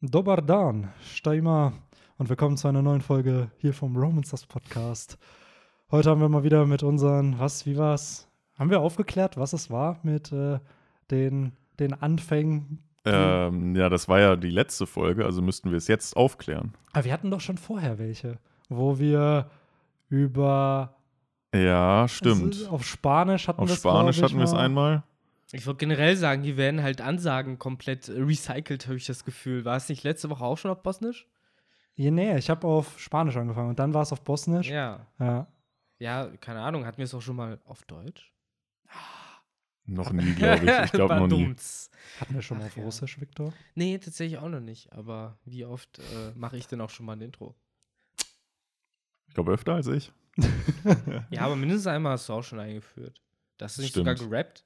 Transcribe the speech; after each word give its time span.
Dobar 0.00 0.42
Dan, 0.42 0.92
Steimer 1.02 1.72
und 2.18 2.28
willkommen 2.28 2.56
zu 2.56 2.68
einer 2.68 2.82
neuen 2.82 3.00
Folge 3.00 3.50
hier 3.56 3.74
vom 3.74 3.96
Romancers 3.96 4.46
Podcast. 4.46 5.18
Heute 5.90 6.10
haben 6.10 6.20
wir 6.20 6.28
mal 6.28 6.44
wieder 6.44 6.66
mit 6.66 6.84
unseren, 6.84 7.36
was, 7.40 7.66
wie 7.66 7.76
war's? 7.76 8.28
Haben 8.56 8.70
wir 8.70 8.80
aufgeklärt, 8.80 9.36
was 9.36 9.52
es 9.52 9.70
war 9.70 9.98
mit 10.04 10.30
äh, 10.30 10.60
den, 11.10 11.50
den 11.80 11.94
Anfängen? 11.94 12.78
Ähm, 13.04 13.74
ja, 13.74 13.88
das 13.88 14.08
war 14.08 14.20
ja 14.20 14.36
die 14.36 14.50
letzte 14.50 14.86
Folge, 14.86 15.24
also 15.24 15.42
müssten 15.42 15.70
wir 15.70 15.78
es 15.78 15.88
jetzt 15.88 16.16
aufklären. 16.16 16.74
Aber 16.92 17.04
wir 17.04 17.12
hatten 17.12 17.32
doch 17.32 17.40
schon 17.40 17.58
vorher 17.58 17.98
welche, 17.98 18.38
wo 18.68 19.00
wir 19.00 19.50
über 20.08 20.94
Ja, 21.52 22.06
stimmt. 22.06 22.54
Also 22.54 22.70
auf 22.70 22.84
Spanisch 22.84 23.48
hatten 23.48 23.62
Auf 23.62 23.68
wir 23.68 23.72
es 23.74 23.80
Spanisch 23.80 24.18
glaub 24.18 24.28
ich, 24.28 24.32
hatten 24.32 24.38
wir 24.38 24.44
es 24.44 24.52
mal. 24.52 24.60
einmal. 24.64 25.02
Ich 25.52 25.64
würde 25.64 25.78
generell 25.78 26.16
sagen, 26.16 26.42
hier 26.42 26.56
werden 26.56 26.82
halt 26.82 27.00
Ansagen 27.00 27.58
komplett 27.58 28.08
äh, 28.08 28.20
recycelt, 28.20 28.86
habe 28.86 28.96
ich 28.96 29.06
das 29.06 29.24
Gefühl. 29.24 29.64
War 29.64 29.76
es 29.76 29.88
nicht 29.88 30.04
letzte 30.04 30.28
Woche 30.30 30.44
auch 30.44 30.58
schon 30.58 30.70
auf 30.70 30.82
Bosnisch? 30.82 31.26
Ja, 31.94 32.10
nee, 32.10 32.36
ich 32.36 32.50
habe 32.50 32.66
auf 32.66 32.98
Spanisch 33.00 33.36
angefangen 33.36 33.70
und 33.70 33.78
dann 33.78 33.94
war 33.94 34.02
es 34.02 34.12
auf 34.12 34.22
Bosnisch. 34.22 34.68
Ja. 34.68 35.06
Ja. 35.18 35.48
Ja, 35.98 36.28
keine 36.36 36.60
Ahnung. 36.60 36.86
Hatten 36.86 36.98
wir 36.98 37.04
es 37.04 37.14
auch 37.14 37.22
schon 37.22 37.36
mal 37.36 37.60
auf 37.64 37.82
Deutsch? 37.84 38.32
Noch 39.84 40.12
nie, 40.12 40.34
glaube 40.34 40.64
ich. 40.64 40.84
Ich 40.84 40.92
glaube 40.92 41.16
noch 41.18 41.26
nie. 41.26 41.56
Hatten 42.20 42.34
wir 42.34 42.42
schon 42.42 42.58
mal 42.58 42.64
Ach 42.64 42.68
auf 42.68 42.76
ja. 42.76 42.84
Russisch, 42.84 43.20
Victor? 43.20 43.52
Nee, 43.74 43.98
tatsächlich 43.98 44.38
auch 44.38 44.48
noch 44.48 44.60
nicht. 44.60 44.92
Aber 44.92 45.38
wie 45.44 45.64
oft 45.64 45.98
äh, 45.98 46.32
mache 46.36 46.58
ich 46.58 46.68
denn 46.68 46.80
auch 46.82 46.90
schon 46.90 47.06
mal 47.06 47.14
ein 47.14 47.22
Intro? 47.22 47.56
Ich 49.26 49.34
glaube 49.34 49.52
öfter 49.52 49.74
als 49.74 49.86
ich. 49.86 50.12
Ja, 51.30 51.40
aber 51.40 51.56
mindestens 51.56 51.86
einmal 51.88 52.12
hast 52.12 52.28
du 52.28 52.34
auch 52.34 52.44
schon 52.44 52.60
eingeführt. 52.60 53.20
Das 53.56 53.72
ist 53.72 53.78
nicht 53.78 53.90
Stimmt. 53.90 54.18
sogar 54.18 54.28
gerappt? 54.28 54.64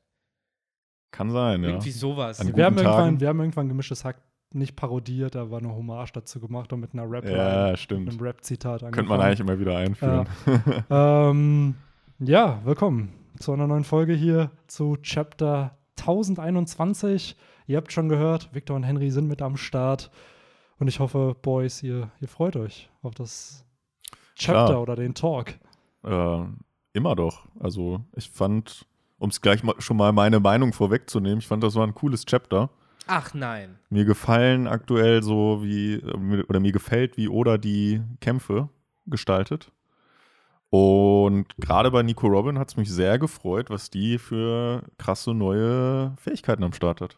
Kann 1.12 1.30
sein, 1.30 1.62
ja. 1.62 1.68
Irgendwie 1.70 1.90
sowas. 1.92 2.40
An 2.40 2.56
Wir 2.56 2.64
haben, 2.64 2.76
irgendwann, 2.76 3.20
wir 3.20 3.28
haben 3.28 3.38
irgendwann 3.38 3.68
gemischtes 3.68 4.04
Hack 4.04 4.16
nicht 4.54 4.76
parodiert, 4.76 5.34
da 5.34 5.50
war 5.50 5.60
eine 5.60 5.74
Hommage 5.74 6.12
dazu 6.12 6.40
gemacht 6.40 6.72
und 6.72 6.80
mit 6.80 6.92
einer 6.92 7.08
rap 7.10 7.24
Ja, 7.24 7.70
mit 7.70 7.78
stimmt. 7.78 8.10
einem 8.10 8.20
Rap-Zitat 8.20 8.80
Könnte 8.80 9.04
man 9.04 9.20
eigentlich 9.20 9.40
immer 9.40 9.58
wieder 9.58 9.76
einführen. 9.78 10.26
Ähm, 10.90 11.74
ja, 12.18 12.60
willkommen 12.64 13.12
zu 13.38 13.52
einer 13.52 13.66
neuen 13.66 13.84
Folge 13.84 14.12
hier 14.14 14.50
zu 14.66 14.96
Chapter 15.02 15.76
1021. 15.98 17.36
Ihr 17.66 17.76
habt 17.76 17.92
schon 17.92 18.08
gehört, 18.08 18.54
Victor 18.54 18.76
und 18.76 18.82
Henry 18.82 19.10
sind 19.10 19.26
mit 19.28 19.40
am 19.42 19.56
Start. 19.56 20.10
Und 20.78 20.88
ich 20.88 20.98
hoffe, 21.00 21.36
Boys, 21.40 21.82
ihr, 21.82 22.10
ihr 22.20 22.28
freut 22.28 22.56
euch 22.56 22.90
auf 23.02 23.14
das 23.14 23.64
Chapter 24.34 24.66
Klar. 24.66 24.82
oder 24.82 24.96
den 24.96 25.14
Talk. 25.14 25.54
Äh, 26.04 26.44
immer 26.92 27.14
doch. 27.14 27.46
Also 27.60 28.00
ich 28.16 28.30
fand, 28.30 28.86
um 29.22 29.30
es 29.30 29.40
gleich 29.40 29.62
mal, 29.62 29.76
schon 29.78 29.96
mal 29.96 30.12
meine 30.12 30.40
Meinung 30.40 30.72
vorwegzunehmen, 30.72 31.38
ich 31.38 31.46
fand, 31.46 31.62
das 31.62 31.76
war 31.76 31.86
ein 31.86 31.94
cooles 31.94 32.26
Chapter. 32.26 32.70
Ach 33.06 33.34
nein. 33.34 33.78
Mir 33.88 34.04
gefallen 34.04 34.66
aktuell 34.66 35.22
so 35.22 35.62
wie, 35.62 36.02
oder 36.48 36.58
mir 36.58 36.72
gefällt, 36.72 37.16
wie 37.16 37.28
Oda 37.28 37.56
die 37.56 38.00
Kämpfe 38.20 38.68
gestaltet. 39.06 39.70
Und 40.70 41.54
gerade 41.56 41.92
bei 41.92 42.02
Nico 42.02 42.26
Robin 42.26 42.58
hat 42.58 42.70
es 42.70 42.76
mich 42.76 42.90
sehr 42.90 43.18
gefreut, 43.20 43.70
was 43.70 43.90
die 43.90 44.18
für 44.18 44.82
krasse 44.98 45.34
neue 45.34 46.16
Fähigkeiten 46.16 46.64
am 46.64 46.72
Start 46.72 47.00
hat. 47.00 47.16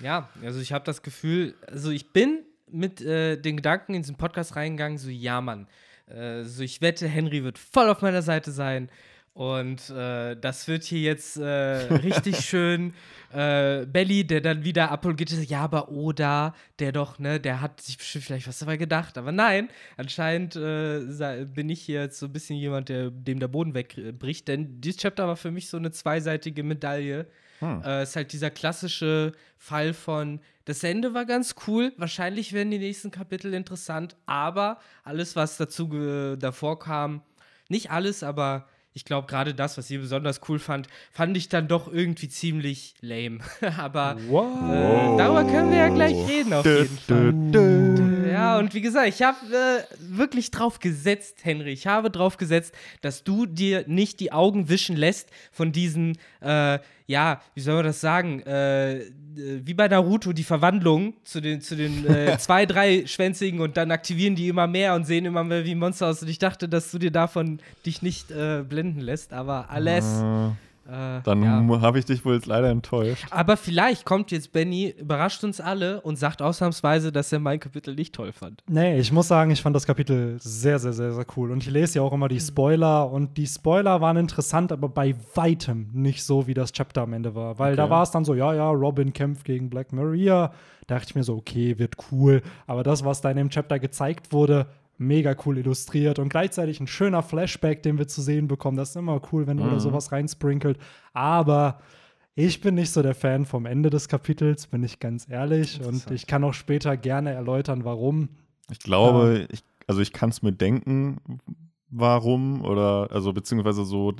Ja, 0.00 0.30
also 0.42 0.60
ich 0.60 0.72
habe 0.72 0.84
das 0.84 1.02
Gefühl, 1.02 1.56
also 1.66 1.90
ich 1.90 2.12
bin 2.12 2.44
mit 2.70 3.02
äh, 3.02 3.36
den 3.36 3.56
Gedanken 3.56 3.94
in 3.94 4.02
diesen 4.02 4.16
Podcast 4.16 4.56
reingegangen, 4.56 4.96
so 4.96 5.10
ja, 5.10 5.42
Mann. 5.42 5.68
Äh, 6.06 6.44
so 6.44 6.62
ich 6.62 6.80
wette, 6.80 7.06
Henry 7.06 7.44
wird 7.44 7.58
voll 7.58 7.90
auf 7.90 8.00
meiner 8.00 8.22
Seite 8.22 8.50
sein. 8.50 8.90
Und 9.36 9.90
äh, 9.90 10.34
das 10.34 10.66
wird 10.66 10.84
hier 10.84 11.00
jetzt 11.00 11.36
äh, 11.36 11.44
richtig 11.44 12.40
schön. 12.46 12.94
Äh, 13.34 13.84
Belly, 13.84 14.26
der 14.26 14.40
dann 14.40 14.64
wieder 14.64 14.90
apologetisch 14.90 15.36
sagt, 15.36 15.50
ja, 15.50 15.60
aber 15.60 15.90
Oda, 15.90 16.54
der 16.78 16.90
doch, 16.90 17.18
ne, 17.18 17.38
der 17.38 17.60
hat 17.60 17.82
sich 17.82 17.98
bestimmt 17.98 18.24
vielleicht 18.24 18.48
was 18.48 18.60
dabei 18.60 18.78
gedacht. 18.78 19.18
Aber 19.18 19.32
nein, 19.32 19.68
anscheinend 19.98 20.56
äh, 20.56 21.44
bin 21.44 21.68
ich 21.68 21.82
hier 21.82 22.00
jetzt 22.00 22.18
so 22.18 22.24
ein 22.24 22.32
bisschen 22.32 22.56
jemand, 22.56 22.88
der 22.88 23.10
dem 23.10 23.38
der 23.38 23.48
Boden 23.48 23.74
wegbricht. 23.74 24.48
Denn 24.48 24.80
dieses 24.80 25.02
Chapter 25.02 25.28
war 25.28 25.36
für 25.36 25.50
mich 25.50 25.68
so 25.68 25.76
eine 25.76 25.90
zweiseitige 25.90 26.62
Medaille. 26.62 27.26
Hm. 27.58 27.82
Äh, 27.84 28.04
ist 28.04 28.16
halt 28.16 28.32
dieser 28.32 28.48
klassische 28.48 29.32
Fall 29.58 29.92
von, 29.92 30.40
das 30.64 30.82
Ende 30.82 31.12
war 31.12 31.26
ganz 31.26 31.56
cool, 31.66 31.92
wahrscheinlich 31.98 32.54
werden 32.54 32.70
die 32.70 32.78
nächsten 32.78 33.10
Kapitel 33.10 33.52
interessant, 33.52 34.16
aber 34.24 34.78
alles, 35.04 35.36
was 35.36 35.58
dazu 35.58 36.36
davor 36.38 36.78
kam, 36.78 37.20
nicht 37.68 37.90
alles, 37.90 38.22
aber 38.22 38.66
ich 38.96 39.04
glaube, 39.04 39.26
gerade 39.26 39.52
das, 39.52 39.76
was 39.76 39.90
ihr 39.90 40.00
besonders 40.00 40.40
cool 40.48 40.58
fand, 40.58 40.88
fand 41.12 41.36
ich 41.36 41.50
dann 41.50 41.68
doch 41.68 41.92
irgendwie 41.92 42.30
ziemlich 42.30 42.94
lame. 43.02 43.40
aber 43.76 44.16
Wow. 44.26 44.72
äh, 44.72 45.18
darüber 45.18 45.44
können 45.44 45.70
wir 45.70 45.76
ja 45.76 45.88
gleich 45.90 46.26
reden, 46.26 46.54
auf 46.54 46.64
jeden 46.64 46.98
Fall. 47.06 47.34
Und 48.66 48.74
wie 48.74 48.80
gesagt, 48.80 49.06
ich 49.06 49.22
habe 49.22 49.38
äh, 49.46 49.84
wirklich 50.00 50.50
drauf 50.50 50.80
gesetzt, 50.80 51.44
Henry. 51.44 51.70
Ich 51.70 51.86
habe 51.86 52.10
drauf 52.10 52.36
gesetzt, 52.36 52.74
dass 53.00 53.22
du 53.22 53.46
dir 53.46 53.84
nicht 53.86 54.18
die 54.18 54.32
Augen 54.32 54.68
wischen 54.68 54.96
lässt 54.96 55.30
von 55.52 55.70
diesen, 55.70 56.18
äh, 56.40 56.80
ja, 57.06 57.40
wie 57.54 57.60
soll 57.60 57.76
man 57.76 57.84
das 57.84 58.00
sagen, 58.00 58.40
äh, 58.40 59.04
wie 59.36 59.74
bei 59.74 59.86
Naruto, 59.86 60.32
die 60.32 60.42
Verwandlung 60.42 61.14
zu 61.22 61.40
den, 61.40 61.60
zu 61.60 61.76
den 61.76 62.04
äh, 62.08 62.36
zwei, 62.40 62.66
drei 62.66 63.06
Schwänzigen 63.06 63.60
und 63.60 63.76
dann 63.76 63.92
aktivieren 63.92 64.34
die 64.34 64.48
immer 64.48 64.66
mehr 64.66 64.96
und 64.96 65.04
sehen 65.04 65.26
immer 65.26 65.44
mehr 65.44 65.64
wie 65.64 65.76
Monster 65.76 66.08
aus. 66.08 66.22
Und 66.22 66.28
ich 66.28 66.40
dachte, 66.40 66.68
dass 66.68 66.90
du 66.90 66.98
dir 66.98 67.12
davon 67.12 67.60
dich 67.86 68.02
nicht 68.02 68.32
äh, 68.32 68.64
blenden 68.68 68.98
lässt, 68.98 69.32
aber 69.32 69.70
alles. 69.70 70.24
Äh, 70.88 71.20
dann 71.24 71.42
ja. 71.42 71.80
habe 71.80 71.98
ich 71.98 72.04
dich 72.04 72.24
wohl 72.24 72.34
jetzt 72.34 72.46
leider 72.46 72.70
enttäuscht. 72.70 73.26
Aber 73.30 73.56
vielleicht 73.56 74.04
kommt 74.04 74.30
jetzt 74.30 74.52
Benny, 74.52 74.94
überrascht 74.98 75.42
uns 75.42 75.60
alle 75.60 76.00
und 76.02 76.16
sagt 76.16 76.42
ausnahmsweise, 76.42 77.10
dass 77.12 77.32
er 77.32 77.40
mein 77.40 77.58
Kapitel 77.58 77.94
nicht 77.94 78.14
toll 78.14 78.32
fand. 78.32 78.62
Nee, 78.68 78.98
ich 78.98 79.10
muss 79.12 79.28
sagen, 79.28 79.50
ich 79.50 79.62
fand 79.62 79.74
das 79.74 79.86
Kapitel 79.86 80.36
sehr, 80.38 80.78
sehr, 80.78 80.92
sehr, 80.92 81.12
sehr 81.12 81.26
cool. 81.36 81.50
Und 81.50 81.62
ich 81.62 81.70
lese 81.70 81.98
ja 81.98 82.02
auch 82.02 82.12
immer 82.12 82.28
die 82.28 82.40
Spoiler. 82.40 83.10
Und 83.10 83.36
die 83.36 83.46
Spoiler 83.46 84.00
waren 84.00 84.16
interessant, 84.16 84.70
aber 84.72 84.88
bei 84.88 85.14
weitem 85.34 85.88
nicht 85.92 86.22
so, 86.24 86.46
wie 86.46 86.54
das 86.54 86.72
Chapter 86.72 87.02
am 87.02 87.12
Ende 87.12 87.34
war. 87.34 87.58
Weil 87.58 87.74
da 87.76 87.84
Okay. 87.84 87.90
war 87.90 88.02
es 88.02 88.10
dann 88.10 88.24
so, 88.24 88.34
ja, 88.34 88.54
ja, 88.54 88.70
Robin 88.70 89.12
kämpft 89.12 89.44
gegen 89.44 89.70
Black 89.70 89.92
Maria. 89.92 90.52
Da 90.86 90.94
dachte 90.96 91.08
ich 91.10 91.14
mir 91.16 91.24
so, 91.24 91.34
okay, 91.36 91.78
wird 91.78 91.96
cool. 92.12 92.42
Aber 92.66 92.82
das, 92.84 93.04
was 93.04 93.20
da 93.20 93.30
in 93.30 93.36
dem 93.36 93.50
Chapter 93.50 93.78
gezeigt 93.78 94.32
wurde, 94.32 94.66
mega 94.98 95.36
cool 95.44 95.58
illustriert 95.58 96.18
und 96.18 96.28
gleichzeitig 96.28 96.80
ein 96.80 96.86
schöner 96.86 97.22
Flashback, 97.22 97.82
den 97.82 97.98
wir 97.98 98.08
zu 98.08 98.22
sehen 98.22 98.48
bekommen. 98.48 98.76
Das 98.76 98.90
ist 98.90 98.96
immer 98.96 99.20
cool, 99.32 99.46
wenn 99.46 99.58
Mhm. 99.58 99.64
oder 99.64 99.80
sowas 99.80 100.12
reinsprinkelt. 100.12 100.78
Aber 101.12 101.80
ich 102.34 102.60
bin 102.60 102.74
nicht 102.74 102.90
so 102.90 103.02
der 103.02 103.14
Fan 103.14 103.46
vom 103.46 103.66
Ende 103.66 103.90
des 103.90 104.08
Kapitels, 104.08 104.66
bin 104.66 104.82
ich 104.82 104.98
ganz 105.00 105.26
ehrlich. 105.28 105.80
Und 105.84 106.10
ich 106.10 106.26
kann 106.26 106.44
auch 106.44 106.54
später 106.54 106.96
gerne 106.96 107.32
erläutern, 107.32 107.84
warum. 107.84 108.28
Ich 108.70 108.78
glaube, 108.80 109.46
ich, 109.50 109.62
also 109.86 110.00
ich 110.00 110.12
kann 110.12 110.30
es 110.30 110.42
mir 110.42 110.52
denken, 110.52 111.18
warum 111.90 112.62
oder 112.64 113.08
also 113.12 113.32
beziehungsweise 113.32 113.84
so, 113.84 114.12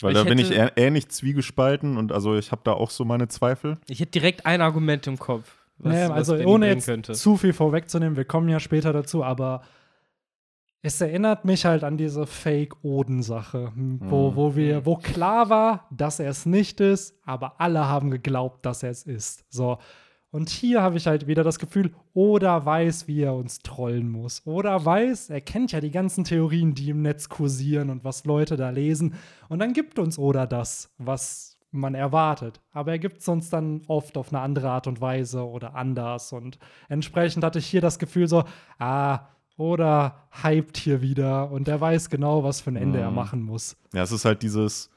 weil 0.00 0.12
Ich 0.12 0.18
da 0.18 0.24
bin 0.24 0.38
ich 0.38 0.50
hätte- 0.50 0.76
äh- 0.76 0.86
ähnlich 0.86 1.08
zwiegespalten 1.08 1.96
und 1.96 2.12
also 2.12 2.36
ich 2.36 2.50
habe 2.52 2.62
da 2.64 2.72
auch 2.72 2.90
so 2.90 3.04
meine 3.04 3.28
Zweifel. 3.28 3.78
Ich 3.88 4.00
hätte 4.00 4.12
direkt 4.12 4.46
ein 4.46 4.60
Argument 4.60 5.06
im 5.06 5.18
Kopf. 5.18 5.54
Was, 5.78 5.92
Nee, 5.92 6.02
was 6.08 6.10
also 6.10 6.32
Benny 6.34 6.46
ohne 6.46 6.66
jetzt 6.68 6.86
könnte. 6.86 7.12
zu 7.12 7.36
viel 7.36 7.52
vorwegzunehmen, 7.52 8.16
wir 8.16 8.24
kommen 8.24 8.48
ja 8.48 8.58
später 8.58 8.92
dazu, 8.92 9.22
aber 9.22 9.62
es 10.82 11.00
erinnert 11.00 11.44
mich 11.44 11.64
halt 11.64 11.82
an 11.84 11.96
diese 11.96 12.26
Fake-Oden-Sache, 12.26 13.72
hm, 13.74 14.00
wo, 14.04 14.30
Mhm. 14.30 14.36
wo 14.36 14.56
wir, 14.56 14.86
wo 14.86 14.96
klar 14.96 15.50
war, 15.50 15.86
dass 15.90 16.20
er 16.20 16.30
es 16.30 16.46
nicht 16.46 16.80
ist, 16.80 17.14
aber 17.24 17.60
alle 17.60 17.86
haben 17.88 18.10
geglaubt, 18.10 18.64
dass 18.64 18.82
er 18.82 18.90
es 18.90 19.02
ist. 19.02 19.44
So. 19.48 19.78
Und 20.30 20.50
hier 20.50 20.82
habe 20.82 20.98
ich 20.98 21.06
halt 21.06 21.26
wieder 21.26 21.42
das 21.42 21.58
Gefühl, 21.58 21.94
Oda 22.12 22.64
weiß, 22.64 23.08
wie 23.08 23.22
er 23.22 23.34
uns 23.34 23.60
trollen 23.60 24.10
muss. 24.10 24.42
Oda 24.46 24.84
weiß, 24.84 25.30
er 25.30 25.40
kennt 25.40 25.72
ja 25.72 25.80
die 25.80 25.90
ganzen 25.90 26.24
Theorien, 26.24 26.74
die 26.74 26.90
im 26.90 27.00
Netz 27.00 27.28
kursieren 27.30 27.88
und 27.88 28.04
was 28.04 28.24
Leute 28.26 28.56
da 28.56 28.68
lesen. 28.70 29.14
Und 29.48 29.60
dann 29.60 29.72
gibt 29.72 29.98
uns 29.98 30.18
Oda 30.18 30.46
das, 30.46 30.92
was 30.98 31.56
man 31.70 31.94
erwartet. 31.94 32.60
Aber 32.72 32.92
er 32.92 32.98
gibt 32.98 33.20
es 33.20 33.28
uns 33.28 33.48
dann 33.50 33.82
oft 33.88 34.16
auf 34.18 34.28
eine 34.32 34.40
andere 34.42 34.70
Art 34.70 34.86
und 34.86 35.00
Weise 35.00 35.46
oder 35.46 35.74
anders. 35.74 36.32
Und 36.34 36.58
entsprechend 36.90 37.42
hatte 37.42 37.58
ich 37.58 37.66
hier 37.66 37.80
das 37.80 37.98
Gefühl 37.98 38.28
so, 38.28 38.44
ah, 38.78 39.20
Oda 39.58 40.16
hypt 40.42 40.76
hier 40.78 41.02
wieder 41.02 41.50
und 41.50 41.68
er 41.68 41.80
weiß 41.80 42.08
genau, 42.10 42.44
was 42.44 42.60
für 42.62 42.70
ein 42.70 42.76
Ende 42.76 43.00
er 43.00 43.10
Mhm. 43.10 43.16
machen 43.16 43.42
muss. 43.42 43.76
Ja, 43.92 44.02
es 44.02 44.12
ist 44.12 44.24
halt 44.24 44.42
dieses, 44.42 44.88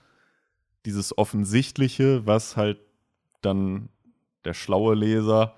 dieses 0.85 1.17
Offensichtliche, 1.17 2.25
was 2.25 2.55
halt 2.55 2.79
dann 3.41 3.89
der 4.45 4.53
schlaue 4.53 4.95
Leser 4.95 5.55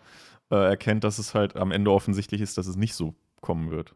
äh, 0.52 0.56
erkennt, 0.56 1.04
dass 1.04 1.20
es 1.20 1.34
halt 1.36 1.56
am 1.58 1.72
Ende 1.72 1.92
offensichtlich 1.92 2.42
ist, 2.42 2.58
dass 2.58 2.68
es 2.68 2.76
nicht 2.76 2.96
so 2.96 3.14
kommen 3.42 3.72
wird. 3.72 3.94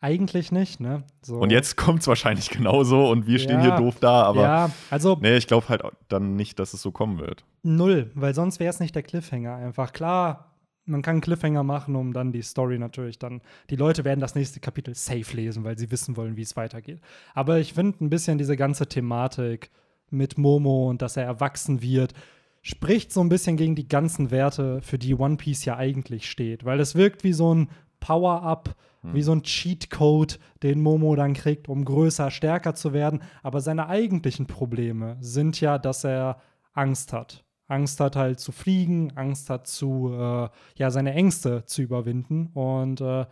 Eigentlich 0.00 0.50
nicht, 0.50 0.80
ne? 0.80 1.04
So. 1.22 1.38
Und 1.38 1.50
jetzt 1.52 1.76
kommt 1.76 2.00
es 2.00 2.08
wahrscheinlich 2.08 2.50
genauso 2.50 3.08
und 3.10 3.26
wir 3.28 3.38
stehen 3.38 3.60
Ja. 3.60 3.76
hier 3.76 3.76
doof 3.76 4.00
da, 4.00 4.22
aber 4.24 4.42
ja, 4.42 4.70
also 4.90 5.16
nee, 5.20 5.36
ich 5.36 5.46
glaube 5.46 5.68
halt 5.68 5.82
dann 6.08 6.34
nicht, 6.34 6.58
dass 6.58 6.74
es 6.74 6.82
so 6.82 6.90
kommen 6.90 7.18
wird. 7.20 7.44
Null, 7.62 8.10
weil 8.14 8.34
sonst 8.34 8.58
wäre 8.58 8.70
es 8.70 8.80
nicht 8.80 8.94
der 8.96 9.04
Cliffhanger. 9.04 9.54
Einfach 9.54 9.92
klar, 9.92 10.51
man 10.84 11.02
kann 11.02 11.12
einen 11.14 11.20
Cliffhanger 11.20 11.62
machen, 11.62 11.96
um 11.96 12.12
dann 12.12 12.32
die 12.32 12.42
Story 12.42 12.78
natürlich 12.78 13.18
dann. 13.18 13.40
Die 13.70 13.76
Leute 13.76 14.04
werden 14.04 14.20
das 14.20 14.34
nächste 14.34 14.60
Kapitel 14.60 14.94
safe 14.94 15.36
lesen, 15.36 15.64
weil 15.64 15.78
sie 15.78 15.90
wissen 15.90 16.16
wollen, 16.16 16.36
wie 16.36 16.42
es 16.42 16.56
weitergeht. 16.56 17.00
Aber 17.34 17.58
ich 17.58 17.74
finde 17.74 18.04
ein 18.04 18.10
bisschen 18.10 18.38
diese 18.38 18.56
ganze 18.56 18.88
Thematik 18.88 19.70
mit 20.10 20.38
Momo 20.38 20.90
und 20.90 21.00
dass 21.00 21.16
er 21.16 21.24
erwachsen 21.24 21.82
wird, 21.82 22.14
spricht 22.62 23.12
so 23.12 23.20
ein 23.20 23.28
bisschen 23.28 23.56
gegen 23.56 23.74
die 23.74 23.88
ganzen 23.88 24.30
Werte, 24.30 24.80
für 24.82 24.98
die 24.98 25.14
One 25.14 25.36
Piece 25.36 25.64
ja 25.64 25.76
eigentlich 25.76 26.30
steht. 26.30 26.64
Weil 26.64 26.80
es 26.80 26.94
wirkt 26.94 27.24
wie 27.24 27.32
so 27.32 27.54
ein 27.54 27.70
Power-Up, 28.00 28.76
Hm. 29.02 29.14
wie 29.14 29.22
so 29.22 29.32
ein 29.32 29.42
Cheat-Code, 29.42 30.36
den 30.62 30.80
Momo 30.80 31.14
dann 31.16 31.34
kriegt, 31.34 31.68
um 31.68 31.84
größer, 31.84 32.30
stärker 32.30 32.74
zu 32.74 32.92
werden. 32.92 33.22
Aber 33.42 33.60
seine 33.60 33.88
eigentlichen 33.88 34.46
Probleme 34.46 35.16
sind 35.20 35.60
ja, 35.60 35.78
dass 35.78 36.04
er 36.04 36.40
Angst 36.72 37.12
hat. 37.12 37.44
Angst 37.72 37.98
hat 38.00 38.14
halt 38.16 38.38
zu 38.38 38.52
fliegen, 38.52 39.12
Angst 39.16 39.50
hat 39.50 39.66
zu, 39.66 40.12
äh, 40.12 40.48
ja, 40.76 40.90
seine 40.90 41.14
Ängste 41.14 41.64
zu 41.64 41.82
überwinden. 41.82 42.50
Und 42.54 43.00
äh, 43.00 43.26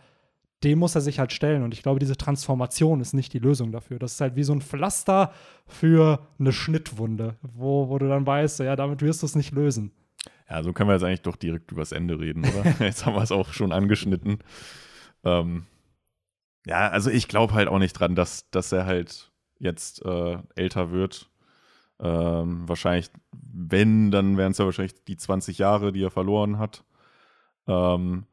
dem 0.63 0.79
muss 0.79 0.95
er 0.95 1.01
sich 1.01 1.19
halt 1.19 1.31
stellen. 1.31 1.63
Und 1.63 1.73
ich 1.73 1.83
glaube, 1.83 1.99
diese 1.99 2.17
Transformation 2.17 3.01
ist 3.01 3.13
nicht 3.13 3.33
die 3.33 3.39
Lösung 3.39 3.71
dafür. 3.71 3.99
Das 3.99 4.13
ist 4.13 4.21
halt 4.21 4.35
wie 4.35 4.43
so 4.43 4.53
ein 4.53 4.61
Pflaster 4.61 5.31
für 5.67 6.27
eine 6.39 6.51
Schnittwunde, 6.51 7.35
wo, 7.41 7.89
wo 7.89 7.97
du 7.97 8.07
dann 8.07 8.25
weißt, 8.25 8.59
ja, 8.59 8.75
damit 8.75 9.01
wirst 9.01 9.21
du 9.21 9.25
es 9.25 9.35
nicht 9.35 9.53
lösen. 9.53 9.91
Ja, 10.49 10.61
so 10.63 10.73
können 10.73 10.89
wir 10.89 10.93
jetzt 10.93 11.03
eigentlich 11.03 11.21
doch 11.21 11.37
direkt 11.37 11.71
übers 11.71 11.91
Ende 11.91 12.19
reden, 12.19 12.45
oder? 12.45 12.75
jetzt 12.85 13.05
haben 13.05 13.15
wir 13.15 13.23
es 13.23 13.31
auch 13.31 13.53
schon 13.53 13.71
angeschnitten. 13.71 14.39
Ähm, 15.23 15.65
ja, 16.65 16.89
also 16.89 17.09
ich 17.09 17.27
glaube 17.27 17.53
halt 17.53 17.67
auch 17.67 17.79
nicht 17.79 17.93
dran, 17.93 18.15
dass, 18.15 18.49
dass 18.51 18.71
er 18.71 18.85
halt 18.85 19.31
jetzt 19.59 20.03
äh, 20.05 20.37
älter 20.55 20.91
wird. 20.91 21.29
Ähm, 22.01 22.67
wahrscheinlich, 22.67 23.11
wenn, 23.31 24.09
dann 24.09 24.35
wären 24.35 24.51
es 24.51 24.57
ja 24.57 24.65
wahrscheinlich 24.65 25.03
die 25.03 25.17
20 25.17 25.59
Jahre, 25.59 25.91
die 25.91 26.03
er 26.03 26.09
verloren 26.09 26.57
hat. 26.57 26.83
Ähm, 27.67 28.25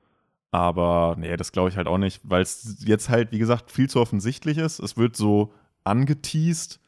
aber 0.50 1.16
nee, 1.18 1.36
das 1.36 1.52
glaube 1.52 1.68
ich 1.68 1.76
halt 1.76 1.86
auch 1.86 1.98
nicht, 1.98 2.22
weil 2.24 2.40
es 2.40 2.82
jetzt 2.86 3.10
halt, 3.10 3.30
wie 3.32 3.38
gesagt, 3.38 3.70
viel 3.70 3.90
zu 3.90 4.00
offensichtlich 4.00 4.56
ist. 4.56 4.78
Es 4.78 4.96
wird 4.96 5.16
so 5.16 5.52
angeteased 5.84 6.80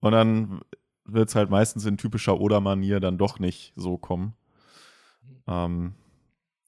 und 0.00 0.12
dann 0.12 0.60
wird 1.04 1.28
es 1.28 1.34
halt 1.34 1.50
meistens 1.50 1.84
in 1.84 1.98
typischer 1.98 2.40
Oda-Manier 2.40 3.00
dann 3.00 3.18
doch 3.18 3.40
nicht 3.40 3.72
so 3.74 3.98
kommen. 3.98 4.34
Ähm, 5.48 5.94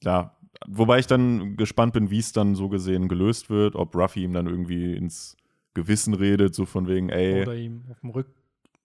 ja, 0.02 0.36
wobei 0.66 0.98
ich 0.98 1.06
dann 1.06 1.56
gespannt 1.56 1.92
bin, 1.92 2.10
wie 2.10 2.18
es 2.18 2.32
dann 2.32 2.56
so 2.56 2.68
gesehen 2.68 3.08
gelöst 3.08 3.48
wird, 3.48 3.76
ob 3.76 3.94
Ruffy 3.94 4.24
ihm 4.24 4.32
dann 4.32 4.46
irgendwie 4.46 4.96
ins 4.96 5.36
Gewissen 5.74 6.14
redet, 6.14 6.54
so 6.54 6.66
von 6.66 6.88
wegen, 6.88 7.10
ey, 7.10 7.42
Oder 7.42 7.54
ihm 7.54 7.84
auf 7.90 8.00
dem 8.00 8.10
Rück 8.10 8.26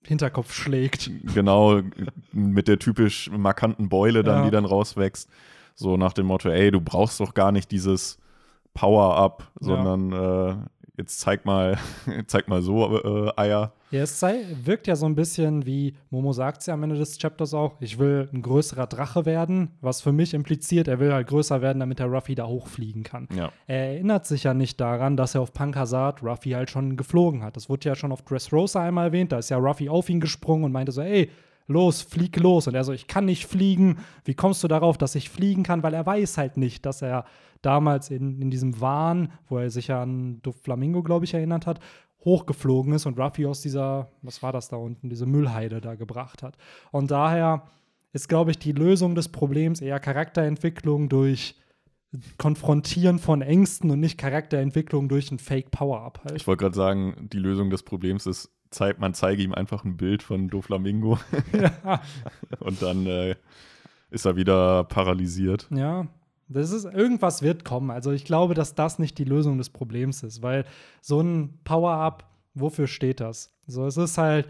Hinterkopf 0.06 0.53
schlägt. 0.53 1.09
genau, 1.33 1.81
mit 2.31 2.68
der 2.68 2.80
typisch 2.80 3.30
markanten 3.31 3.89
Beule 3.89 4.24
dann, 4.24 4.39
Ja. 4.39 4.45
die 4.45 4.51
dann 4.51 4.65
rauswächst. 4.65 5.30
So 5.75 5.98
nach 5.98 6.13
dem 6.13 6.25
Motto, 6.27 6.50
ey, 6.50 6.71
du 6.71 6.81
brauchst 6.81 7.19
doch 7.19 7.33
gar 7.33 7.51
nicht 7.51 7.71
dieses 7.71 8.18
Power-Up, 8.74 9.51
Ja. 9.59 9.65
sondern 9.68 10.12
äh, 10.12 10.56
jetzt 11.01 11.19
zeig 11.19 11.45
mal, 11.45 11.77
zeig 12.27 12.48
mal 12.48 12.62
so 12.62 12.98
äh, 12.98 13.31
Eier. 13.36 13.74
Ja, 13.89 14.03
es 14.03 14.19
sei, 14.19 14.45
wirkt 14.63 14.88
ja 14.88 14.95
so 14.95 15.06
ein 15.06 15.15
bisschen 15.15 15.65
wie, 15.65 15.95
Momo 16.09 16.31
sagt 16.31 16.62
es 16.62 16.68
ja 16.68 16.75
am 16.75 16.83
Ende 16.83 16.95
des 16.95 17.18
Chapters 17.18 17.53
auch, 17.53 17.75
ich 17.81 18.00
will 18.00 18.30
ein 18.31 18.42
größerer 18.42 18.88
Drache 18.88 19.25
werden, 19.25 19.71
was 19.81 20.01
für 20.01 20.13
mich 20.13 20.33
impliziert, 20.33 20.88
er 20.88 21.00
will 21.00 21.12
halt 21.12 21.27
größer 21.27 21.62
werden, 21.62 21.80
damit 21.80 22.00
der 22.00 22.06
Ruffy 22.06 22.36
da 22.36 22.48
hochfliegen 22.48 23.03
kann. 23.03 23.27
Ja. 23.36 23.51
Er 23.68 23.94
erinnert 23.94 24.25
sich 24.25 24.44
ja 24.44 24.53
nicht 24.53 24.80
daran, 24.80 25.18
dass 25.18 25.36
er 25.36 25.42
auf 25.42 25.53
Pankasat 25.53 26.24
Ruffy 26.24 26.51
halt 26.51 26.69
schon 26.69 26.95
geflogen 26.95 27.44
hat. 27.44 27.57
Das 27.57 27.68
wurde 27.68 27.89
ja 27.89 27.95
schon 27.95 28.13
auf 28.13 28.21
Dressrosa 28.21 28.81
einmal 28.81 29.07
erwähnt, 29.07 29.33
da 29.33 29.39
ist 29.39 29.50
ja 29.50 29.57
Ruffy 29.57 29.89
auf 29.89 30.09
ihn 30.09 30.21
gesprungen 30.21 30.63
und 30.65 30.71
meinte 30.71 30.94
so, 30.94 31.01
ey, 31.01 31.30
los, 31.68 32.01
flieg 32.01 32.38
los. 32.38 32.68
Und 32.68 32.75
er 32.75 32.83
so, 32.83 32.94
ich 32.94 33.07
kann 33.07 33.25
nicht 33.25 33.45
fliegen. 33.45 34.00
Wie 34.25 34.33
kommst 34.33 34.63
du 34.63 34.68
darauf, 34.68 34.98
dass 34.98 35.15
ich 35.15 35.30
fliegen 35.30 35.63
kann? 35.63 35.83
Weil 35.83 35.94
er 35.94 36.06
weiß 36.06 36.38
halt 36.38 36.57
nicht, 36.57 36.86
dass 36.86 37.01
er 37.01 37.25
damals 37.62 38.10
in, 38.10 38.42
in 38.42 38.50
diesem 38.50 38.81
Wahn, 38.81 39.31
wo 39.48 39.58
er 39.58 39.69
sich 39.69 39.88
ja 39.88 40.02
an 40.02 40.42
Doflamingo, 40.42 41.04
glaube 41.04 41.25
ich, 41.25 41.34
erinnert 41.34 41.68
hat, 41.68 41.80
hochgeflogen 42.24 42.94
ist 42.94 43.06
und 43.06 43.19
Ruffy 43.19 43.46
aus 43.46 43.62
dieser, 43.62 44.12
was 44.22 44.44
war 44.44 44.52
das 44.52 44.69
da 44.69 44.78
unten, 44.78 45.10
diese 45.10 45.25
Müllheide 45.25 45.81
da 45.81 45.96
gebracht 45.96 46.44
hat. 46.44 46.58
Und 46.92 47.12
daher 47.12 47.63
ist, 48.13 48.30
glaube 48.30 48.52
ich, 48.52 48.60
die 48.60 48.74
Lösung 48.74 49.16
des 49.16 49.30
Problems 49.30 49.81
eher 49.81 50.00
Charakterentwicklung 50.00 51.10
durch 51.10 51.56
Konfrontieren 52.38 53.19
von 53.19 53.42
Ängsten 53.42 53.90
und 53.90 54.02
nicht 54.02 54.18
Charakterentwicklung 54.18 55.08
durch 55.08 55.31
ein 55.31 55.40
Fake-Power-Up 55.40 56.22
halt. 56.25 56.36
Ich 56.36 56.46
wollte 56.46 56.63
gerade 56.66 56.75
sagen, 56.75 57.30
die 57.31 57.38
Lösung 57.38 57.69
des 57.69 57.84
Problems 57.84 58.25
ist, 58.25 58.52
zeig, 58.69 59.00
man 59.00 59.13
zeige 59.13 59.42
ihm 59.42 59.54
einfach 59.54 59.86
ein 59.86 59.96
Bild 59.96 60.22
von 60.22 60.50
Doflamingo 60.50 61.18
und 62.60 62.81
dann 62.81 63.06
äh, 63.06 63.36
ist 64.10 64.25
er 64.25 64.36
wieder 64.36 64.84
paralysiert. 64.84 65.69
Ja, 65.74 66.08
das 66.53 66.71
ist, 66.71 66.86
irgendwas 66.86 67.42
wird 67.42 67.65
kommen. 67.65 67.92
Also 67.92 68.12
ich 68.12 68.25
glaube, 68.25 68.53
dass 68.53 68.75
das 68.75 69.00
nicht 69.00 69.18
die 69.18 69.24
Lösung 69.24 69.57
des 69.57 69.69
Problems 69.69 70.24
ist, 70.24 70.42
weil 70.42 70.65
so 71.01 71.21
ein 71.21 71.59
Power-Up, 71.63 72.30
wofür 72.53 72.88
steht 72.88 73.19
das? 73.19 73.53
So, 73.68 73.86
es 73.86 73.98
ist 73.98 74.18
halt, 74.18 74.48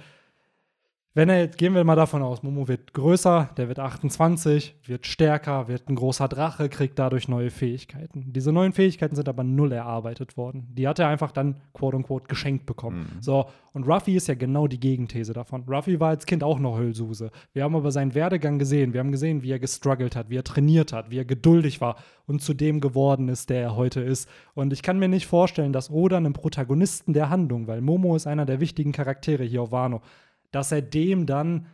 wenn 1.13 1.27
er, 1.27 1.49
gehen 1.49 1.75
wir 1.75 1.83
mal 1.83 1.97
davon 1.97 2.21
aus, 2.21 2.41
Momo 2.41 2.69
wird 2.69 2.93
größer, 2.93 3.49
der 3.57 3.67
wird 3.67 3.79
28, 3.79 4.75
wird 4.85 5.05
stärker, 5.05 5.67
wird 5.67 5.89
ein 5.89 5.95
großer 5.95 6.29
Drache, 6.29 6.69
kriegt 6.69 6.97
dadurch 6.97 7.27
neue 7.27 7.49
Fähigkeiten. 7.49 8.31
Diese 8.31 8.53
neuen 8.53 8.71
Fähigkeiten 8.71 9.17
sind 9.17 9.27
aber 9.27 9.43
null 9.43 9.73
erarbeitet 9.73 10.37
worden. 10.37 10.69
Die 10.71 10.87
hat 10.87 10.99
er 10.99 11.09
einfach 11.09 11.33
dann, 11.33 11.57
quote 11.73 11.97
unquote, 11.97 12.27
geschenkt 12.27 12.65
bekommen. 12.65 13.09
Mhm. 13.15 13.21
So, 13.21 13.45
und 13.73 13.85
Ruffy 13.85 14.15
ist 14.15 14.29
ja 14.29 14.35
genau 14.35 14.67
die 14.67 14.79
Gegenthese 14.79 15.33
davon. 15.33 15.65
Ruffy 15.67 15.99
war 15.99 16.09
als 16.09 16.25
Kind 16.25 16.45
auch 16.45 16.59
noch 16.59 16.79
Hüllsuse. 16.79 17.31
Wir 17.51 17.63
haben 17.63 17.75
aber 17.75 17.91
seinen 17.91 18.15
Werdegang 18.15 18.57
gesehen. 18.57 18.93
Wir 18.93 19.01
haben 19.01 19.11
gesehen, 19.11 19.43
wie 19.43 19.51
er 19.51 19.59
gestruggelt 19.59 20.15
hat, 20.15 20.29
wie 20.29 20.37
er 20.37 20.45
trainiert 20.45 20.93
hat, 20.93 21.11
wie 21.11 21.17
er 21.17 21.25
geduldig 21.25 21.81
war 21.81 21.97
und 22.25 22.41
zu 22.41 22.53
dem 22.53 22.79
geworden 22.79 23.27
ist, 23.27 23.49
der 23.49 23.61
er 23.61 23.75
heute 23.75 23.99
ist. 23.99 24.29
Und 24.53 24.71
ich 24.71 24.81
kann 24.81 24.97
mir 24.97 25.09
nicht 25.09 25.27
vorstellen, 25.27 25.73
dass 25.73 25.91
Oda 25.91 26.15
einem 26.15 26.31
Protagonisten 26.31 27.11
der 27.11 27.29
Handlung, 27.29 27.67
weil 27.67 27.81
Momo 27.81 28.15
ist 28.15 28.27
einer 28.27 28.45
der 28.45 28.61
wichtigen 28.61 28.93
Charaktere 28.93 29.43
hier 29.43 29.61
auf 29.61 29.73
Wano, 29.73 30.01
dass 30.51 30.71
er 30.71 30.81
dem 30.81 31.25
dann 31.25 31.67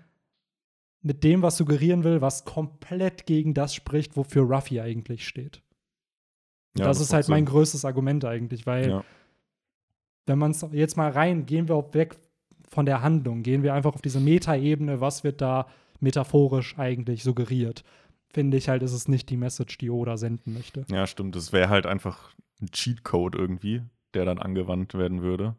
mit 1.01 1.24
dem 1.24 1.41
was 1.41 1.57
suggerieren 1.57 2.03
will, 2.03 2.21
was 2.21 2.45
komplett 2.45 3.25
gegen 3.25 3.53
das 3.53 3.74
spricht, 3.74 4.18
wofür 4.18 4.44
Ruffy 4.44 4.81
eigentlich 4.81 5.27
steht. 5.27 5.62
Ja, 6.77 6.85
das, 6.85 7.00
ist 7.00 7.09
macht 7.09 7.15
halt 7.15 7.29
mein 7.29 7.38
Sinn. 7.45 7.53
größtes 7.53 7.85
Argument 7.85 8.25
eigentlich, 8.25 8.65
weil 8.65 8.89
Ja. 8.89 9.03
wenn 10.25 10.38
man 10.38 10.51
es 10.51 10.65
jetzt 10.71 10.97
mal 10.97 11.09
rein, 11.12 11.45
gehen 11.45 11.68
wir 11.68 11.75
auch 11.75 11.94
weg 11.94 12.18
von 12.69 12.85
der 12.85 13.01
Handlung, 13.01 13.44
gehen 13.44 13.63
wir 13.63 13.74
einfach 13.74 13.94
auf 13.94 14.01
diese 14.01 14.19
Metaebene, 14.19 15.00
was 15.01 15.24
wird 15.24 15.41
da 15.41 15.68
metaphorisch 16.00 16.77
eigentlich 16.77 17.24
suggeriert. 17.24 17.83
Finde 18.29 18.57
ich 18.57 18.68
halt, 18.69 18.83
ist 18.83 18.91
es 18.94 19.07
nicht 19.07 19.29
die 19.29 19.38
Message, 19.38 19.77
die 19.77 19.89
Oda 19.89 20.18
senden 20.18 20.53
möchte. 20.53 20.85
Ja, 20.91 21.07
stimmt. 21.07 21.35
Das 21.35 21.53
wäre 21.53 21.69
halt 21.69 21.85
einfach 21.85 22.33
ein 22.62 22.68
Cheatcode 22.71 23.35
irgendwie, 23.35 23.81
der 24.13 24.25
dann 24.25 24.38
angewandt 24.38 24.94
werden 24.95 25.21
würde. 25.21 25.56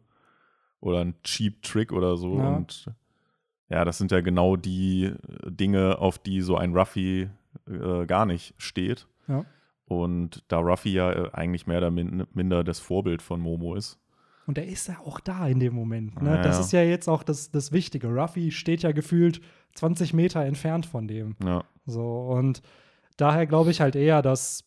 Oder 0.79 0.99
ein 1.01 1.15
Cheap-Trick 1.23 1.91
oder 1.91 2.15
so. 2.15 2.37
Ja. 2.37 2.55
Und 2.55 2.85
ja, 3.69 3.85
das 3.85 3.97
sind 3.97 4.11
ja 4.11 4.21
genau 4.21 4.55
die 4.55 5.05
äh, 5.05 5.15
Dinge, 5.51 5.99
auf 5.99 6.17
die 6.19 6.41
so 6.41 6.57
ein 6.57 6.75
Ruffy 6.75 7.29
äh, 7.67 8.05
gar 8.05 8.25
nicht 8.25 8.53
steht. 8.57 9.07
Ja. 9.27 9.45
Und 9.85 10.43
da 10.47 10.59
Ruffy 10.59 10.93
ja 10.93 11.11
äh, 11.11 11.29
eigentlich 11.33 11.67
mehr 11.67 11.79
oder 11.79 11.91
min 11.91 12.25
minder 12.33 12.63
das 12.63 12.79
Vorbild 12.79 13.21
von 13.21 13.39
Momo 13.39 13.75
ist. 13.75 13.99
Und 14.45 14.57
er 14.57 14.67
ist 14.67 14.87
ja 14.87 14.99
auch 15.05 15.19
da 15.19 15.47
in 15.47 15.59
dem 15.59 15.75
Moment. 15.75 16.21
Ne? 16.21 16.35
Ja, 16.35 16.41
Das 16.41 16.55
ja. 16.57 16.61
ist 16.61 16.71
ja 16.71 16.81
jetzt 16.81 17.07
auch 17.07 17.21
das, 17.21 17.51
das 17.51 17.71
Wichtige. 17.71 18.07
Ruffy 18.07 18.51
steht 18.51 18.81
ja 18.81 18.91
gefühlt 18.91 19.41
20 19.75 20.13
Meter 20.13 20.43
entfernt 20.43 20.87
von 20.87 21.07
dem. 21.07 21.35
Ja, 21.43 21.63
So, 21.85 22.03
und 22.03 22.63
daher 23.17 23.45
glaube 23.45 23.69
ich 23.69 23.81
halt 23.81 23.95
eher, 23.95 24.21
dass 24.21 24.65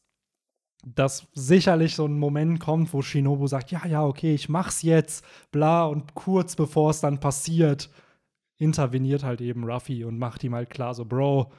dass 0.85 1.29
sicherlich 1.33 1.95
so 1.95 2.07
ein 2.07 2.19
Moment 2.19 2.59
kommt, 2.59 2.93
wo 2.93 3.03
Shinobu 3.03 3.47
sagt, 3.47 3.71
ja, 3.71 3.87
ja, 3.87 4.05
okay, 4.05 4.35
ich 4.35 4.49
mach's 4.49 4.83
jetzt, 4.83 5.25
bla, 5.53 5.87
und 5.87 6.15
kurz 6.15 6.57
bevor 6.57 6.91
es 6.91 7.01
dann 7.01 7.21
passiert, 7.21 7.89
interveniert 8.63 9.25
halt 9.25 9.41
eben 9.41 9.65
Ruffy 9.65 10.05
und 10.05 10.19
macht 10.19 10.43
ihm 10.45 10.55
halt 10.55 10.71
klar, 10.71 10.95
so, 10.95 11.05
Bro, 11.05 11.51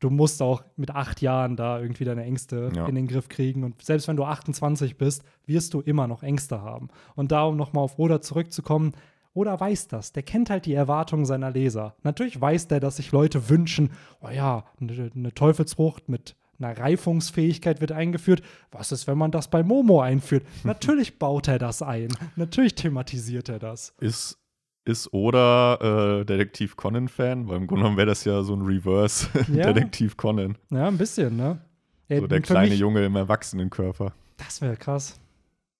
du 0.00 0.10
musst 0.10 0.40
auch 0.42 0.62
mit 0.76 0.90
acht 0.90 1.20
Jahren 1.20 1.56
da 1.56 1.80
irgendwie 1.80 2.04
deine 2.04 2.24
Ängste 2.24 2.70
Ja. 2.74 2.86
in 2.86 2.94
den 2.94 3.06
Griff 3.08 3.28
kriegen. 3.28 3.64
Und 3.64 3.82
selbst 3.82 4.08
wenn 4.08 4.16
du 4.16 4.24
28 4.24 4.96
bist, 4.98 5.22
wirst 5.46 5.74
du 5.74 5.80
immer 5.80 6.06
noch 6.06 6.22
Ängste 6.22 6.60
haben. 6.62 6.88
Und 7.14 7.32
da, 7.32 7.44
um 7.44 7.56
nochmal 7.56 7.84
auf 7.84 7.98
Oda 7.98 8.20
zurückzukommen, 8.20 8.92
Oda 9.34 9.58
weiß 9.60 9.88
das. 9.88 10.12
Der 10.12 10.22
kennt 10.22 10.48
halt 10.48 10.64
die 10.64 10.72
Erwartungen 10.72 11.26
seiner 11.26 11.50
Leser. 11.50 11.94
Natürlich 12.02 12.40
weiß 12.40 12.68
der, 12.68 12.80
dass 12.80 12.96
sich 12.96 13.12
Leute 13.12 13.50
wünschen, 13.50 13.90
oh 14.22 14.28
ja, 14.30 14.64
eine, 14.80 15.10
eine 15.14 15.34
Teufelsfrucht 15.34 16.08
mit 16.08 16.36
einer 16.58 16.78
Reifungsfähigkeit 16.78 17.82
wird 17.82 17.92
eingeführt. 17.92 18.40
Was 18.70 18.92
ist, 18.92 19.06
wenn 19.06 19.18
man 19.18 19.30
das 19.30 19.48
bei 19.48 19.62
Momo 19.62 20.00
einführt? 20.00 20.44
Natürlich 20.64 21.18
baut 21.18 21.48
er 21.48 21.58
das 21.58 21.82
ein. 21.82 22.08
Natürlich 22.36 22.74
thematisiert 22.76 23.50
er 23.50 23.58
das. 23.58 23.92
ist, 24.00 24.38
ist 24.86 25.12
Oda 25.12 26.20
äh, 26.20 26.24
Detektiv 26.24 26.76
Conan-Fan? 26.76 27.48
Weil 27.48 27.56
im 27.58 27.66
Grunde 27.66 27.82
genommen 27.82 27.96
wäre 27.96 28.06
das 28.06 28.24
ja 28.24 28.42
so 28.42 28.54
ein 28.54 28.62
Reverse 28.62 29.28
Ja. 29.52 29.72
Detektiv 29.72 30.16
Conan. 30.16 30.56
Ja, 30.70 30.88
ein 30.88 30.96
bisschen, 30.98 31.36
ne? 31.36 31.60
Ja, 32.08 32.20
So 32.20 32.26
der 32.26 32.40
kleine 32.40 32.70
mich- 32.70 32.78
Junge 32.78 33.04
im 33.04 33.16
Erwachsenenkörper. 33.16 34.12
Das 34.38 34.62
wäre 34.62 34.76
krass. 34.76 35.20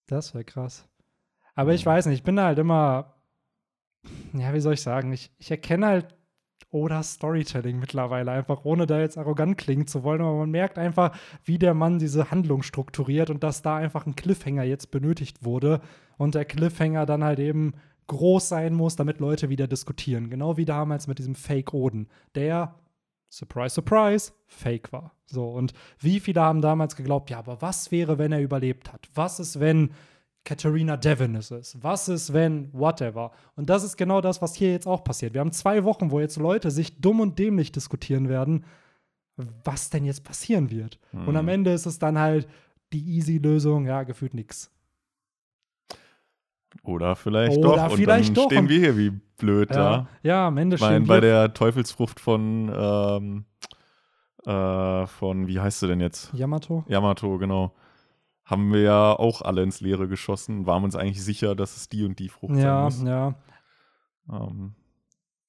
Das 0.07 0.35
wäre 0.35 0.45
krass. 0.45 0.87
Aber 1.55 1.73
ich 1.73 1.87
weiß 1.87 2.07
nicht, 2.07 2.17
ich 2.19 2.23
bin 2.25 2.37
da 2.37 2.45
halt 2.47 2.59
immer, 2.59 3.15
ja, 4.35 4.53
wie 4.53 4.61
soll 4.61 4.75
ich 4.75 4.83
sagen, 4.83 5.13
ich, 5.13 5.31
ich 5.39 5.51
erkenne 5.51 5.87
halt 5.87 6.07
Odas 6.71 7.13
Storytelling 7.15 7.79
mittlerweile 7.79 8.33
einfach, 8.33 8.65
ohne 8.65 8.87
da 8.87 8.99
jetzt 9.01 9.17
arrogant 9.17 9.57
klingen 9.57 9.87
zu 9.87 10.03
wollen, 10.03 10.21
aber 10.21 10.37
man 10.39 10.51
merkt 10.51 10.79
einfach, 10.79 11.17
wie 11.45 11.59
der 11.59 11.75
Mann 11.75 11.99
diese 11.99 12.31
Handlung 12.31 12.63
strukturiert 12.63 13.31
und 13.31 13.43
dass 13.45 13.63
da 13.63 13.77
einfach 13.77 14.05
ein 14.07 14.17
Cliffhanger 14.17 14.65
jetzt 14.65 14.91
benötigt 14.91 15.45
wurde 15.45 15.81
und 16.19 16.35
der 16.35 16.45
Cliffhanger 16.45 17.07
dann 17.07 17.25
halt 17.25 17.39
eben 17.39 17.75
groß 18.07 18.49
sein 18.49 18.75
muss, 18.75 18.97
damit 18.97 19.19
Leute 19.21 19.49
wieder 19.49 19.67
diskutieren. 19.67 20.31
Genau 20.31 20.57
wie 20.57 20.65
damals 20.65 21.07
mit 21.07 21.19
diesem 21.19 21.35
Fake 21.35 21.75
Oden. 21.75 22.09
Der 22.35 22.75
surprise, 23.31 23.75
surprise, 23.75 24.33
fake 24.47 24.93
war. 24.93 25.13
So, 25.27 25.49
und 25.49 25.73
wie 25.99 26.21
viele 26.21 26.41
haben 26.41 26.61
damals 26.61 26.97
geglaubt, 26.97 27.31
ja, 27.31 27.39
aber 27.39 27.61
was 27.61 27.91
wäre, 27.91 28.19
wenn 28.19 28.33
er 28.33 28.41
überlebt 28.41 28.93
hat? 28.93 29.09
Was 29.15 29.41
ist, 29.41 29.59
wenn 29.59 29.91
Katharina 30.45 30.97
Devon 30.97 31.35
es 31.35 31.51
ist? 31.51 31.83
Was 31.83 32.09
ist, 32.09 32.33
wenn 32.33 32.73
whatever? 32.73 33.33
Und 33.57 33.69
das 33.69 33.83
ist 33.83 33.97
genau 33.97 34.21
das, 34.21 34.41
was 34.41 34.55
hier 34.55 34.71
jetzt 34.71 34.87
auch 34.87 35.03
passiert. 35.03 35.35
Wir 35.35 35.41
haben 35.41 35.53
zwei 35.53 35.83
Wochen, 35.85 36.11
wo 36.13 36.21
jetzt 36.21 36.37
Leute 36.37 36.71
sich 36.71 37.01
dumm 37.01 37.21
und 37.21 37.39
dämlich 37.39 37.73
diskutieren 37.73 38.29
werden, 38.29 38.65
was 39.65 39.91
denn 39.91 40.05
jetzt 40.05 40.23
passieren 40.23 40.71
wird. 40.71 41.01
Mhm. 41.13 41.29
Und 41.29 41.37
am 41.37 41.49
Ende 41.49 41.73
ist 41.73 41.87
es 41.87 41.99
dann 41.99 42.19
halt 42.19 42.47
die 42.93 43.05
easy 43.17 43.39
Lösung, 43.39 43.87
ja, 43.87 44.05
gefühlt 44.05 44.35
nix. 44.35 44.71
Oder 46.89 47.17
vielleicht 47.17 47.59
Oder 47.59 47.89
doch. 47.89 47.97
vielleicht 47.97 48.29
und 48.31 48.37
dann 48.37 48.45
doch. 48.45 48.51
stehen 48.51 48.69
wir 48.69 48.79
hier 48.79 48.97
wie 48.97 49.11
blöd 49.11 49.71
Ja, 49.71 49.77
da. 49.77 50.09
ja 50.23 50.47
am 50.49 50.57
Ende 50.59 50.77
Ich 50.77 50.83
meine, 50.83 50.97
stehen 50.97 51.07
bei 51.07 51.15
wir 51.17 51.21
der 51.23 51.55
Teufelsfrucht 51.55 52.21
von, 52.21 52.73
ähm, 52.75 53.45
äh, 54.45 55.07
von, 55.07 55.47
wie 55.47 55.61
heißt 55.61 55.81
sie 55.81 55.89
denn 55.89 56.01
jetzt? 56.01 56.33
Yamato. 56.35 56.85
Yamato, 56.89 57.39
genau. 57.39 57.75
Haben 58.45 58.73
wir 58.73 58.83
ja 58.83 59.13
auch 59.13 59.43
alle 59.43 59.63
ins 59.63 59.81
Leere 59.81 60.07
geschossen, 60.07 60.67
waren 60.67 60.85
uns 60.85 60.95
eigentlich 60.95 61.23
sicher, 61.25 61.57
dass 61.57 61.77
es 61.77 61.89
die 61.89 62.05
und 62.05 62.19
die 62.21 62.29
Frucht 62.29 62.55
Ja, 62.57 62.89
sein 62.91 63.01
muss. 63.01 63.03
ja. 63.09 63.35
Ähm, 64.31 64.75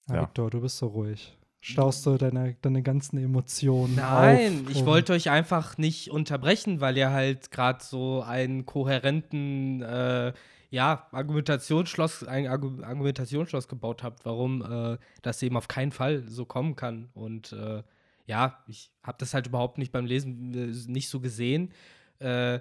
Ja, 0.10 0.15
Ja. 0.15 0.22
Victor, 0.24 0.50
du 0.50 0.62
bist 0.62 0.77
so 0.77 0.88
ruhig. 0.88 1.38
Staust 1.60 2.06
du 2.06 2.17
deine, 2.17 2.56
deine 2.62 2.82
ganzen 2.82 3.17
Emotionen 3.17 3.96
Nein, 3.96 4.63
auf? 4.65 4.72
ich 4.72 4.86
wollte 4.86 5.12
euch 5.13 5.29
einfach 5.29 5.77
nicht 5.77 6.12
unterbrechen, 6.12 6.79
weil 6.82 6.96
ihr 6.98 7.10
halt 7.12 7.51
gerade 7.51 7.84
so 7.84 8.22
einen 8.25 8.65
kohärenten 8.65 9.82
äh, 9.82 10.34
ja, 10.69 11.07
Argumentationsschloss, 11.12 12.24
ein 12.24 12.47
Argu 12.47 12.81
Argumentationsschloss 12.83 13.67
gebaut 13.67 14.03
habt, 14.03 14.25
warum 14.25 14.62
äh, 14.62 14.97
das 15.21 15.41
eben 15.41 15.57
auf 15.57 15.67
keinen 15.67 15.91
Fall 15.91 16.24
so 16.27 16.45
kommen 16.45 16.75
kann. 16.75 17.09
Und 17.13 17.53
äh, 17.53 17.83
ja, 18.25 18.63
ich 18.67 18.91
habe 19.03 19.17
das 19.19 19.33
halt 19.33 19.47
überhaupt 19.47 19.77
nicht 19.77 19.91
beim 19.91 20.05
Lesen 20.05 20.53
äh, 20.53 20.91
nicht 20.91 21.09
so 21.09 21.19
gesehen. 21.19 21.71
Äh, 22.19 22.59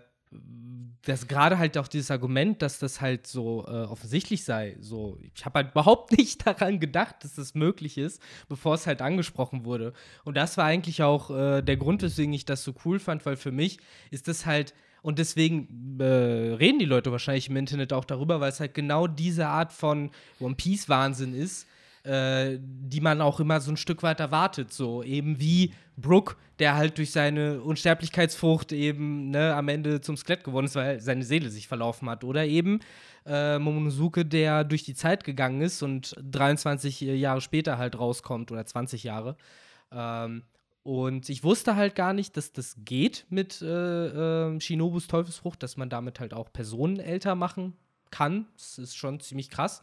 das 1.02 1.28
gerade 1.28 1.58
halt 1.58 1.78
auch 1.78 1.88
dieses 1.88 2.10
Argument, 2.10 2.60
dass 2.60 2.78
das 2.78 3.00
halt 3.00 3.26
so 3.26 3.64
äh, 3.66 3.84
offensichtlich 3.84 4.44
sei. 4.44 4.76
So, 4.80 5.18
ich 5.34 5.44
habe 5.44 5.60
halt 5.60 5.70
überhaupt 5.72 6.16
nicht 6.16 6.46
daran 6.46 6.80
gedacht, 6.80 7.16
dass 7.22 7.34
das 7.34 7.54
möglich 7.54 7.98
ist, 7.98 8.20
bevor 8.48 8.75
es 8.75 8.86
halt 8.86 9.02
angesprochen 9.02 9.64
wurde. 9.64 9.92
Und 10.25 10.36
das 10.36 10.56
war 10.56 10.64
eigentlich 10.64 11.02
auch 11.02 11.30
äh, 11.30 11.62
der 11.62 11.76
Grund, 11.76 12.02
weswegen 12.02 12.32
ich 12.32 12.44
das 12.44 12.64
so 12.64 12.75
cool 12.84 12.98
fand, 12.98 13.25
weil 13.26 13.36
für 13.36 13.52
mich 13.52 13.78
ist 14.10 14.28
das 14.28 14.46
halt 14.46 14.75
und 15.06 15.20
deswegen 15.20 16.00
äh, 16.00 16.04
reden 16.54 16.80
die 16.80 16.84
Leute 16.84 17.12
wahrscheinlich 17.12 17.48
im 17.48 17.54
Internet 17.54 17.92
auch 17.92 18.04
darüber, 18.04 18.40
weil 18.40 18.48
es 18.48 18.58
halt 18.58 18.75
genau 18.75 19.06
diese 19.06 19.46
Art 19.46 19.72
von 19.72 20.10
One 20.40 20.56
Piece 20.56 20.88
Wahnsinn 20.88 21.32
ist, 21.32 21.68
äh, 22.02 22.58
die 22.60 23.00
man 23.00 23.20
auch 23.20 23.38
immer 23.38 23.60
so 23.60 23.70
ein 23.70 23.76
Stück 23.76 24.02
weit 24.02 24.18
erwartet. 24.18 24.72
So 24.72 25.04
eben 25.04 25.38
wie 25.38 25.72
Brooke, 25.96 26.34
der 26.58 26.75
halt 26.75 26.98
durch 26.98 27.12
seine 27.12 27.60
Unsterblichkeitsfrucht 27.60 28.72
eben 28.72 29.30
ne, 29.30 29.54
am 29.54 29.68
Ende 29.68 30.00
zum 30.00 30.16
Skelett 30.16 30.42
geworden 30.42 30.66
ist, 30.66 30.75
weil 30.75 30.98
seine 31.00 31.22
Seele 31.22 31.50
sich 31.50 31.68
verlaufen 31.68 32.10
hat. 32.10 32.25
Oder 32.25 32.44
eben 32.44 32.80
äh, 33.26 33.60
Momonosuke, 33.60 34.25
der 34.25 34.64
durch 34.64 34.82
die 34.82 34.96
Zeit 34.96 35.22
gegangen 35.22 35.60
ist 35.60 35.84
und 35.84 36.16
23 36.20 37.00
Jahre 37.02 37.40
später 37.40 37.78
halt 37.78 37.96
rauskommt 37.96 38.50
oder 38.50 38.66
20 38.66 39.04
Jahre. 39.04 39.36
Ähm, 39.92 40.42
und 40.86 41.28
ich 41.30 41.42
wusste 41.42 41.74
halt 41.74 41.96
gar 41.96 42.12
nicht, 42.12 42.36
dass 42.36 42.52
das 42.52 42.76
geht 42.84 43.26
mit 43.28 43.60
äh, 43.60 44.46
äh, 44.54 44.60
Shinobus 44.60 45.08
Teufelsfrucht, 45.08 45.60
dass 45.64 45.76
man 45.76 45.90
damit 45.90 46.20
halt 46.20 46.32
auch 46.32 46.52
Personen 46.52 47.00
älter 47.00 47.34
machen 47.34 47.72
kann. 48.12 48.46
Das 48.54 48.78
ist 48.78 48.96
schon 48.96 49.18
ziemlich 49.18 49.50
krass. 49.50 49.82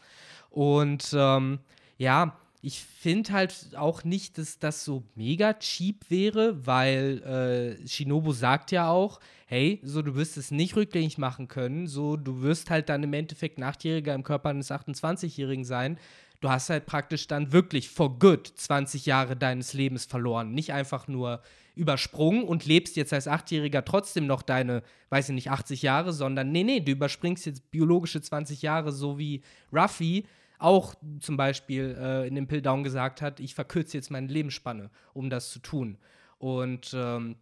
Und 0.49 1.13
ähm, 1.13 1.59
ja, 1.97 2.37
ich 2.61 2.79
finde 2.79 3.33
halt 3.33 3.75
auch 3.75 4.05
nicht, 4.05 4.37
dass 4.37 4.59
das 4.59 4.85
so 4.85 5.03
mega 5.15 5.51
cheap 5.55 6.09
wäre, 6.09 6.65
weil 6.65 7.77
äh, 7.83 7.85
Shinobu 7.85 8.31
sagt 8.31 8.71
ja 8.71 8.87
auch, 8.87 9.19
hey, 9.45 9.81
so 9.83 10.01
du 10.03 10.15
wirst 10.15 10.37
es 10.37 10.51
nicht 10.51 10.77
rückgängig 10.77 11.17
machen 11.17 11.49
können, 11.49 11.87
so 11.87 12.15
du 12.15 12.41
wirst 12.43 12.69
halt 12.69 12.87
dann 12.87 13.03
im 13.03 13.11
Endeffekt 13.11 13.57
ein 13.57 13.63
Achtjähriger 13.63 14.15
im 14.15 14.23
Körper 14.23 14.47
eines 14.47 14.71
28-Jährigen 14.71 15.65
sein. 15.65 15.97
Du 16.43 16.49
hast 16.49 16.69
halt 16.69 16.85
praktisch 16.85 17.27
dann 17.27 17.53
wirklich 17.53 17.87
for 17.87 18.19
good 18.19 18.45
20 18.45 19.05
Jahre 19.05 19.37
deines 19.37 19.71
Lebens 19.71 20.03
verloren. 20.03 20.53
Nicht 20.53 20.73
einfach 20.73 21.07
nur 21.07 21.41
übersprungen 21.73 22.43
und 22.43 22.65
lebst 22.65 22.97
jetzt 22.97 23.13
als 23.13 23.29
Achtjähriger 23.29 23.85
trotzdem 23.85 24.27
noch 24.27 24.41
deine, 24.41 24.83
weiß 25.07 25.29
ich 25.29 25.35
nicht, 25.35 25.51
80 25.51 25.83
Jahre, 25.83 26.11
sondern 26.11 26.51
nee, 26.51 26.65
nee, 26.65 26.81
du 26.81 26.91
überspringst 26.91 27.45
jetzt 27.45 27.71
biologische 27.71 28.19
20 28.19 28.61
Jahre, 28.61 28.91
so 28.91 29.17
wie 29.17 29.41
Ruffy 29.71 30.25
auch 30.59 30.95
zum 31.21 31.37
Beispiel 31.37 31.95
äh, 31.97 32.27
in 32.27 32.35
dem 32.35 32.47
Pill 32.47 32.61
Down 32.61 32.83
gesagt 32.83 33.21
hat, 33.21 33.39
ich 33.39 33.55
verkürze 33.55 33.95
jetzt 33.95 34.11
meine 34.11 34.27
Lebensspanne, 34.27 34.89
um 35.13 35.29
das 35.29 35.49
zu 35.49 35.59
tun. 35.59 35.97
Und 36.39 36.93
ähm, 36.93 37.37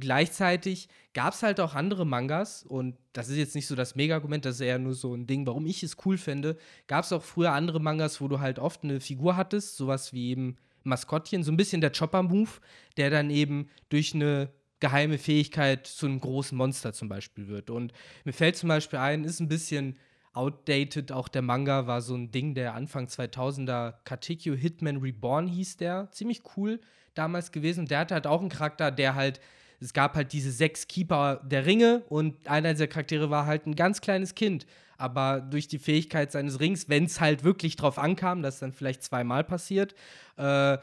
gleichzeitig 0.00 0.88
gab 1.12 1.34
es 1.34 1.42
halt 1.42 1.60
auch 1.60 1.74
andere 1.74 2.06
Mangas 2.06 2.62
und 2.62 2.96
das 3.12 3.28
ist 3.28 3.36
jetzt 3.36 3.54
nicht 3.54 3.66
so 3.66 3.74
das 3.74 3.94
Mega-Argument, 3.94 4.44
das 4.44 4.56
ist 4.56 4.60
eher 4.60 4.78
nur 4.78 4.94
so 4.94 5.14
ein 5.14 5.26
Ding, 5.26 5.46
warum 5.46 5.66
ich 5.66 5.82
es 5.82 5.96
cool 6.04 6.18
finde. 6.18 6.56
Gab 6.86 7.04
es 7.04 7.12
auch 7.12 7.22
früher 7.22 7.52
andere 7.52 7.80
Mangas, 7.80 8.20
wo 8.20 8.28
du 8.28 8.40
halt 8.40 8.58
oft 8.58 8.84
eine 8.84 9.00
Figur 9.00 9.36
hattest, 9.36 9.76
sowas 9.76 10.12
wie 10.12 10.30
eben 10.30 10.56
Maskottchen, 10.82 11.42
so 11.42 11.52
ein 11.52 11.56
bisschen 11.56 11.80
der 11.80 11.92
Chopper-Move, 11.92 12.50
der 12.96 13.10
dann 13.10 13.30
eben 13.30 13.68
durch 13.88 14.14
eine 14.14 14.50
geheime 14.80 15.18
Fähigkeit 15.18 15.86
zu 15.86 16.06
einem 16.06 16.20
großen 16.20 16.56
Monster 16.56 16.92
zum 16.92 17.08
Beispiel 17.08 17.48
wird. 17.48 17.70
Und 17.70 17.92
mir 18.24 18.32
fällt 18.32 18.56
zum 18.56 18.68
Beispiel 18.68 18.98
ein, 18.98 19.24
ist 19.24 19.40
ein 19.40 19.48
bisschen 19.48 19.96
outdated, 20.34 21.12
auch 21.12 21.28
der 21.28 21.42
Manga 21.42 21.86
war 21.86 22.02
so 22.02 22.14
ein 22.14 22.32
Ding 22.32 22.54
der 22.54 22.74
Anfang 22.74 23.06
2000er, 23.06 23.94
Katekyo 24.04 24.54
Hitman 24.54 24.96
Reborn 24.98 25.46
hieß 25.46 25.76
der, 25.76 26.10
ziemlich 26.10 26.42
cool 26.56 26.80
damals 27.14 27.52
gewesen. 27.52 27.80
Und 27.80 27.90
der 27.90 28.00
hatte 28.00 28.14
halt 28.14 28.26
auch 28.26 28.40
einen 28.40 28.50
Charakter, 28.50 28.90
der 28.90 29.14
halt, 29.14 29.40
es 29.80 29.92
gab 29.92 30.14
halt 30.14 30.32
diese 30.32 30.50
sechs 30.50 30.86
Keeper 30.88 31.40
der 31.44 31.66
Ringe 31.66 32.02
und 32.08 32.48
einer 32.48 32.72
dieser 32.72 32.86
Charaktere 32.86 33.30
war 33.30 33.46
halt 33.46 33.66
ein 33.66 33.76
ganz 33.76 34.00
kleines 34.00 34.34
Kind. 34.34 34.66
Aber 34.96 35.40
durch 35.40 35.68
die 35.68 35.78
Fähigkeit 35.78 36.30
seines 36.30 36.60
Rings, 36.60 36.88
wenn 36.88 37.04
es 37.04 37.20
halt 37.20 37.44
wirklich 37.44 37.76
drauf 37.76 37.98
ankam, 37.98 38.42
das 38.42 38.60
dann 38.60 38.72
vielleicht 38.72 39.02
zweimal 39.02 39.42
passiert, 39.44 39.94
äh, 40.36 40.78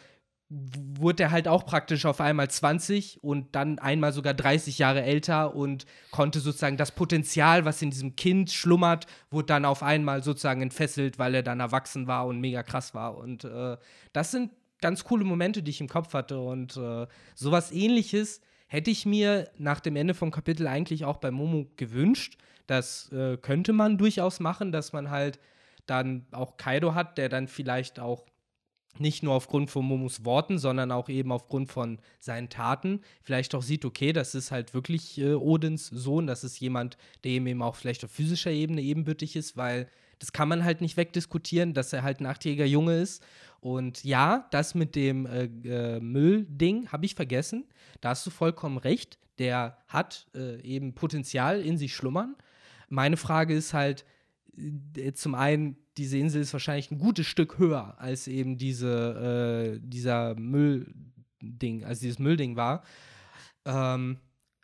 wurde 0.51 1.23
er 1.23 1.31
halt 1.31 1.47
auch 1.47 1.65
praktisch 1.65 2.05
auf 2.05 2.19
einmal 2.19 2.49
20 2.49 3.23
und 3.23 3.55
dann 3.55 3.79
einmal 3.79 4.11
sogar 4.11 4.33
30 4.33 4.79
Jahre 4.79 5.01
älter 5.01 5.55
und 5.55 5.85
konnte 6.11 6.41
sozusagen 6.41 6.75
das 6.75 6.91
Potenzial, 6.91 7.63
was 7.63 7.81
in 7.81 7.89
diesem 7.89 8.17
Kind 8.17 8.51
schlummert, 8.51 9.05
wurde 9.29 9.45
dann 9.45 9.63
auf 9.63 9.81
einmal 9.81 10.23
sozusagen 10.23 10.61
entfesselt, 10.61 11.19
weil 11.19 11.35
er 11.35 11.43
dann 11.43 11.61
erwachsen 11.61 12.07
war 12.07 12.27
und 12.27 12.41
mega 12.41 12.63
krass 12.63 12.93
war. 12.93 13.17
Und 13.17 13.45
äh, 13.45 13.77
das 14.11 14.31
sind 14.31 14.51
ganz 14.81 15.03
coole 15.03 15.23
Momente, 15.23 15.63
die 15.63 15.71
ich 15.71 15.81
im 15.81 15.87
Kopf 15.87 16.13
hatte. 16.13 16.39
Und 16.39 16.75
äh, 16.77 17.07
sowas 17.35 17.71
ähnliches 17.71 18.41
hätte 18.67 18.91
ich 18.91 19.05
mir 19.05 19.49
nach 19.57 19.79
dem 19.79 19.95
Ende 19.95 20.13
vom 20.13 20.31
Kapitel 20.31 20.67
eigentlich 20.67 21.05
auch 21.05 21.17
bei 21.17 21.31
Momo 21.31 21.67
gewünscht. 21.77 22.37
Das 22.67 23.11
äh, 23.11 23.37
könnte 23.37 23.73
man 23.73 23.97
durchaus 23.97 24.39
machen, 24.39 24.71
dass 24.71 24.93
man 24.93 25.09
halt 25.09 25.39
dann 25.85 26.25
auch 26.31 26.57
Kaido 26.57 26.93
hat, 26.93 27.17
der 27.17 27.29
dann 27.29 27.47
vielleicht 27.47 27.99
auch 27.99 28.25
nicht 28.97 29.23
nur 29.23 29.33
aufgrund 29.33 29.69
von 29.71 29.85
Momos 29.85 30.25
Worten, 30.25 30.57
sondern 30.57 30.91
auch 30.91 31.09
eben 31.09 31.31
aufgrund 31.31 31.71
von 31.71 31.99
seinen 32.19 32.49
Taten 32.49 33.01
vielleicht 33.23 33.55
auch 33.55 33.61
sieht, 33.61 33.85
okay, 33.85 34.13
das 34.13 34.35
ist 34.35 34.51
halt 34.51 34.73
wirklich 34.73 35.17
äh, 35.17 35.33
Odins 35.33 35.87
Sohn, 35.87 36.27
das 36.27 36.43
ist 36.43 36.59
jemand, 36.59 36.97
der 37.23 37.31
eben 37.31 37.61
auch 37.61 37.75
vielleicht 37.75 38.03
auf 38.03 38.11
physischer 38.11 38.51
Ebene 38.51 38.81
ebenbürtig 38.81 39.35
ist, 39.35 39.55
weil 39.57 39.87
das 40.19 40.33
kann 40.33 40.49
man 40.49 40.63
halt 40.63 40.81
nicht 40.81 40.97
wegdiskutieren, 40.97 41.73
dass 41.73 41.93
er 41.93 42.03
halt 42.03 42.19
ein 42.19 42.27
achtjähriger 42.27 42.65
Junge 42.65 42.99
ist. 42.99 43.23
Und 43.61 44.03
ja, 44.03 44.47
das 44.49 44.73
mit 44.73 44.95
dem 44.95 45.27
äh, 45.27 45.43
äh, 45.45 45.99
Müllding 45.99 46.89
habe 46.91 47.05
ich 47.05 47.13
vergessen. 47.13 47.65
Da 48.01 48.09
hast 48.09 48.25
du 48.25 48.31
vollkommen 48.31 48.79
recht. 48.79 49.19
Der 49.37 49.77
hat 49.87 50.27
äh, 50.35 50.59
eben 50.61 50.95
Potenzial 50.95 51.61
in 51.61 51.77
sich 51.77 51.95
schlummern. 51.95 52.35
Meine 52.89 53.17
Frage 53.17 53.53
ist 53.53 53.73
halt, 53.73 54.03
äh, 54.97 55.13
zum 55.13 55.35
einen, 55.35 55.77
diese 55.97 56.17
Insel 56.17 56.41
ist 56.41 56.53
wahrscheinlich 56.53 56.89
ein 56.89 56.97
gutes 56.97 57.27
Stück 57.27 57.59
höher 57.59 57.99
als 57.99 58.27
eben 58.27 58.57
diese, 58.57 59.75
äh, 59.75 59.79
dieser 59.79 60.33
Müllding, 60.35 61.85
als 61.85 61.99
dieses 61.99 62.17
Müllding 62.17 62.55
war. 62.55 62.83
Ähm, 63.65 64.17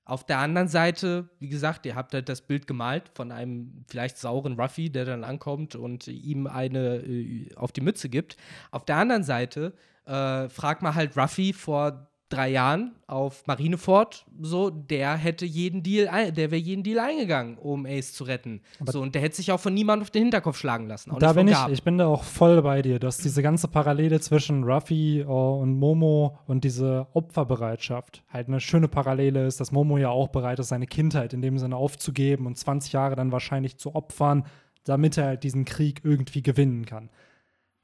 auf 0.08 0.26
der 0.26 0.40
anderen 0.40 0.70
Seite, 0.70 1.28
wie 1.40 1.50
gesagt, 1.50 1.86
ihr 1.86 1.96
habt 1.96 2.14
halt 2.14 2.30
das 2.30 2.40
Bild 2.42 2.66
gemalt 2.66 3.12
von 3.14 3.30
einem 3.30 3.84
vielleicht 3.90 4.18
sauren 4.18 4.58
Ruffy, 4.58 4.90
der 4.90 5.04
dann 5.04 5.26
ankommt 5.26 5.76
und 5.76 6.08
ihm 6.08 6.48
eine 6.48 6.98
äh, 6.98 7.54
auf 7.56 7.74
die 7.74 7.82
Mütze 7.82 8.08
gibt. 8.08 8.38
Auf 8.72 8.86
der 8.86 8.96
anderen 8.96 9.24
Seite 9.24 9.74
äh, 10.06 10.48
frag 10.48 10.82
mal 10.82 10.96
halt 10.96 11.18
Ruffy 11.18 11.52
vor 11.52 12.10
drei 12.30 12.50
Jahren 12.50 12.96
auf 13.08 13.48
Marineford, 13.48 14.26
so, 14.42 14.70
der 14.70 15.16
hätte 15.16 15.46
jeden 15.46 15.82
Deal, 15.82 16.10
ein, 16.10 16.34
der 16.34 16.52
wäre 16.52 16.62
jeden 16.62 16.84
Deal 16.84 17.00
eingegangen, 17.00 17.58
um 17.58 17.86
Ace 17.86 18.14
zu 18.14 18.26
retten. 18.26 18.62
Aber 18.80 18.92
so, 18.92 19.02
und 19.02 19.16
der 19.16 19.22
hätte 19.22 19.38
sich 19.38 19.52
auch 19.52 19.60
von 19.60 19.74
niemandem 19.74 20.04
auf 20.04 20.12
den 20.12 20.24
Hinterkopf 20.24 20.58
schlagen 20.58 20.88
lassen. 20.88 21.14
Da 21.20 21.34
bin 21.34 21.48
ich, 21.48 21.58
ich 21.72 21.84
bin 21.84 21.98
da 21.98 22.08
auch 22.08 22.24
voll 22.24 22.62
bei 22.62 22.82
dir, 22.82 23.00
dass 23.00 23.18
diese 23.18 23.42
ganze 23.42 23.68
Parallele 23.68 24.20
zwischen 24.20 24.64
Ruffy 24.64 25.24
oh, 25.26 25.60
und 25.62 25.80
Momo 25.80 26.38
und 26.48 26.64
diese 26.64 27.08
Opferbereitschaft 27.14 28.24
halt 28.28 28.48
eine 28.48 28.60
schöne 28.60 28.90
Parallele 28.90 29.48
ist, 29.48 29.60
dass 29.60 29.72
Momo 29.72 29.98
ja 29.98 30.10
auch 30.10 30.28
bereit 30.28 30.60
ist, 30.60 30.68
seine 30.68 30.88
Kindheit 30.88 31.34
in 31.34 31.42
dem 31.42 31.58
Sinne 31.58 31.78
aufzugeben 31.78 32.46
und 32.46 32.58
20 32.58 32.92
Jahre 32.92 33.16
dann 33.16 33.32
wahrscheinlich 33.32 33.78
zu 33.78 33.96
opfern, 33.96 34.46
damit 34.84 35.18
er 35.18 35.26
halt 35.28 35.44
diesen 35.44 35.66
Krieg 35.66 36.02
irgendwie 36.04 36.42
gewinnen 36.42 36.86
kann. 36.86 37.10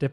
Der 0.02 0.12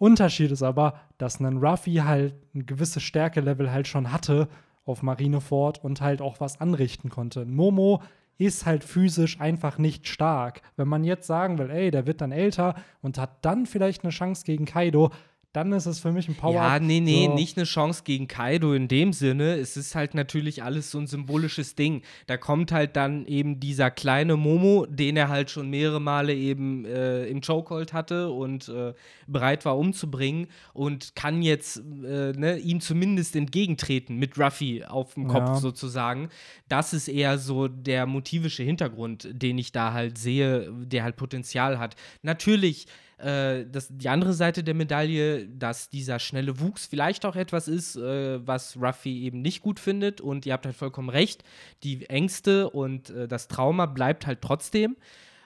Unterschied 0.00 0.50
ist 0.50 0.62
aber, 0.62 0.94
dass 1.18 1.40
ein 1.40 1.58
Ruffy 1.58 1.96
halt 1.96 2.34
ein 2.54 2.64
gewisses 2.64 3.02
Stärkelevel 3.02 3.70
halt 3.70 3.86
schon 3.86 4.10
hatte 4.10 4.48
auf 4.86 5.02
Marineford 5.02 5.84
und 5.84 6.00
halt 6.00 6.22
auch 6.22 6.40
was 6.40 6.58
anrichten 6.58 7.10
konnte. 7.10 7.44
Momo 7.44 8.02
ist 8.38 8.64
halt 8.64 8.82
physisch 8.82 9.38
einfach 9.40 9.76
nicht 9.76 10.08
stark. 10.08 10.62
Wenn 10.76 10.88
man 10.88 11.04
jetzt 11.04 11.26
sagen 11.26 11.58
will, 11.58 11.70
ey, 11.70 11.90
der 11.90 12.06
wird 12.06 12.22
dann 12.22 12.32
älter 12.32 12.76
und 13.02 13.18
hat 13.18 13.44
dann 13.44 13.66
vielleicht 13.66 14.02
eine 14.02 14.10
Chance 14.10 14.44
gegen 14.46 14.64
Kaido, 14.64 15.10
dann 15.52 15.72
ist 15.72 15.86
es 15.86 15.98
für 15.98 16.12
mich 16.12 16.28
ein 16.28 16.36
Power. 16.36 16.54
Ja, 16.54 16.78
nee, 16.78 17.00
nee, 17.00 17.26
so. 17.26 17.34
nicht 17.34 17.56
eine 17.56 17.64
Chance 17.64 18.02
gegen 18.04 18.28
Kaido 18.28 18.72
in 18.72 18.86
dem 18.86 19.12
Sinne. 19.12 19.54
Es 19.54 19.76
ist 19.76 19.96
halt 19.96 20.14
natürlich 20.14 20.62
alles 20.62 20.92
so 20.92 20.98
ein 20.98 21.08
symbolisches 21.08 21.74
Ding. 21.74 22.02
Da 22.28 22.36
kommt 22.36 22.70
halt 22.70 22.94
dann 22.94 23.26
eben 23.26 23.58
dieser 23.58 23.90
kleine 23.90 24.36
Momo, 24.36 24.86
den 24.86 25.16
er 25.16 25.28
halt 25.28 25.50
schon 25.50 25.68
mehrere 25.68 26.00
Male 26.00 26.34
eben 26.34 26.84
äh, 26.84 27.26
im 27.26 27.40
Chokehold 27.40 27.92
hatte 27.92 28.30
und 28.30 28.68
äh, 28.68 28.94
bereit 29.26 29.64
war 29.64 29.76
umzubringen 29.76 30.46
und 30.72 31.16
kann 31.16 31.42
jetzt 31.42 31.78
äh, 31.78 32.32
ne, 32.32 32.58
ihm 32.58 32.80
zumindest 32.80 33.34
entgegentreten 33.34 34.16
mit 34.16 34.38
Ruffy 34.38 34.84
auf 34.84 35.14
dem 35.14 35.26
Kopf 35.26 35.48
Ja. 35.48 35.56
sozusagen. 35.56 36.28
Das 36.68 36.92
ist 36.92 37.08
eher 37.08 37.38
so 37.38 37.66
der 37.66 38.06
motivische 38.06 38.62
Hintergrund, 38.62 39.28
den 39.32 39.58
ich 39.58 39.72
da 39.72 39.92
halt 39.92 40.16
sehe, 40.16 40.70
der 40.84 41.02
halt 41.02 41.16
Potenzial 41.16 41.78
hat. 41.80 41.96
Natürlich 42.22 42.86
äh, 43.22 43.66
das, 43.70 43.88
die 43.90 44.08
andere 44.08 44.32
Seite 44.32 44.64
der 44.64 44.74
Medaille, 44.74 45.46
dass 45.46 45.88
dieser 45.88 46.18
schnelle 46.18 46.60
Wuchs 46.60 46.86
vielleicht 46.86 47.24
auch 47.24 47.36
etwas 47.36 47.68
ist, 47.68 47.96
äh, 47.96 48.46
was 48.46 48.76
Ruffy 48.76 49.22
eben 49.22 49.42
nicht 49.42 49.62
gut 49.62 49.80
findet. 49.80 50.20
Und 50.20 50.46
ihr 50.46 50.52
habt 50.52 50.66
halt 50.66 50.76
vollkommen 50.76 51.08
recht, 51.08 51.44
die 51.82 52.08
Ängste 52.08 52.70
und 52.70 53.10
äh, 53.10 53.28
das 53.28 53.48
Trauma 53.48 53.86
bleibt 53.86 54.26
halt 54.26 54.40
trotzdem. 54.42 54.96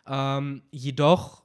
Ähm, 0.07 0.63
jedoch 0.71 1.44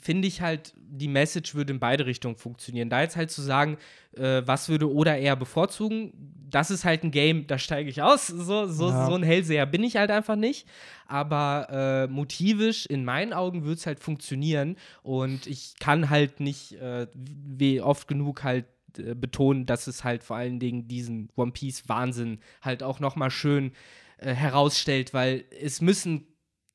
finde 0.00 0.28
ich 0.28 0.40
halt, 0.40 0.72
die 0.76 1.08
Message 1.08 1.54
würde 1.54 1.72
in 1.72 1.80
beide 1.80 2.06
Richtungen 2.06 2.36
funktionieren. 2.36 2.90
Da 2.90 3.00
jetzt 3.02 3.16
halt 3.16 3.30
zu 3.30 3.42
sagen, 3.42 3.76
äh, 4.16 4.42
was 4.44 4.68
würde 4.68 4.92
Oda 4.92 5.16
eher 5.16 5.36
bevorzugen, 5.36 6.12
das 6.50 6.70
ist 6.70 6.84
halt 6.84 7.04
ein 7.04 7.10
Game, 7.10 7.46
da 7.46 7.58
steige 7.58 7.90
ich 7.90 8.00
aus. 8.02 8.26
So, 8.26 8.66
so, 8.66 8.90
Ja. 8.90 9.06
so 9.06 9.14
ein 9.14 9.22
Hellseher 9.22 9.66
bin 9.66 9.84
ich 9.84 9.96
halt 9.96 10.10
einfach 10.10 10.36
nicht. 10.36 10.66
Aber 11.06 11.68
äh, 11.70 12.06
motivisch, 12.12 12.86
in 12.86 13.04
meinen 13.04 13.32
Augen, 13.32 13.64
würde 13.64 13.74
es 13.74 13.86
halt 13.86 14.00
funktionieren. 14.00 14.76
Und 15.02 15.46
ich 15.46 15.74
kann 15.78 16.10
halt 16.10 16.40
nicht, 16.40 16.72
äh, 16.80 17.06
wie 17.14 17.80
oft 17.80 18.08
genug 18.08 18.44
halt 18.44 18.66
äh, 18.98 19.14
betonen, 19.14 19.66
dass 19.66 19.86
es 19.86 20.04
halt 20.04 20.22
vor 20.24 20.36
allen 20.36 20.58
Dingen 20.58 20.88
diesen 20.88 21.28
One 21.36 21.52
Piece 21.52 21.88
Wahnsinn 21.88 22.40
halt 22.62 22.82
auch 22.82 23.00
noch 23.00 23.16
mal 23.16 23.30
schön 23.30 23.72
äh, 24.18 24.32
herausstellt, 24.34 25.12
weil 25.14 25.44
es 25.62 25.80
müssen 25.80 26.26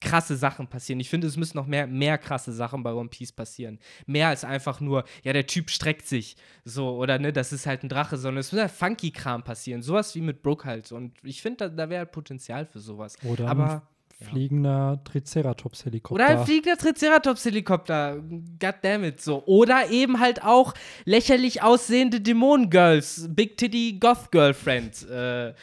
krasse 0.04 0.36
Sachen 0.36 0.68
passieren. 0.68 1.00
Ich 1.00 1.10
finde, 1.10 1.28
es 1.28 1.38
müssen 1.38 1.58
noch 1.58 1.66
mehr, 1.66 1.88
mehr 1.88 2.18
krasse 2.18 2.52
Sachen 2.52 2.84
bei 2.84 2.94
One 2.94 3.10
Piece 3.10 3.32
passieren. 3.32 3.80
Mehr 4.06 4.28
als 4.28 4.44
einfach 4.44 4.80
nur, 4.80 5.06
ja, 5.24 5.34
der 5.34 5.48
Typ 5.48 5.70
streckt 5.70 6.08
sich 6.08 6.36
so 6.66 6.96
oder 6.98 7.18
ne, 7.18 7.34
das 7.34 7.54
ist 7.54 7.66
halt 7.66 7.84
ein 7.84 7.90
Drache, 7.90 8.18
sondern 8.18 8.42
es 8.42 8.52
muss 8.52 8.62
halt 8.62 8.72
funky 8.72 9.12
Kram 9.12 9.44
passieren. 9.44 9.82
Sowas 9.82 10.14
wie 10.16 10.22
mit 10.22 10.44
Brook 10.44 10.66
halt. 10.66 10.92
Und 10.92 11.14
ich 11.24 11.42
finde, 11.42 11.70
da, 11.70 11.70
da 11.70 11.90
wäre 11.90 12.00
halt 12.00 12.12
Potenzial 12.12 12.66
für 12.66 12.80
sowas. 12.80 13.18
Oder 13.24 13.48
Aber. 13.48 13.72
ein 13.74 14.28
fliegender 14.30 15.02
Triceratops-Helikopter. 15.04 16.16
Oder 16.16 16.40
ein 16.40 16.46
fliegender 16.46 16.78
Triceratops-Helikopter. 16.78 18.22
Goddammit, 18.60 19.22
so. 19.22 19.44
Oder 19.46 19.90
eben 19.90 20.20
halt 20.20 20.44
auch 20.44 20.74
lächerlich 21.06 21.62
aussehende 21.62 22.22
Dämonen-Girls, 22.22 23.30
Big 23.30 23.58
Titty 23.58 23.98
Goth 24.00 24.32
Girlfriend 24.32 25.08
äh, 25.10 25.54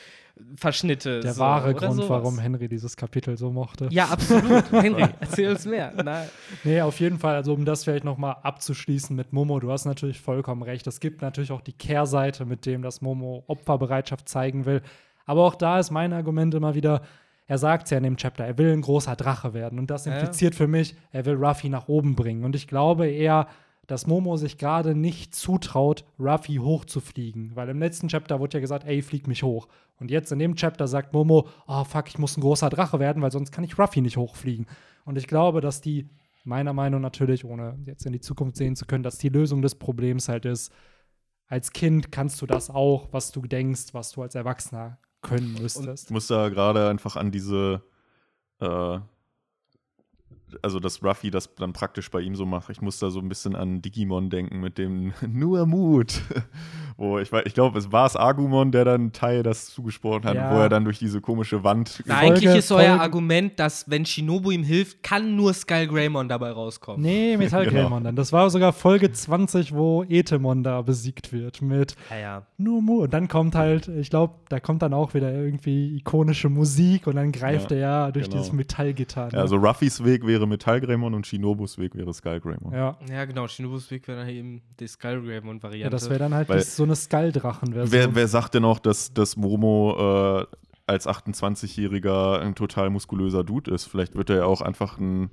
Verschnitte. 0.56 1.20
Der 1.20 1.34
so, 1.34 1.40
wahre 1.40 1.74
Grund, 1.74 1.94
sowas. 1.94 2.08
warum 2.10 2.38
Henry 2.38 2.68
dieses 2.68 2.96
Kapitel 2.96 3.36
so 3.36 3.50
mochte. 3.50 3.88
Ja, 3.90 4.06
absolut. 4.06 4.70
Henry, 4.72 5.06
erzähl 5.20 5.50
uns 5.50 5.64
mehr. 5.66 5.92
Na, 5.96 6.24
Nee, 6.64 6.80
auf 6.82 6.98
jeden 7.00 7.18
Fall, 7.18 7.34
also 7.36 7.54
um 7.54 7.64
das 7.64 7.84
vielleicht 7.84 8.04
noch 8.04 8.18
mal 8.18 8.32
abzuschließen 8.42 9.14
mit 9.14 9.32
Momo, 9.32 9.60
du 9.60 9.70
hast 9.70 9.84
natürlich 9.84 10.20
vollkommen 10.20 10.62
recht. 10.62 10.86
Es 10.86 11.00
gibt 11.00 11.22
natürlich 11.22 11.52
auch 11.52 11.60
die 11.60 11.72
Kehrseite, 11.72 12.44
mit 12.44 12.66
dem 12.66 12.82
das 12.82 13.00
Momo 13.00 13.44
Opferbereitschaft 13.46 14.28
zeigen 14.28 14.66
will. 14.66 14.82
Aber 15.26 15.44
auch 15.44 15.54
da 15.54 15.78
ist 15.78 15.90
mein 15.90 16.12
Argument 16.12 16.54
immer 16.54 16.74
wieder, 16.74 17.02
er 17.46 17.58
sagt 17.58 17.84
es 17.84 17.90
ja 17.90 17.98
in 17.98 18.04
dem 18.04 18.16
Chapter, 18.16 18.44
er 18.44 18.58
will 18.58 18.72
ein 18.72 18.80
großer 18.82 19.16
Drache 19.16 19.54
werden. 19.54 19.78
Und 19.78 19.90
das 19.90 20.04
Ja. 20.06 20.12
impliziert 20.12 20.54
für 20.54 20.66
mich, 20.68 20.94
er 21.12 21.24
will 21.26 21.34
Ruffy 21.34 21.68
nach 21.68 21.88
oben 21.88 22.14
bringen. 22.14 22.44
Und 22.44 22.54
ich 22.56 22.66
glaube 22.68 23.08
eher, 23.08 23.46
dass 23.90 24.06
Momo 24.06 24.36
sich 24.36 24.56
gerade 24.56 24.94
nicht 24.94 25.34
zutraut, 25.34 26.04
Ruffy 26.18 26.56
hochzufliegen. 26.56 27.56
Weil 27.56 27.68
im 27.70 27.80
letzten 27.80 28.08
Chapter 28.08 28.38
wurde 28.38 28.58
ja 28.58 28.60
gesagt, 28.60 28.86
ey, 28.86 29.02
flieg 29.02 29.26
mich 29.26 29.42
hoch. 29.42 29.68
Und 29.98 30.10
jetzt 30.10 30.30
in 30.30 30.38
dem 30.38 30.54
Chapter 30.54 30.86
sagt 30.86 31.12
Momo, 31.12 31.48
oh 31.66 31.84
fuck, 31.84 32.08
ich 32.08 32.18
muss 32.18 32.36
ein 32.36 32.40
großer 32.40 32.70
Drache 32.70 33.00
werden, 33.00 33.20
weil 33.20 33.32
sonst 33.32 33.50
kann 33.50 33.64
ich 33.64 33.78
Ruffy 33.78 34.00
nicht 34.00 34.16
hochfliegen. 34.16 34.66
Und 35.04 35.18
ich 35.18 35.26
glaube, 35.26 35.60
dass 35.60 35.80
die, 35.80 36.08
meiner 36.44 36.72
Meinung 36.72 37.00
natürlich, 37.00 37.44
ohne 37.44 37.78
jetzt 37.84 38.06
in 38.06 38.12
die 38.12 38.20
Zukunft 38.20 38.56
sehen 38.56 38.76
zu 38.76 38.86
können, 38.86 39.02
dass 39.02 39.18
die 39.18 39.28
Lösung 39.28 39.60
des 39.60 39.74
Problems 39.74 40.28
halt 40.28 40.44
ist, 40.44 40.72
als 41.48 41.72
Kind 41.72 42.12
kannst 42.12 42.40
du 42.40 42.46
das 42.46 42.70
auch, 42.70 43.08
was 43.10 43.32
du 43.32 43.42
denkst, 43.42 43.92
was 43.92 44.12
du 44.12 44.22
als 44.22 44.36
Erwachsener 44.36 44.98
können 45.20 45.54
müsstest. 45.60 46.04
Ich 46.04 46.10
muss 46.10 46.28
da 46.28 46.48
gerade 46.48 46.88
einfach 46.88 47.16
an 47.16 47.32
diese, 47.32 47.82
äh, 48.60 49.00
also 50.62 50.80
dass 50.80 51.02
Ruffy 51.02 51.30
das 51.30 51.54
dann 51.56 51.72
praktisch 51.72 52.10
bei 52.10 52.20
ihm 52.20 52.34
so 52.34 52.46
macht. 52.46 52.70
Ich 52.70 52.80
muss 52.80 52.98
da 52.98 53.10
so 53.10 53.20
ein 53.20 53.28
bisschen 53.28 53.54
an 53.56 53.82
Digimon 53.82 54.30
denken 54.30 54.60
mit 54.60 54.78
dem 54.78 55.12
nur 55.28 55.66
Mut. 55.66 56.20
wo 56.96 57.18
ich 57.18 57.32
weiß, 57.32 57.44
ich 57.46 57.54
glaube, 57.54 57.78
es 57.78 57.90
war 57.92 58.04
es 58.06 58.14
Agumon, 58.16 58.72
der 58.72 58.84
dann 58.84 59.12
Teil 59.12 59.42
das 59.42 59.66
zugesprochen 59.70 60.24
hat, 60.24 60.34
Ja. 60.34 60.54
wo 60.54 60.58
er 60.60 60.68
dann 60.68 60.84
durch 60.84 60.98
diese 60.98 61.20
komische 61.22 61.64
Wand. 61.64 62.02
Na, 62.04 62.16
Folge- 62.16 62.34
eigentlich 62.34 62.54
ist 62.56 62.70
euer 62.72 62.88
Folge- 62.88 63.00
Argument, 63.00 63.58
dass 63.58 63.88
wenn 63.88 64.04
Shinobu 64.04 64.50
ihm 64.50 64.62
hilft, 64.64 65.02
kann 65.02 65.34
nur 65.34 65.54
Skull 65.54 65.86
Greymon 65.86 66.28
dabei 66.28 66.50
rauskommen. 66.50 67.00
Nee, 67.00 67.36
Metallgrämon 67.38 68.04
dann. 68.04 68.16
Das 68.16 68.32
war 68.32 68.50
sogar 68.50 68.72
Folge 68.74 69.10
20, 69.12 69.74
wo 69.74 70.04
Etemon 70.08 70.62
da 70.62 70.82
besiegt 70.82 71.32
wird 71.32 71.62
mit 71.62 71.96
Ja, 72.10 72.18
ja. 72.18 72.46
nur 72.58 72.82
Mu. 72.82 73.02
Und 73.04 73.14
dann 73.14 73.28
kommt 73.28 73.54
halt, 73.54 73.88
ich 73.88 74.10
glaube, 74.10 74.34
da 74.50 74.60
kommt 74.60 74.82
dann 74.82 74.92
auch 74.92 75.14
wieder 75.14 75.32
irgendwie 75.32 75.96
ikonische 75.96 76.50
Musik 76.50 77.06
und 77.06 77.16
dann 77.16 77.32
greift 77.32 77.70
Ja, 77.70 77.76
er 77.76 77.80
ja 77.80 78.10
durch 78.10 78.26
genau. 78.26 78.36
dieses 78.38 78.52
Metallgitter. 78.52 79.26
Ne? 79.26 79.30
Ja, 79.34 79.38
also 79.40 79.56
Ruffys 79.56 80.04
Weg 80.04 80.26
wäre 80.26 80.39
Metallgreymon 80.46 81.14
und 81.14 81.26
Shinobus 81.26 81.78
Weg 81.78 81.94
wäre 81.94 82.12
Skullgreymon. 82.12 82.72
ja. 82.72 82.96
Ja, 83.10 83.24
genau. 83.24 83.46
Shinobus 83.48 83.90
Weg 83.90 84.06
wäre 84.08 84.18
dann 84.20 84.28
eben 84.28 84.62
die 84.78 84.86
Skull 84.86 85.22
Greymon-Variante. 85.22 85.82
ja, 85.84 85.90
das 85.90 86.08
wäre 86.08 86.18
dann 86.18 86.34
halt 86.34 86.48
Weil- 86.48 86.62
so 86.62 86.82
eine 86.84 86.96
Skulldrachen-Version. 86.96 87.90
Wer, 87.92 88.14
wer 88.14 88.28
sagt 88.28 88.54
denn 88.54 88.64
auch, 88.64 88.78
dass, 88.78 89.12
dass 89.14 89.36
Momo 89.36 90.40
äh, 90.40 90.46
als 90.86 91.06
28-Jähriger 91.06 92.40
ein 92.40 92.54
total 92.54 92.90
muskulöser 92.90 93.44
Dude 93.44 93.70
ist? 93.70 93.86
Vielleicht 93.86 94.14
wird 94.16 94.30
er 94.30 94.36
ja 94.36 94.44
auch 94.44 94.60
einfach 94.60 94.98
ein 94.98 95.30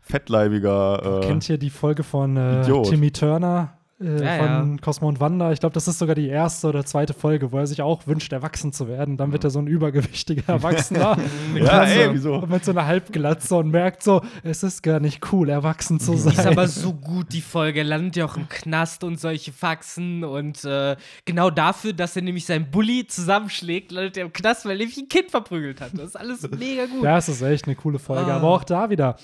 fettleibiger. 0.00 1.20
Äh, 1.22 1.26
Kennt 1.26 1.48
ihr 1.48 1.58
die 1.58 1.70
Folge 1.70 2.02
von 2.02 2.36
äh, 2.36 2.62
Idiot. 2.62 2.88
Timmy 2.90 3.10
Turner 3.10 3.76
äh, 4.00 4.22
Ja, 4.22 4.58
von 4.60 4.80
Cosmo 4.80 5.08
und 5.08 5.20
Wanda? 5.20 5.52
Ich 5.52 5.60
glaube, 5.60 5.72
das 5.74 5.88
ist 5.88 5.98
sogar 5.98 6.14
die 6.14 6.28
erste 6.28 6.68
oder 6.68 6.84
zweite 6.84 7.14
Folge, 7.14 7.52
wo 7.52 7.58
er 7.58 7.66
sich 7.66 7.82
auch 7.82 8.06
wünscht, 8.06 8.32
erwachsen 8.32 8.72
zu 8.72 8.88
werden. 8.88 9.16
Dann 9.16 9.32
wird 9.32 9.44
er 9.44 9.50
so 9.50 9.58
ein 9.58 9.66
übergewichtiger 9.66 10.42
Erwachsener. 10.46 11.16
Mhm. 11.16 11.56
Ja, 11.64 11.84
ey, 11.84 12.06
so, 12.06 12.12
wieso? 12.14 12.46
Mit 12.46 12.64
so 12.64 12.72
einer 12.72 12.86
Halbglatze 12.86 13.56
und 13.56 13.70
merkt 13.70 14.02
so, 14.02 14.22
es 14.42 14.62
ist 14.62 14.82
gar 14.82 15.00
nicht 15.00 15.32
cool, 15.32 15.48
erwachsen 15.48 16.00
zu 16.00 16.16
sein. 16.16 16.32
Die 16.32 16.38
ist 16.38 16.46
aber 16.46 16.68
so 16.68 16.92
gut, 16.92 17.32
die 17.32 17.40
Folge. 17.40 17.80
Er 17.80 17.84
landet 17.84 18.16
ja 18.16 18.24
auch 18.24 18.36
im 18.36 18.48
Knast 18.48 19.04
und 19.04 19.20
solche 19.20 19.52
Faxen. 19.52 20.24
Und 20.24 20.64
äh, 20.64 20.96
genau 21.24 21.50
dafür, 21.50 21.92
dass 21.92 22.16
er 22.16 22.22
nämlich 22.22 22.44
seinen 22.44 22.70
Bully 22.70 23.06
zusammenschlägt, 23.06 23.92
landet 23.92 24.16
er 24.16 24.24
im 24.24 24.32
Knast, 24.32 24.64
weil 24.64 24.72
er 24.72 24.78
nämlich 24.78 24.98
ein 24.98 25.08
Kind 25.08 25.30
verprügelt 25.30 25.80
hat. 25.80 25.92
Das 25.94 26.08
ist 26.08 26.16
alles 26.16 26.42
mega 26.50 26.86
gut. 26.86 27.02
Ja, 27.04 27.18
es 27.18 27.28
ist 27.28 27.40
echt 27.42 27.66
eine 27.66 27.76
coole 27.76 27.98
Folge. 27.98 28.32
Ah. 28.32 28.36
Aber 28.36 28.48
auch 28.50 28.64
da 28.64 28.90
wieder. 28.90 29.16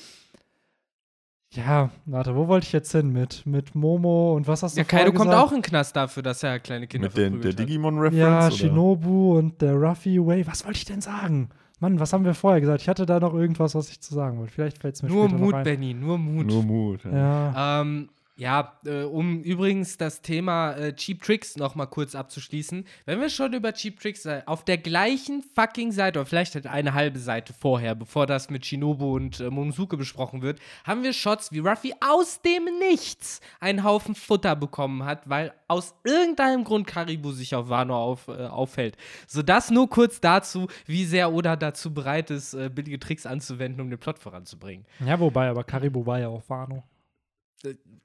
Ja, 1.53 1.91
warte, 2.07 2.37
wo 2.37 2.47
wollte 2.47 2.67
ich 2.67 2.73
jetzt 2.73 2.93
hin 2.93 3.13
mit? 3.13 3.45
Mit 3.45 3.75
Momo 3.75 4.37
und 4.37 4.47
was 4.47 4.63
hast 4.63 4.77
du 4.77 4.81
Ja, 4.81 4.85
Kaido 4.85 5.13
kommt 5.13 5.35
auch 5.35 5.51
in 5.51 5.59
den 5.59 5.63
Knast 5.63 5.97
dafür, 5.97 6.23
dass 6.23 6.45
er 6.45 6.61
kleine 6.61 6.87
Kinder 6.87 7.09
mit 7.09 7.17
den, 7.17 7.41
der. 7.41 7.53
Digimon-Reference? 7.53 8.17
Ja, 8.17 8.47
oder? 8.47 8.57
Shinobu 8.57 9.37
und 9.39 9.61
der 9.61 9.75
Ruffy 9.75 10.25
Way. 10.25 10.47
Was 10.47 10.65
wollte 10.65 10.79
ich 10.79 10.85
denn 10.85 11.01
sagen? 11.01 11.49
Mann, 11.81 11.99
was 11.99 12.13
haben 12.13 12.25
wir 12.25 12.35
vorher 12.35 12.61
gesagt? 12.61 12.83
Ich 12.83 12.89
hatte 12.89 13.05
da 13.05 13.19
noch 13.19 13.35
irgendwas, 13.35 13.75
was 13.75 13.91
ich 13.91 14.01
zu 14.01 14.15
sagen 14.15 14.39
wollte. 14.39 14.53
Vielleicht 14.53 14.79
fällt 14.79 14.95
es 14.95 15.03
mir 15.03 15.09
Nur 15.09 15.25
später 15.25 15.39
Mut, 15.41 15.51
noch 15.51 15.59
ein. 15.59 15.65
Benny, 15.65 15.95
nur 15.95 16.19
Mut. 16.19 16.47
Nur 16.47 16.63
Mut. 16.63 17.05
Ja. 17.05 17.11
Ja. 17.11 17.81
Ähm, 17.81 18.11
ja, 18.41 18.73
äh, 18.87 19.03
um 19.03 19.43
übrigens 19.43 19.99
das 19.99 20.23
Thema 20.23 20.73
äh, 20.73 20.95
Cheap 20.95 21.23
Tricks 21.23 21.57
noch 21.57 21.75
mal 21.75 21.85
kurz 21.85 22.15
abzuschließen. 22.15 22.87
Wenn 23.05 23.21
wir 23.21 23.29
schon 23.29 23.53
über 23.53 23.75
Cheap 23.75 24.01
Tricks 24.01 24.25
äh, 24.25 24.41
auf 24.47 24.65
der 24.65 24.79
gleichen 24.79 25.43
fucking 25.43 25.93
Seite, 25.93 26.19
oder 26.19 26.27
vielleicht 26.27 26.55
halt 26.55 26.67
eine 26.67 26.95
halbe 26.95 27.19
Seite 27.19 27.53
vorher, 27.53 27.95
bevor 27.95 28.27
das 28.27 28.49
mit 28.49 28.65
Shinobu 28.65 29.15
und 29.15 29.41
äh, 29.41 29.51
Momosuke 29.51 29.99
besprochen 29.99 30.41
wird, 30.41 30.59
haben 30.85 31.03
wir 31.03 31.13
Shots, 31.13 31.53
wie 31.53 31.59
Ruffy 31.59 31.93
aus 32.01 32.41
dem 32.41 32.65
Nichts 32.79 33.43
einen 33.61 33.85
Haufen 33.85 34.15
Futter 34.15 34.57
bekommen 34.57 35.05
hat, 35.05 35.29
weil 35.29 35.53
aus 35.69 35.95
irgendeinem 36.03 36.65
Grund 36.65 36.87
Karibu 36.87 37.33
sich 37.33 37.55
auf 37.55 37.69
Wano 37.69 37.95
auf, 37.95 38.29
äh, 38.29 38.47
aufhält. 38.47 38.97
So 39.27 39.43
das 39.43 39.71
nur 39.71 39.91
kurz 39.91 40.19
dazu, 40.19 40.67
wie 40.87 41.05
sehr 41.05 41.31
Oda 41.31 41.57
dazu 41.57 41.93
bereit 41.93 42.31
ist, 42.31 42.55
äh, 42.55 42.71
billige 42.71 42.99
Tricks 42.99 43.27
anzuwenden, 43.27 43.83
um 43.83 43.91
den 43.91 43.99
Plot 43.99 44.19
voranzubringen. 44.19 44.87
ja, 45.05 45.21
wobei, 45.21 45.51
aber 45.51 45.63
Karibu 45.63 46.07
war 46.07 46.19
ja 46.19 46.29
auf 46.29 46.49
Wano. 46.49 46.83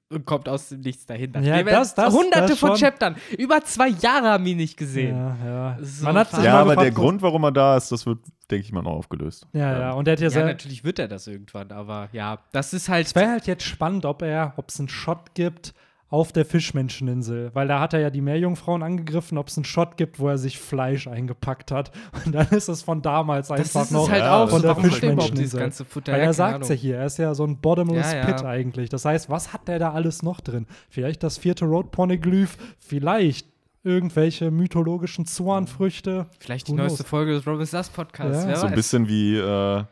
Und 0.10 0.26
kommt 0.26 0.48
aus 0.48 0.70
dem 0.70 0.82
Nichts 0.82 1.06
dahinter. 1.06 1.40
Ja, 1.42 1.58
Wir 1.58 1.66
das- 1.66 1.96
das- 1.96 2.14
Hunderte 2.14 2.50
das 2.50 2.60
von 2.60 2.78
schon. 2.78 2.88
Über 2.90 3.16
Über 3.38 3.62
zwei 3.64 3.90
Jahre 3.90 4.30
haben 4.30 4.46
wir 4.46 4.52
ihn 4.52 4.58
nicht 4.58 4.78
gesehen. 4.78 5.16
Ja, 5.16 5.38
ja. 5.46 5.78
So 5.82 6.06
Man 6.06 6.18
hat 6.18 6.32
Ja, 6.44 6.60
aber 6.60 6.72
gefragt, 6.72 6.86
der 6.86 6.92
Grund, 6.92 7.22
warum 7.22 7.44
er 7.44 7.52
da 7.52 7.78
ist, 7.78 7.92
das 7.92 8.06
wird, 8.06 8.20
denke 8.52 8.66
ich 8.66 8.72
mal, 8.72 8.82
noch 8.84 8.92
aufgelöst. 8.92 9.48
Ja, 9.54 9.80
ja. 9.80 9.92
Und 9.94 10.06
der 10.06 10.14
hat 10.14 10.20
ja, 10.22 10.30
Ja, 10.30 10.46
natürlich 10.46 10.84
wird 10.84 11.00
er 11.00 11.08
das 11.08 11.26
irgendwann, 11.28 11.72
aber 11.72 12.10
ja, 12.12 12.40
das 12.52 12.74
ist 12.74 12.88
halt. 12.90 13.08
Es 13.08 13.16
wäre 13.16 13.32
halt 13.32 13.48
jetzt 13.48 13.64
spannend, 13.64 14.06
ob 14.06 14.22
er, 14.22 14.54
ob 14.58 14.70
es 14.70 14.80
einen 14.80 14.90
Shot 14.90 15.34
gibt 15.34 15.74
auf 16.10 16.32
der 16.32 16.46
Fischmenscheninsel, 16.46 17.50
weil 17.54 17.68
da 17.68 17.80
hat 17.80 17.94
er 17.94 18.00
ja 18.00 18.10
die 18.10 18.22
Meerjungfrauen 18.22 18.84
angegriffen, 18.84 19.38
ob 19.38 19.48
es 19.48 19.58
einen 19.58 19.66
Shot 19.66 19.98
gibt, 19.98 20.20
wo 20.20 20.30
er 20.30 20.38
sich 20.38 20.60
Fleisch 20.60 21.08
eingepackt 21.08 21.72
hat. 21.72 21.92
Und 22.26 22.34
dann 22.36 22.48
ist 22.50 22.70
es 22.70 22.84
von 22.84 23.02
damals 23.02 23.48
Das 23.48 23.76
einfach 23.76 23.92
noch 23.92 24.04
es 24.06 24.12
halt 24.12 24.22
ja, 24.24 24.44
auch. 24.44 24.50
von 24.50 24.62
so, 24.62 24.68
der 24.68 24.76
Fischmenscheninsel. 24.76 25.60
ganze 25.60 25.84
Futter? 25.84 26.14
Weil 26.14 26.20
Ja, 26.20 26.26
er 26.28 26.34
sagt 26.34 26.60
ja 26.60 26.66
Ahnung. 26.68 26.78
hier, 26.78 26.98
er 26.98 27.06
ist 27.08 27.18
ja 27.18 27.34
so 27.34 27.44
ein 27.44 27.58
Bottomless 27.58 28.12
Ja, 28.12 28.18
ja. 28.20 28.26
Pit 28.26 28.44
eigentlich. 28.46 28.90
Das 28.90 29.04
heißt, 29.04 29.30
was 29.30 29.52
hat 29.52 29.68
der 29.68 29.80
da 29.80 29.92
alles 29.94 30.22
noch 30.22 30.42
drin? 30.42 30.68
Vielleicht 30.90 31.24
das 31.24 31.38
vierte 31.40 31.66
Road 31.66 31.92
Poneglyph, 31.92 32.58
vielleicht 32.80 33.48
irgendwelche 33.84 34.52
mythologischen 34.52 35.26
Zuanfrüchte. 35.26 36.28
Vielleicht 36.40 36.68
die 36.68 36.72
Who 36.74 36.78
neueste 36.78 36.98
knows? 37.04 37.10
Folge 37.10 37.34
des 37.34 37.46
Robin 37.48 37.66
Sass 37.66 37.90
Podcasts. 37.90 38.46
Ja. 38.46 38.56
So 38.56 38.68
ein 38.68 38.74
bisschen 38.76 39.08
wie, 39.08 39.38
äh, 39.38 39.84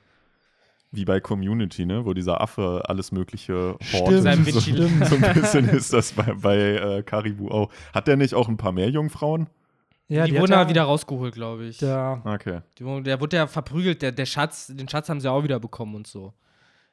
wie 0.94 1.06
bei 1.06 1.20
Community, 1.20 1.86
ne? 1.86 2.06
wo 2.06 2.14
dieser 2.14 2.40
Affe 2.40 2.84
alles 2.88 3.12
Mögliche 3.12 3.76
Stimmt, 3.82 4.22
Sein 4.24 4.46
so, 4.46 4.52
Vigil- 4.60 5.06
so 5.06 5.16
ein 5.16 5.34
bisschen 5.34 5.68
ist 5.70 5.92
das 5.92 6.14
bei, 6.14 6.34
bei 6.34 6.58
äh, 6.58 7.04
Karibu 7.04 7.50
auch. 7.50 7.70
Hat 7.94 8.08
der 8.08 8.16
nicht 8.16 8.34
auch 8.36 8.48
ein 8.48 8.58
paar 8.58 8.72
mehr 8.72 8.90
Jungfrauen? 8.90 9.48
Ja, 10.08 10.26
die 10.26 10.34
hat 10.34 10.42
wurden 10.42 10.52
ja 10.52 10.62
aber 10.62 10.70
wieder 10.70 10.84
rausgeholt, 10.84 11.34
glaube 11.34 11.66
ich. 11.66 11.78
Der, 11.80 12.22
Okay. 12.24 12.62
Die 12.78 13.04
Der 13.04 13.20
wurde 13.20 13.38
ja 13.38 13.48
verprügelt, 13.48 14.02
der, 14.02 14.12
der 14.12 14.26
Schatz, 14.26 14.68
den 14.68 14.88
Schatz 14.88 15.10
haben 15.10 15.20
sie 15.20 15.30
auch 15.32 15.44
wieder 15.44 15.60
bekommen 15.60 15.96
und 15.96 16.08
so. 16.08 16.34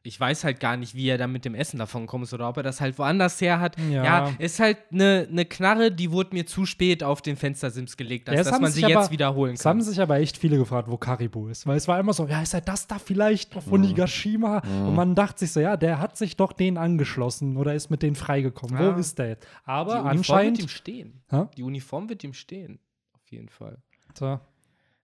Ich 0.02 0.18
weiß 0.18 0.44
halt 0.44 0.60
gar 0.60 0.78
nicht, 0.78 0.94
wie 0.94 1.06
er 1.08 1.18
dann 1.18 1.30
mit 1.30 1.44
dem 1.44 1.54
Essen 1.54 1.78
davon 1.78 2.08
ist 2.22 2.32
oder 2.32 2.48
ob 2.48 2.56
er 2.56 2.62
das 2.62 2.80
halt 2.80 2.98
woanders 2.98 3.38
her 3.42 3.60
hat. 3.60 3.76
Ja. 3.90 4.02
Ja, 4.02 4.32
ist 4.38 4.58
halt 4.58 4.78
eine 4.90 5.28
ne 5.30 5.44
Knarre, 5.44 5.92
die 5.92 6.10
wurde 6.10 6.30
mir 6.32 6.46
zu 6.46 6.64
spät 6.64 7.04
auf 7.04 7.20
den 7.20 7.36
Fenstersims 7.36 7.98
gelegt, 7.98 8.30
als 8.30 8.38
Ja, 8.38 8.44
dass 8.44 8.60
man 8.60 8.70
sich 8.72 8.82
sie 8.86 8.90
aber- 8.94 9.02
jetzt 9.02 9.10
wiederholen 9.12 9.54
Es 9.54 9.66
haben 9.66 9.80
kann. 9.80 9.86
sich 9.86 10.00
aber 10.00 10.18
echt 10.18 10.38
viele 10.38 10.56
gefragt, 10.56 10.88
wo 10.90 10.96
Karibu 10.96 11.48
ist. 11.48 11.66
Weil 11.66 11.76
es 11.76 11.86
war 11.86 12.00
immer 12.00 12.14
so, 12.14 12.26
ja, 12.26 12.40
ist 12.40 12.54
er 12.54 12.62
das 12.62 12.86
da 12.86 12.98
vielleicht 12.98 13.54
auf 13.58 13.70
Onigashima? 13.70 14.60
Und 14.86 14.94
man 14.94 15.14
dachte 15.14 15.40
sich 15.40 15.52
so, 15.52 15.60
ja, 15.60 15.76
der 15.76 15.98
hat 15.98 16.16
sich 16.16 16.34
doch 16.34 16.54
denen 16.54 16.78
angeschlossen 16.78 17.58
oder 17.58 17.74
ist 17.74 17.90
mit 17.90 18.02
denen 18.02 18.16
freigekommen. 18.16 18.80
Ja. 18.80 18.94
Wo 18.96 18.98
ist 18.98 19.18
der 19.18 19.28
jetzt? 19.28 19.44
Die 19.44 19.48
Aber 19.68 19.90
Uniform 19.92 20.04
wird 20.04 20.16
anscheinend. 20.16 20.60
ihm 20.62 20.68
stehen. 20.68 21.22
Hä? 21.28 21.42
Die 21.58 21.62
Uniform 21.62 22.08
wird 22.08 22.24
ihm 22.24 22.32
stehen. 22.32 22.78
Auf 23.12 23.30
jeden 23.30 23.50
Fall. 23.50 23.76
So. 24.18 24.40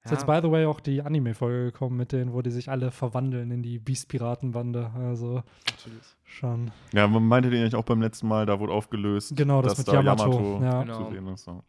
Ist 0.07 0.13
Ja. 0.13 0.19
jetzt, 0.19 0.27
by 0.27 0.39
the 0.41 0.53
way, 0.53 0.67
auch 0.67 0.79
die 0.79 1.03
Anime-Folge 1.03 1.73
gekommen 1.73 1.97
mit 1.97 2.13
denen, 2.13 2.33
wo 2.33 2.41
die 2.41 2.51
sich 2.53 2.71
alle 2.71 2.93
verwandeln 2.93 3.51
in 3.51 3.63
die 3.65 3.81
Beast-Piratenbande. 3.81 4.93
Also 4.95 5.43
Natürlich. 5.69 6.05
schon. 6.25 6.71
Ja, 6.93 7.09
man 7.09 7.27
meinte 7.27 7.51
den 7.51 7.63
eigentlich 7.63 7.75
auch 7.75 7.85
beim 7.85 8.01
letzten 8.01 8.29
Mal, 8.29 8.47
da 8.47 8.61
wurde 8.61 8.73
aufgelöst. 8.73 9.37
Genau, 9.37 9.63
das 9.63 9.73
dass 9.75 9.79
mit 9.79 9.89
da 9.89 9.95
Yamato. 9.95 10.61
Ja. 10.63 10.83
Genau. 10.85 11.05
zu 11.05 11.13
sehen 11.13 11.27
ist. 11.27 11.47
Ja. 11.49 11.63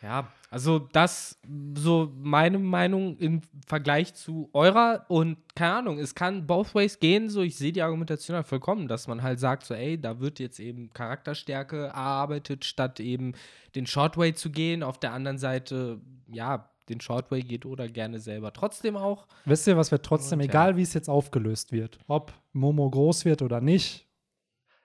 Ja, 0.00 0.28
also 0.48 0.78
das 0.78 1.40
so 1.74 2.12
meine 2.16 2.60
Meinung 2.60 3.16
im 3.16 3.40
Vergleich 3.66 4.14
zu 4.14 4.48
eurer 4.52 5.04
und 5.08 5.38
keine 5.56 5.74
Ahnung, 5.74 5.98
es 5.98 6.14
kann 6.14 6.46
both 6.46 6.72
ways 6.76 7.00
gehen, 7.00 7.28
so 7.28 7.42
ich 7.42 7.56
sehe 7.56 7.72
die 7.72 7.82
Argumentation 7.82 8.36
halt 8.36 8.46
vollkommen, 8.46 8.86
dass 8.86 9.08
man 9.08 9.24
halt 9.24 9.40
sagt 9.40 9.64
so, 9.64 9.74
ey, 9.74 10.00
da 10.00 10.20
wird 10.20 10.38
jetzt 10.38 10.60
eben 10.60 10.92
Charakterstärke 10.92 11.86
erarbeitet, 11.86 12.64
statt 12.64 13.00
eben 13.00 13.32
den 13.74 13.86
Shortway 13.86 14.32
zu 14.34 14.50
gehen. 14.50 14.84
Auf 14.84 14.98
der 15.00 15.12
anderen 15.14 15.38
Seite, 15.38 16.00
ja, 16.28 16.70
den 16.88 17.00
Shortway 17.00 17.42
geht 17.42 17.66
oder 17.66 17.88
gerne 17.88 18.18
selber 18.18 18.52
trotzdem 18.52 18.96
auch. 18.96 19.26
Wisst 19.44 19.66
ihr, 19.66 19.76
was 19.76 19.90
wir 19.90 20.02
trotzdem, 20.02 20.38
Und 20.38 20.46
ja. 20.46 20.50
egal 20.50 20.76
wie 20.76 20.82
es 20.82 20.94
jetzt 20.94 21.08
aufgelöst 21.08 21.72
wird, 21.72 21.98
ob 22.08 22.32
Momo 22.52 22.88
groß 22.90 23.24
wird 23.24 23.42
oder 23.42 23.60
nicht, 23.60 24.07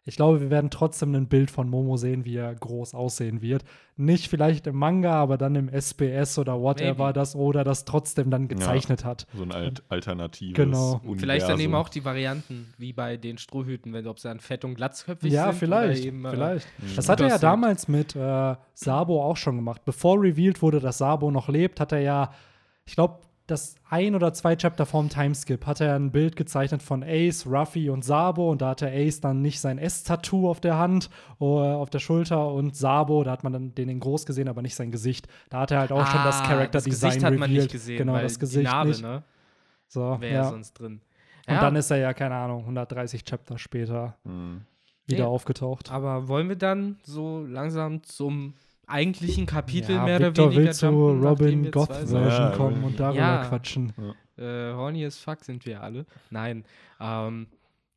ich 0.05 0.17
glaube, 0.17 0.41
wir 0.41 0.49
werden 0.49 0.69
trotzdem 0.69 1.15
ein 1.15 1.27
Bild 1.27 1.49
von 1.49 1.69
Momo 1.69 1.95
sehen, 1.95 2.25
wie 2.25 2.35
er 2.35 2.53
groß 2.53 2.93
aussehen 2.93 3.41
wird. 3.41 3.63
Nicht 3.95 4.27
vielleicht 4.27 4.67
im 4.67 4.75
Manga, 4.75 5.13
aber 5.13 5.37
dann 5.37 5.55
im 5.55 5.69
SBS 5.69 6.37
oder 6.39 6.59
whatever 6.59 7.05
Maybe. 7.05 7.13
das 7.13 7.35
oder 7.35 7.63
das 7.63 7.85
trotzdem 7.85 8.29
dann 8.29 8.47
gezeichnet 8.49 9.05
hat. 9.05 9.27
So 9.33 9.43
ein 9.43 9.51
alt 9.53 9.83
alternatives 9.87 10.55
Genau. 10.55 10.93
Universum. 10.95 11.19
Vielleicht 11.19 11.47
dann 11.47 11.59
eben 11.59 11.75
auch 11.75 11.87
die 11.89 12.03
Varianten, 12.03 12.73
wie 12.77 12.91
bei 12.91 13.15
den 13.17 13.37
Strohhüten, 13.37 13.93
wenn 13.93 14.05
ob 14.07 14.19
sie 14.19 14.27
dann 14.27 14.39
fett 14.41 14.65
und 14.65 14.75
glatzköpfig 14.75 15.31
Ja, 15.31 15.47
sind. 15.51 15.59
vielleicht. 15.59 16.01
Oder 16.01 16.07
eben, 16.07 16.25
äh, 16.25 16.29
vielleicht. 16.31 16.67
Das 16.97 17.07
hat 17.07 17.21
er 17.21 17.27
ja 17.29 17.37
damals 17.37 17.87
mit 17.87 18.15
äh, 18.15 18.55
Sabo 18.73 19.23
auch 19.23 19.37
schon 19.37 19.55
gemacht. 19.55 19.83
Bevor 19.85 20.21
revealed 20.21 20.61
wurde, 20.61 20.79
dass 20.81 20.97
Sabo 20.97 21.31
noch 21.31 21.47
lebt, 21.47 21.79
hat 21.79 21.93
er 21.93 21.99
ja, 21.99 22.31
ich 22.85 22.95
glaube, 22.95 23.19
das 23.47 23.75
ein 23.89 24.15
oder 24.15 24.31
zwei 24.33 24.55
Chapter 24.55 24.85
vorm 24.85 25.09
Timeskip 25.09 25.65
hat 25.65 25.81
er 25.81 25.95
ein 25.95 26.11
Bild 26.11 26.35
gezeichnet 26.37 26.81
von 26.81 27.03
Ace, 27.03 27.45
Ruffy 27.45 27.89
und 27.89 28.03
Sabo 28.05 28.49
und 28.49 28.61
da 28.61 28.69
hatte 28.69 28.87
Ace 28.89 29.19
dann 29.19 29.41
nicht 29.41 29.59
sein 29.59 29.77
S-Tattoo 29.77 30.49
auf 30.49 30.61
der 30.61 30.77
Hand 30.77 31.09
oder 31.39 31.75
auf 31.77 31.89
der 31.89 31.99
Schulter 31.99 32.53
und 32.53 32.75
Sabo, 32.75 33.23
da 33.23 33.31
hat 33.31 33.43
man 33.43 33.51
dann 33.51 33.75
den 33.75 33.89
in 33.89 33.99
groß 33.99 34.25
gesehen, 34.25 34.47
aber 34.47 34.61
nicht 34.61 34.75
sein 34.75 34.91
Gesicht. 34.91 35.27
Da 35.49 35.59
hat 35.59 35.71
er 35.71 35.79
halt 35.79 35.91
auch 35.91 36.07
schon 36.07 36.23
das 36.23 36.39
Ah, 36.41 36.47
Character 36.47 36.71
das 36.77 36.83
Design 36.85 37.09
Gesicht 37.11 37.25
hat 37.25 37.31
man 37.33 37.41
revealed. 37.49 37.63
nicht 37.63 37.71
gesehen, 37.73 37.97
genau, 37.97 38.13
weil 38.13 38.23
das 38.23 38.39
Gesicht 38.39 38.59
die 38.71 38.73
Narbe, 38.73 38.89
nicht. 38.91 39.01
ne? 39.01 39.23
So, 39.89 40.17
Wäre 40.21 40.33
ja. 40.33 40.49
sonst 40.49 40.73
drin. 40.73 41.01
Und 41.45 41.55
Ja, 41.55 41.61
dann 41.61 41.75
ist 41.75 41.91
er 41.91 41.97
ja, 41.97 42.13
keine 42.13 42.35
Ahnung, 42.35 42.61
130 42.61 43.25
Chapter 43.25 43.57
später 43.57 44.15
Hm. 44.23 44.61
wieder 45.05 45.23
Ja. 45.23 45.27
aufgetaucht. 45.27 45.91
aber 45.91 46.29
wollen 46.29 46.47
wir 46.47 46.55
dann 46.55 46.97
so 47.03 47.45
langsam 47.45 48.03
zum 48.03 48.53
eigentlichen 48.87 49.45
Kapitel 49.45 49.95
ja, 49.95 50.03
mehr 50.05 50.19
Victor 50.19 50.45
oder 50.47 50.55
weniger 50.55 50.67
will 50.69 50.73
zu 50.73 50.85
jumpen, 50.87 51.27
Robin 51.27 51.63
wir 51.63 51.71
Goth 51.71 51.87
zwei 51.89 52.05
Version 52.05 52.29
Ja, 52.29 52.53
kommen 52.55 52.81
ja. 52.81 52.87
und 52.87 52.99
darüber 52.99 53.19
Ja. 53.19 53.45
quatschen. 53.45 53.93
Äh, 54.37 54.73
horny 54.73 55.05
as 55.05 55.17
fuck 55.17 55.43
sind 55.43 55.65
wir 55.65 55.81
alle. 55.81 56.05
Nein. 56.29 56.65
Ähm, 56.99 57.47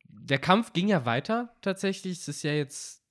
der 0.09 0.39
Kampf 0.39 0.73
ging 0.73 0.87
ja 0.87 1.05
weiter 1.05 1.49
tatsächlich. 1.61 2.19
Es 2.19 2.27
ist 2.27 2.43
ja 2.43 2.51
jetzt. 2.51 3.03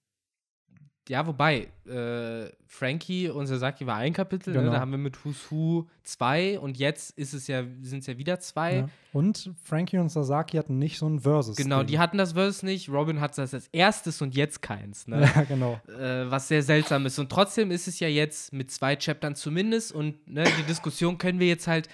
Ja, 1.08 1.26
wobei, 1.26 1.68
äh, 1.86 2.50
Frankie 2.66 3.28
und 3.28 3.46
Sasaki 3.46 3.86
war 3.86 3.96
ein 3.96 4.12
Kapitel, 4.12 4.52
ne? 4.52 4.60
Genau. 4.60 4.72
da 4.72 4.80
haben 4.80 4.90
wir 4.90 4.98
mit 4.98 5.24
Who's 5.24 5.50
Who 5.50 5.86
zwei 6.02 6.58
und 6.58 6.76
jetzt 6.78 7.16
ist 7.16 7.32
es 7.32 7.46
ja, 7.46 7.62
sind 7.82 8.00
es 8.00 8.06
ja 8.06 8.18
wieder 8.18 8.40
zwei. 8.40 8.76
Ja. 8.76 8.88
Und 9.12 9.52
Frankie 9.62 9.98
und 9.98 10.08
Sasaki 10.08 10.56
hatten 10.56 10.78
nicht 10.78 10.98
so 10.98 11.08
ein 11.08 11.20
Versus. 11.20 11.56
Genau, 11.56 11.84
die 11.84 11.98
hatten 11.98 12.18
das 12.18 12.32
Verse 12.32 12.66
nicht. 12.66 12.88
Robin 12.88 13.20
hat 13.20 13.38
das 13.38 13.54
als 13.54 13.68
erstes 13.68 14.20
und 14.20 14.34
jetzt 14.34 14.62
keins. 14.62 15.06
Ne? 15.06 15.30
Ja, 15.36 15.42
genau. 15.42 15.80
äh, 15.88 16.30
was 16.30 16.48
sehr 16.48 16.62
seltsam 16.62 17.06
ist. 17.06 17.18
Und 17.18 17.30
trotzdem 17.30 17.70
ist 17.70 17.88
es 17.88 18.00
ja 18.00 18.08
jetzt 18.08 18.52
mit 18.52 18.70
zwei 18.70 18.96
Chaptern 18.96 19.34
zumindest 19.34 19.92
und 19.92 20.26
ne, 20.28 20.44
die 20.58 20.62
Diskussion 20.64 21.18
können 21.18 21.38
wir 21.40 21.46
jetzt 21.46 21.66
halt 21.66 21.88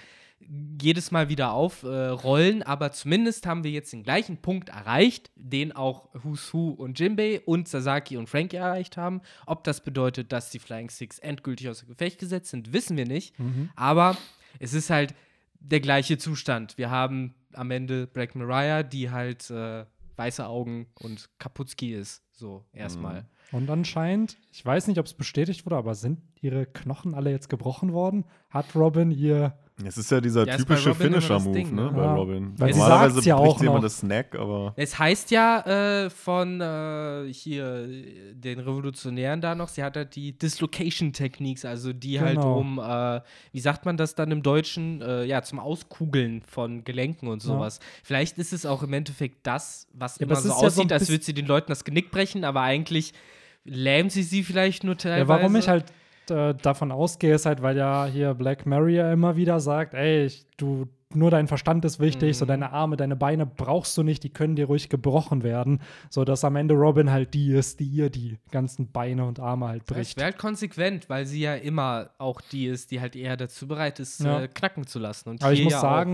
jedes 0.81 1.11
Mal 1.11 1.29
wieder 1.29 1.53
aufrollen, 1.53 2.61
äh, 2.61 2.65
aber 2.65 2.91
zumindest 2.91 3.45
haben 3.45 3.63
wir 3.63 3.71
jetzt 3.71 3.93
den 3.93 4.03
gleichen 4.03 4.37
Punkt 4.37 4.69
erreicht, 4.69 5.31
den 5.35 5.71
auch 5.71 6.09
Who's 6.13 6.53
Who 6.53 6.69
und 6.69 6.99
Jinbei 6.99 7.41
und 7.45 7.67
Sasaki 7.67 8.17
und 8.17 8.27
Frankie 8.27 8.57
erreicht 8.57 8.97
haben. 8.97 9.21
Ob 9.45 9.63
das 9.63 9.83
bedeutet, 9.83 10.31
dass 10.31 10.49
die 10.49 10.59
Flying 10.59 10.89
Six 10.89 11.19
endgültig 11.19 11.69
außer 11.69 11.85
Gefecht 11.85 12.19
gesetzt 12.19 12.51
sind, 12.51 12.73
wissen 12.73 12.97
wir 12.97 13.05
nicht. 13.05 13.37
Mhm. 13.39 13.69
Aber 13.75 14.17
es 14.59 14.73
ist 14.73 14.89
halt 14.89 15.13
der 15.59 15.79
gleiche 15.79 16.17
Zustand. 16.17 16.77
Wir 16.77 16.89
haben 16.89 17.33
am 17.53 17.71
Ende 17.71 18.07
Black 18.07 18.35
Mariah, 18.35 18.83
die 18.83 19.11
halt 19.11 19.49
äh, 19.49 19.85
weiße 20.15 20.45
Augen 20.45 20.87
und 20.95 21.29
Kaputski 21.39 21.93
ist. 21.93 22.23
So, 22.31 22.65
erstmal. 22.73 23.25
Und 23.51 23.69
anscheinend, 23.69 24.37
ich 24.51 24.65
weiß 24.65 24.87
nicht, 24.87 24.99
ob 24.99 25.05
es 25.05 25.13
bestätigt 25.13 25.65
wurde, 25.65 25.77
aber 25.77 25.95
sind 25.95 26.19
ihre 26.41 26.65
Knochen 26.65 27.13
alle 27.13 27.29
jetzt 27.29 27.49
gebrochen 27.49 27.93
worden? 27.93 28.25
Hat 28.49 28.75
Robin 28.75 29.11
ihr. 29.11 29.57
Es 29.83 29.97
ist 29.97 30.11
ja 30.11 30.21
dieser 30.21 30.45
Ja, 30.45 30.55
typische 30.55 30.93
Finisher-Move, 30.93 31.63
ne? 31.63 31.71
ne? 31.71 31.91
Bei 31.95 32.03
Ja. 32.03 32.13
Robin. 32.15 32.53
Weil 32.57 32.71
Normalerweise 32.71 33.27
ja 33.27 33.39
bricht 33.39 33.61
immer 33.61 33.73
noch. 33.73 33.81
das 33.81 33.97
Snack, 33.97 34.35
aber. 34.35 34.73
Es 34.75 34.99
heißt 34.99 35.31
ja 35.31 36.03
äh, 36.05 36.09
von 36.11 36.61
äh, 36.61 37.33
hier 37.33 37.87
den 38.33 38.59
Revolutionären 38.59 39.41
da 39.41 39.55
noch, 39.55 39.69
sie 39.69 39.83
hat 39.83 39.95
halt 39.97 40.15
die 40.15 40.37
Dislocation 40.37 41.11
Techniques, 41.11 41.65
also 41.65 41.91
die 41.91 42.19
halt 42.21 42.35
Genau. 42.35 42.59
um, 42.59 42.77
äh, 42.77 43.21
wie 43.51 43.59
sagt 43.59 43.85
man 43.85 43.97
das 43.97 44.13
dann 44.13 44.29
im 44.29 44.43
Deutschen, 44.43 45.01
äh, 45.01 45.23
ja, 45.25 45.41
zum 45.41 45.59
Auskugeln 45.59 46.43
von 46.45 46.83
Gelenken 46.83 47.27
und 47.27 47.41
sowas. 47.41 47.79
Vielleicht 48.03 48.37
ist 48.37 48.53
es 48.53 48.67
auch 48.67 48.83
im 48.83 48.93
Endeffekt 48.93 49.45
das, 49.47 49.87
was 49.93 50.19
Ja, 50.19 50.27
immer 50.27 50.35
so 50.35 50.49
ja 50.49 50.55
so 50.55 50.65
aussieht, 50.67 50.91
ein 50.91 50.99
als 50.99 51.09
würde 51.09 51.23
sie 51.23 51.33
den 51.33 51.47
Leuten 51.47 51.67
das 51.71 51.83
Genick 51.83 52.11
brechen, 52.11 52.45
aber 52.45 52.61
eigentlich 52.61 53.11
lähmt 53.65 54.11
sie 54.11 54.23
sie 54.23 54.43
vielleicht 54.43 54.83
nur 54.83 54.97
teilweise. 54.97 55.21
Ja, 55.21 55.27
warum 55.27 55.55
ich 55.55 55.67
halt 55.67 55.85
äh, 56.31 56.53
davon 56.55 56.91
ausgehe, 56.91 57.35
ist 57.35 57.45
halt, 57.45 57.61
weil 57.61 57.77
ja 57.77 58.05
hier 58.05 58.33
Black 58.33 58.65
Maria 58.65 59.11
immer 59.11 59.35
wieder 59.35 59.59
sagt: 59.59 59.93
Ey, 59.93 60.25
ich, 60.25 60.45
du. 60.57 60.87
Nur 61.15 61.29
dein 61.29 61.45
Verstand 61.47 61.85
ist 61.85 61.99
wichtig, 61.99 62.29
Mhm. 62.29 62.33
so 62.33 62.45
deine 62.47 62.71
Arme, 62.71 62.97
deine 62.97 63.15
Beine 63.15 63.45
brauchst 63.45 63.95
du 63.95 64.01
nicht, 64.01 64.23
die 64.23 64.31
können 64.31 64.55
dir 64.55 64.65
ruhig 64.65 64.89
gebrochen 64.89 65.43
werden, 65.43 65.79
so 66.09 66.25
dass 66.25 66.43
am 66.43 66.55
Ende 66.55 66.73
Robin 66.73 67.11
halt 67.11 67.35
die 67.35 67.51
ist, 67.53 67.79
die 67.79 67.85
ihr 67.85 68.09
die 68.09 68.39
ganzen 68.49 68.91
Beine 68.91 69.23
und 69.25 69.39
Arme 69.39 69.67
halt 69.67 69.83
Das 69.85 69.95
bricht. 69.95 70.17
wäre 70.17 70.25
halt 70.31 70.39
konsequent, 70.39 71.09
weil 71.11 71.27
sie 71.27 71.41
ja 71.41 71.53
immer 71.53 72.09
auch 72.17 72.41
die 72.41 72.65
ist, 72.65 72.89
die 72.89 72.99
halt 72.99 73.15
eher 73.15 73.37
dazu 73.37 73.67
bereit 73.67 73.99
ist, 73.99 74.21
Ja. 74.21 74.41
äh, 74.41 74.47
knacken 74.47 74.87
zu 74.87 74.97
lassen. 74.97 75.29
Und 75.29 75.43
Aber 75.43 75.53
ich 75.53 75.63
muss 75.63 75.73
ja 75.73 75.81
auch. 75.81 76.05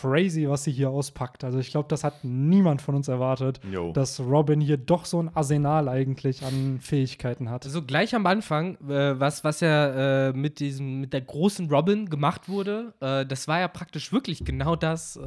Crazy, 0.00 0.48
was 0.48 0.64
sie 0.64 0.72
hier 0.72 0.90
auspackt. 0.90 1.44
Also 1.44 1.58
ich 1.58 1.70
glaube, 1.70 1.88
das 1.88 2.04
hat 2.04 2.24
niemand 2.24 2.82
von 2.82 2.94
uns 2.94 3.08
erwartet, 3.08 3.60
Yo. 3.70 3.92
dass 3.92 4.20
Robin 4.20 4.60
hier 4.60 4.76
doch 4.76 5.04
so 5.04 5.22
ein 5.22 5.30
Arsenal 5.34 5.88
eigentlich 5.88 6.42
an 6.44 6.78
Fähigkeiten 6.80 7.50
hat. 7.50 7.64
Also 7.64 7.82
gleich 7.82 8.14
am 8.14 8.26
Anfang, 8.26 8.76
äh, 8.88 9.18
was, 9.18 9.44
was 9.44 9.60
ja 9.60 10.28
äh, 10.28 10.32
mit 10.32 10.60
diesem, 10.60 11.00
mit 11.00 11.12
der 11.12 11.20
großen 11.22 11.70
Robin 11.70 12.08
gemacht 12.10 12.48
wurde, 12.48 12.94
äh, 13.00 13.24
das 13.24 13.48
war 13.48 13.60
ja 13.60 13.68
praktisch 13.68 14.12
wirklich 14.12 14.44
genau 14.44 14.76
das, 14.76 15.16
äh, 15.16 15.22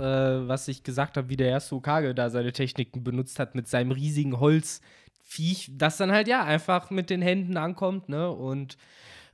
was 0.47 0.67
ich 0.67 0.83
gesagt 0.83 1.17
habe, 1.17 1.29
wie 1.29 1.37
der 1.37 1.49
erste 1.49 1.75
Okage 1.75 2.13
da 2.13 2.29
seine 2.29 2.51
Techniken 2.51 3.03
benutzt 3.03 3.39
hat 3.39 3.55
mit 3.55 3.67
seinem 3.67 3.91
riesigen 3.91 4.39
Holzviech, 4.39 5.71
das 5.77 5.97
dann 5.97 6.11
halt 6.11 6.27
ja 6.27 6.43
einfach 6.43 6.89
mit 6.89 7.09
den 7.09 7.21
Händen 7.21 7.57
ankommt, 7.57 8.09
ne? 8.09 8.29
Und 8.29 8.77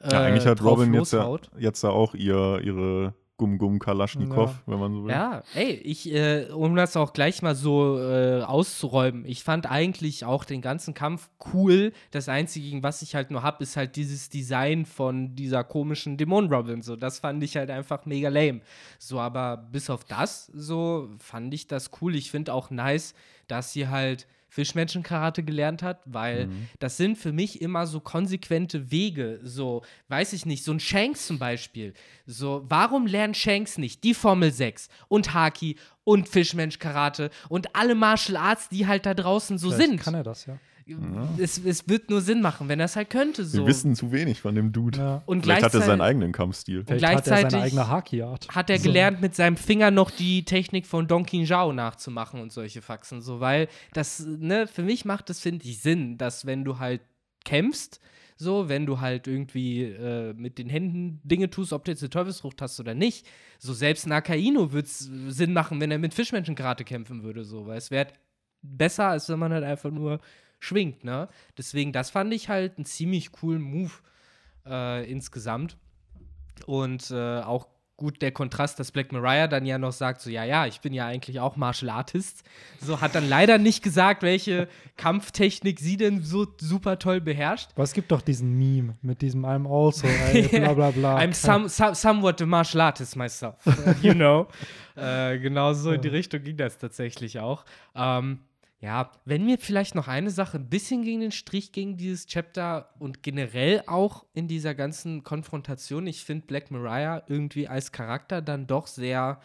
äh, 0.02 0.12
Ja, 0.12 0.22
eigentlich 0.22 0.46
hat 0.46 0.60
drauf 0.62 0.80
Robin 0.80 0.94
jetzt, 0.94 1.14
ja, 1.14 1.20
loshaut. 1.20 1.50
jetzt 1.58 1.84
ja 1.84 1.90
auch 1.90 2.14
ihr, 2.14 2.62
ihre 2.64 3.14
Gum 3.38 3.58
Gum 3.58 3.80
Kalaschnikow, 3.80 4.50
Ja. 4.50 4.62
wenn 4.66 4.80
man 4.80 4.94
so 4.94 5.04
will. 5.04 5.12
Ja, 5.12 5.44
ey, 5.56 5.72
ich, 5.74 6.10
äh, 6.14 6.48
um 6.54 6.76
das 6.76 6.96
auch 6.96 7.12
gleich 7.12 7.42
mal 7.42 7.54
so 7.54 8.00
äh, 8.00 8.42
auszuräumen, 8.44 9.26
ich 9.26 9.44
fand 9.44 9.70
eigentlich 9.70 10.24
auch 10.24 10.46
den 10.46 10.62
ganzen 10.62 10.94
Kampf 10.94 11.30
cool. 11.54 11.92
Das 12.12 12.30
Einzige, 12.30 12.66
gegen 12.66 12.84
was 12.84 13.02
ich 13.02 13.14
halt 13.14 13.32
nur 13.32 13.44
hab, 13.44 13.62
ist 13.62 13.76
halt 13.76 13.98
dieses 13.98 14.30
Design 14.30 14.86
von 14.86 15.36
dieser 15.36 15.64
komischen 15.66 16.16
Dämon-Robin. 16.16 16.82
So, 16.82 16.96
das 16.96 17.20
fand 17.20 17.44
ich 17.44 17.58
halt 17.58 17.70
einfach 17.70 18.06
mega 18.06 18.30
lame. 18.30 18.62
So, 19.00 19.20
aber 19.20 19.58
bis 19.58 19.90
auf 19.90 20.06
das, 20.06 20.46
so 20.54 21.10
fand 21.20 21.54
ich 21.54 21.68
das 21.68 21.92
cool. 22.02 22.16
Ich 22.16 22.32
finde 22.32 22.54
auch 22.54 22.70
nice, 22.70 23.16
dass 23.48 23.74
sie 23.74 23.90
halt 23.90 24.28
Fischmenschen-Karate 24.56 25.44
gelernt 25.44 25.84
hat, 25.84 26.02
weil 26.06 26.48
das 26.80 26.96
sind 26.96 27.18
für 27.18 27.34
mich 27.34 27.62
immer 27.62 27.88
so 27.88 28.00
konsequente 28.00 28.90
Wege. 28.90 29.42
So, 29.44 29.84
weiß 30.08 30.32
ich 30.32 30.46
nicht, 30.46 30.64
so 30.64 30.72
ein 30.72 30.80
Shanks 30.80 31.28
zum 31.28 31.40
Beispiel. 31.40 31.94
So, 32.26 32.64
warum 32.70 33.06
lernt 33.06 33.36
Shanks 33.36 33.78
nicht 33.78 34.04
die 34.06 34.14
Formel 34.14 34.54
6 34.54 34.88
und 35.10 35.34
Haki 35.34 35.76
und 36.06 36.30
Fischmensch-Karate 36.30 37.32
und 37.50 37.76
alle 37.76 37.96
Martial 37.96 38.38
Arts, 38.38 38.70
die 38.70 38.88
halt 38.88 39.06
da 39.06 39.14
draußen 39.14 39.58
so 39.58 39.72
Vielleicht 39.72 39.90
sind? 39.90 40.02
Kann 40.02 40.14
er 40.14 40.24
das, 40.24 40.46
ja. 40.46 40.58
Es, 41.38 41.58
es 41.66 41.90
wird 41.90 42.10
nur 42.12 42.22
Sinn 42.22 42.42
machen, 42.42 42.68
wenn 42.70 42.80
er 42.80 42.86
es 42.86 42.96
halt 42.96 43.10
könnte. 43.10 43.44
So. 43.44 43.60
Wir 43.60 43.68
wissen 43.68 43.96
zu 43.96 44.12
wenig 44.12 44.40
von 44.42 44.54
dem 44.54 44.72
Dude. 44.72 45.00
ja. 45.00 45.24
und 45.26 45.42
Vielleicht 45.42 45.64
hat 45.64 45.74
er 45.74 45.80
gleichzeitig- 45.80 45.86
seinen 45.88 46.02
eigenen 46.02 46.32
Kampfstil. 46.32 46.84
Vielleicht 46.86 47.04
hat 47.04 47.12
er 47.12 47.22
gleichzeitig 47.24 47.52
seine 47.52 47.64
eigene 47.64 47.88
Haki-Art. 47.88 48.48
hat 48.50 48.70
er 48.70 48.78
So. 48.78 48.84
gelernt, 48.84 49.22
mit 49.22 49.36
seinem 49.36 49.58
Finger 49.58 49.90
noch 49.92 50.12
die 50.12 50.46
Technik 50.46 50.86
von 50.86 51.08
Don 51.08 51.26
Zhao 51.28 51.74
nachzumachen 51.74 52.40
und 52.42 52.52
solche 52.52 52.82
Faxen. 52.84 53.22
So, 53.22 53.40
weil 53.40 53.68
das, 53.94 54.20
ne, 54.26 54.68
für 54.68 54.84
mich 54.84 55.06
macht 55.06 55.30
es, 55.32 55.40
finde 55.40 55.66
ich, 55.66 55.82
Sinn, 55.82 56.18
dass 56.20 56.46
wenn 56.46 56.64
du 56.64 56.78
halt 56.78 57.02
kämpfst, 57.46 58.00
so, 58.38 58.68
wenn 58.70 58.86
du 58.86 59.00
halt 59.00 59.28
irgendwie 59.28 59.84
äh, 59.84 60.34
mit 60.34 60.58
den 60.58 60.70
Händen 60.70 61.22
Dinge 61.24 61.50
tust, 61.50 61.72
ob 61.74 61.86
du 61.86 61.92
jetzt 61.92 62.02
eine 62.04 62.10
Teufelsfrucht 62.10 62.62
hast 62.62 62.80
oder 62.80 62.94
nicht, 62.94 63.26
so 63.60 63.74
selbst 63.74 64.06
ein 64.06 64.12
Akaino 64.12 64.72
würde 64.74 64.88
es 64.88 65.00
Sinn 65.30 65.54
machen, 65.54 65.80
wenn 65.80 65.90
er 65.90 66.00
mit 66.00 66.14
Fischmenschen-Karate 66.14 66.84
kämpfen 66.84 67.24
würde, 67.24 67.46
so, 67.46 67.66
weil 67.66 67.78
es 67.78 67.92
wäre 67.92 68.08
besser, 68.62 69.08
als 69.08 69.30
wenn 69.30 69.40
man 69.40 69.54
halt 69.54 69.64
einfach 69.64 69.90
nur 69.92 70.20
schwingt, 70.66 71.04
ne? 71.04 71.30
Deswegen, 71.58 71.94
das 71.94 72.10
fand 72.10 72.34
ich 72.34 72.50
halt 72.50 72.78
einen 72.78 72.86
ziemlich 72.86 73.32
coolen 73.32 73.62
Move 73.62 73.92
äh, 74.66 75.10
insgesamt. 75.10 75.78
Und 76.66 77.12
äh, 77.12 77.42
auch 77.42 77.68
gut 77.98 78.22
der 78.22 78.32
Kontrast, 78.32 78.80
dass 78.80 78.92
Black 78.92 79.12
Mariah 79.12 79.48
dann 79.48 79.66
ja 79.66 79.78
noch 79.78 79.94
sagt, 79.94 80.20
so, 80.20 80.30
ja, 80.30 80.44
ja, 80.44 80.66
ich 80.66 80.82
bin 80.82 80.94
ja 80.94 81.06
eigentlich 81.06 81.40
auch 81.40 81.56
Martial 81.56 81.90
Artist. 81.90 82.44
So 82.82 83.00
hat 83.00 83.16
dann 83.16 83.28
leider 83.30 83.58
nicht 83.58 83.84
gesagt, 83.84 84.22
welche 84.22 84.68
Kampftechnik 84.98 85.80
sie 85.80 85.96
denn 85.96 86.22
so 86.22 86.46
super 86.60 87.00
toll 87.00 87.22
beherrscht. 87.22 87.70
Aber 87.74 87.84
es 87.84 87.94
gibt 87.94 88.12
doch 88.12 88.22
diesen 88.22 88.58
Meme 88.58 88.98
mit 89.02 89.22
diesem 89.22 89.46
I'm 89.46 89.66
also, 89.66 90.08
ey, 90.08 90.48
bla 90.60 90.74
bla 90.74 90.92
bla. 90.92 91.20
I'm 91.20 91.34
some, 91.34 91.70
some, 91.70 91.96
somewhat 91.96 92.42
a 92.42 92.46
martial 92.46 92.82
artist 92.82 93.16
myself, 93.16 93.56
you 94.02 94.14
know. 94.14 94.48
äh, 94.98 95.40
genau 95.40 95.74
so 95.74 95.92
in 95.92 96.02
die 96.02 96.10
Richtung 96.10 96.44
ging 96.44 96.58
das 96.58 96.78
tatsächlich 96.78 97.40
auch. 97.40 97.64
Ähm, 97.96 98.40
ja, 98.80 99.12
wenn 99.24 99.46
mir 99.46 99.58
vielleicht 99.58 99.96
noch 99.96 100.08
eine 100.08 100.30
Sache 100.30 100.58
ein 100.58 100.70
bisschen 100.70 101.04
gegen 101.04 101.22
den 101.22 101.32
Strich 101.32 101.72
ging, 101.72 101.98
dieses 101.98 102.28
Chapter 102.28 102.94
und 103.00 103.24
generell 103.24 103.84
auch 103.88 104.26
in 104.34 104.48
dieser 104.48 104.76
ganzen 104.76 105.24
Konfrontation, 105.24 106.08
ich 106.08 106.24
finde 106.24 106.46
Black 106.46 106.72
Mariah 106.72 107.24
irgendwie 107.28 107.68
als 107.68 107.92
Charakter 107.92 108.42
dann 108.42 108.68
doch 108.68 108.88
sehr 108.88 109.40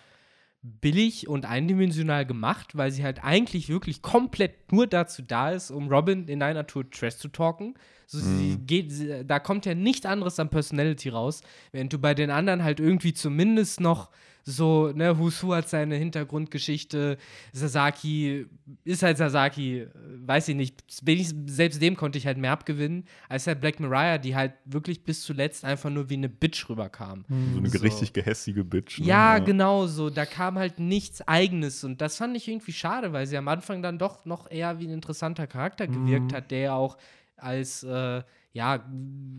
billig 0.63 1.27
und 1.27 1.47
eindimensional 1.47 2.27
gemacht, 2.27 2.77
weil 2.77 2.91
sie 2.91 3.03
halt 3.03 3.25
eigentlich 3.25 3.69
wirklich 3.71 4.03
komplett 4.03 4.73
nur 4.73 4.87
dazu 4.87 5.23
da 5.23 5.51
ist, 5.53 5.71
um 5.71 5.89
Robin 5.89 6.29
in 6.29 6.43
einer 6.43 6.67
Tour 6.67 6.91
Trash 6.91 7.17
zu 7.17 7.29
talken. 7.29 7.75
So, 8.07 8.19
sie 8.19 8.59
geht, 8.59 8.91
sie, 8.93 9.25
da 9.25 9.39
kommt 9.39 9.65
ja 9.65 9.75
nichts 9.75 10.05
anderes 10.05 10.39
an 10.39 10.51
Personality 10.51 11.09
raus, 11.11 11.43
während 11.73 11.93
du 11.93 11.99
bei 11.99 12.13
den 12.13 12.31
anderen 12.31 12.63
halt 12.65 12.81
irgendwie 12.81 13.15
zumindest 13.15 13.81
noch 13.81 14.11
so, 14.45 14.93
ne, 14.93 15.19
Husu 15.19 15.55
hat 15.55 15.69
seine 15.69 15.97
Hintergrundgeschichte, 15.97 17.19
Sasaki 17.53 18.47
ist 18.85 19.03
halt 19.03 19.19
Sasaki, 19.19 19.81
äh, 19.81 19.89
weiß 20.27 20.49
ich 20.49 20.57
nicht, 20.57 20.83
wenigstens, 21.03 21.55
selbst 21.55 21.81
dem 21.83 21.97
konnte 21.97 22.19
ich 22.19 22.27
halt 22.27 22.39
mehr 22.39 22.53
abgewinnen, 22.53 23.05
als 23.29 23.47
halt 23.47 23.61
Black 23.61 23.81
Mariah, 23.81 24.19
die 24.19 24.35
halt 24.35 24.53
wirklich 24.65 25.05
bis 25.05 25.23
zuletzt 25.23 25.65
einfach 25.65 25.91
nur 25.91 26.09
wie 26.11 26.15
eine 26.15 26.29
Bitch 26.29 26.69
rüberkam. 26.69 27.25
So 27.29 27.59
eine 27.59 27.69
So. 27.69 27.79
richtig 27.79 28.13
gehässige 28.13 28.65
Bitch. 28.65 28.99
ne? 28.99 29.07
Ja, 29.07 29.39
genau 29.39 29.87
so. 29.87 30.11
Da 30.11 30.27
kam 30.27 30.59
halt 30.59 30.79
nichts 30.79 31.21
Eigenes. 31.27 31.85
Und 31.85 32.01
das 32.01 32.17
fand 32.17 32.37
ich 32.37 32.49
irgendwie 32.49 32.73
schade, 32.73 33.13
weil 33.13 33.27
sie 33.27 33.37
am 33.37 33.49
Anfang 33.49 33.83
dann 33.83 33.99
doch 33.99 34.25
noch 34.25 34.51
eher 34.51 34.79
wie 34.79 34.87
ein 34.87 34.93
interessanter 34.95 35.47
Charakter 35.47 35.87
gewirkt 35.87 36.33
hat, 36.33 36.51
der 36.51 36.75
auch 36.75 36.97
als 37.37 37.83
äh, 37.83 38.23
ja, 38.53 38.85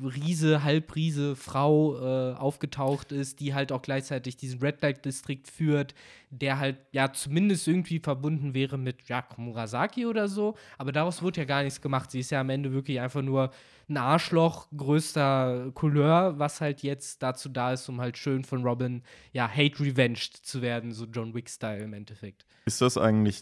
Riese, 0.02 0.64
Halbriese, 0.64 1.36
Frau 1.36 1.98
äh, 1.98 2.34
aufgetaucht 2.36 3.12
ist, 3.12 3.42
die 3.42 3.54
halt 3.54 3.74
auch 3.74 3.82
gleichzeitig 3.82 4.38
diesen 4.38 4.62
Red 4.62 4.82
Light 4.82 5.04
Distrikt 5.04 5.50
führt, 5.50 5.94
der 6.30 6.60
halt 6.60 6.78
ja 6.94 7.12
zumindest 7.12 7.68
irgendwie 7.68 8.00
verbunden 8.00 8.54
wäre 8.54 8.78
mit 8.78 9.10
ja, 9.10 9.22
Komurasaki 9.22 10.06
oder 10.06 10.30
so. 10.30 10.56
Aber 10.78 10.94
daraus 10.94 11.22
wurde 11.22 11.42
ja 11.42 11.46
gar 11.46 11.64
nichts 11.64 11.82
gemacht. 11.82 12.10
Sie 12.10 12.22
ist 12.22 12.32
ja 12.32 12.40
am 12.40 12.50
Ende 12.50 12.72
wirklich 12.72 13.02
einfach 13.02 13.22
nur 13.22 13.52
ein 13.90 13.98
Arschloch 13.98 14.68
größter 14.76 15.72
Couleur, 15.74 16.40
was 16.40 16.62
halt 16.62 16.82
jetzt 16.82 17.22
dazu 17.22 17.50
da 17.50 17.74
ist, 17.74 17.90
um 17.90 18.00
halt 18.00 18.18
schön 18.18 18.46
von 18.46 18.64
Robin, 18.64 19.04
ja, 19.34 19.50
hate-revenged 19.50 20.38
zu 20.38 20.62
werden, 20.62 20.94
so 20.94 21.06
John 21.06 21.34
Wick-Style 21.34 21.84
im 21.84 21.92
Endeffekt. 21.92 22.46
Ist 22.66 22.80
das 22.80 22.98
eigentlich 22.98 23.42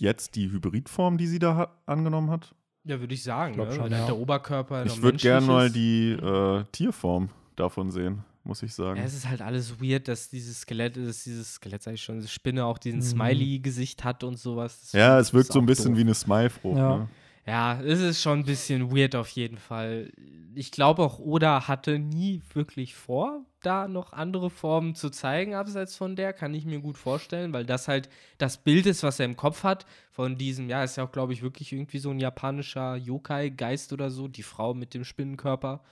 jetzt 0.00 0.34
die 0.34 0.50
Hybridform, 0.50 1.16
die 1.16 1.28
sie 1.28 1.38
da 1.38 1.54
ha 1.54 1.82
angenommen 1.86 2.30
hat? 2.30 2.56
Ja, 2.84 2.98
würde 2.98 3.14
ich 3.14 3.22
sagen. 3.22 3.54
glaub 3.54 3.68
ne? 3.68 3.74
schon, 3.74 3.82
halt 3.82 3.92
ja. 3.92 4.06
der 4.06 4.16
Oberkörper 4.16 4.86
Ich 4.86 5.02
würde 5.02 5.18
gerne 5.18 5.46
mal 5.46 5.70
die 5.70 6.12
äh, 6.12 6.64
Tierform 6.72 7.28
davon 7.56 7.90
sehen, 7.90 8.24
muss 8.44 8.62
ich 8.62 8.72
sagen. 8.74 8.98
Ja, 8.98 9.04
es 9.04 9.14
ist 9.14 9.28
halt 9.28 9.42
alles 9.42 9.80
weird, 9.80 10.08
dass 10.08 10.30
dieses 10.30 10.62
Skelett, 10.62 10.96
dass 10.96 11.24
dieses 11.24 11.54
Skelett, 11.54 11.82
sag 11.82 11.94
ich 11.94 12.02
schon, 12.02 12.16
diese 12.16 12.28
Spinne 12.28 12.64
auch 12.64 12.78
diesen 12.78 13.00
Mhm. 13.00 13.04
Smiley-Gesicht 13.04 14.02
hat 14.04 14.24
und 14.24 14.38
sowas. 14.38 14.80
Das 14.80 14.92
ja, 14.92 15.18
es 15.18 15.32
wirkt 15.34 15.52
so 15.52 15.58
ein 15.58 15.66
bisschen 15.66 15.90
doof. 15.92 15.96
wie 15.98 16.00
eine 16.02 16.14
Smile-Frucht. 16.14 16.78
Ja. 16.78 16.96
Ne? 16.98 17.08
Ja, 17.50 17.80
es 17.80 18.00
ist 18.00 18.22
schon 18.22 18.38
ein 18.38 18.44
bisschen 18.44 18.96
weird 18.96 19.16
auf 19.16 19.28
jeden 19.30 19.58
Fall. 19.58 20.12
Ich 20.54 20.70
glaube 20.70 21.02
auch, 21.02 21.18
Oda 21.18 21.66
hatte 21.66 21.98
nie 21.98 22.42
wirklich 22.54 22.94
vor, 22.94 23.44
da 23.60 23.88
noch 23.88 24.12
andere 24.12 24.50
Formen 24.50 24.94
zu 24.94 25.10
zeigen, 25.10 25.56
abseits 25.56 25.96
von 25.96 26.14
der, 26.14 26.32
kann 26.32 26.54
ich 26.54 26.64
mir 26.64 26.78
gut 26.78 26.96
vorstellen, 26.96 27.52
weil 27.52 27.66
das 27.66 27.88
halt 27.88 28.08
das 28.38 28.58
Bild 28.58 28.86
ist, 28.86 29.02
was 29.02 29.18
er 29.18 29.26
im 29.26 29.36
Kopf 29.36 29.64
hat, 29.64 29.84
von 30.12 30.38
diesem, 30.38 30.68
ja, 30.68 30.84
ist 30.84 30.96
ja 30.96 31.02
auch, 31.02 31.10
glaube 31.10 31.32
ich, 31.32 31.42
wirklich 31.42 31.72
irgendwie 31.72 31.98
so 31.98 32.10
ein 32.10 32.20
japanischer 32.20 32.94
Yokai-Geist 32.94 33.92
oder 33.92 34.10
so, 34.10 34.28
die 34.28 34.44
Frau 34.44 34.72
mit 34.72 34.94
dem 34.94 35.04
Spinnenkörper. 35.04 35.82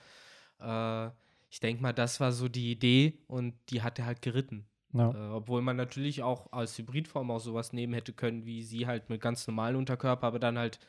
Äh, 0.61 1.07
ich 1.49 1.59
denke 1.59 1.83
mal, 1.83 1.91
das 1.91 2.21
war 2.21 2.31
so 2.31 2.47
die 2.47 2.71
Idee 2.71 3.17
und 3.27 3.53
die 3.69 3.81
hat 3.81 3.99
er 3.99 4.05
halt 4.05 4.21
geritten. 4.21 4.65
Ja. 4.93 5.11
Äh, 5.11 5.33
obwohl 5.33 5.61
man 5.61 5.75
natürlich 5.75 6.23
auch 6.23 6.53
als 6.53 6.77
Hybridform 6.77 7.29
auch 7.31 7.41
sowas 7.41 7.73
nehmen 7.73 7.93
hätte 7.93 8.13
können, 8.13 8.45
wie 8.45 8.63
sie 8.63 8.87
halt 8.87 9.09
mit 9.09 9.19
ganz 9.19 9.45
normalen 9.45 9.75
Unterkörper, 9.75 10.27
aber 10.27 10.39
dann 10.39 10.57
halt 10.57 10.79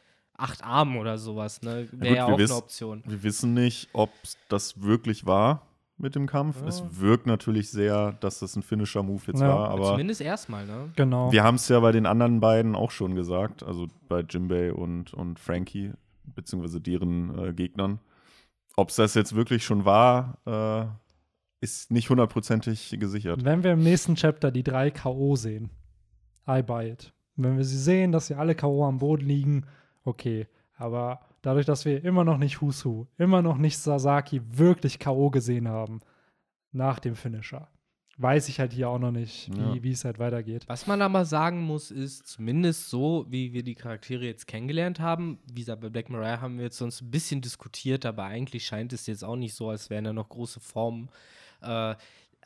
acht 0.40 0.64
Armen 0.64 0.96
oder 0.96 1.18
sowas, 1.18 1.62
ne? 1.62 1.88
Wäre 1.92 2.16
ja 2.16 2.26
wir 2.28 2.34
auch 2.34 2.38
wiss- 2.38 2.50
eine 2.50 2.58
Option. 2.58 3.02
Wir 3.06 3.22
wissen 3.22 3.54
nicht, 3.54 3.88
ob 3.92 4.10
das 4.48 4.82
wirklich 4.82 5.26
war 5.26 5.66
mit 5.96 6.14
dem 6.14 6.26
Kampf. 6.26 6.60
Ja. 6.62 6.66
Es 6.68 6.82
wirkt 7.00 7.26
natürlich 7.26 7.70
sehr, 7.70 8.12
dass 8.20 8.38
das 8.38 8.56
ein 8.56 8.62
Finisher-Move 8.62 9.22
jetzt 9.26 9.40
Ja. 9.40 9.48
war, 9.48 9.68
aber 9.70 9.84
Zumindest 9.90 10.20
erstmal, 10.22 10.66
ne? 10.66 10.90
Genau. 10.96 11.30
wir 11.30 11.44
haben 11.44 11.56
es 11.56 11.68
ja 11.68 11.78
bei 11.80 11.92
den 11.92 12.06
anderen 12.06 12.40
beiden 12.40 12.74
auch 12.74 12.90
schon 12.90 13.14
gesagt, 13.14 13.62
also 13.62 13.86
bei 14.08 14.20
Jimbei 14.20 14.72
und, 14.72 15.12
und 15.12 15.38
Frankie, 15.38 15.92
beziehungsweise 16.24 16.80
deren 16.80 17.38
äh, 17.38 17.52
Gegnern. 17.52 17.98
Ob 18.76 18.88
es 18.88 18.96
das 18.96 19.14
jetzt 19.14 19.34
wirklich 19.34 19.64
schon 19.64 19.84
war, 19.84 20.38
äh, 20.46 20.86
ist 21.62 21.90
nicht 21.90 22.08
hundertprozentig 22.08 22.96
gesichert. 22.98 23.44
Wenn 23.44 23.62
wir 23.62 23.72
im 23.72 23.82
nächsten 23.82 24.14
Chapter 24.14 24.50
die 24.50 24.62
drei 24.62 24.90
K.O. 24.90 25.36
sehen, 25.36 25.68
I 26.48 26.62
buy 26.62 26.88
it. 26.92 27.12
Wenn 27.36 27.58
wir 27.58 27.64
sie 27.64 27.76
sehen, 27.78 28.12
dass 28.12 28.28
sie 28.28 28.34
alle 28.36 28.54
K.O. 28.54 28.84
am 28.86 28.98
Boden 28.98 29.26
liegen, 29.26 29.66
okay. 30.04 30.46
Aber 30.76 31.20
dadurch, 31.42 31.66
dass 31.66 31.84
wir 31.84 32.02
immer 32.04 32.24
noch 32.24 32.38
nicht 32.38 32.60
Husu, 32.60 33.06
immer 33.18 33.42
noch 33.42 33.58
nicht 33.58 33.78
Sasaki 33.78 34.40
wirklich 34.46 34.98
K.O. 34.98 35.30
gesehen 35.30 35.68
haben, 35.68 36.00
nach 36.72 36.98
dem 37.00 37.16
Finisher, 37.16 37.68
weiß 38.16 38.48
ich 38.48 38.60
halt 38.60 38.72
hier 38.72 38.88
auch 38.88 38.98
noch 38.98 39.10
nicht, 39.10 39.50
wie, 39.82 39.88
Ja. 39.88 39.92
es 39.92 40.04
halt 40.04 40.18
weitergeht. 40.18 40.64
Was 40.68 40.86
man 40.86 41.00
aber 41.02 41.24
sagen 41.24 41.60
muss, 41.62 41.90
ist, 41.90 42.26
zumindest 42.26 42.88
so, 42.90 43.26
wie 43.28 43.52
wir 43.52 43.62
die 43.62 43.74
Charaktere 43.74 44.24
jetzt 44.26 44.46
kennengelernt 44.46 45.00
haben, 45.00 45.38
wie 45.52 45.60
gesagt, 45.60 45.80
bei 45.80 45.88
Black 45.88 46.10
Mariah 46.10 46.40
haben 46.40 46.56
wir 46.58 46.64
jetzt 46.64 46.76
sonst 46.78 47.00
ein 47.02 47.10
bisschen 47.10 47.40
diskutiert, 47.40 48.04
aber 48.06 48.24
eigentlich 48.24 48.64
scheint 48.66 48.92
es 48.92 49.06
jetzt 49.06 49.24
auch 49.24 49.36
nicht 49.36 49.54
so, 49.54 49.70
als 49.70 49.88
wären 49.90 50.04
da 50.04 50.12
noch 50.12 50.28
große 50.28 50.60
Formen. 50.60 51.08
Äh, 51.62 51.94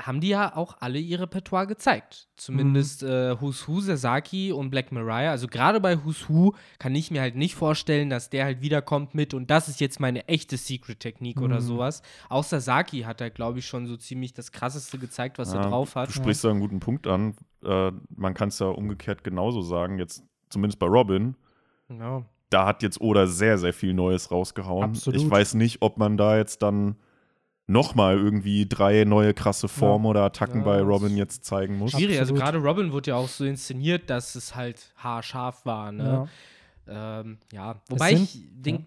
haben 0.01 0.21
die 0.21 0.29
ja 0.29 0.57
auch 0.57 0.77
alle 0.81 0.99
ihr 0.99 1.21
Repertoire 1.21 1.67
gezeigt. 1.69 2.29
Zumindest 2.37 3.05
äh, 3.05 3.41
Who's 3.41 3.69
Who, 3.69 3.79
Sasaki 3.81 4.51
und 4.51 4.71
Black 4.71 4.91
Mariah. 4.91 5.31
Also 5.31 5.47
gerade 5.47 5.81
bei 5.81 6.05
Who's 6.05 6.29
Who 6.29 6.55
kann 6.81 6.95
ich 6.97 7.13
mir 7.13 7.21
halt 7.21 7.37
nicht 7.37 7.55
vorstellen, 7.55 8.11
dass 8.11 8.29
der 8.29 8.45
halt 8.45 8.61
wiederkommt 8.61 9.15
mit 9.15 9.35
und 9.35 9.51
das 9.51 9.69
ist 9.69 9.81
jetzt 9.81 10.01
meine 10.01 10.27
echte 10.27 10.57
Secret-Technik 10.57 11.41
oder 11.41 11.57
Mhm. 11.57 11.65
sowas. 11.65 12.03
Auch 12.29 12.43
Sasaki 12.43 13.03
hat 13.03 13.21
da, 13.21 13.29
glaube 13.29 13.61
ich, 13.61 13.67
schon 13.67 13.87
so 13.87 13.97
ziemlich 13.97 14.33
das 14.33 14.51
Krasseste 14.51 14.99
gezeigt, 14.99 15.39
was 15.39 15.53
er 15.53 15.61
Ja, 15.63 15.69
drauf 15.69 15.95
hat. 15.95 16.09
Du 16.09 16.13
sprichst 16.13 16.43
da 16.43 16.51
einen 16.51 16.61
guten 16.61 16.81
Punkt 16.81 17.07
an. 17.07 17.37
Äh, 17.65 17.93
man 18.17 18.35
kann 18.35 18.49
es 18.49 18.59
ja 18.59 18.67
umgekehrt 18.67 19.23
genauso 19.23 19.63
sagen, 19.63 19.99
jetzt 20.01 20.25
zumindest 20.51 20.81
bei 20.81 20.87
Robin. 20.87 21.37
Ja. 21.89 22.25
Da 22.51 22.67
hat 22.67 22.83
jetzt 22.83 23.01
Oda 23.01 23.27
sehr, 23.27 23.59
sehr 23.59 23.73
viel 23.73 23.95
Neues 23.95 24.31
rausgehauen. 24.31 24.85
Absolut. 24.85 25.21
Ich 25.21 25.31
weiß 25.31 25.55
nicht, 25.55 25.83
ob 25.83 25.99
man 25.99 26.17
da 26.17 26.37
jetzt 26.37 26.63
dann 26.63 26.97
nochmal 27.67 28.19
irgendwie 28.19 28.67
drei 28.69 29.05
neue 29.05 29.33
krasse 29.35 29.69
Formen 29.69 30.05
Ja. 30.05 30.11
oder 30.11 30.23
Attacken 30.25 30.59
Ja, 30.61 30.65
bei 30.65 30.81
Robin 30.83 31.17
jetzt 31.17 31.45
zeigen 31.45 31.79
muss. 31.79 31.93
Schwierig, 31.93 32.19
also 32.21 32.35
Absolut. 32.35 32.43
gerade 32.55 32.59
Robin 32.67 32.93
wurde 32.93 33.11
ja 33.11 33.17
auch 33.17 33.29
so 33.29 33.45
inszeniert, 33.45 34.11
dass 34.11 34.35
es 34.35 34.55
halt 34.55 34.93
haarscharf 34.99 35.65
war, 35.65 35.91
ne? 35.93 36.05
Ja. 36.87 37.21
Ähm, 37.21 37.39
ja, 37.51 37.77
wobei 37.89 38.15
sind- 38.15 38.35
ich 38.35 38.43
den, 38.53 38.85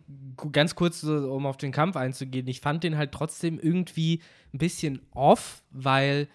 ganz 0.51 0.75
kurz, 0.75 1.01
so, 1.01 1.33
um 1.33 1.47
auf 1.47 1.57
den 1.57 1.71
Kampf 1.71 1.95
einzugehen, 1.95 2.47
ich 2.47 2.61
fand 2.61 2.83
den 2.83 2.95
halt 2.95 3.11
trotzdem 3.11 3.59
irgendwie 3.59 4.21
ein 4.53 4.59
bisschen 4.59 5.01
off, 5.11 5.63
weil 5.71 6.27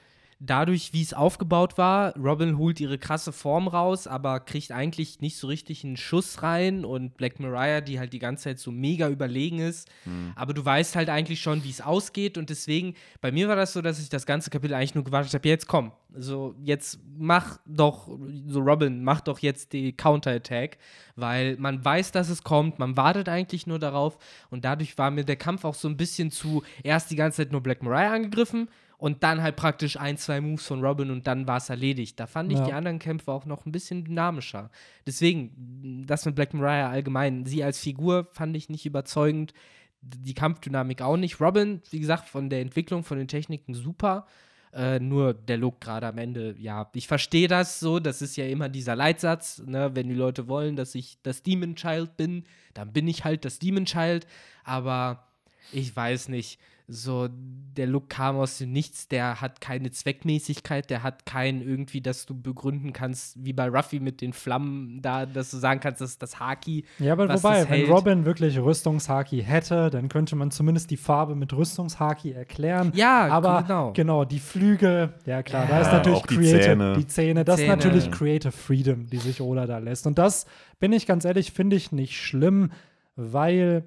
dadurch, 0.45 0.93
wie 0.93 1.03
es 1.03 1.15
aufgebaut 1.15 1.79
war, 1.79 2.17
Robin 2.17 2.59
holt 2.59 2.81
ihre 2.81 2.99
krasse 2.99 3.33
Form 3.33 3.69
raus, 3.69 4.09
aber 4.09 4.41
kriegt 4.41 4.73
eigentlich 4.73 5.21
nicht 5.21 5.37
so 5.37 5.47
richtig 5.47 5.85
einen 5.85 5.97
Schuss 5.97 6.43
rein 6.43 6.85
und 6.85 7.17
Black 7.17 7.39
Mariah, 7.39 7.81
die 7.81 8.01
halt 8.01 8.13
die 8.13 8.19
ganze 8.19 8.45
Zeit 8.45 8.59
so 8.59 8.73
mega 8.73 9.09
überlegen 9.09 9.61
ist, 9.61 9.89
aber 10.35 10.53
du 10.53 10.65
weißt 10.65 10.97
halt 10.97 11.09
eigentlich 11.11 11.41
schon, 11.41 11.63
wie 11.63 11.71
es 11.71 11.81
ausgeht 11.81 12.39
und 12.39 12.51
deswegen, 12.51 12.95
bei 13.21 13.31
mir 13.31 13.49
war 13.49 13.55
das 13.55 13.73
so, 13.73 13.83
dass 13.83 14.01
ich 14.01 14.09
das 14.09 14.27
ganze 14.27 14.51
Kapitel 14.51 14.75
eigentlich 14.75 14.97
nur 14.97 15.05
gewartet 15.05 15.33
habe, 15.33 15.49
jetzt 15.49 15.69
komm, 15.69 15.93
so 16.13 16.57
jetzt 16.65 16.99
mach 17.17 17.59
doch, 17.65 18.09
so 18.49 18.61
Robin, 18.61 19.05
mach 19.05 19.21
doch 19.21 19.39
jetzt 19.39 19.73
die 19.73 19.93
Counterattack, 19.93 20.79
weil 21.15 21.57
man 21.59 21.85
weiß, 21.85 22.11
dass 22.11 22.29
es 22.29 22.43
kommt, 22.43 22.81
man 22.81 22.97
wartet 22.97 23.29
eigentlich 23.29 23.69
nur 23.69 23.79
darauf 23.79 24.19
und 24.51 24.65
dadurch 24.65 24.99
war 24.99 25.13
mir 25.13 25.25
der 25.25 25.37
Kampf 25.37 25.65
auch 25.65 25.75
so 25.75 25.87
ein 25.87 25.97
bisschen 25.97 26.33
zu, 26.33 26.65
erst 26.83 27.13
die 27.13 27.17
ganze 27.17 27.43
Zeit 27.43 27.53
nur 27.53 27.61
Black 27.61 27.83
Mariah 27.85 28.13
angegriffen 28.13 28.69
und 29.03 29.25
dann 29.25 29.43
halt 29.43 29.57
praktisch 29.57 29.97
ein, 29.99 30.17
zwei 30.17 30.41
Moves 30.41 30.65
von 30.65 30.81
Robin 30.85 31.11
und 31.11 31.27
dann 31.27 31.49
war 31.49 31.57
es 31.57 31.69
erledigt. 31.69 32.21
Da 32.21 32.29
fand 32.29 32.53
ich 32.53 32.59
Ja. 32.61 32.67
die 32.67 32.73
anderen 32.73 33.01
Kämpfe 33.01 33.33
auch 33.33 33.47
noch 33.47 33.67
ein 33.67 33.73
bisschen 33.73 34.05
dynamischer. 34.05 34.71
Deswegen, 35.05 36.05
das 36.07 36.25
mit 36.25 36.37
Black 36.37 36.55
Mariah 36.55 36.89
allgemein, 36.89 37.45
sie 37.45 37.65
als 37.65 37.81
Figur 37.81 38.29
fand 38.31 38.57
ich 38.57 38.69
nicht 38.69 38.87
überzeugend, 38.87 39.55
die 40.03 40.35
Kampfdynamik 40.35 41.03
auch 41.03 41.17
nicht. 41.17 41.41
Robin, 41.41 41.83
wie 41.91 41.99
gesagt, 41.99 42.29
von 42.29 42.49
der 42.49 42.61
Entwicklung, 42.61 43.03
von 43.03 43.19
den 43.19 43.27
Techniken 43.27 43.75
super. 43.75 44.25
Äh, 44.73 45.01
nur 45.01 45.35
der 45.35 45.57
Look 45.57 45.81
gerade 45.81 46.07
am 46.07 46.17
Ende, 46.19 46.55
ja, 46.57 46.89
ich 46.95 47.09
verstehe 47.09 47.49
das 47.49 47.81
so, 47.81 47.99
das 47.99 48.23
ist 48.23 48.37
ja 48.37 48.47
immer 48.47 48.69
dieser 48.69 48.95
Leitsatz, 48.95 49.59
ne, 49.67 49.91
wenn 49.95 50.09
die 50.09 50.15
Leute 50.15 50.47
wollen, 50.47 50.77
dass 50.77 50.95
ich 50.95 51.19
das 51.25 51.43
Demon 51.43 51.75
Child 51.75 52.17
bin, 52.17 52.45
dann 52.73 52.93
bin 52.93 53.09
ich 53.09 53.25
halt 53.25 53.45
das 53.45 53.59
Demon 53.59 53.85
Child, 53.85 54.29
aber 54.65 55.27
ich 55.73 55.95
weiß 55.95 56.29
nicht, 56.29 56.59
so 56.93 57.29
der 57.77 57.87
Look 57.87 58.11
kam 58.11 58.37
aus 58.37 58.59
dem 58.59 58.71
Nichts, 58.71 59.09
der 59.09 59.41
hat 59.41 59.61
keine 59.63 59.91
Zweckmäßigkeit, 59.91 60.91
der 60.91 61.03
hat 61.03 61.25
keinen 61.25 61.63
irgendwie, 61.63 62.03
dass 62.03 62.27
du 62.27 62.39
begründen 62.39 62.93
kannst, 62.93 63.43
wie 63.43 63.55
bei 63.55 63.69
Ruffy 63.69 63.99
mit 63.99 64.21
den 64.21 64.35
Flammen 64.35 65.01
da, 65.01 65.25
dass 65.25 65.51
du 65.51 65.57
sagen 65.57 65.81
kannst, 65.81 66.03
das 66.03 66.11
ist 66.11 66.23
das 66.23 66.39
Haki. 66.39 66.85
Ja, 66.99 67.13
aber 67.15 67.29
was 67.29 67.43
wobei, 67.43 67.61
das 67.61 67.71
wenn. 67.71 67.91
Robin 67.91 68.25
wirklich 68.27 68.59
Rüstungshaki 68.59 69.43
hätte, 69.43 69.89
dann 69.89 70.11
könnte 70.11 70.37
man 70.37 70.51
zumindest 70.51 70.91
die 70.91 70.99
Farbe 70.99 71.35
mit 71.35 71.53
Rüstungshaki 71.55 72.33
erklären. 72.33 72.93
Ja, 72.95 73.29
aber 73.29 73.93
genau. 73.95 74.25
die 74.27 74.39
Flügel, 74.39 75.15
ja 75.25 75.43
klar, 75.43 75.67
da 75.67 75.77
Ja, 75.77 75.81
ist 75.81 75.93
natürlich 75.93 76.19
auch 76.19 76.27
die 76.27 76.37
Creative, 76.37 76.61
Zähne. 76.61 76.93
die 76.99 77.07
Zähne, 77.07 77.45
das 77.45 77.57
Zähne. 77.57 77.73
ist 77.73 77.77
natürlich 77.85 78.11
Creative 78.11 78.53
Freedom, 78.53 79.07
die 79.07 79.19
sich 79.19 79.41
Oda 79.41 79.67
da 79.67 79.79
lässt. 79.79 80.07
Und 80.07 80.19
das, 80.19 80.47
bin 80.79 80.93
ich 80.93 81.07
ganz 81.07 81.25
ehrlich, 81.25 81.53
finde 81.53 81.77
ich 81.77 81.91
nicht 81.91 82.21
schlimm, 82.21 82.71
weil 83.17 83.85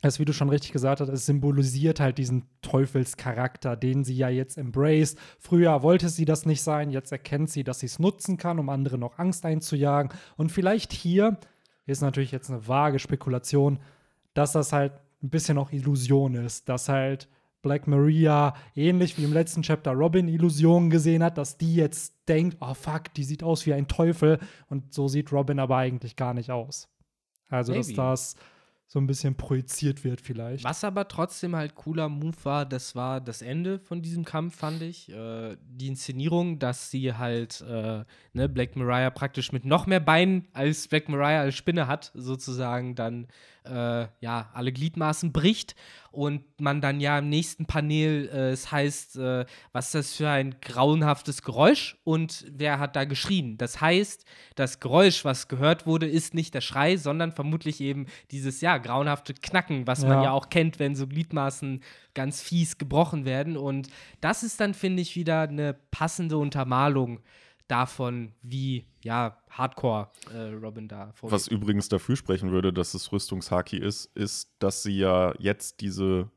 es, 0.00 0.18
wie 0.20 0.24
du 0.24 0.32
schon 0.32 0.48
richtig 0.48 0.72
gesagt 0.72 1.00
hast, 1.00 1.08
es 1.08 1.26
symbolisiert 1.26 1.98
halt 1.98 2.18
diesen 2.18 2.44
Teufelscharakter, 2.62 3.76
den 3.76 4.04
sie 4.04 4.16
ja 4.16 4.28
jetzt 4.28 4.56
embraced. 4.56 5.18
Früher 5.40 5.82
wollte 5.82 6.08
sie 6.08 6.24
das 6.24 6.46
nicht 6.46 6.62
sein, 6.62 6.90
jetzt 6.90 7.10
erkennt 7.10 7.50
sie, 7.50 7.64
dass 7.64 7.80
sie 7.80 7.86
es 7.86 7.98
nutzen 7.98 8.36
kann, 8.36 8.60
um 8.60 8.68
anderen 8.68 9.00
noch 9.00 9.18
Angst 9.18 9.44
einzujagen. 9.44 10.12
Und 10.36 10.52
vielleicht 10.52 10.92
hier 10.92 11.38
ist 11.86 12.00
natürlich 12.00 12.30
jetzt 12.30 12.50
eine 12.50 12.68
vage 12.68 13.00
Spekulation, 13.00 13.80
dass 14.34 14.52
das 14.52 14.72
halt 14.72 14.92
ein 15.22 15.30
bisschen 15.30 15.58
auch 15.58 15.72
Illusion 15.72 16.34
ist, 16.34 16.68
dass 16.68 16.88
halt 16.88 17.28
Black 17.62 17.88
Maria 17.88 18.54
ähnlich 18.76 19.18
wie 19.18 19.24
im 19.24 19.32
letzten 19.32 19.62
Chapter 19.62 19.92
Robin 19.92 20.28
Illusionen 20.28 20.90
gesehen 20.90 21.24
hat, 21.24 21.38
dass 21.38 21.58
die 21.58 21.74
jetzt 21.74 22.14
denkt, 22.28 22.56
oh 22.60 22.74
fuck, 22.74 23.12
die 23.16 23.24
sieht 23.24 23.42
aus 23.42 23.66
wie 23.66 23.74
ein 23.74 23.88
Teufel 23.88 24.38
und 24.68 24.94
so 24.94 25.08
sieht 25.08 25.32
Robin 25.32 25.58
aber 25.58 25.76
eigentlich 25.76 26.14
gar 26.14 26.34
nicht 26.34 26.52
aus. 26.52 26.88
Also, 27.48 27.74
dass 27.74 27.88
Maybe. 27.88 27.96
das 27.96 28.36
so 28.90 28.98
ein 28.98 29.06
bisschen 29.06 29.34
projiziert 29.34 30.02
wird 30.02 30.22
vielleicht. 30.22 30.64
Was 30.64 30.82
aber 30.82 31.08
trotzdem 31.08 31.54
halt 31.54 31.74
cooler 31.74 32.08
Move 32.08 32.36
war, 32.44 32.64
das 32.64 32.96
war 32.96 33.20
das 33.20 33.42
Ende 33.42 33.80
von 33.80 34.00
diesem 34.00 34.24
Kampf, 34.24 34.56
fand 34.56 34.80
ich. 34.80 35.10
Äh, 35.10 35.58
die 35.60 35.88
Inszenierung, 35.88 36.58
dass 36.58 36.90
sie 36.90 37.12
halt 37.12 37.60
äh, 37.60 38.04
ne, 38.32 38.48
Black 38.48 38.76
Mariah 38.76 39.10
praktisch 39.10 39.52
mit 39.52 39.66
noch 39.66 39.86
mehr 39.86 40.00
Beinen 40.00 40.48
als 40.54 40.88
Black 40.88 41.10
Mariah 41.10 41.42
als 41.42 41.54
Spinne 41.54 41.86
hat, 41.86 42.12
sozusagen 42.14 42.94
dann 42.94 43.28
äh, 43.68 44.08
ja 44.20 44.50
alle 44.54 44.72
Gliedmaßen 44.72 45.32
bricht 45.32 45.74
und 46.10 46.42
man 46.60 46.80
dann 46.80 47.00
ja 47.00 47.18
im 47.18 47.28
nächsten 47.28 47.66
Panel 47.66 48.28
äh, 48.32 48.50
es 48.50 48.72
heißt, 48.72 49.16
äh, 49.18 49.44
was 49.72 49.86
ist 49.86 49.94
das 49.94 50.14
für 50.14 50.28
ein 50.30 50.56
grauenhaftes 50.60 51.42
Geräusch 51.42 51.96
und 52.04 52.46
wer 52.50 52.78
hat 52.78 52.96
da 52.96 53.04
geschrien? 53.04 53.58
Das 53.58 53.80
heißt, 53.80 54.24
das 54.54 54.80
Geräusch, 54.80 55.24
was 55.24 55.48
gehört 55.48 55.86
wurde, 55.86 56.06
ist 56.08 56.34
nicht 56.34 56.54
der 56.54 56.60
Schrei, 56.60 56.96
sondern 56.96 57.32
vermutlich 57.32 57.80
eben 57.80 58.06
dieses 58.30 58.60
ja 58.60 58.78
grauenhafte 58.78 59.34
Knacken, 59.34 59.86
was 59.86 60.02
man 60.02 60.18
Ja. 60.18 60.24
ja 60.24 60.30
auch 60.32 60.48
kennt, 60.48 60.78
wenn 60.78 60.96
so 60.96 61.06
Gliedmaßen 61.06 61.82
ganz 62.14 62.40
fies 62.42 62.78
gebrochen 62.78 63.24
werden 63.24 63.56
und 63.56 63.88
das 64.20 64.42
ist 64.42 64.60
dann 64.60 64.74
finde 64.74 65.02
ich 65.02 65.14
wieder 65.14 65.42
eine 65.42 65.74
passende 65.90 66.36
Untermalung 66.38 67.20
davon, 67.68 68.32
wie 68.42 68.86
ja 69.02 69.38
Hardcore 69.50 70.08
äh, 70.34 70.52
Robin 70.54 70.88
da 70.88 71.12
vorgeht. 71.12 71.34
Was 71.34 71.46
übrigens 71.48 71.88
dafür 71.88 72.16
sprechen 72.16 72.50
würde, 72.50 72.72
dass 72.72 72.94
es 72.94 73.12
Rüstungshaki 73.12 73.76
ist, 73.76 74.06
ist, 74.14 74.50
dass 74.58 74.82
sie 74.82 74.98
ja 74.98 75.34
jetzt 75.38 75.80
diese 75.80 76.30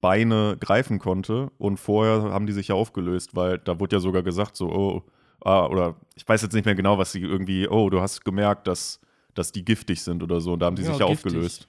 Beine 0.00 0.56
greifen 0.60 0.98
konnte 1.00 1.50
und 1.58 1.78
vorher 1.78 2.32
haben 2.32 2.46
die 2.46 2.52
sich 2.52 2.68
ja 2.68 2.76
aufgelöst, 2.76 3.34
weil 3.34 3.58
da 3.58 3.80
wurde 3.80 3.96
ja 3.96 4.00
sogar 4.00 4.22
gesagt, 4.22 4.56
so, 4.56 4.70
oh, 4.70 5.02
ah, 5.44 5.66
oder 5.66 5.96
ich 6.14 6.26
weiß 6.28 6.40
jetzt 6.42 6.52
nicht 6.54 6.66
mehr 6.66 6.76
genau, 6.76 6.98
was 6.98 7.10
sie 7.12 7.20
irgendwie, 7.20 7.66
oh, 7.68 7.90
du 7.90 8.00
hast 8.00 8.24
gemerkt, 8.24 8.68
dass, 8.68 9.00
dass 9.34 9.50
die 9.50 9.64
giftig 9.64 10.02
sind 10.02 10.22
oder 10.22 10.40
so. 10.40 10.52
Und 10.52 10.60
da 10.60 10.66
haben 10.66 10.76
die 10.76 10.82
Ja, 10.82 10.90
sich 10.90 10.98
ja 11.00 11.06
giftig. 11.06 11.26
aufgelöst, 11.26 11.68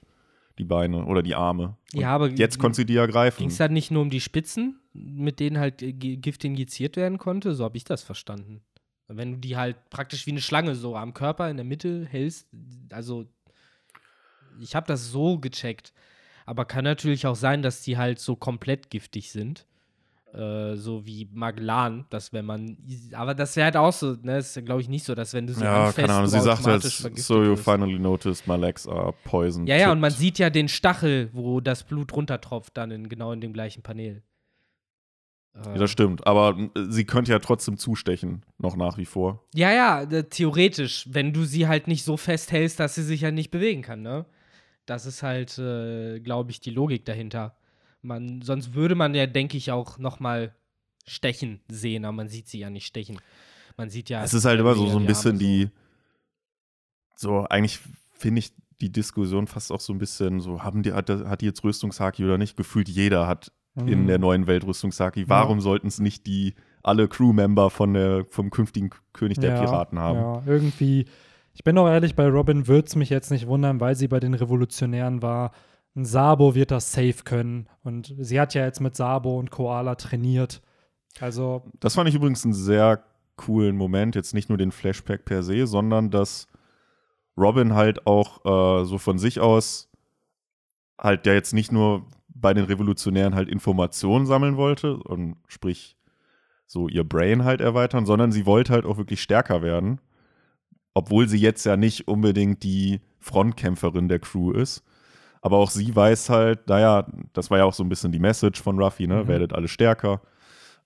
die 0.60 0.64
Beine 0.64 1.04
oder 1.06 1.22
die 1.22 1.34
Arme. 1.34 1.76
Und 1.92 2.00
Ja, 2.00 2.10
aber 2.10 2.28
jetzt 2.28 2.58
konnte 2.58 2.76
sie 2.76 2.84
die 2.84 2.94
ja 2.94 3.06
greifen. 3.06 3.38
Ging 3.38 3.48
es 3.48 3.56
dann 3.56 3.72
nicht 3.72 3.90
nur 3.90 4.02
um 4.02 4.10
die 4.10 4.20
Spitzen, 4.20 4.78
mit 4.92 5.40
denen 5.40 5.58
halt 5.58 5.82
äh, 5.82 5.92
Gift 5.92 6.44
injiziert 6.44 6.96
werden 6.96 7.18
konnte? 7.18 7.54
So 7.54 7.64
habe 7.64 7.76
ich 7.76 7.84
das 7.84 8.02
verstanden. 8.02 8.60
Wenn 9.08 9.32
du 9.32 9.38
die 9.38 9.56
halt 9.56 9.76
praktisch 9.90 10.26
wie 10.26 10.30
eine 10.30 10.40
Schlange 10.40 10.76
so 10.76 10.94
am 10.96 11.14
Körper 11.14 11.50
in 11.50 11.56
der 11.56 11.64
Mitte 11.64 12.06
hältst, 12.08 12.46
also 12.92 13.26
ich 14.60 14.76
habe 14.76 14.86
das 14.86 15.10
so 15.10 15.38
gecheckt. 15.38 15.92
Aber 16.46 16.64
kann 16.64 16.84
natürlich 16.84 17.26
auch 17.26 17.36
sein, 17.36 17.62
dass 17.62 17.82
die 17.82 17.96
halt 17.96 18.18
so 18.18 18.36
komplett 18.36 18.90
giftig 18.90 19.30
sind. 19.30 19.66
Äh, 20.32 20.76
so 20.76 21.04
wie 21.04 21.28
Magellan, 21.32 22.06
dass 22.08 22.32
wenn 22.32 22.44
man. 22.44 22.76
Aber 23.14 23.34
das 23.34 23.56
wäre 23.56 23.64
halt 23.64 23.76
auch 23.76 23.92
so, 23.92 24.12
ne? 24.22 24.36
Das 24.36 24.56
ist 24.56 24.64
glaube 24.64 24.80
ich 24.80 24.88
nicht 24.88 25.04
so, 25.04 25.16
dass 25.16 25.34
wenn 25.34 25.46
du 25.46 25.54
sie 25.54 25.64
ja, 25.64 25.90
keine 25.90 26.12
Ahnung. 26.12 26.28
Sie 26.28 26.40
sagt 26.40 26.64
halt, 26.66 26.82
so 26.84 27.42
you 27.42 27.56
finally 27.56 27.98
noticed 27.98 28.46
my 28.46 28.56
legs 28.56 28.86
are 28.86 29.12
poisoned. 29.24 29.68
Ja, 29.68 29.76
ja, 29.76 29.90
und 29.90 29.98
man 29.98 30.10
tipped." 30.10 30.20
sieht 30.20 30.38
ja 30.38 30.48
den 30.48 30.68
Stachel, 30.68 31.30
wo 31.32 31.60
das 31.60 31.82
Blut 31.82 32.12
runtertropft, 32.12 32.76
dann 32.76 32.92
in, 32.92 33.08
genau 33.08 33.32
in 33.32 33.40
dem 33.40 33.52
gleichen 33.52 33.82
Panel. 33.82 34.22
Äh, 35.54 35.66
Ja, 35.66 35.74
das 35.74 35.90
stimmt. 35.90 36.24
Aber 36.28 36.56
äh, 36.56 36.68
sie 36.88 37.04
könnte 37.04 37.32
ja 37.32 37.40
trotzdem 37.40 37.76
zustechen, 37.76 38.44
noch 38.56 38.76
nach 38.76 38.98
wie 38.98 39.06
vor. 39.06 39.44
ja, 39.52 39.72
ja, 39.72 40.02
äh, 40.02 40.22
theoretisch, 40.24 41.08
wenn 41.10 41.32
du 41.32 41.42
sie 41.42 41.66
halt 41.66 41.88
nicht 41.88 42.04
so 42.04 42.16
festhältst, 42.16 42.78
dass 42.78 42.94
sie 42.94 43.02
sich 43.02 43.22
ja 43.22 43.32
nicht 43.32 43.50
bewegen 43.50 43.82
kann, 43.82 44.02
ne? 44.02 44.26
Das 44.86 45.06
ist 45.06 45.22
halt, 45.24 45.58
äh, 45.58 46.20
glaube 46.20 46.50
ich, 46.52 46.60
die 46.60 46.70
Logik 46.70 47.04
dahinter. 47.04 47.56
Man, 48.02 48.42
sonst 48.42 48.74
würde 48.74 48.94
man 48.94 49.14
ja, 49.14 49.26
denke 49.26 49.56
ich, 49.56 49.70
auch 49.70 49.98
noch 49.98 50.20
mal 50.20 50.54
stechen 51.06 51.60
sehen, 51.68 52.04
aber 52.04 52.12
man 52.12 52.28
sieht 52.28 52.48
sie 52.48 52.58
ja 52.60 52.70
nicht 52.70 52.86
stechen. 52.86 53.18
Man 53.76 53.90
sieht 53.90 54.08
ja. 54.10 54.22
Es 54.22 54.34
ist 54.34 54.44
halt 54.44 54.60
immer 54.60 54.74
so, 54.74 54.86
so 54.86 54.98
ein 54.98 55.06
bisschen 55.06 55.38
die, 55.38 55.68
so 57.16 57.44
eigentlich 57.48 57.80
finde 58.12 58.40
ich 58.40 58.52
die 58.80 58.90
Diskussion 58.92 59.46
fast 59.46 59.72
auch 59.72 59.80
so 59.80 59.92
ein 59.92 59.98
bisschen 59.98 60.40
so, 60.40 60.62
haben 60.62 60.82
die, 60.82 60.92
hat, 60.92 61.10
hat 61.10 61.40
die 61.42 61.46
jetzt 61.46 61.62
Rüstungshaki 61.64 62.24
oder 62.24 62.38
nicht? 62.38 62.56
Gefühlt 62.56 62.88
jeder 62.88 63.26
hat 63.26 63.52
in 63.76 64.02
Mhm. 64.02 64.06
der 64.08 64.18
neuen 64.18 64.46
Welt 64.46 64.64
Rüstungshaki. 64.64 65.28
Warum 65.28 65.60
sollten 65.60 65.86
es 65.86 66.00
nicht 66.00 66.26
die 66.26 66.54
alle 66.82 67.06
Crewmember 67.08 67.70
von 67.70 67.94
der, 67.94 68.26
vom 68.28 68.50
künftigen 68.50 68.90
König 69.12 69.38
der 69.38 69.54
Ja, 69.54 69.60
Piraten 69.60 69.98
haben? 69.98 70.18
Ja, 70.18 70.42
irgendwie. 70.46 71.06
Ich 71.54 71.62
bin 71.62 71.78
auch 71.78 71.86
ehrlich, 71.88 72.14
bei 72.16 72.26
Robin 72.28 72.66
würde 72.66 72.88
es 72.88 72.96
mich 72.96 73.10
jetzt 73.10 73.30
nicht 73.30 73.46
wundern, 73.46 73.80
weil 73.80 73.94
sie 73.94 74.08
bei 74.08 74.18
den 74.18 74.34
Revolutionären 74.34 75.22
war. 75.22 75.52
Ein 75.96 76.04
Sabo 76.04 76.54
wird 76.54 76.70
das 76.70 76.92
safe 76.92 77.24
können. 77.24 77.68
Und 77.82 78.14
sie 78.18 78.40
hat 78.40 78.54
ja 78.54 78.64
jetzt 78.64 78.80
mit 78.80 78.96
Sabo 78.96 79.38
und 79.38 79.50
Koala 79.50 79.96
trainiert. 79.96 80.62
Also, 81.18 81.64
Das 81.80 81.94
fand 81.94 82.08
ich 82.08 82.14
übrigens 82.14 82.44
einen 82.44 82.54
sehr 82.54 83.02
coolen 83.36 83.76
Moment. 83.76 84.14
Jetzt 84.14 84.34
nicht 84.34 84.48
nur 84.48 84.58
den 84.58 84.70
Flashback 84.72 85.24
per 85.24 85.42
se, 85.42 85.66
sondern 85.66 86.10
dass 86.10 86.46
Robin 87.36 87.74
halt 87.74 88.06
auch 88.06 88.44
äh, 88.44 88.84
so 88.84 88.98
von 88.98 89.18
sich 89.18 89.40
aus 89.40 89.90
halt 90.98 91.26
der 91.26 91.34
jetzt 91.34 91.54
nicht 91.54 91.72
nur 91.72 92.06
bei 92.28 92.54
den 92.54 92.64
Revolutionären 92.64 93.34
halt 93.34 93.48
Informationen 93.48 94.26
sammeln 94.26 94.56
wollte 94.56 94.96
und 94.96 95.36
sprich 95.46 95.96
so 96.66 96.88
ihr 96.88 97.04
Brain 97.04 97.44
halt 97.44 97.60
erweitern, 97.60 98.06
sondern 98.06 98.30
sie 98.30 98.46
wollte 98.46 98.72
halt 98.72 98.84
auch 98.84 98.96
wirklich 98.96 99.22
stärker 99.22 99.62
werden. 99.62 100.00
Obwohl 100.94 101.28
sie 101.28 101.38
jetzt 101.38 101.64
ja 101.64 101.76
nicht 101.76 102.08
unbedingt 102.08 102.62
die 102.62 103.00
Frontkämpferin 103.18 104.08
der 104.08 104.18
Crew 104.18 104.52
ist. 104.52 104.84
Aber 105.42 105.56
auch 105.56 105.70
sie 105.70 105.94
weiß 105.94 106.28
halt, 106.30 106.68
naja, 106.68 107.06
das 107.32 107.50
war 107.50 107.58
ja 107.58 107.64
auch 107.64 107.72
so 107.72 107.82
ein 107.82 107.88
bisschen 107.88 108.12
die 108.12 108.18
Message 108.18 108.62
von 108.62 108.78
Ruffy, 108.80 109.06
ne? 109.06 109.24
Mhm. 109.24 109.28
Werdet 109.28 109.52
alle 109.52 109.68
stärker. 109.68 110.20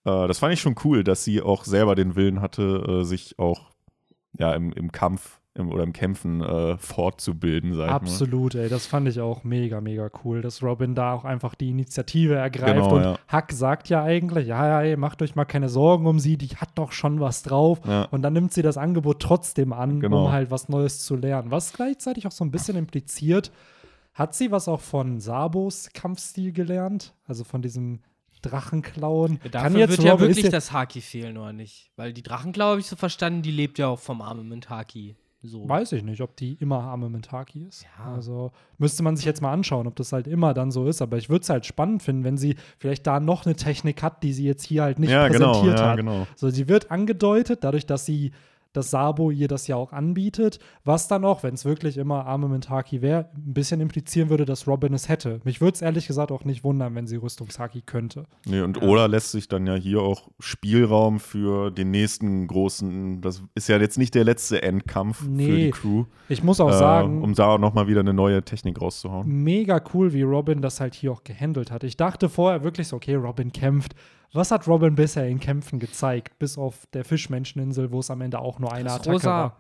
Äh, 0.05 0.29
das 0.29 0.39
fand 0.39 0.53
ich 0.53 0.61
schon 0.61 0.77
cool, 0.85 1.03
dass 1.03 1.25
sie 1.25 1.43
auch 1.43 1.65
selber 1.65 1.95
den 1.95 2.15
Willen 2.15 2.41
hatte, 2.41 3.01
äh, 3.01 3.05
sich 3.05 3.39
auch 3.39 3.71
ja, 4.39 4.53
im, 4.55 4.73
im 4.73 4.93
Kampf 4.93 5.41
im, 5.57 5.71
oder 5.71 5.85
im 5.85 5.93
Kämpfen 5.93 6.41
äh, 6.43 6.77
fortzubilden, 6.79 7.75
sag 7.75 7.85
ich 7.85 7.91
mal. 7.91 7.97
Absolut, 7.97 8.57
ey, 8.57 8.69
das 8.69 8.87
fand 8.87 9.09
ich 9.09 9.21
auch 9.21 9.45
mega, 9.45 9.81
mega 9.81 10.11
cool, 10.25 10.43
dass 10.43 10.63
Robin 10.63 10.97
da 10.97 11.13
auch 11.13 11.25
einfach 11.25 11.55
die 11.55 11.71
Initiative 11.71 12.35
ergreift. 12.35 12.75
Genau, 12.75 12.97
und 12.97 13.03
ja. 13.03 13.19
Huck 13.33 13.53
sagt 13.53 13.89
ja 13.89 14.03
eigentlich, 14.03 14.49
ja, 14.49 14.67
ja, 14.67 14.83
ey, 14.83 14.97
macht 14.97 15.23
euch 15.23 15.37
mal 15.37 15.45
keine 15.45 15.69
Sorgen 15.69 16.07
um 16.07 16.19
sie, 16.19 16.37
die 16.37 16.49
hat 16.57 16.71
doch 16.75 16.91
schon 16.91 17.21
was 17.21 17.45
drauf. 17.45 17.81
Ja. 17.87 18.03
Und 18.11 18.23
dann 18.23 18.33
nimmt 18.33 18.53
sie 18.53 18.63
das 18.63 18.77
Angebot 18.77 19.21
trotzdem 19.21 19.73
an, 19.73 20.01
Genau. 20.01 20.27
um 20.27 20.33
halt 20.33 20.51
was 20.51 20.69
Neues 20.69 21.05
zu 21.05 21.15
lernen. 21.15 21.53
Was 21.53 21.73
gleichzeitig 21.73 22.27
auch 22.27 22.33
so 22.33 22.45
ein 22.45 22.51
bisschen 22.51 22.77
impliziert, 22.77 23.53
hat 24.15 24.35
sie 24.35 24.51
was 24.51 24.69
auch 24.69 24.81
von 24.81 25.21
Sabos 25.21 25.91
Kampfstil 25.93 26.53
gelernt? 26.53 27.15
Also 27.27 27.45
von 27.45 27.63
diesem 27.63 28.01
Drachenklauen? 28.43 29.41
Dafür 29.51 29.89
wird 29.89 30.03
ja 30.03 30.13
Robin- 30.13 30.29
wirklich 30.29 30.51
das 30.51 30.73
Haki 30.73 31.01
fehlen, 31.01 31.37
oder 31.37 31.53
nicht? 31.53 31.91
Weil 31.97 32.13
die 32.13 32.23
Drachenklau, 32.23 32.71
habe 32.71 32.81
ich 32.81 32.87
so 32.87 32.97
verstanden, 32.97 33.43
die 33.43 33.51
lebt 33.51 33.79
ja 33.79 33.89
auch 33.89 33.99
vom 33.99 34.23
Armament 34.23 34.71
Haki. 34.71 35.17
So. 35.47 35.69
Weiß 35.69 35.93
ich 35.93 36.03
nicht, 36.03 36.23
ob 36.23 36.37
die 36.37 36.55
immer 36.55 36.81
Armament 36.81 37.31
Haki 37.31 37.65
ist. 37.65 37.85
Ja. 37.99 38.15
Also 38.15 38.53
müsste 38.79 39.03
man 39.03 39.15
sich 39.15 39.27
jetzt 39.27 39.43
mal 39.43 39.53
anschauen, 39.53 39.87
ob 39.87 39.95
das 39.97 40.11
halt 40.13 40.27
immer 40.27 40.55
dann 40.55 40.71
so 40.71 40.89
ist. 40.89 41.03
Aber 41.03 41.19
ich 41.19 41.29
würde 41.29 41.43
es 41.43 41.51
halt 41.51 41.67
spannend 41.67 42.03
finden, 42.03 42.25
wenn 42.25 42.39
sie 42.39 42.57
vielleicht 42.79 43.07
da 43.07 43.21
noch 43.21 43.45
eine 43.45 43.55
Technik 43.55 44.03
hat, 44.03 44.23
die 44.23 44.33
sie 44.33 44.45
jetzt 44.47 44.65
hier 44.65 44.85
halt 44.85 44.99
nicht 44.99 45.11
ja, 45.11 45.29
genau, 45.29 45.53
präsentiert 45.53 45.79
ja, 45.81 45.91
hat. 45.91 45.97
genau. 45.99 46.27
So, 46.35 46.49
sie 46.49 46.67
wird 46.67 46.91
angedeutet, 46.91 47.63
dadurch, 47.63 47.85
dass 47.85 48.07
sie 48.07 48.33
dass 48.75 48.91
Sabo 48.91 49.31
ihr 49.31 49.49
das 49.49 49.67
ja 49.67 49.77
auch 49.77 49.93
anbietet, 49.93 50.59
was 50.85 51.09
dann 51.09 51.25
auch, 51.25 51.43
wenn 51.43 51.55
es 51.55 51.65
wirklich 51.65 51.97
immer 51.97 52.27
Armament 52.27 52.69
Haki 52.69 53.01
wäre, 53.01 53.31
ein 53.35 53.55
bisschen 53.55 53.81
implizieren 53.81 54.29
würde, 54.29 54.45
dass 54.45 54.67
Robin 54.67 54.93
es 54.93 55.09
hätte. 55.09 55.41
Mich 55.45 55.63
würde 55.63 55.77
es 55.77 55.83
ehrlich 55.83 56.07
gesagt 56.07 56.31
auch 56.31 56.45
nicht 56.45 56.65
wundern, 56.65 56.95
wenn 56.95 57.07
sie 57.07 57.17
Rüstungshaki 57.17 57.81
könnte. 57.81 58.27
Nee, 58.47 58.61
und 58.61 58.83
Oda 58.83 59.07
lässt 59.07 59.31
sich 59.31 59.49
dann 59.49 59.67
ja 59.67 59.75
hier 59.75 60.03
auch 60.03 60.29
Spielraum 60.41 61.21
für 61.21 61.71
den 61.71 61.91
nächsten 61.91 62.47
großen, 62.47 63.21
das 63.21 63.43
ist 63.55 63.69
ja 63.69 63.79
jetzt 63.79 63.97
nicht 63.97 64.15
der 64.15 64.25
letzte 64.25 64.63
Endkampf 64.63 65.19
für 65.19 65.31
Nee, 65.31 65.67
die 65.67 65.71
Crew, 65.71 66.05
Ich 66.29 66.43
muss 66.43 66.61
auch 66.61 66.71
äh, 66.71 66.79
sagen, 66.79 67.23
um 67.23 67.35
da 67.35 67.47
auch 67.47 67.59
nochmal 67.59 67.87
wieder 67.87 68.01
eine 68.01 68.13
neue 68.13 68.43
Technik 68.43 68.81
rauszuhauen. 68.81 69.27
mega 69.29 69.81
cool, 69.95 70.13
wie 70.13 70.23
Robin 70.23 70.61
das 70.61 70.81
halt 70.81 70.95
hier 70.95 71.13
auch 71.13 71.23
gehandelt 71.23 71.71
hat. 71.71 71.85
Ich 71.85 71.97
dachte 71.97 72.29
vorher 72.29 72.65
wirklich 72.65 72.89
so, 72.89 72.97
okay, 72.97 73.15
Robin 73.15 73.53
kämpft. 73.53 73.95
Was 74.33 74.51
hat 74.51 74.67
Robin 74.67 74.95
bisher 74.95 75.29
in 75.29 75.39
Kämpfen 75.39 75.79
gezeigt? 75.79 76.39
Bis 76.39 76.59
auf 76.59 76.87
der 76.93 77.05
Fischmenscheninsel, 77.05 77.93
wo 77.93 78.01
es 78.01 78.11
am 78.11 78.21
Ende 78.21 78.39
auch 78.41 78.59
nur 78.59 78.73
eine 78.73 78.85
Das 78.85 78.95
Attacke 78.95 79.13
Rosa. 79.13 79.31
war. 79.31 79.57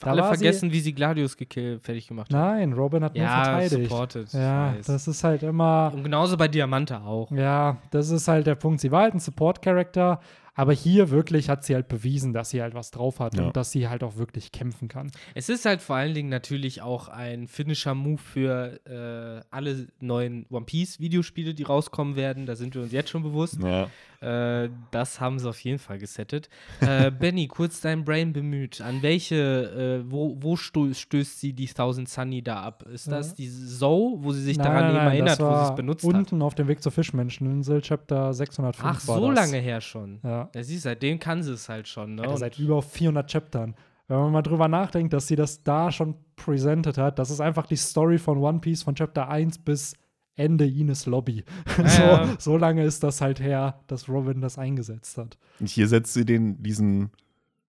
Da 0.00 0.10
Alle 0.10 0.22
war 0.22 0.34
sie- 0.34 0.44
vergessen, 0.44 0.72
wie 0.72 0.80
sie 0.80 0.92
Gladius 0.94 1.34
fertig 1.36 2.06
gemacht 2.06 2.32
haben. 2.32 2.40
Nein, 2.58 2.72
Robin 2.74 3.02
hat 3.02 3.14
nur 3.14 3.24
Ja, 3.24 3.44
verteidigt. 3.44 3.90
supported, 3.90 4.32
Ja, 4.34 4.74
das 4.86 5.08
ist 5.08 5.24
halt 5.24 5.42
immer. 5.42 5.90
Und 5.94 6.04
genauso 6.04 6.36
bei 6.36 6.48
Diamante 6.48 7.00
auch. 7.00 7.30
Ja, 7.30 7.78
das 7.90 8.10
ist 8.10 8.28
halt 8.28 8.46
der 8.46 8.56
Punkt. 8.56 8.80
Sie 8.80 8.90
war 8.92 9.02
halt 9.02 9.14
ein 9.14 9.20
Support-Character, 9.20 10.20
aber 10.56 10.72
hier 10.72 11.10
wirklich 11.10 11.48
hat 11.48 11.64
sie 11.64 11.74
halt 11.74 11.86
bewiesen, 11.86 12.32
dass 12.32 12.50
sie 12.50 12.60
halt 12.62 12.74
was 12.74 12.90
drauf 12.90 13.20
hat 13.20 13.36
Ja. 13.36 13.46
und 13.46 13.56
dass 13.56 13.70
sie 13.70 13.88
halt 13.88 14.02
auch 14.02 14.16
wirklich 14.16 14.50
kämpfen 14.50 14.88
kann. 14.88 15.12
Es 15.34 15.48
ist 15.48 15.64
halt 15.66 15.82
vor 15.82 15.94
allen 15.96 16.14
Dingen 16.14 16.30
natürlich 16.30 16.82
auch 16.82 17.06
ein 17.08 17.46
Finisher-Move 17.46 18.18
für 18.18 18.80
äh, 18.86 19.44
alle 19.54 19.86
neuen 20.00 20.46
One 20.50 20.64
Piece-Videospiele, 20.64 21.54
die 21.54 21.62
rauskommen 21.62 22.16
werden. 22.16 22.46
Da 22.46 22.56
sind 22.56 22.74
wir 22.74 22.82
uns 22.82 22.90
jetzt 22.92 23.10
schon 23.10 23.22
bewusst. 23.22 23.62
Ja. 23.62 23.88
Äh, 24.20 24.68
das 24.90 25.20
haben 25.20 25.38
sie 25.38 25.48
auf 25.48 25.60
jeden 25.60 25.78
Fall 25.78 25.98
gesettet. 25.98 26.48
Äh, 26.80 27.10
Benny, 27.18 27.48
kurz 27.48 27.80
dein 27.80 28.04
Brain 28.04 28.32
bemüht. 28.32 28.80
An 28.80 29.02
welche, 29.02 30.02
äh, 30.06 30.10
wo, 30.10 30.36
wo 30.40 30.56
stößt 30.56 31.40
sie 31.40 31.52
die 31.52 31.66
Thousand 31.66 32.08
Sunny 32.08 32.42
da 32.42 32.62
ab? 32.62 32.84
Ist 32.92 33.10
das 33.10 33.30
Ja. 33.30 33.34
die 33.36 33.50
Zoe, 33.50 34.16
wo 34.22 34.32
sie 34.32 34.42
sich 34.42 34.56
Nein, 34.58 34.66
daran 34.66 34.80
nein, 34.82 34.90
eben 34.90 35.04
nein, 35.04 35.14
erinnert, 35.14 35.40
wo 35.40 35.64
sie 35.64 35.70
es 35.70 35.74
benutzt 35.74 36.04
hat? 36.06 36.14
Unten 36.14 36.42
auf 36.42 36.54
dem 36.54 36.68
Weg 36.68 36.82
zur 36.82 36.92
Fischmenscheninsel, 36.92 37.80
Chapter 37.82 38.32
605. 38.32 38.84
Ach, 38.86 39.00
so 39.00 39.30
lange 39.30 39.58
her 39.58 39.80
schon. 39.80 40.20
Ja. 40.22 40.48
Ja, 40.54 40.62
siehst, 40.62 40.82
seitdem 40.84 41.18
kann 41.18 41.42
sie 41.42 41.52
es 41.52 41.68
halt 41.68 41.88
schon. 41.88 42.14
Ne? 42.16 42.22
Alter, 42.22 42.36
seit 42.38 42.58
über 42.58 42.82
400 42.82 43.30
Chaptern. 43.30 43.74
Wenn 44.08 44.18
man 44.18 44.32
mal 44.32 44.42
drüber 44.42 44.68
nachdenkt, 44.68 45.12
dass 45.12 45.26
sie 45.26 45.34
das 45.34 45.64
da 45.64 45.90
schon 45.90 46.14
presented 46.36 46.96
hat, 46.96 47.18
das 47.18 47.30
ist 47.30 47.40
einfach 47.40 47.66
die 47.66 47.76
Story 47.76 48.18
von 48.18 48.38
One 48.38 48.60
Piece 48.60 48.82
von 48.84 48.94
Chapter 48.94 49.28
1 49.28 49.58
bis 49.58 49.94
Ende 50.36 50.66
Ines 50.66 51.06
Lobby. 51.06 51.44
so, 51.76 52.02
ja. 52.02 52.36
so 52.38 52.56
lange 52.56 52.84
ist 52.84 53.02
das 53.02 53.20
halt 53.20 53.40
her, 53.40 53.80
dass 53.86 54.08
Robin 54.08 54.40
das 54.40 54.58
eingesetzt 54.58 55.18
hat. 55.18 55.38
Und 55.60 55.68
hier 55.68 55.88
setzt 55.88 56.12
sie 56.12 56.24
den, 56.24 56.62
diesen 56.62 57.10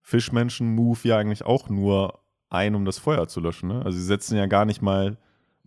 Fischmenschen-Move 0.01 0.99
ja 1.03 1.17
eigentlich 1.17 1.45
auch 1.45 1.69
nur 1.69 2.19
ein, 2.49 2.75
um 2.75 2.85
das 2.85 2.97
Feuer 2.97 3.27
zu 3.27 3.39
löschen. 3.39 3.69
Ne? 3.69 3.83
Also 3.83 3.97
sie 3.97 4.05
setzen 4.05 4.37
ja 4.37 4.45
gar 4.45 4.65
nicht 4.65 4.81
mal 4.81 5.17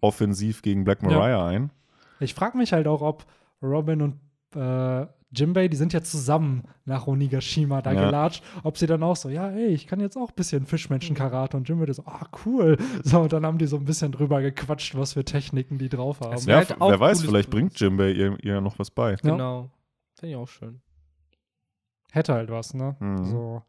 offensiv 0.01 0.63
gegen 0.63 0.85
Black 0.85 1.03
Mariah 1.03 1.47
ein. 1.47 1.73
Ich 2.21 2.35
frage 2.35 2.57
mich 2.57 2.73
halt 2.73 2.87
auch, 2.87 3.03
ob 3.03 3.27
Robin 3.63 4.03
und 4.03 4.21
äh, 4.55 5.07
Jimbei, 5.33 5.69
die 5.69 5.77
sind 5.77 5.93
ja 5.93 6.03
zusammen 6.03 6.65
nach 6.85 7.07
Onigashima 7.07 7.83
da 7.83 7.93
Ja. 7.93 8.07
gelatscht, 8.07 8.43
ob 8.65 8.77
sie 8.77 8.87
dann 8.87 9.03
auch 9.03 9.15
so, 9.17 9.29
ja, 9.29 9.49
ey, 9.51 9.69
ich 9.69 9.87
kann 9.87 10.01
jetzt 10.01 10.17
auch 10.17 10.31
ein 10.31 10.35
bisschen 10.35 10.67
Fischmenschen-Karate 10.67 11.57
und 11.57 11.69
Jimbei 11.69 11.93
so, 11.93 12.03
ah, 12.05 12.27
cool. 12.45 12.77
So, 13.05 13.21
und 13.21 13.33
dann 13.33 13.47
haben 13.47 13.59
die 13.59 13.67
so 13.67 13.77
ein 13.77 13.85
bisschen 13.85 14.11
drüber 14.13 14.43
gequatscht, 14.43 14.97
was 14.97 15.13
für 15.13 15.25
Techniken 15.25 15.79
die 15.79 15.89
drauf 15.89 16.21
haben. 16.21 16.37
Ja, 16.47 16.57
halt 16.57 16.81
auch 16.81 16.91
wer 16.91 16.99
weiß, 17.01 17.23
vielleicht 17.23 17.51
bringt 17.51 17.79
Jimbei 17.79 18.11
ihr, 18.11 18.37
ihr 18.43 18.61
noch 18.61 18.79
was 18.79 18.91
bei. 18.91 19.13
Ja. 19.13 19.17
Genau. 19.23 19.71
Finde 20.19 20.33
ich 20.33 20.37
auch 20.37 20.49
schön. 20.49 20.81
Hätte 22.13 22.35
halt 22.35 22.51
was, 22.51 22.75
ne? 22.75 22.97
Mhm. 22.99 23.25
So. 23.25 23.63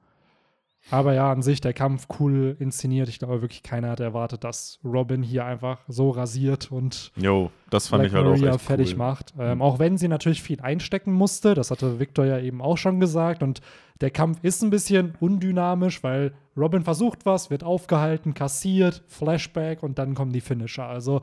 Aber 0.90 1.14
ja, 1.14 1.32
an 1.32 1.42
sich 1.42 1.62
der 1.62 1.74
Kampf 1.74 2.08
cool 2.20 2.56
inszeniert. 2.60 3.08
Ich 3.08 3.20
glaube 3.20 3.42
wirklich 3.42 3.62
keiner 3.64 3.92
hat 3.92 4.00
erwartet, 4.00 4.44
dass 4.44 4.80
Robin 4.84 5.22
hier 5.22 5.46
einfach 5.46 5.80
so 5.88 6.10
rasiert 6.10 6.72
und 6.72 7.12
Jo, 7.16 7.52
das 7.70 7.88
fand 7.88 8.02
Black 8.02 8.12
ich 8.12 8.16
halt 8.18 8.26
auch 8.26 8.32
Maria 8.32 8.56
echt 8.56 8.62
fertig 8.66 8.92
cool. 8.94 8.98
macht. 8.98 9.34
Ähm, 9.40 9.58
Mhm. 9.58 9.62
Auch 9.62 9.80
wenn 9.80 9.98
sie 9.98 10.08
natürlich 10.08 10.42
viel 10.42 10.60
einstecken 10.60 11.14
musste, 11.14 11.54
das 11.54 11.70
hatte 11.72 12.00
Victor 12.00 12.26
ja 12.26 12.40
eben 12.40 12.62
auch 12.62 12.78
schon 12.78 13.00
gesagt. 13.00 13.44
Und 13.44 13.62
der 14.02 14.10
Kampf 14.10 14.40
ist 14.42 14.64
ein 14.64 14.72
bisschen 14.72 15.14
undynamisch, 15.20 16.04
weil 16.04 16.34
Robin 16.58 16.82
versucht 16.84 17.26
was, 17.26 17.52
wird 17.52 17.64
aufgehalten, 17.64 18.34
kassiert, 18.34 19.04
Flashback 19.08 19.84
und 19.84 20.00
dann 20.00 20.16
kommen 20.16 20.34
die 20.34 20.42
Finisher. 20.42 20.88
Also 20.88 21.22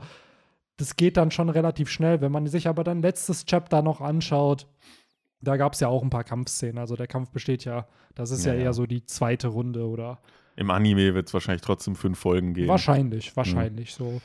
das 0.77 0.95
geht 0.95 1.17
dann 1.17 1.29
schon 1.31 1.49
relativ 1.49 1.89
schnell. 1.89 2.21
Wenn 2.21 2.31
man 2.31 2.47
sich 2.47 2.67
aber 2.69 2.85
dann 2.85 3.01
letztes 3.01 3.45
Chapter 3.45 3.81
noch 3.81 3.99
anschaut, 3.99 4.65
da 5.41 5.57
gab 5.57 5.73
es 5.73 5.79
ja 5.79 5.87
auch 5.87 6.03
ein 6.03 6.09
paar 6.09 6.23
Kampfszenen. 6.23 6.77
Also 6.77 6.95
der 6.95 7.07
Kampf 7.07 7.31
besteht 7.31 7.65
ja, 7.65 7.87
das 8.15 8.31
ist 8.31 8.45
ja, 8.45 8.53
Ja, 8.53 8.59
eher 8.61 8.73
so 8.73 8.85
die 8.85 9.05
zweite 9.05 9.47
Runde 9.49 9.87
oder 9.87 10.19
Im 10.55 10.69
Anime 10.71 11.13
wird 11.13 11.27
es 11.27 11.33
wahrscheinlich 11.33 11.61
trotzdem 11.61 11.95
fünf 11.95 12.19
Folgen 12.19 12.53
geben. 12.53 12.67
wahrscheinlich, 12.67 13.35
wahrscheinlich 13.37 13.93
so. 13.93 14.21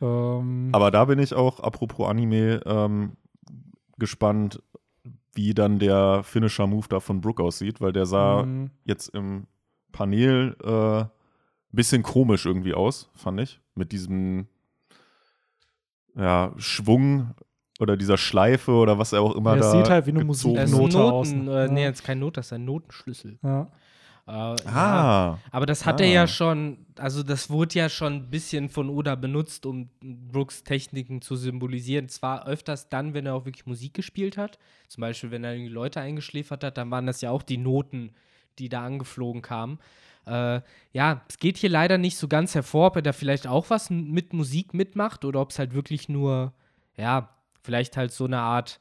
Ähm, 0.00 0.70
Aber 0.72 0.90
da 0.90 1.04
bin 1.04 1.18
ich 1.18 1.34
auch, 1.34 1.60
apropos 1.60 2.08
Anime, 2.08 2.60
ähm, 2.66 3.16
gespannt, 3.98 4.62
wie 5.34 5.54
dann 5.54 5.78
der 5.78 6.22
Finisher-Move 6.24 6.86
da 6.88 7.00
von 7.00 7.20
Brook 7.20 7.40
aussieht, 7.40 7.80
weil 7.80 7.92
der 7.92 8.06
sah 8.06 8.42
mh, 8.44 8.70
jetzt 8.84 9.08
im 9.08 9.46
Panel 9.92 10.56
äh, 10.64 11.00
ein 11.02 11.10
bisschen 11.72 12.02
komisch 12.02 12.46
irgendwie 12.46 12.74
aus, 12.74 13.10
fand 13.14 13.40
ich. 13.40 13.60
Mit 13.74 13.92
diesem 13.92 14.48
ja, 16.16 16.52
Schwung 16.56 17.34
oder 17.78 17.96
dieser 17.96 18.16
Schleife 18.18 18.72
oder 18.72 18.98
was 18.98 19.12
er 19.12 19.22
auch 19.22 19.34
immer 19.36 19.52
Ja, 19.54 19.60
es 19.60 19.66
da 19.66 19.72
sieht 19.72 19.88
halt 19.90 20.06
wie 20.06 20.10
eine 20.10 20.24
gezogen 20.26 20.54
Das 20.56 20.70
ist 20.70 20.76
Musiknote 20.76 21.12
aus, 21.12 21.30
ne? 21.32 21.50
äh, 21.50 21.66
Ja. 21.66 21.72
nee, 21.72 21.82
jetzt 21.84 22.04
kein 22.04 22.18
Not, 22.18 22.36
das 22.36 22.46
ist 22.46 22.52
ein 22.52 22.64
Notenschlüssel. 22.64 23.38
ja. 23.42 23.68
Äh, 24.26 24.30
ja. 24.32 24.56
Ah, 24.66 25.38
Aber 25.52 25.64
das 25.64 25.86
hat 25.86 26.02
Ah. 26.02 26.04
er 26.04 26.10
ja 26.10 26.26
schon, 26.26 26.84
also 26.98 27.22
das 27.22 27.48
wurde 27.48 27.78
ja 27.78 27.88
schon 27.88 28.12
ein 28.12 28.30
bisschen 28.30 28.68
von 28.68 28.90
Oda 28.90 29.14
benutzt, 29.14 29.64
um 29.64 29.88
Brooks 30.02 30.64
Techniken 30.64 31.22
zu 31.22 31.34
symbolisieren. 31.34 32.10
Zwar 32.10 32.46
öfters 32.46 32.90
dann, 32.90 33.14
wenn 33.14 33.24
er 33.24 33.34
auch 33.34 33.46
wirklich 33.46 33.64
Musik 33.64 33.94
gespielt 33.94 34.36
hat. 34.36 34.58
Zum 34.88 35.00
Beispiel, 35.00 35.30
wenn 35.30 35.44
er 35.44 35.54
irgendwie 35.54 35.72
Leute 35.72 36.00
eingeschläfert 36.00 36.62
hat, 36.62 36.76
dann 36.76 36.90
waren 36.90 37.06
das 37.06 37.22
ja 37.22 37.30
auch 37.30 37.42
die 37.42 37.56
Noten, 37.56 38.10
die 38.58 38.68
da 38.68 38.84
angeflogen 38.84 39.40
kamen. 39.40 39.78
Äh, 40.26 40.60
ja, 40.92 41.22
es 41.26 41.38
geht 41.38 41.56
hier 41.56 41.70
leider 41.70 41.96
nicht 41.96 42.18
so 42.18 42.28
ganz 42.28 42.54
hervor, 42.54 42.88
ob 42.88 42.96
er 42.96 43.02
da 43.02 43.14
vielleicht 43.14 43.46
auch 43.46 43.70
was 43.70 43.88
mit 43.88 44.34
Musik 44.34 44.74
mitmacht 44.74 45.24
oder 45.24 45.40
ob 45.40 45.52
es 45.52 45.58
halt 45.58 45.72
wirklich 45.72 46.10
nur, 46.10 46.52
ja, 46.98 47.30
vielleicht 47.68 47.98
halt 47.98 48.12
so 48.12 48.24
eine 48.24 48.38
Art, 48.38 48.80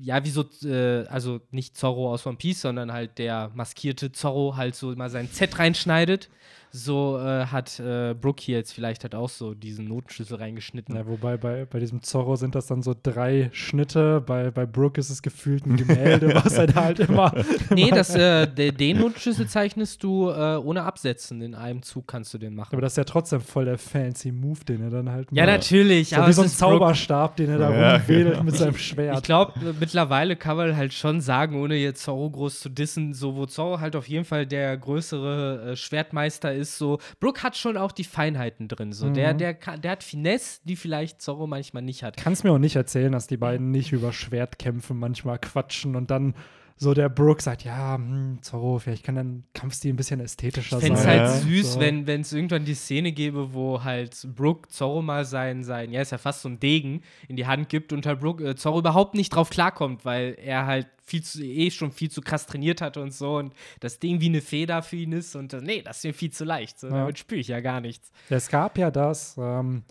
ja, 0.00 0.24
wie 0.24 0.30
so, 0.30 0.46
äh, 0.64 1.06
also 1.08 1.42
nicht 1.50 1.76
Zorro 1.76 2.10
aus 2.10 2.26
One 2.26 2.38
Piece, 2.38 2.62
sondern 2.62 2.90
halt 2.90 3.18
der 3.18 3.50
maskierte 3.54 4.12
Zorro 4.12 4.56
halt 4.56 4.74
so 4.74 4.94
mal 4.96 5.10
sein 5.10 5.30
Z 5.30 5.58
reinschneidet. 5.58 6.30
So 6.70 7.18
äh, 7.18 7.46
hat 7.46 7.80
äh, 7.80 8.14
Brooke 8.14 8.42
hier 8.42 8.58
jetzt 8.58 8.72
vielleicht 8.72 9.02
halt 9.02 9.14
auch 9.14 9.28
so 9.28 9.54
diesen 9.54 9.86
Notenschlüssel 9.86 10.36
reingeschnitten. 10.36 10.94
Ja, 10.94 11.06
wobei 11.06 11.36
bei, 11.36 11.64
bei 11.64 11.78
diesem 11.78 12.02
Zorro 12.02 12.36
sind 12.36 12.54
das 12.54 12.66
dann 12.66 12.82
so 12.82 12.94
drei 13.00 13.48
Schnitte. 13.52 14.20
Bei, 14.20 14.50
bei 14.50 14.66
Brooke 14.66 15.00
ist 15.00 15.10
es 15.10 15.22
gefühlt 15.22 15.66
ein 15.66 15.76
Gemälde, 15.78 16.34
was 16.34 16.54
er 16.54 16.66
da 16.66 16.84
halt 16.84 17.00
immer. 17.00 17.32
Nee, 17.70 17.90
das, 17.90 18.14
äh, 18.14 18.46
de, 18.54 18.70
den 18.72 18.98
Notenschlüssel 18.98 19.46
zeichnest 19.46 20.02
du 20.02 20.30
äh, 20.30 20.56
ohne 20.56 20.82
Absetzen. 20.82 21.40
In 21.42 21.54
einem 21.54 21.82
Zug 21.82 22.06
kannst 22.06 22.32
du 22.34 22.38
den 22.38 22.54
machen. 22.54 22.70
Aber 22.72 22.82
das 22.82 22.92
ist 22.92 22.96
ja 22.96 23.04
trotzdem 23.04 23.40
voll 23.40 23.64
der 23.64 23.78
fancy 23.78 24.32
Move, 24.32 24.60
den 24.66 24.82
er 24.82 24.90
dann 24.90 25.10
halt 25.10 25.28
ja, 25.32 25.44
macht. 25.44 25.54
natürlich. 25.54 26.10
So 26.10 26.16
aber 26.16 26.28
wie 26.28 26.32
so 26.32 26.42
ein 26.42 26.46
ist 26.46 26.58
Brooke. 26.58 26.78
Zauberstab, 26.78 27.36
den 27.36 27.50
er 27.50 27.58
da 27.58 27.70
Ja, 27.70 27.96
rumwedelt 27.96 28.30
genau. 28.32 28.42
mit 28.44 28.56
seinem 28.56 28.76
Schwert. 28.76 29.16
Ich 29.16 29.22
glaube, 29.22 29.52
mittlerweile 29.78 30.36
kann 30.36 30.56
man 30.56 30.76
halt 30.76 30.92
schon 30.92 31.20
sagen, 31.20 31.60
ohne 31.60 31.76
jetzt 31.76 32.02
Zorro 32.02 32.30
groß 32.30 32.60
zu 32.60 32.68
dissen, 32.68 33.14
so 33.14 33.36
wo 33.36 33.46
Zorro 33.46 33.80
halt 33.80 33.96
auf 33.96 34.08
jeden 34.08 34.24
Fall 34.24 34.46
der 34.46 34.76
größere 34.76 35.72
äh, 35.72 35.76
Schwertmeister 35.76 36.52
ist, 36.54 36.57
so 36.64 36.98
Brook 37.20 37.42
hat 37.42 37.56
schon 37.56 37.76
auch 37.76 37.92
die 37.92 38.04
Feinheiten 38.04 38.68
drin. 38.68 38.92
So, 38.92 39.10
der, 39.10 39.34
Mhm. 39.34 39.38
der, 39.38 39.54
kann- 39.54 39.80
der 39.80 39.92
hat 39.92 40.02
Finesse, 40.02 40.60
die 40.64 40.76
vielleicht 40.76 41.20
Zorro 41.22 41.46
manchmal 41.46 41.82
nicht 41.82 42.02
hat. 42.02 42.16
Kannst 42.16 42.44
mir 42.44 42.52
auch 42.52 42.58
nicht 42.58 42.76
erzählen, 42.76 43.12
dass 43.12 43.26
die 43.26 43.36
beiden 43.36 43.70
nicht 43.70 43.92
über 43.92 44.12
Schwertkämpfe 44.12 44.94
manchmal 44.94 45.38
quatschen 45.38 45.96
und 45.96 46.10
dann 46.10 46.34
so 46.78 46.94
der 46.94 47.08
Brooke 47.08 47.42
sagt, 47.42 47.64
ja, 47.64 47.96
hm, 47.96 48.38
Zorro, 48.40 48.78
vielleicht 48.78 49.04
kann 49.04 49.16
dein 49.16 49.44
Kampfstil 49.52 49.92
ein 49.92 49.96
bisschen 49.96 50.20
ästhetischer 50.20 50.78
Ich 50.78 50.82
sein. 50.86 50.96
fände 50.96 50.98
es 51.00 51.04
Ja, 51.04 51.10
halt 51.10 51.42
süß, 51.42 51.72
so. 51.74 51.80
wenn 51.80 52.06
wenn 52.06 52.20
es 52.22 52.32
irgendwann 52.32 52.64
die 52.64 52.74
Szene 52.74 53.12
gäbe, 53.12 53.52
wo 53.52 53.82
halt 53.84 54.16
Brooke 54.34 54.68
Zorro 54.68 55.02
mal 55.02 55.24
sein, 55.24 55.64
sein, 55.64 55.90
ja, 55.92 56.00
ist 56.00 56.12
ja 56.12 56.18
fast 56.18 56.42
so 56.42 56.48
ein 56.48 56.60
Degen 56.60 57.02
in 57.28 57.36
die 57.36 57.46
Hand 57.46 57.68
gibt 57.68 57.92
und 57.92 58.06
halt 58.06 58.20
Brooke, 58.20 58.48
äh, 58.48 58.54
Zorro 58.54 58.78
überhaupt 58.78 59.14
nicht 59.14 59.30
drauf 59.30 59.50
klarkommt, 59.50 60.04
weil 60.04 60.36
er 60.42 60.66
halt 60.66 60.86
viel 61.02 61.22
zu, 61.22 61.42
eh 61.42 61.70
schon 61.70 61.90
viel 61.90 62.10
zu 62.10 62.20
krass 62.20 62.46
trainiert 62.46 62.80
hat 62.80 62.96
und 62.96 63.12
so 63.14 63.36
und 63.38 63.54
das 63.80 63.98
Ding 63.98 64.20
wie 64.20 64.26
eine 64.28 64.40
Feder 64.42 64.82
für 64.82 64.96
ihn 64.96 65.12
ist 65.12 65.34
und 65.36 65.52
äh, 65.54 65.60
nee, 65.60 65.82
das 65.82 65.98
ist 65.98 66.04
mir 66.04 66.14
viel 66.14 66.30
zu 66.30 66.44
leicht. 66.44 66.78
So, 66.78 66.88
Ja. 66.88 66.98
Damit 67.00 67.18
spüre 67.18 67.40
ich 67.40 67.48
ja 67.48 67.60
gar 67.60 67.80
nichts. 67.80 68.10
Es 68.28 68.48
gab 68.48 68.78
ja 68.78 68.90
das, 68.90 69.36
ähm, 69.38 69.84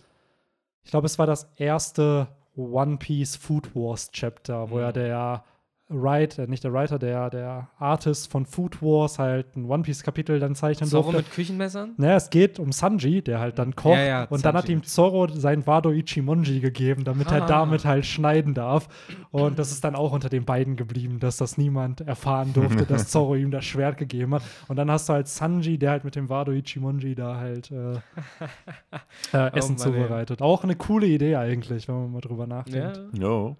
ich 0.83 0.91
glaube, 0.91 1.07
es 1.07 1.19
war 1.19 1.25
das 1.25 1.49
erste 1.57 2.27
One 2.55 2.97
Piece 2.97 3.35
Food 3.35 3.75
Wars 3.75 4.09
Chapter, 4.11 4.69
wo 4.69 4.75
Mhm. 4.75 4.81
ja 4.81 4.91
der 4.91 5.43
Writer, 5.89 6.47
nicht 6.47 6.65
der 6.65 6.73
Writer, 6.73 6.99
der, 6.99 7.29
der 7.29 7.69
Artist 7.79 8.29
von 8.29 8.45
Food 8.45 8.81
Wars 8.81 9.19
halt 9.19 9.55
ein 9.55 9.65
One 9.65 9.83
Piece 9.83 10.03
Kapitel 10.03 10.37
dann 10.37 10.53
zeichnen 10.53 10.89
Zorro 10.89 11.11
durfte. 11.13 11.17
mit 11.19 11.31
Küchenmessern? 11.31 11.93
Naja, 11.95 12.17
es 12.17 12.29
geht 12.29 12.59
um 12.59 12.73
Sanji, 12.73 13.21
der 13.21 13.39
halt 13.39 13.57
dann 13.57 13.73
kocht. 13.73 13.95
Ja, 13.95 14.03
ja, 14.03 14.23
und 14.25 14.43
dann 14.43 14.55
hat 14.57 14.67
ihm 14.67 14.83
Zorro 14.83 15.27
sein 15.29 15.65
Wado 15.65 15.91
Ichimonji 15.91 16.59
gegeben, 16.59 17.05
damit 17.05 17.31
er 17.31 17.43
Ah. 17.43 17.47
damit 17.47 17.85
halt 17.85 18.05
schneiden 18.05 18.53
darf. 18.53 18.89
Und 19.31 19.57
das 19.59 19.71
ist 19.71 19.83
dann 19.85 19.95
auch 19.95 20.11
unter 20.11 20.27
den 20.27 20.43
beiden 20.43 20.75
geblieben, 20.75 21.19
dass 21.19 21.37
das 21.37 21.57
niemand 21.57 22.01
erfahren 22.01 22.51
durfte, 22.53 22.85
dass 22.85 23.07
Zorro 23.09 23.35
ihm 23.35 23.51
das 23.51 23.63
Schwert 23.63 23.97
gegeben 23.97 24.33
hat. 24.35 24.43
Und 24.67 24.75
dann 24.75 24.91
hast 24.91 25.07
du 25.07 25.13
halt 25.13 25.29
Sanji, 25.29 25.77
der 25.77 25.91
halt 25.91 26.03
mit 26.03 26.15
dem 26.17 26.27
Wado 26.27 26.51
Ichimonji 26.51 27.15
da 27.15 27.37
halt 27.37 27.71
äh, 27.71 27.93
äh, 29.33 29.51
Essen 29.57 29.75
Oh 29.79 29.83
zubereitet. 29.83 30.41
Auch 30.41 30.63
eine 30.65 30.75
coole 30.75 31.07
Idee 31.07 31.37
eigentlich, 31.37 31.87
wenn 31.87 31.95
man 31.95 32.11
mal 32.11 32.19
drüber 32.21 32.43
Ja. 32.43 32.47
nachdenkt. 32.57 32.99
Jo, 33.17 33.55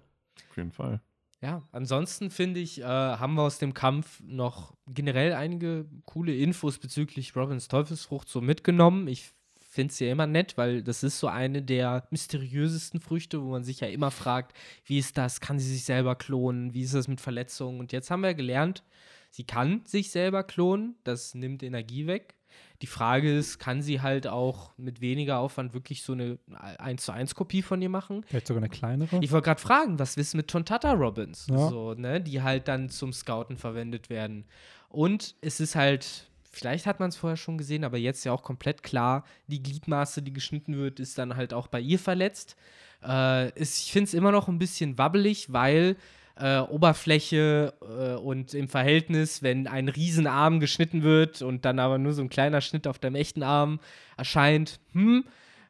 auf 0.50 0.56
jeden 0.58 0.72
Fall. 0.72 1.00
Ja, 1.40 1.62
ansonsten 1.70 2.30
finde 2.30 2.58
ich, 2.58 2.80
äh, 2.80 2.84
haben 2.84 3.34
wir 3.34 3.42
aus 3.42 3.58
dem 3.58 3.72
Kampf 3.72 4.20
noch 4.24 4.74
generell 4.88 5.34
einige 5.34 5.86
coole 6.04 6.34
Infos 6.34 6.78
bezüglich 6.78 7.36
Robins 7.36 7.68
Teufelsfrucht 7.68 8.28
so 8.28 8.40
mitgenommen. 8.40 9.06
Ich 9.06 9.30
finde 9.60 9.92
es 9.92 10.00
ja 10.00 10.10
immer 10.10 10.26
nett, 10.26 10.56
weil 10.56 10.82
das 10.82 11.04
ist 11.04 11.20
so 11.20 11.28
eine 11.28 11.62
der 11.62 12.08
mysteriösesten 12.10 13.00
Früchte, 13.00 13.40
wo 13.42 13.50
man 13.50 13.62
sich 13.62 13.80
ja 13.80 13.86
immer 13.86 14.10
fragt, 14.10 14.56
wie 14.84 14.98
ist 14.98 15.16
das? 15.16 15.40
Kann 15.40 15.60
sie 15.60 15.70
sich 15.72 15.84
selber 15.84 16.16
klonen? 16.16 16.74
Wie 16.74 16.82
ist 16.82 16.94
das 16.94 17.06
mit 17.06 17.20
Verletzungen? 17.20 17.78
Und 17.78 17.92
jetzt 17.92 18.10
haben 18.10 18.22
wir 18.22 18.34
gelernt, 18.34 18.82
sie 19.30 19.44
kann 19.44 19.82
sich 19.84 20.10
selber 20.10 20.42
klonen. 20.42 20.96
Das 21.04 21.34
nimmt 21.34 21.62
Energie 21.62 22.08
weg. 22.08 22.34
Die 22.82 22.86
Frage 22.86 23.36
ist, 23.36 23.58
kann 23.58 23.82
sie 23.82 24.00
halt 24.00 24.28
auch 24.28 24.70
mit 24.76 25.00
weniger 25.00 25.38
Aufwand 25.38 25.74
wirklich 25.74 26.02
so 26.02 26.12
eine 26.12 26.38
1 26.78 27.04
zu 27.04 27.12
1 27.12 27.34
Kopie 27.34 27.62
von 27.62 27.82
ihr 27.82 27.88
machen? 27.88 28.24
Vielleicht 28.28 28.46
sogar 28.46 28.62
eine 28.62 28.68
kleinere. 28.68 29.18
Ich 29.20 29.32
wollte 29.32 29.46
gerade 29.46 29.60
fragen, 29.60 29.98
was 29.98 30.16
ist 30.16 30.34
mit 30.34 30.48
Tontata 30.48 30.92
Robins? 30.92 31.48
Ja. 31.50 31.68
So, 31.68 31.94
ne, 31.94 32.20
die 32.20 32.40
halt 32.40 32.68
dann 32.68 32.88
zum 32.88 33.12
Scouten 33.12 33.56
verwendet 33.56 34.10
werden. 34.10 34.44
Und 34.88 35.34
es 35.40 35.58
ist 35.58 35.74
halt, 35.74 36.30
vielleicht 36.50 36.86
hat 36.86 37.00
man 37.00 37.08
es 37.08 37.16
vorher 37.16 37.36
schon 37.36 37.58
gesehen, 37.58 37.82
aber 37.82 37.98
jetzt 37.98 38.24
ja 38.24 38.32
auch 38.32 38.44
komplett 38.44 38.84
klar, 38.84 39.24
die 39.48 39.62
Gliedmaße, 39.62 40.22
die 40.22 40.32
geschnitten 40.32 40.76
wird, 40.76 41.00
ist 41.00 41.18
dann 41.18 41.34
halt 41.34 41.52
auch 41.52 41.66
bei 41.66 41.80
ihr 41.80 41.98
verletzt. 41.98 42.56
Äh, 43.02 43.50
ist, 43.58 43.80
ich 43.80 43.92
finde 43.92 44.08
es 44.08 44.14
immer 44.14 44.30
noch 44.32 44.48
ein 44.48 44.58
bisschen 44.58 44.98
wabbelig, 44.98 45.52
weil 45.52 45.96
äh, 46.38 46.58
Oberfläche 46.60 47.72
äh, 47.82 48.14
und 48.14 48.54
im 48.54 48.68
Verhältnis, 48.68 49.42
wenn 49.42 49.66
ein 49.66 49.88
Riesenarm 49.88 50.60
geschnitten 50.60 51.02
wird 51.02 51.42
und 51.42 51.64
dann 51.64 51.78
aber 51.78 51.98
nur 51.98 52.12
so 52.12 52.22
ein 52.22 52.28
kleiner 52.28 52.60
Schnitt 52.60 52.86
auf 52.86 52.98
deinem 52.98 53.16
echten 53.16 53.42
Arm 53.42 53.80
erscheint, 54.16 54.80
hm, 54.92 55.24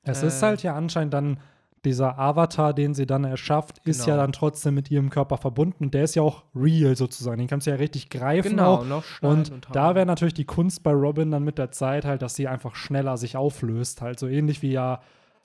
Es 0.05 0.23
Äh, 0.23 0.29
ist 0.29 0.43
halt 0.43 0.63
ja 0.63 0.75
anscheinend 0.75 1.13
dann 1.15 1.39
dieser 1.85 2.19
Avatar, 2.19 2.75
den 2.75 2.93
sie 2.95 3.07
dann 3.07 3.25
erschafft, 3.25 3.79
ist 3.85 4.01
Genau. 4.05 4.09
ja 4.11 4.17
dann 4.23 4.33
trotzdem 4.33 4.75
mit 4.75 4.91
ihrem 4.91 5.11
Körper 5.11 5.37
verbunden 5.37 5.85
und 5.85 5.95
der 5.95 6.05
ist 6.05 6.17
ja 6.17 6.23
auch 6.23 6.43
real 6.55 6.97
sozusagen. 6.97 7.39
Den 7.39 7.47
kannst 7.47 7.67
du 7.67 7.71
ja 7.71 7.77
richtig 7.77 8.11
greifen 8.11 8.51
genau, 8.51 8.75
auch. 8.79 8.85
noch 8.85 9.05
Und, 9.23 9.51
und 9.53 9.69
da 9.73 9.95
wäre 9.95 10.05
natürlich 10.05 10.35
die 10.35 10.45
Kunst 10.45 10.83
bei 10.83 10.91
Robin 10.93 11.31
dann 11.31 11.45
mit 11.45 11.57
der 11.57 11.71
Zeit 11.71 12.05
halt, 12.05 12.21
dass 12.23 12.35
sie 12.35 12.49
einfach 12.49 12.75
schneller 12.75 13.17
sich 13.17 13.37
auflöst. 13.37 14.03
Halt 14.03 14.19
so 14.19 14.27
ähnlich 14.27 14.61
wie 14.63 14.73
ja 14.73 15.01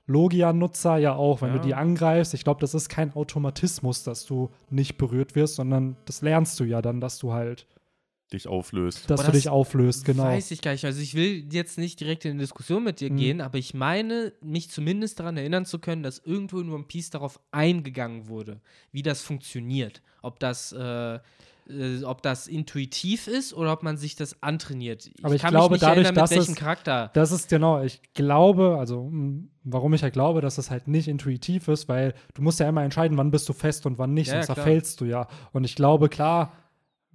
Logia-Nutzer 0.05 0.97
ja 0.97 1.15
auch, 1.15 1.41
wenn 1.41 1.49
Ja. 1.49 1.55
du 1.59 1.61
die 1.61 1.73
angreifst. 1.75 2.33
Ich 2.33 2.43
glaube, 2.43 2.59
das 2.61 2.73
ist 2.73 2.89
kein 2.89 3.13
Automatismus, 3.15 4.03
dass 4.03 4.25
du 4.25 4.49
nicht 4.69 4.97
berührt 4.97 5.35
wirst, 5.35 5.55
sondern 5.55 5.95
das 6.05 6.21
lernst 6.21 6.59
du 6.59 6.65
ja 6.65 6.81
dann, 6.81 6.99
dass 7.01 7.19
du 7.19 7.31
halt, 7.33 7.67
Dich 8.31 8.47
auflöst. 8.47 9.09
dass 9.11 9.19
Aber 9.19 9.27
du 9.27 9.33
das 9.33 9.43
dich 9.43 9.49
auflöst, 9.49 10.05
genau. 10.05 10.23
Weiß 10.23 10.49
ich 10.51 10.61
gar 10.61 10.71
nicht. 10.71 10.85
Also 10.85 10.99
ich 11.01 11.13
will 11.13 11.45
jetzt 11.51 11.77
nicht 11.77 11.99
direkt 11.99 12.25
in 12.25 12.31
eine 12.31 12.39
Diskussion 12.39 12.83
mit 12.83 12.99
dir 12.99 13.11
Mhm. 13.11 13.17
gehen, 13.17 13.41
aber 13.41 13.59
ich 13.59 13.73
meine, 13.75 14.33
mich 14.41 14.69
zumindest 14.71 15.19
daran 15.19 15.37
erinnern 15.37 15.65
zu 15.65 15.77
können, 15.77 16.01
dass 16.03 16.17
irgendwo 16.19 16.59
in 16.59 16.71
One 16.71 16.83
Piece 16.85 17.11
darauf 17.11 17.39
eingegangen 17.51 18.27
wurde, 18.27 18.59
wie 18.91 19.03
das 19.03 19.21
funktioniert. 19.21 20.01
Ob 20.23 20.39
das, 20.39 20.71
äh, 20.71 21.19
äh, 21.69 22.03
ob 22.03 22.21
das 22.21 22.47
intuitiv 22.47 23.27
ist 23.27 23.53
oder 23.53 23.73
ob 23.73 23.83
man 23.83 23.97
sich 23.97 24.15
das 24.15 24.41
antrainiert. 24.43 25.09
Aber 25.21 25.35
ich 25.35 25.41
glaube, 25.43 25.77
dadurch, 25.77 26.05
erinnern, 26.05 26.15
dass 26.15 26.31
es- 26.31 26.55
Charakter. 26.55 27.09
Das 27.13 27.31
ist 27.31 27.49
genau, 27.49 27.81
ich 27.81 28.01
glaube, 28.13 28.77
also 28.79 29.09
mh, 29.09 29.43
warum 29.63 29.93
ich 29.93 30.03
halt 30.03 30.13
glaube, 30.13 30.41
dass 30.41 30.57
es 30.57 30.69
halt 30.71 30.87
nicht 30.87 31.07
intuitiv 31.07 31.67
ist, 31.67 31.87
weil 31.87 32.13
du 32.33 32.41
musst 32.41 32.59
ja 32.59 32.67
immer 32.67 32.83
entscheiden, 32.83 33.17
wann 33.17 33.31
bist 33.31 33.47
du 33.49 33.53
fest 33.53 33.85
und 33.85 33.97
wann 33.97 34.13
nicht, 34.13 34.27
Ja, 34.27 34.35
ja, 34.35 34.41
sonst 34.41 34.47
klar. 34.47 34.55
verfällst 34.57 35.01
du 35.01 35.05
ja. 35.05 35.27
Und 35.51 35.63
ich 35.63 35.75
glaube, 35.75 36.09
klar, 36.09 36.51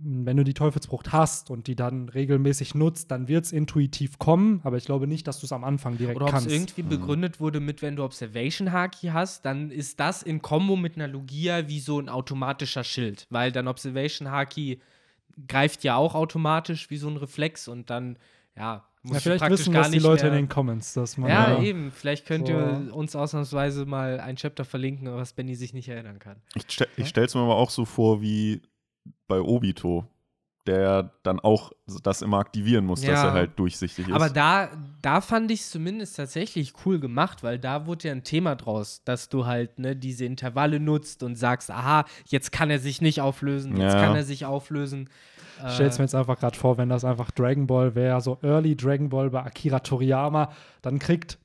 wenn 0.00 0.36
du 0.36 0.44
die 0.44 0.54
Teufelsfrucht 0.54 1.10
hast 1.12 1.50
und 1.50 1.66
die 1.66 1.74
dann 1.74 2.08
regelmäßig 2.08 2.74
nutzt, 2.74 3.10
dann 3.10 3.26
wird 3.26 3.46
es 3.46 3.52
intuitiv 3.52 4.18
kommen, 4.18 4.60
aber 4.62 4.76
ich 4.76 4.84
glaube 4.84 5.06
nicht, 5.08 5.26
dass 5.26 5.40
du 5.40 5.46
es 5.46 5.52
am 5.52 5.64
Anfang 5.64 5.96
direkt 5.98 6.16
Oder 6.16 6.26
ob 6.26 6.34
es 6.34 6.40
kannst. 6.44 6.54
irgendwie 6.54 6.82
begründet 6.82 7.40
wurde 7.40 7.58
mit, 7.58 7.82
wenn 7.82 7.96
du 7.96 8.04
Observation 8.04 8.70
Haki 8.70 9.08
hast, 9.08 9.44
dann 9.44 9.70
ist 9.72 9.98
das 9.98 10.22
in 10.22 10.40
Kombo 10.40 10.76
mit 10.76 10.94
einer 10.96 11.08
Logia 11.08 11.66
wie 11.68 11.80
so 11.80 11.98
ein 11.98 12.08
automatischer 12.08 12.84
Schild. 12.84 13.26
Weil 13.30 13.50
dann 13.50 13.66
Observation 13.66 14.30
Haki 14.30 14.80
greift 15.48 15.82
ja 15.84 15.96
auch 15.96 16.14
automatisch 16.14 16.90
wie 16.90 16.96
so 16.96 17.08
ein 17.08 17.16
Reflex 17.16 17.66
und 17.68 17.90
dann, 17.90 18.18
ja, 18.56 18.84
musst 19.02 19.14
ja, 19.14 19.20
vielleicht 19.20 19.40
praktisch 19.40 19.60
wissen 19.60 19.72
gar 19.72 19.82
das 19.82 19.90
die 19.90 19.96
nicht 19.96 20.04
Leute 20.04 20.24
mehr 20.26 20.32
in 20.38 20.44
den 20.46 20.48
Comments, 20.48 20.92
dass 20.94 21.16
man 21.16 21.30
Ja, 21.30 21.56
da- 21.56 21.62
eben. 21.62 21.90
Vielleicht 21.92 22.26
könnt 22.26 22.46
So. 22.46 22.52
ihr 22.54 22.90
uns 22.92 23.16
ausnahmsweise 23.16 23.84
mal 23.86 24.20
ein 24.20 24.36
Chapter 24.36 24.64
verlinken, 24.64 25.12
was 25.12 25.32
Benny 25.32 25.54
sich 25.56 25.74
nicht 25.74 25.88
erinnern 25.88 26.18
kann. 26.18 26.36
Ich, 26.54 26.64
stell, 26.68 26.88
ich 26.96 27.08
stell's 27.08 27.34
mir 27.34 27.40
aber 27.42 27.56
auch 27.56 27.70
so 27.70 27.84
vor 27.84 28.20
wie 28.20 28.62
bei 29.28 29.40
Obito, 29.40 30.06
der 30.66 31.12
dann 31.22 31.40
auch 31.40 31.72
das 32.02 32.20
immer 32.22 32.38
aktivieren 32.38 32.84
muss, 32.84 33.00
dass 33.00 33.08
Ja. 33.22 33.28
er 33.28 33.32
halt 33.32 33.58
durchsichtig 33.58 34.08
ist. 34.08 34.14
Aber 34.14 34.28
da, 34.28 34.68
da 35.00 35.20
fand 35.20 35.50
ich 35.50 35.60
es 35.60 35.70
zumindest 35.70 36.16
tatsächlich 36.16 36.74
cool 36.84 36.98
gemacht, 37.00 37.42
weil 37.42 37.58
da 37.58 37.86
wurde 37.86 38.08
ja 38.08 38.12
ein 38.12 38.24
Thema 38.24 38.54
draus, 38.56 39.02
dass 39.04 39.28
du 39.30 39.46
halt 39.46 39.78
ne, 39.78 39.96
diese 39.96 40.24
Intervalle 40.26 40.80
nutzt 40.80 41.22
und 41.22 41.36
sagst, 41.36 41.70
aha, 41.70 42.04
jetzt 42.26 42.52
kann 42.52 42.68
er 42.70 42.78
sich 42.80 43.00
nicht 43.00 43.20
auflösen, 43.22 43.76
jetzt 43.76 43.94
Ja. 43.94 44.00
kann 44.02 44.14
er 44.14 44.24
sich 44.24 44.44
auflösen. 44.44 45.08
Ich 45.66 45.74
stell's 45.74 45.96
Äh, 45.96 46.02
mir 46.02 46.04
jetzt 46.04 46.14
einfach 46.14 46.38
gerade 46.38 46.56
vor, 46.58 46.76
wenn 46.76 46.88
das 46.88 47.04
einfach 47.04 47.30
Dragon 47.30 47.66
Ball 47.66 47.94
wäre, 47.94 48.20
so 48.20 48.38
Early 48.42 48.76
Dragon 48.76 49.08
Ball 49.08 49.30
bei 49.30 49.42
Akira 49.42 49.80
Toriyama, 49.80 50.52
dann 50.82 50.98
kriegt 50.98 51.38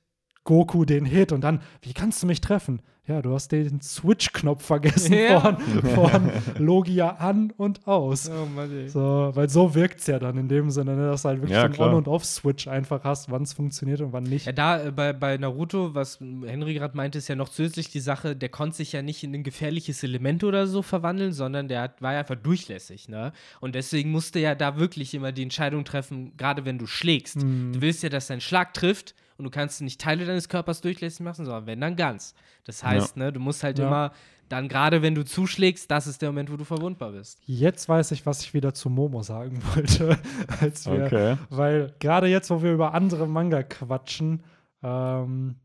Goku 0.44 0.84
den 0.86 1.06
Hit 1.06 1.32
und 1.32 1.42
dann, 1.42 1.62
wie 1.82 1.94
kannst 1.94 2.22
du 2.22 2.28
mich 2.28 2.42
treffen? 2.42 2.82
Ja, 3.06 3.22
du 3.22 3.34
hast 3.34 3.52
den 3.52 3.82
Switch-Knopf 3.82 4.64
vergessen 4.64 5.14
Ja. 5.14 5.42
von, 5.42 5.58
von 5.94 6.32
Logia 6.58 7.10
an 7.10 7.52
und 7.58 7.86
aus. 7.86 8.30
Oh 8.30 8.46
Mann, 8.46 8.72
ey. 8.72 8.88
So, 8.88 9.32
weil 9.34 9.50
so 9.50 9.76
wirkt's 9.76 10.08
ja 10.08 10.20
dann 10.20 10.38
in 10.38 10.48
dem 10.48 10.72
Sinne, 10.72 10.96
ne, 10.96 11.08
dass 11.08 11.24
du 11.24 11.28
halt 11.30 11.42
wirklich 11.42 11.52
Ja, 11.58 11.68
klar. 11.68 11.90
On- 11.90 11.96
und 11.96 12.08
Off-Switch 12.08 12.68
einfach 12.70 13.04
hast, 13.04 13.30
wann 13.30 13.44
es 13.44 13.52
funktioniert 13.52 14.00
und 14.00 14.14
wann 14.14 14.24
nicht. 14.24 14.46
Ja, 14.46 14.54
da 14.54 14.86
äh, 14.86 14.92
bei, 14.92 15.12
bei 15.12 15.36
Naruto, 15.38 15.94
was 15.94 16.22
Henry 16.22 16.76
gerade 16.76 16.96
meinte, 16.96 17.18
ist 17.18 17.28
ja 17.28 17.36
noch 17.36 17.50
zusätzlich 17.50 17.90
die 17.90 18.00
Sache, 18.00 18.38
der 18.38 18.48
konnte 18.48 18.78
sich 18.78 18.94
ja 18.94 19.02
nicht 19.02 19.22
in 19.24 19.36
ein 19.36 19.44
gefährliches 19.44 20.02
Element 20.04 20.46
oder 20.46 20.66
so 20.66 20.82
verwandeln, 20.82 21.34
sondern 21.34 21.68
der 21.68 21.82
hat, 21.82 22.02
war 22.02 22.14
ja 22.14 22.20
einfach 22.20 22.36
durchlässig, 22.36 23.10
ne? 23.10 23.34
Und 23.60 23.76
deswegen 23.76 24.12
musste 24.12 24.40
ja 24.40 24.56
da 24.56 24.78
wirklich 24.78 25.14
immer 25.14 25.34
die 25.34 25.44
Entscheidung 25.44 25.84
treffen, 25.84 26.38
gerade 26.38 26.64
wenn 26.64 26.78
du 26.78 26.88
schlägst. 26.88 27.44
Mhm. 27.44 27.74
Du 27.74 27.82
willst 27.82 28.02
ja, 28.02 28.08
dass 28.08 28.28
dein 28.28 28.40
Schlag 28.40 28.74
trifft 28.74 29.14
und 29.44 29.52
du 29.54 29.60
kannst 29.60 29.82
nicht 29.82 30.00
Teile 30.00 30.26
deines 30.26 30.48
Körpers 30.48 30.80
durchlässig 30.82 31.20
machen, 31.20 31.44
sondern 31.46 31.66
wenn 31.68 31.82
dann 31.82 31.96
ganz. 31.96 32.34
Das 32.64 32.84
heißt, 32.84 33.18
ne, 33.18 33.34
du 33.34 33.40
musst 33.40 33.64
halt 33.64 33.78
Ja. 33.78 33.88
immer 33.88 34.12
dann 34.50 34.68
gerade 34.68 35.02
wenn 35.02 35.16
du 35.16 35.26
zuschlägst, 35.26 35.90
das 35.90 36.06
ist 36.06 36.22
der 36.22 36.30
Moment, 36.30 36.52
wo 36.52 36.58
du 36.58 36.64
verwundbar 36.64 37.12
bist. 37.12 37.40
Jetzt 37.46 37.90
weiß 37.90 38.12
ich, 38.12 38.26
was 38.26 38.42
ich 38.42 38.54
wieder 38.54 38.74
zu 38.74 38.90
Momo 38.90 39.22
sagen 39.24 39.62
wollte. 39.76 40.18
als 40.62 40.86
wir, 40.86 41.06
Okay. 41.06 41.38
Weil 41.50 41.94
gerade 42.00 42.28
jetzt, 42.28 42.50
wo 42.52 42.62
wir 42.62 42.72
über 42.74 42.94
andere 42.94 43.28
Manga 43.28 43.64
quatschen, 43.64 44.44
ähm, 44.84 45.56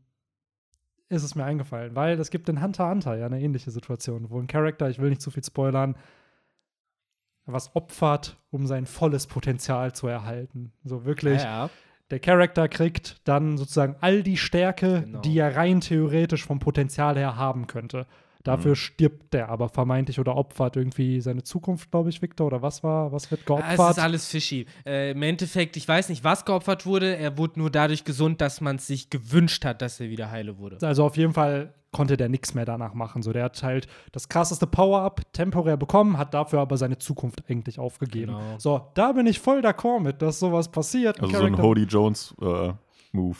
ist 1.09 1.23
es 1.23 1.35
mir 1.35 1.43
eingefallen. 1.43 1.95
Weil 1.95 2.19
es 2.19 2.31
gibt 2.31 2.49
in 2.49 2.61
Hunter 2.61 2.85
x 2.85 3.05
Hunter 3.05 3.15
ja 3.17 3.25
eine 3.27 3.41
ähnliche 3.41 3.71
Situation, 3.71 4.29
wo 4.29 4.39
ein 4.39 4.47
Charakter, 4.47 4.89
ich 4.89 4.99
will 4.99 5.09
nicht 5.09 5.21
zu 5.21 5.29
viel 5.31 5.43
spoilern, 5.43 5.95
was 7.45 7.75
opfert, 7.75 8.37
um 8.51 8.67
sein 8.67 8.85
volles 8.85 9.27
Potenzial 9.27 9.93
zu 9.93 10.07
erhalten. 10.07 10.71
So 10.83 11.05
wirklich, 11.05 11.41
ja. 11.41 11.69
Der 12.11 12.19
Charakter 12.19 12.67
kriegt 12.67 13.17
dann 13.27 13.57
sozusagen 13.57 13.95
all 14.01 14.23
die 14.23 14.37
Stärke, 14.37 15.01
Genau. 15.05 15.19
die 15.21 15.37
er 15.37 15.55
rein 15.55 15.81
theoretisch 15.81 16.45
vom 16.45 16.59
Potenzial 16.59 17.17
her 17.17 17.35
haben 17.35 17.67
könnte. 17.67 18.07
Dafür 18.43 18.71
Mhm. 18.71 18.75
stirbt 18.75 19.33
der 19.33 19.49
aber 19.49 19.67
vermeintlich 19.67 20.17
oder 20.19 20.35
opfert 20.37 20.77
irgendwie 20.77 21.19
seine 21.19 21.43
Zukunft, 21.43 21.91
glaube 21.91 22.09
ich, 22.09 22.21
Victor. 22.21 22.47
Oder 22.47 22.61
was 22.61 22.83
war, 22.83 23.11
was 23.11 23.29
wird 23.31 23.41
Ja, 23.41 23.45
geopfert? 23.47 23.79
Es 23.91 23.97
ist 23.97 24.03
alles 24.03 24.27
fishy. 24.29 24.65
Äh, 24.85 25.11
Im 25.11 25.21
Endeffekt, 25.23 25.75
ich 25.75 25.85
weiß 25.87 26.07
nicht, 26.09 26.23
was 26.23 26.45
geopfert 26.45 26.85
wurde. 26.85 27.17
Er 27.17 27.37
wurde 27.37 27.59
nur 27.59 27.69
dadurch 27.69 28.05
gesund, 28.05 28.39
dass 28.39 28.61
man 28.61 28.77
es 28.77 28.87
sich 28.87 29.09
gewünscht 29.09 29.65
hat, 29.65 29.81
dass 29.81 29.99
er 29.99 30.09
wieder 30.09 30.31
heile 30.31 30.57
wurde. 30.57 30.77
Also 30.85 31.03
auf 31.03 31.17
jeden 31.17 31.33
Fall 31.33 31.73
konnte 31.91 32.15
der 32.17 32.29
nichts 32.29 32.53
mehr 32.53 32.65
danach 32.65 32.93
machen. 32.93 33.23
So, 33.23 33.33
der 33.33 33.43
hat 33.45 33.61
halt 33.63 33.87
das 34.13 34.29
krasseste 34.29 34.67
Power-Up 34.67 35.33
temporär 35.33 35.75
bekommen, 35.75 36.17
hat 36.17 36.33
dafür 36.33 36.59
aber 36.59 36.77
seine 36.77 36.97
Zukunft 36.99 37.43
eigentlich 37.49 37.77
aufgegeben. 37.79 38.27
Genau. 38.33 38.55
So, 38.59 38.87
da 38.93 39.11
bin 39.11 39.25
ich 39.27 39.39
voll 39.39 39.59
d'accord 39.61 39.99
mit, 39.99 40.21
dass 40.21 40.39
sowas 40.39 40.69
passiert. 40.71 41.19
Also 41.19 41.35
so 41.39 41.43
ein 41.45 41.57
Hody 41.61 41.83
Jones 41.83 42.35
äh, 42.41 42.71
Move. 43.11 43.37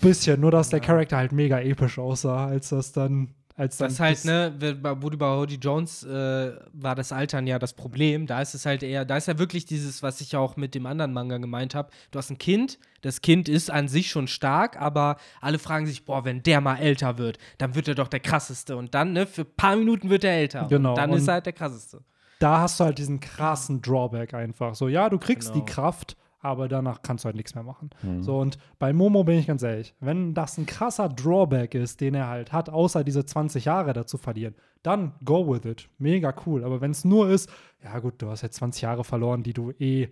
bisschen, 0.00 0.40
nur 0.40 0.50
dass 0.50 0.68
der 0.68 0.80
Ja. 0.80 0.84
Charakter 0.86 1.16
halt 1.16 1.32
mega 1.32 1.60
episch 1.60 1.98
aussah, 1.98 2.46
als 2.46 2.68
das 2.70 2.92
dann, 2.92 3.34
als 3.62 3.76
dann 3.76 3.88
Das 3.90 4.00
halt, 4.00 4.24
ne, 4.24 4.52
wo 5.00 5.08
du 5.08 5.16
bei 5.16 5.26
Hody 5.36 5.54
Jones 5.54 6.02
äh, 6.02 6.52
war 6.72 6.94
das 6.94 7.12
Altern 7.12 7.46
ja 7.46 7.58
das 7.58 7.72
Problem. 7.74 8.26
Da 8.26 8.40
ist 8.42 8.54
es 8.54 8.66
halt 8.66 8.82
eher, 8.82 9.04
da 9.04 9.16
ist 9.16 9.28
ja 9.28 9.38
wirklich 9.38 9.64
dieses, 9.66 10.02
was 10.02 10.20
ich 10.20 10.34
auch 10.36 10.56
mit 10.56 10.74
dem 10.74 10.84
anderen 10.86 11.12
Manga 11.12 11.38
gemeint 11.38 11.74
habe. 11.74 11.90
Du 12.10 12.18
hast 12.18 12.30
ein 12.30 12.38
Kind, 12.38 12.78
das 13.02 13.20
Kind 13.20 13.48
ist 13.48 13.70
an 13.70 13.86
sich 13.88 14.10
schon 14.10 14.26
stark, 14.26 14.80
aber 14.80 15.16
alle 15.40 15.58
fragen 15.58 15.86
sich, 15.86 16.04
boah, 16.04 16.24
wenn 16.24 16.42
der 16.42 16.60
mal 16.60 16.76
älter 16.76 17.18
wird, 17.18 17.38
dann 17.58 17.74
wird 17.74 17.86
er 17.88 17.94
doch 17.94 18.08
der 18.08 18.20
krasseste. 18.20 18.76
Und 18.76 18.94
dann, 18.94 19.12
ne, 19.12 19.26
für 19.26 19.42
ein 19.42 19.54
paar 19.56 19.76
Minuten 19.76 20.10
wird 20.10 20.24
er 20.24 20.32
älter. 20.32 20.66
Genau, 20.68 20.90
Und 20.90 20.98
dann 20.98 21.10
und- 21.10 21.18
ist 21.18 21.28
er 21.28 21.34
halt 21.34 21.46
der 21.46 21.52
krasseste. 21.52 22.00
da 22.40 22.58
hast 22.60 22.80
du 22.80 22.84
halt 22.84 22.98
diesen 22.98 23.20
krassen 23.20 23.80
Drawback 23.80 24.34
einfach. 24.34 24.74
So, 24.74 24.88
ja, 24.88 25.08
du 25.08 25.18
kriegst 25.18 25.52
Genau. 25.52 25.64
die 25.64 25.72
Kraft, 25.72 26.16
aber 26.42 26.68
danach 26.68 27.02
kannst 27.02 27.24
du 27.24 27.26
halt 27.26 27.36
nichts 27.36 27.54
mehr 27.54 27.64
machen. 27.64 27.90
Mhm. 28.02 28.22
So, 28.22 28.38
und 28.38 28.58
bei 28.78 28.92
Momo 28.92 29.24
bin 29.24 29.38
ich 29.38 29.46
ganz 29.46 29.62
ehrlich, 29.62 29.94
wenn 30.00 30.34
das 30.34 30.58
ein 30.58 30.66
krasser 30.66 31.08
Drawback 31.08 31.74
ist, 31.74 32.00
den 32.00 32.14
er 32.14 32.28
halt 32.28 32.52
hat, 32.52 32.68
außer 32.68 33.04
diese 33.04 33.24
20 33.24 33.64
Jahre 33.64 33.92
dazu 33.92 34.18
verlieren, 34.18 34.54
dann 34.82 35.12
go 35.24 35.46
with 35.48 35.64
it. 35.64 35.88
Mega 35.98 36.34
cool. 36.44 36.64
Aber 36.64 36.80
wenn 36.80 36.90
es 36.90 37.04
nur 37.04 37.30
ist, 37.30 37.48
ja 37.82 37.98
gut, 38.00 38.14
du 38.18 38.28
hast 38.28 38.42
jetzt 38.42 38.56
20 38.56 38.82
Jahre 38.82 39.04
verloren, 39.04 39.44
die 39.44 39.52
du 39.52 39.70
eh 39.78 40.08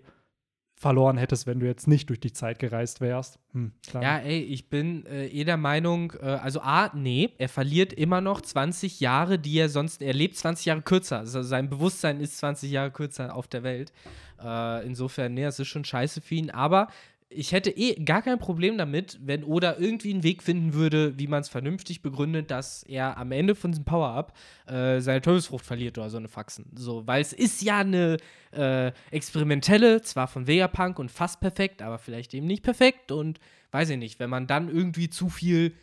verloren 0.81 1.17
hättest, 1.17 1.45
wenn 1.45 1.59
du 1.59 1.67
jetzt 1.67 1.87
nicht 1.87 2.09
durch 2.09 2.19
die 2.19 2.33
Zeit 2.33 2.57
gereist 2.57 3.01
wärst. 3.01 3.37
Hm, 3.53 3.71
Ja, 3.93 4.17
ey, 4.17 4.39
ich 4.39 4.67
bin 4.67 5.05
äh, 5.05 5.27
eh 5.27 5.43
der 5.43 5.57
Meinung, 5.57 6.13
äh, 6.19 6.25
also 6.25 6.59
A, 6.61 6.89
nee, 6.95 7.29
er 7.37 7.49
verliert 7.49 7.93
immer 7.93 8.19
noch 8.19 8.41
20 8.41 8.99
Jahre, 8.99 9.37
die 9.37 9.59
er 9.59 9.69
sonst, 9.69 10.01
er 10.01 10.13
lebt 10.13 10.37
20 10.37 10.65
Jahre 10.65 10.81
kürzer. 10.81 11.19
Also 11.19 11.43
sein 11.43 11.69
Bewusstsein 11.69 12.19
ist 12.19 12.39
20 12.39 12.71
Jahre 12.71 12.89
kürzer 12.89 13.35
auf 13.35 13.47
der 13.47 13.61
Welt. 13.61 13.93
Äh, 14.43 14.83
insofern, 14.87 15.35
nee, 15.35 15.43
das 15.43 15.59
ist 15.59 15.67
schon 15.67 15.85
scheiße 15.85 16.19
für 16.19 16.33
ihn. 16.33 16.49
Aber 16.49 16.87
ich 17.33 17.51
hätte 17.53 17.69
eh 17.71 17.95
gar 18.03 18.21
kein 18.21 18.39
Problem 18.39 18.77
damit, 18.77 19.19
wenn 19.21 19.43
Oda 19.43 19.75
irgendwie 19.79 20.11
einen 20.11 20.23
Weg 20.23 20.43
finden 20.43 20.73
würde, 20.73 21.17
wie 21.17 21.27
man 21.27 21.41
es 21.41 21.49
vernünftig 21.49 22.01
begründet, 22.01 22.51
dass 22.51 22.83
er 22.83 23.17
am 23.17 23.31
Ende 23.31 23.55
von 23.55 23.71
diesem 23.71 23.85
Power-Up 23.85 24.33
äh, 24.67 24.99
seine 24.99 25.21
Teufelsfrucht 25.21 25.65
verliert 25.65 25.97
oder 25.97 26.09
so 26.09 26.17
eine 26.17 26.27
Faxen. 26.27 26.65
So, 26.75 27.07
weil 27.07 27.21
es 27.21 27.33
ist 27.33 27.61
ja 27.61 27.79
eine 27.79 28.17
äh, 28.51 28.91
experimentelle, 29.11 30.01
zwar 30.01 30.27
von 30.27 30.45
Vegapunk 30.47 30.99
und 30.99 31.09
fast 31.09 31.39
perfekt, 31.39 31.81
aber 31.81 31.97
vielleicht 31.97 32.33
eben 32.33 32.47
nicht 32.47 32.63
perfekt 32.63 33.11
und 33.11 33.39
weiß 33.71 33.89
ich 33.91 33.97
nicht, 33.97 34.19
wenn 34.19 34.29
man 34.29 34.47
dann 34.47 34.67
irgendwie 34.69 35.09
zu 35.09 35.29
viel 35.29 35.73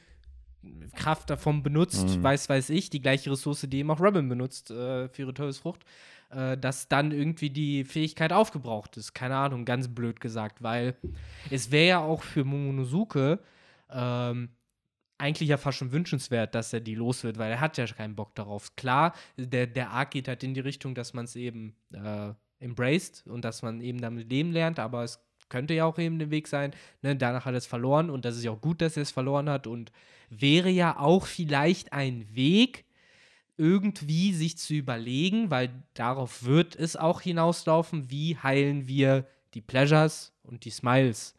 Kraft 0.96 1.30
davon 1.30 1.62
benutzt, 1.62 2.18
Mhm. 2.18 2.22
weiß, 2.22 2.49
weiß 2.49 2.70
ich, 2.70 2.90
die 2.90 3.01
gleiche 3.01 3.30
Ressource, 3.30 3.66
die 3.68 3.78
eben 3.78 3.90
auch 3.90 4.01
Robin 4.01 4.28
benutzt 4.28 4.70
äh, 4.70 5.09
für 5.09 5.22
ihre 5.22 5.34
Teufelsfrucht, 5.34 5.84
äh, 6.31 6.57
dass 6.59 6.89
dann 6.89 7.12
irgendwie 7.12 7.51
die 7.51 7.85
Fähigkeit 7.85 8.33
aufgebraucht 8.33 8.97
ist. 8.97 9.14
Keine 9.14 9.37
Ahnung, 9.37 9.64
ganz 9.64 9.89
blöd 9.89 10.20
gesagt, 10.20 10.62
weil 10.62 10.97
es 11.51 11.70
wäre 11.70 11.89
ja 11.89 11.99
auch 12.01 12.22
für 12.22 12.45
Momonosuke 12.45 13.39
ähm, 13.91 14.51
eigentlich 15.18 15.49
ja 15.49 15.57
fast 15.57 15.79
schon 15.79 15.93
wünschenswert, 15.93 16.55
dass 16.55 16.72
er 16.72 16.81
die 16.81 16.95
los 16.95 17.24
wird, 17.24 17.39
weil 17.39 17.51
er 17.51 17.61
hat 17.61 17.76
ja 17.76 17.87
keinen 17.87 18.14
Bock 18.14 18.35
darauf. 18.35 18.76
Klar, 18.76 19.14
der, 19.37 19.66
der 19.66 19.91
Arc 19.91 20.12
geht 20.12 20.29
halt 20.29 20.45
in 20.45 20.55
die 20.55 20.61
Richtung, 20.61 20.95
dass 20.95 21.12
man 21.12 21.24
es 21.24 21.35
eben 21.35 21.74
äh, 21.93 22.33
embraced 22.61 23.26
und 23.26 23.45
dass 23.45 23.62
man 23.62 23.81
eben 23.81 24.01
damit 24.01 24.31
leben 24.31 24.53
lernt, 24.53 24.79
aber 24.79 25.05
es 25.05 25.20
könnte 25.49 25.74
ja 25.74 25.87
auch 25.87 25.99
eben 25.99 26.18
der 26.18 26.31
Weg 26.31 26.47
sein. 26.47 26.72
Ne? 27.03 27.16
Danach 27.16 27.45
hat 27.45 27.55
er 27.55 27.59
es 27.59 27.66
verloren 27.66 28.11
und 28.11 28.24
das 28.24 28.37
ist 28.37 28.45
ja 28.45 28.51
auch 28.51 28.61
gut, 28.61 28.81
dass 28.81 28.97
er 28.97 29.03
es 29.03 29.11
verloren 29.11 29.49
hat 29.49 29.66
und 29.66 29.93
wäre 30.31 30.68
ja 30.68 30.99
auch 30.99 31.26
vielleicht 31.26 31.93
ein 31.93 32.26
Weg, 32.35 32.85
irgendwie 33.59 34.32
sich 34.32 34.56
zu 34.56 34.74
überlegen, 34.74 35.50
weil 35.50 35.70
darauf 35.94 36.44
wird 36.44 36.76
es 36.76 36.96
auch 36.96 37.20
hinauslaufen, 37.20 38.11
wie 38.11 38.36
heilen 38.36 38.88
wir 38.88 39.26
die 39.54 39.61
Pleasures 39.61 40.32
und 40.42 40.64
die 40.64 40.70
Smiles. 40.70 41.34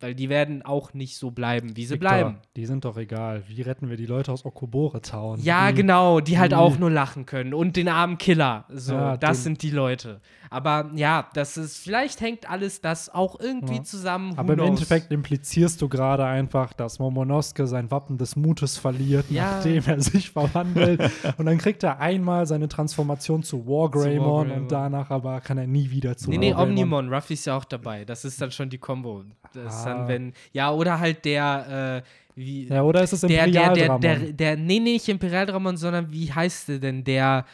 Weil 0.00 0.14
die 0.14 0.28
werden 0.28 0.62
auch 0.64 0.94
nicht 0.94 1.16
so 1.16 1.30
bleiben, 1.30 1.76
wie 1.76 1.84
sie 1.84 1.94
Victor, 1.94 2.08
bleiben. 2.10 2.38
Die 2.56 2.66
sind 2.66 2.84
doch 2.84 2.96
egal. 2.96 3.42
Wie 3.48 3.62
retten 3.62 3.88
wir 3.90 3.96
die 3.96 4.06
Leute 4.06 4.30
aus 4.32 4.44
Okobore 4.44 5.00
Town? 5.02 5.40
Ja, 5.40 5.70
die, 5.70 5.76
genau, 5.78 6.20
die 6.20 6.38
halt 6.38 6.52
die- 6.52 6.56
auch 6.56 6.78
nur 6.78 6.90
lachen 6.90 7.26
können. 7.26 7.54
Und 7.54 7.76
den 7.76 7.88
armen 7.88 8.18
Killer. 8.18 8.64
So, 8.68 8.94
Ja, 8.94 9.16
das 9.16 9.38
den- 9.38 9.42
sind 9.44 9.62
die 9.62 9.70
Leute. 9.70 10.20
Aber 10.50 10.90
ja, 10.94 11.28
das 11.34 11.56
ist, 11.58 11.76
vielleicht 11.78 12.20
hängt 12.20 12.48
alles 12.48 12.80
das 12.80 13.12
auch 13.12 13.38
irgendwie 13.40 13.76
Ja. 13.76 13.82
zusammen. 13.82 14.32
who 14.36 14.40
Aber 14.40 14.52
im? 14.54 14.60
Endeffekt 14.60 15.12
implizierst 15.12 15.80
du 15.82 15.88
gerade 15.88 16.24
einfach, 16.24 16.72
dass 16.72 16.98
Momonosuke 16.98 17.66
sein 17.66 17.90
Wappen 17.90 18.16
des 18.18 18.34
Mutes 18.36 18.78
verliert, 18.78 19.30
Ja. 19.30 19.52
nachdem 19.56 19.82
er 19.86 20.00
sich 20.00 20.30
verwandelt. 20.30 21.00
und 21.36 21.46
dann 21.46 21.58
kriegt 21.58 21.82
er 21.82 22.00
einmal 22.00 22.46
seine 22.46 22.68
Transformation 22.68 23.42
zu 23.42 23.66
Wargreymon 23.66 24.50
und 24.50 24.72
danach 24.72 25.10
aber 25.10 25.40
kann 25.40 25.58
er 25.58 25.66
nie 25.66 25.90
wieder 25.90 26.16
zu 26.16 26.30
Nee, 26.30 26.38
nee, 26.38 26.50
Wargreymon. 26.54 26.68
Omnimon, 26.70 27.12
Ruffy 27.12 27.34
ist 27.34 27.44
ja 27.46 27.56
auch 27.56 27.64
dabei. 27.64 28.04
Das 28.04 28.24
ist 28.24 28.40
dann 28.40 28.50
schon 28.50 28.70
die 28.70 28.78
Combo. 28.78 29.24
Das 29.52 29.77
ist 29.80 29.86
Ah. 29.86 29.94
dann, 29.94 30.08
wenn, 30.08 30.32
ja, 30.52 30.70
oder 30.72 30.98
halt 31.00 31.24
der, 31.24 32.02
äh, 32.04 32.08
wie, 32.34 32.68
Ja, 32.68 32.82
oder 32.82 33.02
ist 33.02 33.12
es 33.12 33.20
der, 33.22 33.28
der, 33.28 33.46
der, 33.46 33.62
Imperialdramon? 33.64 34.00
der, 34.00 34.16
der, 34.32 34.56
nee, 34.56 34.78
nee, 34.78 34.92
nicht 34.92 35.08
Imperialdramon, 35.08 35.76
sondern 35.76 36.12
wie 36.12 36.32
heißt 36.32 36.68
der 36.68 36.78
denn? 36.78 37.04
Der 37.04 37.44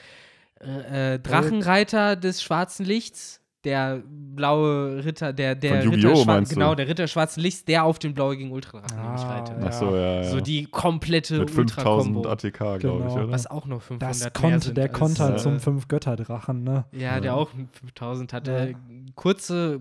äh, 0.60 1.14
äh, 1.14 1.18
Drachenreiter 1.18 2.16
des 2.16 2.42
schwarzen 2.42 2.84
Lichts? 2.86 3.40
Der 3.64 4.02
blaue 4.34 5.02
Ritter, 5.06 5.32
der, 5.32 5.54
der 5.54 5.80
Von 5.80 5.90
Ritter, 5.94 6.08
Yu-Gi-Oh! 6.10 6.22
schwa- 6.22 6.26
meinst 6.26 6.52
du? 6.52 6.56
genau, 6.56 6.74
der 6.74 6.86
Ritter 6.86 7.06
schwarzen 7.08 7.40
Lichts, 7.40 7.64
der 7.64 7.84
auf 7.84 7.98
den 7.98 8.12
blauäugigen 8.12 8.52
Ultradrachen 8.52 8.98
Ah, 8.98 9.02
nämlich 9.04 9.24
reitet. 9.24 9.56
ja. 9.58 9.66
Ach 9.68 9.72
so, 9.72 9.96
ja, 9.96 10.14
ja. 10.16 10.24
So 10.24 10.40
die 10.42 10.66
komplette 10.66 11.38
Mit 11.38 11.50
5000 11.50 12.14
Ultra-Kombo. 12.14 12.28
ATK, 12.28 12.58
glaube 12.80 13.04
ich, 13.06 13.14
Genau. 13.14 13.24
oder? 13.24 13.30
Was 13.30 13.46
auch 13.46 13.64
noch 13.64 13.80
500 13.80 14.10
das 14.10 14.20
mehr 14.20 14.30
konnte, 14.32 14.60
sind 14.66 14.76
der 14.76 14.84
als, 14.90 14.92
konnte 14.92 15.22
halt 15.22 15.34
äh, 15.36 15.38
zum 15.38 15.60
Fünf-Götter-Drachen, 15.60 16.62
ne? 16.62 16.84
Ja, 16.92 17.20
der 17.20 17.36
auch 17.36 17.48
5000 17.80 18.34
hat. 18.34 18.48
Ja. 18.48 18.64
Äh, 18.66 18.74
kurze 19.14 19.80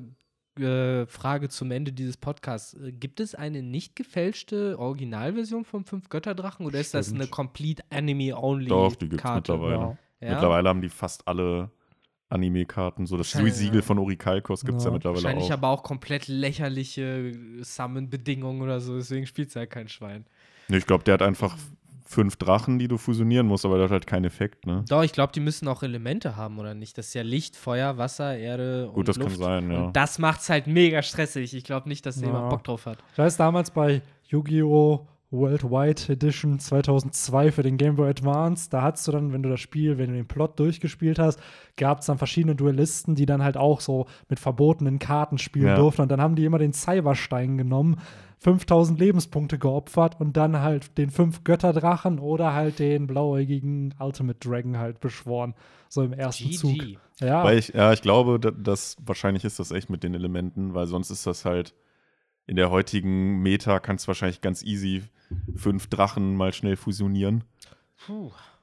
äh, 0.59 1.05
Frage 1.07 1.49
zum 1.49 1.71
Ende 1.71 1.91
dieses 1.91 2.17
Podcasts. 2.17 2.73
Äh, 2.75 2.91
gibt 2.91 3.19
es 3.19 3.35
eine 3.35 3.61
nicht 3.63 3.95
gefälschte 3.95 4.77
Originalversion 4.79 5.65
vom 5.65 5.85
Fünf-Götter-Drachen 5.85 6.65
oder 6.65 6.79
ist 6.79 6.93
das 6.93 7.07
Stimmt. 7.07 7.21
eine 7.21 7.29
Complete 7.29 7.83
Anime-Only? 7.89 8.67
Doch, 8.69 8.95
die 8.95 9.09
gibt's 9.09 9.23
Karte? 9.23 9.53
mittlerweile. 9.53 9.75
Ja. 9.75 9.97
Ja? 10.21 10.33
Mittlerweile 10.35 10.69
haben 10.69 10.81
die 10.81 10.89
fast 10.89 11.27
alle 11.27 11.71
Anime-Karten. 12.29 13.05
So 13.05 13.17
das 13.17 13.33
Wahrscheinlich, 13.33 13.55
Siegel 13.55 13.77
ja. 13.77 13.81
von 13.81 13.99
Orikalkos 13.99 14.65
gibt 14.65 14.77
es 14.77 14.83
ja. 14.83 14.89
Ja. 14.89 14.93
mittlerweile 14.93 15.23
Wahrscheinlich 15.23 15.49
auch. 15.49 15.57
aber 15.57 15.69
auch 15.69 15.83
komplett 15.83 16.27
lächerliche 16.27 17.31
Summon-Bedingungen 17.61 18.61
oder 18.61 18.79
so, 18.79 18.95
deswegen 18.97 19.25
spielt 19.27 19.49
es 19.49 19.55
halt 19.55 19.69
kein 19.69 19.87
Schwein. 19.87 20.25
Nee, 20.67 20.77
ich 20.77 20.85
glaube, 20.85 21.03
der 21.03 21.15
hat 21.15 21.21
einfach 21.21 21.57
fünf 22.05 22.35
Drachen, 22.35 22.79
die 22.79 22.87
du 22.87 22.97
fusionieren 22.97 23.47
musst, 23.47 23.65
aber 23.65 23.75
der 23.75 23.85
hat 23.85 23.91
halt 23.91 24.07
keinen 24.07 24.25
Effekt, 24.25 24.65
ne? 24.65 24.83
Doch, 24.89 25.03
ich 25.03 25.13
glaube, 25.13 25.31
die 25.33 25.39
müssen 25.39 25.67
auch 25.67 25.83
Elemente 25.83 26.35
haben, 26.35 26.59
oder 26.59 26.73
nicht? 26.73 26.97
Das 26.97 27.07
ist 27.07 27.13
ja 27.13 27.21
Licht, 27.21 27.55
Feuer, 27.55 27.97
Wasser, 27.97 28.37
Erde 28.37 28.87
und 28.89 28.93
Gut, 28.95 29.07
das 29.07 29.17
Luft. 29.17 29.29
kann 29.31 29.39
sein, 29.39 29.71
ja. 29.71 29.83
Und 29.85 29.95
das 29.95 30.19
macht's 30.19 30.49
halt 30.49 30.67
mega 30.67 31.01
stressig. 31.01 31.53
Ich 31.53 31.63
glaube 31.63 31.87
nicht, 31.89 32.05
dass 32.05 32.15
da 32.15 32.21
Ja. 32.21 32.27
jemand 32.27 32.49
Bock 32.49 32.63
drauf 32.63 32.85
hat. 32.85 32.97
Ich 33.13 33.17
weiß, 33.17 33.37
damals 33.37 33.71
bei 33.71 34.01
Yu-Gi-Oh! 34.27 35.07
Worldwide 35.33 36.13
Edition 36.13 36.59
2002 36.59 37.51
für 37.51 37.63
den 37.63 37.77
Game 37.77 37.95
Boy 37.95 38.09
Advance, 38.09 38.69
da 38.69 38.81
hattest 38.83 39.07
du 39.07 39.11
dann, 39.11 39.33
wenn 39.33 39.43
du 39.43 39.49
das 39.49 39.59
Spiel, 39.59 39.97
wenn 39.97 40.09
du 40.11 40.15
den 40.15 40.27
Plot 40.27 40.59
durchgespielt 40.59 41.19
hast, 41.19 41.39
gab 41.75 41.99
es 41.99 42.05
dann 42.05 42.17
verschiedene 42.17 42.55
Duellisten, 42.55 43.15
die 43.15 43.25
dann 43.25 43.43
halt 43.43 43.57
auch 43.57 43.81
so 43.81 44.05
mit 44.29 44.39
verbotenen 44.39 44.99
Karten 44.99 45.37
spielen 45.39 45.67
Ja. 45.67 45.75
durften. 45.75 46.03
Und 46.03 46.11
dann 46.11 46.21
haben 46.21 46.35
die 46.35 46.45
immer 46.45 46.59
den 46.59 46.71
Cyberstein 46.73 47.57
genommen, 47.57 47.97
5000 48.39 48.99
Lebenspunkte 48.99 49.57
geopfert 49.57 50.19
und 50.19 50.35
dann 50.37 50.59
halt 50.61 50.97
den 50.97 51.09
fünf 51.09 51.43
Götterdrachen 51.43 52.19
oder 52.19 52.53
halt 52.53 52.77
den 52.79 53.07
blauäugigen 53.07 53.95
Ultimate 53.99 54.37
Dragon 54.39 54.77
halt 54.77 54.99
beschworen. 54.99 55.55
So 55.89 56.03
im 56.03 56.13
ersten 56.13 56.51
Zug. 56.51 56.73
GG. 56.73 56.97
Ja, 57.21 57.43
Weil 57.43 57.57
ich, 57.57 57.69
ja, 57.69 57.93
ich 57.93 58.01
glaube, 58.01 58.39
da- 58.39 58.51
dass 58.51 58.97
wahrscheinlich 59.05 59.45
ist 59.45 59.59
das 59.59 59.71
echt 59.71 59.89
mit 59.89 60.03
den 60.03 60.13
Elementen, 60.13 60.73
weil 60.73 60.87
sonst 60.87 61.09
ist 61.09 61.25
das 61.25 61.45
halt 61.45 61.73
in 62.47 62.55
der 62.55 62.69
heutigen 62.71 63.41
Meta 63.41 63.79
kannst 63.79 64.05
du 64.05 64.07
wahrscheinlich 64.09 64.41
ganz 64.41 64.63
easy 64.63 65.03
fünf 65.55 65.87
Drachen 65.87 66.35
mal 66.35 66.53
schnell 66.53 66.75
fusionieren. 66.75 67.43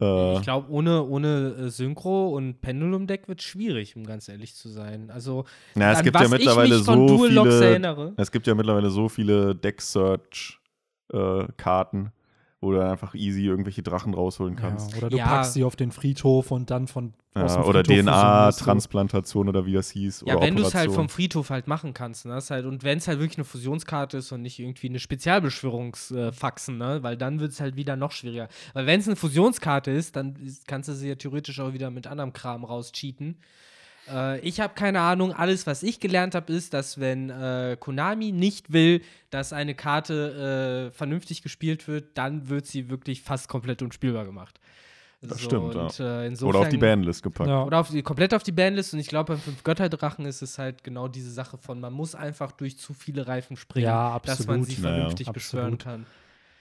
Äh, 0.01 0.37
Ich 0.37 0.43
glaube, 0.43 0.71
ohne, 0.71 1.03
ohne 1.05 1.55
äh, 1.59 1.69
Synchro 1.71 2.29
und 2.37 2.61
Pendulum-Deck 2.61 3.27
wird 3.27 3.41
es 3.41 3.47
schwierig, 3.47 3.97
um 3.97 4.05
ganz 4.05 4.29
ehrlich 4.29 4.55
zu 4.55 4.69
sein. 4.69 5.11
Also, 5.11 5.47
na, 5.75 5.93
es 5.93 6.03
gibt 6.03 6.15
was 6.15 6.25
ja 6.25 6.29
mittlerweile 6.29 6.75
ich 6.75 6.81
mich 6.81 6.85
von 6.85 7.09
so 7.09 7.17
Dual 7.17 7.29
viele. 7.31 7.65
erinnere. 7.71 8.13
Es 8.19 8.31
gibt 8.31 8.47
ja 8.47 8.55
mittlerweile 8.55 8.91
so 8.91 9.09
viele 9.09 9.55
Deck-Search-Karten, 9.55 12.13
wo 12.61 12.73
du 12.73 12.85
einfach 12.85 13.15
easy 13.15 13.47
irgendwelche 13.47 13.83
Drachen 13.83 14.13
rausholen 14.13 14.55
kannst. 14.57 14.93
Ja, 14.93 14.99
oder 14.99 15.09
du 15.11 15.17
Ja. 15.17 15.27
packst 15.27 15.55
sie 15.55 15.65
auf 15.65 15.77
den 15.77 15.93
Friedhof 15.93 16.51
und 16.51 16.71
dann 16.71 16.89
von 16.89 17.15
aus 17.33 17.55
Ja, 17.55 17.65
oder. 17.65 17.83
DNA-Transplantation 17.83 19.49
oder 19.49 19.65
wie 19.65 19.73
das 19.73 19.91
hieß. 19.91 20.25
Ja, 20.27 20.35
oder 20.37 20.47
wenn 20.47 20.57
du 20.57 20.63
es 20.63 20.75
halt 20.75 20.91
vom 20.93 21.09
Friedhof 21.09 21.51
halt 21.51 21.69
machen 21.69 21.95
kannst, 21.95 22.27
ne? 22.27 22.39
Halt, 22.51 22.67
und 22.67 22.83
wenn 22.83 22.99
es 22.99 23.09
halt 23.09 23.19
wirklich 23.19 23.39
eine 23.39 23.45
Fusionskarte 23.45 24.19
ist 24.19 24.33
und 24.33 24.43
nicht 24.43 24.59
irgendwie 24.59 24.89
eine 24.89 24.99
Spezialbeschwörungsfaxen, 24.99 26.77
ne? 26.77 27.03
Weil 27.03 27.17
dann 27.17 27.41
wird 27.41 27.53
es 27.53 27.61
halt 27.61 27.77
wieder 27.77 27.97
noch 27.97 28.13
schwieriger. 28.13 28.49
Weil 28.75 28.87
wenn 28.87 29.01
es 29.01 29.07
eine 29.07 29.17
Fusionskarte 29.17 29.91
ist, 29.91 30.17
dann 30.17 30.37
kannst 30.67 30.89
du 30.89 30.93
sie 30.93 31.09
ja 31.09 31.15
theoretisch 31.15 31.61
auch 31.61 31.73
wieder 31.73 31.91
mit 31.91 32.07
anderem 32.07 32.33
Kram 32.33 32.65
rauscheaten. 32.65 33.37
Äh, 34.13 34.41
ich 34.41 34.61
habe 34.61 34.75
keine 34.75 35.01
Ahnung. 35.01 35.33
Alles, 35.33 35.67
was 35.67 35.83
ich 35.83 36.01
gelernt 36.01 36.35
habe, 36.35 36.53
ist, 36.53 36.75
dass 36.75 36.99
wenn 37.01 37.31
äh, 37.31 37.77
Konami 37.79 38.33
nicht 38.33 38.73
will, 38.73 39.03
dass 39.31 39.53
eine 39.53 39.75
Karte 39.75 40.91
äh, 40.91 40.97
vernünftig 40.97 41.43
gespielt 41.43 41.89
wird, 41.89 42.17
dann 42.19 42.49
wird 42.49 42.67
sie 42.67 42.91
wirklich 42.91 43.23
fast 43.23 43.49
komplett 43.49 43.83
unspielbar 43.83 44.25
gemacht. 44.25 44.61
Das 45.23 45.39
stimmt, 45.43 45.75
ja. 45.75 45.83
und, 45.83 46.01
äh, 46.01 46.03
Oder 46.03 46.61
auf 46.61 46.69
die 46.69 46.77
insofern- 46.77 46.81
Bandlist 46.81 47.23
gepackt. 47.23 47.51
Ja. 47.51 47.63
oder 47.65 47.81
auf 47.81 47.91
die, 47.91 48.01
komplett 48.03 48.33
auf 48.33 48.43
die 48.43 48.53
Bandlist. 48.53 48.95
Und 48.95 49.01
ich 49.01 49.09
glaube, 49.09 49.35
beim 49.35 49.41
Fünf-Götter-Drachen 49.43 50.25
ist 50.25 50.41
es 50.41 50.59
halt 50.59 50.83
genau 50.83 51.09
diese 51.09 51.31
Sache 51.31 51.59
von, 51.59 51.79
man 51.79 51.93
muss 51.93 52.15
einfach 52.15 52.53
durch 52.53 52.79
zu 52.79 52.95
viele 52.95 53.27
Reifen 53.27 53.59
springen, 53.59 53.85
Ja, 53.85 54.19
dass 54.25 54.47
man 54.47 54.65
sie 54.65 54.81
Naja. 54.81 54.95
vernünftig 54.95 55.31
beschwören 55.31 55.75
Absolut. 55.75 55.85
kann. 55.85 56.07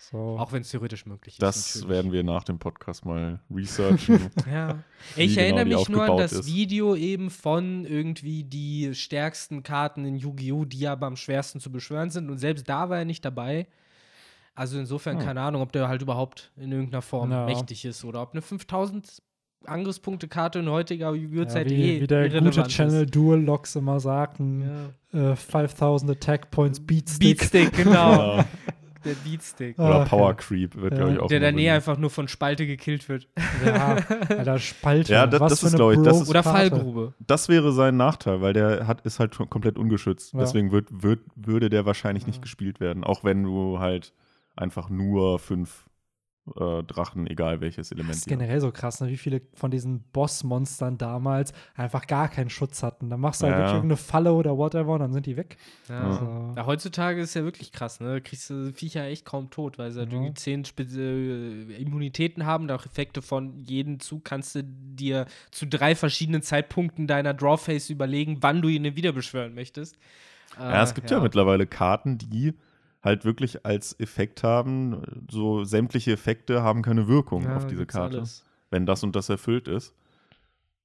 So. 0.01 0.37
Auch 0.39 0.53
wenn 0.53 0.61
es 0.61 0.69
theoretisch 0.71 1.05
möglich 1.05 1.35
ist. 1.35 1.41
Das 1.41 1.75
natürlich. 1.75 1.89
werden 1.89 2.11
wir 2.13 2.23
nach 2.23 2.45
dem 2.45 2.57
Podcast 2.57 3.05
mal 3.05 3.41
researchen. 3.53 4.29
Ja. 4.49 4.79
Ich 5.17 5.35
genau 5.35 5.41
erinnere 5.45 5.65
mich 5.65 5.89
nur 5.89 6.03
an 6.05 6.17
das 6.17 6.31
ist. 6.31 6.47
Video 6.47 6.95
eben 6.95 7.29
von 7.29 7.83
irgendwie 7.85 8.43
die 8.45 8.95
stärksten 8.95 9.61
Karten 9.61 10.05
in 10.05 10.15
Yu-Gi-Oh!, 10.15 10.63
die 10.65 10.87
aber 10.87 11.05
am 11.07 11.17
schwersten 11.17 11.59
zu 11.59 11.69
beschwören 11.71 12.09
sind. 12.11 12.29
Und 12.29 12.37
selbst 12.37 12.69
da 12.69 12.89
war 12.89 12.99
er 12.99 13.05
nicht 13.05 13.25
dabei. 13.25 13.67
Also 14.55 14.79
insofern 14.79 15.17
Hm. 15.19 15.25
keine 15.25 15.41
Ahnung, 15.41 15.61
ob 15.61 15.71
der 15.73 15.89
halt 15.89 16.01
überhaupt 16.01 16.51
in 16.57 16.71
irgendeiner 16.71 17.01
Form 17.01 17.31
Ja. 17.31 17.45
mächtig 17.45 17.83
ist 17.85 18.03
oder 18.05 18.21
ob 18.21 18.31
eine 18.31 18.41
5000 18.41 19.21
Angriffspunkte-Karte 19.65 20.59
in 20.59 20.69
heutiger 20.69 21.13
Yu-Gi-Oh! 21.13 21.41
ja, 21.41 21.47
Zeit 21.49 21.69
wie, 21.69 21.97
eh 21.97 22.01
wie 22.01 22.07
der 22.07 22.29
gute 22.29 22.63
Channel 22.63 23.03
ist. 23.03 23.13
Dual 23.15 23.41
Locks 23.41 23.75
immer 23.75 23.99
sagt, 23.99 24.39
ein, 24.39 24.93
Ja. 25.13 25.31
äh, 25.31 25.35
5000 25.35 26.11
Attack 26.11 26.51
Points 26.51 26.79
Beatstick. 26.79 27.37
Beatstick, 27.39 27.73
genau. 27.73 28.43
Der 29.05 29.13
Beatstick. 29.13 29.79
Oder 29.79 30.01
okay. 30.01 30.09
Power 30.09 30.33
Creep 30.35 30.75
wird, 30.75 30.91
Ja. 30.93 30.97
glaube 30.99 31.13
ich, 31.13 31.19
auch. 31.19 31.27
Der 31.27 31.39
dann 31.39 31.55
eh 31.57 31.65
benutzt. 31.67 31.75
einfach 31.75 31.97
nur 31.97 32.09
von 32.09 32.27
Spalte 32.27 32.67
gekillt 32.67 33.07
wird. 33.09 33.27
Ja, 33.65 33.97
Alter, 34.29 34.59
Spalte. 34.59 35.11
Ja, 35.13 35.25
das- 35.27 35.39
Was 35.39 35.49
das 35.51 35.59
für 35.61 35.65
ist, 35.67 35.73
eine 35.73 35.77
glaub 35.77 35.91
ich, 35.93 35.99
das 36.01 36.21
ist- 36.21 36.29
Oder. 36.29 36.43
Fallgrube. 36.43 37.13
Das 37.19 37.49
wäre 37.49 37.71
sein 37.71 37.97
Nachteil, 37.97 38.41
weil 38.41 38.53
der 38.53 38.87
hat, 38.87 39.01
ist 39.01 39.19
halt 39.19 39.35
schon 39.35 39.49
komplett 39.49 39.77
ungeschützt. 39.77 40.33
Ja. 40.33 40.39
Deswegen 40.39 40.71
wird, 40.71 40.87
wird, 40.91 41.21
würde 41.35 41.69
der 41.69 41.85
wahrscheinlich 41.85 42.27
nicht 42.27 42.41
gespielt 42.41 42.79
werden. 42.79 43.03
Auch 43.03 43.23
wenn 43.23 43.43
du 43.43 43.79
halt 43.79 44.13
einfach 44.55 44.89
nur 44.89 45.39
fünf 45.39 45.85
äh, 46.55 46.83
Drachen, 46.83 47.27
egal 47.27 47.61
welches 47.61 47.89
Das 47.89 47.91
Element. 47.91 48.15
ist 48.15 48.25
die 48.25 48.31
haben. 48.31 48.39
generell 48.39 48.59
so 48.59 48.71
krass, 48.71 49.01
ne? 49.01 49.09
wie 49.09 49.17
viele 49.17 49.41
von 49.53 49.69
diesen 49.69 50.01
Bossmonstern 50.13 50.97
damals 50.97 51.53
einfach 51.75 52.07
gar 52.07 52.27
keinen 52.27 52.49
Schutz 52.49 52.81
hatten. 52.81 53.09
Dann 53.09 53.19
machst 53.19 53.41
du 53.41 53.45
halt 53.45 53.53
Ja. 53.55 53.59
wirklich 53.59 53.73
irgendeine 53.75 53.97
Falle 53.97 54.33
oder 54.33 54.57
whatever 54.57 54.93
und 54.93 54.99
dann 55.01 55.13
sind 55.13 55.25
die 55.27 55.37
weg. 55.37 55.57
Ja. 55.89 55.99
Also, 56.07 56.53
Ja, 56.55 56.65
heutzutage 56.65 57.21
ist 57.21 57.35
ja 57.35 57.43
wirklich 57.43 57.71
krass, 57.71 57.99
ne? 57.99 58.13
Da 58.13 58.19
kriegst 58.19 58.49
du 58.49 58.71
Viecher 58.73 59.03
echt 59.05 59.25
kaum 59.25 59.49
tot, 59.51 59.77
weil 59.77 59.91
sie 59.91 59.99
halt 59.99 60.09
Ja. 60.11 60.15
irgendwie 60.17 60.33
zehn 60.33 60.65
Spe 60.65 60.83
äh, 60.83 61.73
Immunitäten 61.81 62.45
haben, 62.45 62.67
da 62.67 62.75
auch 62.75 62.85
Effekte 62.85 63.21
von 63.21 63.59
jedem 63.59 63.99
Zug 63.99 64.25
kannst 64.25 64.55
du 64.55 64.63
dir 64.63 65.25
zu 65.51 65.67
drei 65.67 65.93
verschiedenen 65.95 66.41
Zeitpunkten 66.41 67.05
deiner 67.05 67.33
Drawface 67.33 67.89
überlegen, 67.91 68.37
wann 68.41 68.61
du 68.61 68.69
ihn 68.69 68.95
wieder 68.95 69.11
beschwören 69.11 69.53
möchtest. 69.53 69.97
Ja, 70.57 70.81
es 70.81 70.95
gibt 70.95 71.11
ja. 71.11 71.19
mittlerweile 71.19 71.67
Karten, 71.67 72.17
die 72.17 72.53
halt 73.01 73.23
wirklich 73.25 73.65
als 73.65 73.97
Effekt 73.99 74.43
haben, 74.43 75.25
so 75.31 75.63
sämtliche 75.63 76.11
Effekte 76.13 76.61
haben 76.63 76.81
keine 76.81 77.07
Wirkung 77.07 77.43
Ja, 77.43 77.55
auf 77.55 77.65
diese 77.67 77.85
Karte, 77.85 78.17
alles. 78.17 78.45
wenn 78.71 78.85
das 78.85 79.03
und 79.03 79.15
das 79.15 79.29
erfüllt 79.29 79.67
ist. 79.67 79.93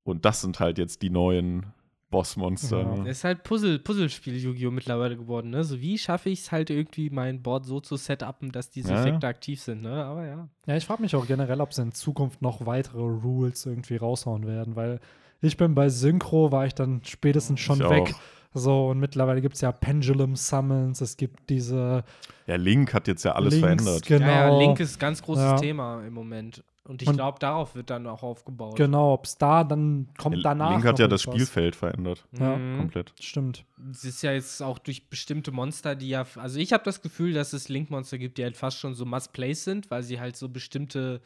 Und 0.05 0.25
das 0.25 0.41
sind 0.43 0.61
halt 0.61 0.79
jetzt 0.79 1.03
die 1.03 1.11
neuen 1.11 1.67
Bossmonster. 2.11 2.83
Ja. 2.83 2.95
ne? 3.03 3.11
Es 3.11 3.19
ist 3.19 3.25
halt 3.25 3.43
Puzzle, 3.43 3.79
Puzzlespiel 3.81 4.37
Yu-Gi-Oh! 4.37 4.71
mittlerweile 4.71 5.17
geworden, 5.17 5.51
ne? 5.51 5.65
So 5.65 5.81
wie 5.81 5.99
schaffe 5.99 6.31
ich 6.31 6.41
es 6.43 6.53
halt 6.53 6.71
irgendwie, 6.71 7.11
mein 7.11 7.43
Board 7.43 7.65
so 7.65 7.81
zu 7.81 7.97
setupen, 7.97 8.53
dass 8.53 8.71
diese 8.71 8.91
Ja, 8.93 8.95
ja. 8.97 9.01
Effekte 9.07 9.27
aktiv 9.27 9.61
sind, 9.61 9.83
ne? 9.83 10.05
Aber 10.05 10.25
ja. 10.27 10.49
ja, 10.67 10.77
ich 10.77 10.85
frage 10.87 11.03
mich 11.03 11.17
auch 11.17 11.27
generell, 11.27 11.61
ob 11.61 11.73
sie 11.73 11.83
in 11.83 11.91
Zukunft 11.93 12.43
noch 12.43 12.67
weitere 12.67 13.01
Rules 13.01 13.67
irgendwie 13.67 13.97
raushauen 13.97 14.47
werden, 14.47 14.77
weil 14.77 15.01
ich 15.41 15.57
bin 15.57 15.75
bei 15.75 15.89
Synchro, 15.89 16.53
war 16.53 16.67
ich 16.67 16.75
dann 16.75 17.01
spätestens 17.05 17.59
schon 17.61 17.81
Ich 17.81 17.89
weg. 17.91 18.15
auch. 18.15 18.21
So, 18.57 18.89
und 18.91 19.01
mittlerweile 19.01 19.41
gibt 19.41 19.57
es 19.57 19.61
ja 19.61 19.73
Pendulum 19.73 20.37
Summons, 20.37 21.01
es 21.01 21.17
gibt 21.17 21.51
diese 21.51 22.05
Ja, 22.47 22.55
Link 22.55 22.95
hat 22.95 23.09
jetzt 23.09 23.25
ja 23.25 23.33
alles 23.33 23.55
Links, 23.55 23.67
verändert. 23.83 24.07
Genau. 24.07 24.27
Ja, 24.27 24.49
ja, 24.49 24.59
Link 24.59 24.79
ist 24.79 24.97
ein 24.97 25.01
ganz 25.01 25.23
großes 25.23 25.43
Ja. 25.43 25.57
Thema 25.57 26.05
im 26.07 26.15
Moment. 26.15 26.63
Und 26.87 27.01
ich 27.01 27.11
glaube, 27.11 27.39
darauf 27.39 27.75
wird 27.75 27.89
dann 27.89 28.07
auch 28.07 28.23
aufgebaut. 28.23 28.77
Genau, 28.77 29.15
ob 29.15 29.25
es 29.25 29.39
da 29.39 29.65
dann 29.65 30.09
kommt 30.19 30.37
Ja, 30.37 30.43
danach. 30.43 30.71
Link 30.73 30.85
hat 30.85 30.93
noch 30.93 30.99
ja 31.01 31.09
das. 31.09 31.23
Spielfeld 31.23 31.75
verändert. 31.75 32.27
Ja. 32.39 32.57
Mhm. 32.57 32.77
Komplett. 32.77 33.15
Stimmt. 33.19 33.65
Es 33.91 34.05
ist 34.05 34.23
ja 34.23 34.33
jetzt 34.33 34.63
auch 34.63 34.79
durch 34.79 35.09
bestimmte 35.09 35.51
Monster, 35.51 35.97
die 35.97 36.11
ja, 36.11 36.27
also 36.37 36.61
ich 36.61 36.75
habe 36.75 36.85
das 36.85 37.01
Gefühl, 37.01 37.33
dass 37.33 37.55
es 37.55 37.71
Link-Monster 37.71 38.19
gibt, 38.19 38.37
die 38.37 38.45
halt 38.45 38.57
fast 38.59 38.79
schon 38.79 38.95
so 38.95 39.07
Must-Plays 39.07 39.65
sind, 39.65 39.91
weil 39.91 40.03
sie 40.03 40.21
halt 40.21 40.37
so 40.37 40.51
bestimmte 40.51 41.23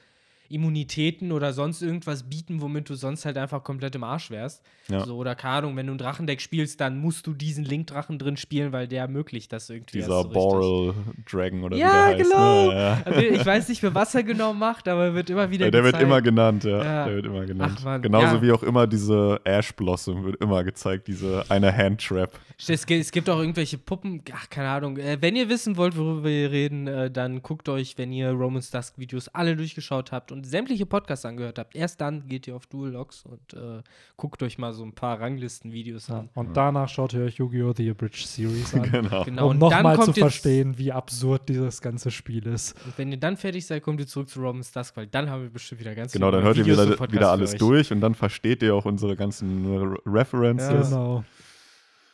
Immunitäten 0.49 1.32
oder 1.32 1.53
sonst 1.53 1.82
irgendwas 1.82 2.22
bieten, 2.24 2.61
womit 2.61 2.88
du 2.88 2.94
sonst 2.94 3.24
halt 3.24 3.36
einfach 3.36 3.62
komplett 3.64 3.94
im 3.94 4.05
Arsch 4.05 4.30
wärst. 4.30 4.62
Ja. 4.90 5.05
So, 5.05 5.16
oder 5.16 5.34
keine 5.34 5.55
Ahnung, 5.57 5.76
wenn 5.76 5.86
du 5.86 5.92
ein 5.92 5.99
Drachendeck 5.99 6.40
spielst, 6.40 6.80
dann 6.80 6.99
musst 6.99 7.26
du 7.26 7.34
diesen 7.34 7.64
Link-Drachen 7.64 8.18
drin 8.18 8.36
spielen, 8.36 8.72
weil 8.72 8.88
der 8.88 9.03
ermöglicht 9.03 9.53
das 9.53 9.68
irgendwie. 9.68 9.99
Dieser 9.99 10.22
so. 10.22 10.28
Boral 10.30 10.94
Dragon 11.30 11.62
oder 11.64 11.76
Ja, 11.76 11.86
wie 11.86 11.90
der 11.90 12.03
heißt. 12.18 12.30
genau. 12.30 12.68
Ne? 12.68 12.74
Ja. 12.74 13.03
Also 13.05 13.20
ich 13.20 13.46
weiß 13.46 13.68
nicht 13.68 13.82
mehr, 13.82 13.94
was 13.94 14.14
er 14.14 14.22
genau 14.22 14.55
macht, 14.55 14.88
aber 14.88 15.05
er 15.07 15.14
wird 15.14 15.28
immer 15.30 15.51
wieder 15.51 15.66
Ja, 15.66 15.70
der 15.70 15.82
wird 15.84 15.94
gezeigt. 15.94 16.09
immer 16.09 16.22
genannt, 16.22 16.64
ja. 16.64 16.82
Ja. 16.82 17.05
Der 17.07 17.14
wird 17.16 17.26
immer 17.26 17.44
genannt. 17.44 17.74
Ach, 17.78 17.84
Mann, 17.84 18.03
Genauso 18.03 18.40
wie 18.42 18.53
auch 18.53 18.62
immer 18.62 18.86
diese 18.86 19.40
Ash 19.44 19.72
Blossom 19.72 20.24
wird 20.24 20.36
immer 20.42 20.64
gezeigt, 20.64 21.09
diese 21.09 21.44
eine 21.51 21.74
Hand-Trap. 21.76 22.30
Es 22.66 22.86
gibt, 22.86 23.01
es 23.03 23.12
gibt 23.12 23.28
auch 23.30 23.38
irgendwelche 23.38 23.78
Puppen, 23.78 24.22
ach, 24.34 24.49
keine 24.51 24.68
Ahnung. 24.70 24.96
Äh, 24.96 25.18
wenn 25.20 25.36
ihr 25.36 25.49
wissen 25.49 25.76
wollt, 25.76 25.96
worüber 25.96 26.24
wir 26.24 26.51
reden, 26.51 26.86
äh, 26.88 27.11
dann 27.11 27.42
guckt 27.42 27.68
euch, 27.68 27.96
wenn 27.99 28.11
ihr 28.12 28.30
Romans 28.30 28.70
Dusk 28.70 28.99
Videos 28.99 29.28
alle 29.28 29.55
durchgeschaut 29.55 30.11
habt 30.12 30.32
und 30.32 30.38
sämtliche 30.45 30.86
Podcasts 30.86 31.24
angehört 31.24 31.59
habt, 31.59 31.74
erst 31.76 32.01
dann 32.01 32.26
geht 32.26 32.47
ihr 32.47 32.57
auf 32.57 32.66
Dual 32.66 32.91
Logs 32.91 33.24
und 33.24 33.55
äh, 33.55 33.82
guckt 34.16 34.43
euch 34.43 34.59
mal 34.59 34.72
so 34.72 34.84
ein 34.84 34.95
paar 34.95 35.20
Ranglisten-Videos 35.20 36.11
an. 36.11 36.28
Und 36.34 36.57
danach 36.57 36.89
schaut 36.89 37.14
ihr 37.14 37.22
euch 37.22 37.36
Yu-Gi-Oh! 37.36 37.72
The 37.76 37.91
Abridged 37.91 38.26
Series 38.26 38.74
an. 38.74 38.82
Genau. 38.91 39.24
Genau, 39.24 39.45
um 39.47 39.51
und 39.53 39.59
nochmal 39.59 40.01
zu 40.03 40.12
verstehen, 40.12 40.76
wie 40.78 40.93
absurd 40.93 41.49
dieses 41.49 41.80
ganze 41.80 42.11
Spiel 42.11 42.47
ist. 42.47 42.74
Und 42.84 42.97
wenn 42.99 43.11
ihr 43.12 43.18
dann 43.18 43.36
fertig 43.36 43.66
seid, 43.66 43.82
kommt 43.82 44.01
ihr 44.01 44.07
zurück 44.07 44.28
zu 44.28 44.41
Romans 44.41 44.72
Dusk, 44.72 44.97
weil 44.97 45.07
dann 45.07 45.30
haben 45.30 45.43
wir 45.43 45.51
bestimmt 45.51 45.80
wieder 45.80 45.95
ganz 45.95 46.12
Genau, 46.12 46.26
viele 46.28 46.36
dann 46.39 46.45
hört 46.47 46.57
ihr 46.57 46.64
Videos 46.66 46.78
und 46.78 46.91
wieder, 46.93 47.12
wieder 47.12 47.30
alles 47.30 47.55
durch 47.57 47.93
und 47.93 48.01
dann 48.01 48.14
versteht 48.14 48.62
ihr 48.62 48.74
auch 48.74 48.84
unsere 48.84 49.16
ganzen 49.16 49.66
Re- 49.76 49.99
References. 50.07 50.91
Genau. 50.91 51.24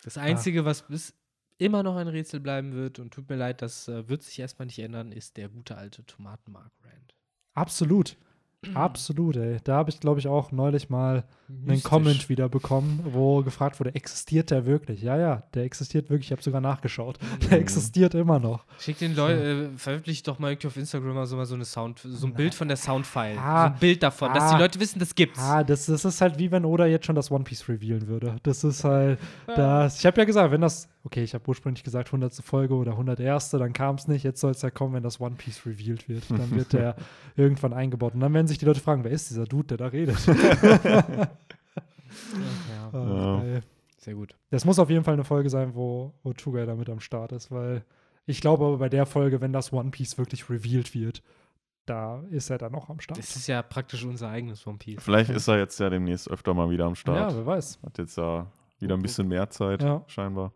Das 0.04 0.18
Einzige, 0.18 0.64
was 0.64 0.82
bis 0.82 1.14
immer 1.56 1.82
noch 1.82 1.96
ein 1.96 2.08
Rätsel 2.08 2.40
bleiben 2.40 2.72
wird, 2.74 2.98
und 2.98 3.14
tut 3.14 3.28
mir 3.30 3.36
leid, 3.36 3.62
das 3.62 3.86
äh, 3.88 4.08
wird 4.08 4.22
sich 4.22 4.38
erstmal 4.38 4.66
nicht 4.66 4.78
ändern, 4.80 5.12
ist 5.12 5.36
der 5.36 5.48
gute 5.48 5.76
alte 5.76 6.04
Tomatenmark-Rand. 6.04 7.13
Absolut. 7.54 8.16
Absolut, 8.74 9.36
ey. 9.36 9.58
Da 9.64 9.76
habe 9.76 9.90
ich, 9.90 10.00
glaube 10.00 10.20
ich, 10.20 10.26
auch 10.28 10.50
neulich 10.52 10.88
mal 10.88 11.24
einen. 11.48 11.82
Comment 11.82 12.28
wieder 12.28 12.48
bekommen, 12.48 13.00
wo 13.04 13.42
gefragt 13.42 13.78
wurde, 13.80 13.94
existiert 13.94 14.50
der 14.50 14.66
wirklich? 14.66 15.02
Ja, 15.02 15.16
ja, 15.18 15.42
der 15.54 15.64
existiert 15.64 16.10
wirklich. 16.10 16.28
Ich 16.28 16.32
habe 16.32 16.42
sogar 16.42 16.60
nachgeschaut. 16.60 17.18
Der 17.50 17.58
existiert 17.58 18.14
immer 18.14 18.38
noch. 18.38 18.64
Schick 18.78 18.98
den 18.98 19.14
Leuten, 19.14 19.74
äh, 19.74 19.78
veröffentlicht 19.78 20.26
doch 20.26 20.38
mal 20.38 20.50
irgendwie 20.52 20.68
auf 20.68 20.76
Instagram 20.76 21.14
mal 21.14 21.26
so, 21.26 21.36
mal 21.36 21.44
so 21.46 21.54
eine 21.54 21.64
Sound, 21.64 22.00
so 22.02 22.26
ein 22.26 22.34
Bild 22.34 22.54
von 22.54 22.68
der 22.68 22.76
Soundfile. 22.76 23.38
Ah. 23.38 23.68
so 23.68 23.74
ein 23.74 23.78
Bild 23.80 24.02
davon, 24.02 24.32
dass 24.32 24.44
Ah. 24.44 24.56
die 24.56 24.62
Leute 24.62 24.80
wissen, 24.80 24.98
das 24.98 25.14
gibt's. 25.14 25.38
Ah, 25.38 25.62
das, 25.64 25.86
das 25.86 26.04
ist 26.04 26.20
halt 26.20 26.38
wie 26.38 26.50
wenn 26.50 26.64
Oda 26.64 26.86
jetzt 26.86 27.06
schon 27.06 27.14
das 27.16 27.30
One 27.30 27.44
Piece 27.44 27.68
revealen 27.68 28.06
würde. 28.08 28.36
Das 28.42 28.64
ist 28.64 28.84
halt 28.84 29.18
das. 29.46 29.98
Ich 29.98 30.06
habe 30.06 30.18
ja 30.20 30.24
gesagt, 30.24 30.50
wenn 30.50 30.60
das, 30.62 30.88
okay, 31.04 31.22
ich 31.22 31.34
habe 31.34 31.44
ursprünglich 31.46 31.84
gesagt 31.84 32.08
100. 32.08 32.34
Folge 32.42 32.74
oder 32.74 32.92
101. 32.92 33.50
Dann 33.50 33.72
kam 33.72 33.96
es 33.96 34.08
nicht. 34.08 34.22
Jetzt 34.24 34.40
soll 34.40 34.52
es 34.52 34.62
ja 34.62 34.70
kommen, 34.70 34.94
wenn 34.94 35.02
das 35.02 35.20
One 35.20 35.34
Piece 35.36 35.66
revealed 35.66 36.08
wird. 36.08 36.24
Dann 36.30 36.50
wird 36.52 36.72
der 36.72 36.96
irgendwann 37.36 37.72
eingebaut. 37.72 38.14
Und 38.14 38.20
dann 38.20 38.32
werden 38.32 38.46
sich 38.46 38.58
die 38.58 38.64
Leute 38.64 38.80
fragen, 38.80 39.04
wer 39.04 39.10
ist 39.10 39.30
dieser 39.30 39.44
Dude, 39.44 39.68
der 39.68 39.76
da 39.78 39.86
redet? 39.88 40.16
Ja, 42.92 42.98
Ah, 42.98 43.06
Ja. 43.36 43.40
geil. 43.40 43.62
sehr 43.98 44.14
gut. 44.14 44.34
Das 44.50 44.64
muss 44.64 44.78
auf 44.78 44.90
jeden 44.90 45.04
Fall 45.04 45.14
eine 45.14 45.24
Folge 45.24 45.50
sein, 45.50 45.74
wo, 45.74 46.12
wo 46.22 46.32
Tugai 46.32 46.66
da 46.66 46.74
mit 46.74 46.88
am 46.90 47.00
Start 47.00 47.32
ist, 47.32 47.50
weil 47.50 47.84
ich 48.26 48.40
glaube 48.40 48.64
aber 48.64 48.78
bei 48.78 48.88
der 48.88 49.06
Folge, 49.06 49.40
wenn 49.40 49.52
das 49.52 49.72
One 49.72 49.90
Piece 49.90 50.16
wirklich 50.18 50.48
revealed 50.50 50.94
wird, 50.94 51.22
da 51.86 52.22
ist 52.30 52.48
er 52.50 52.56
dann 52.58 52.74
auch 52.74 52.88
am 52.88 52.98
Start. 53.00 53.18
Das 53.18 53.36
ist 53.36 53.46
ja 53.46 53.60
praktisch 53.62 54.04
unser 54.04 54.28
eigenes 54.30 54.66
One 54.66 54.78
Piece. 54.78 55.02
Vielleicht 55.02 55.30
ist 55.30 55.48
er 55.48 55.58
jetzt 55.58 55.78
ja 55.80 55.90
demnächst 55.90 56.30
öfter 56.30 56.54
mal 56.54 56.70
wieder 56.70 56.86
am 56.86 56.94
Start. 56.94 57.32
Ja, 57.32 57.36
wer 57.36 57.44
weiß. 57.46 57.78
Hat 57.84 57.98
jetzt 57.98 58.16
ja 58.16 58.46
wieder 58.78 58.94
ein 58.94 59.02
bisschen 59.02 59.28
mehr 59.28 59.50
Zeit, 59.50 59.82
Ja. 59.82 60.02
scheinbar. 60.06 60.52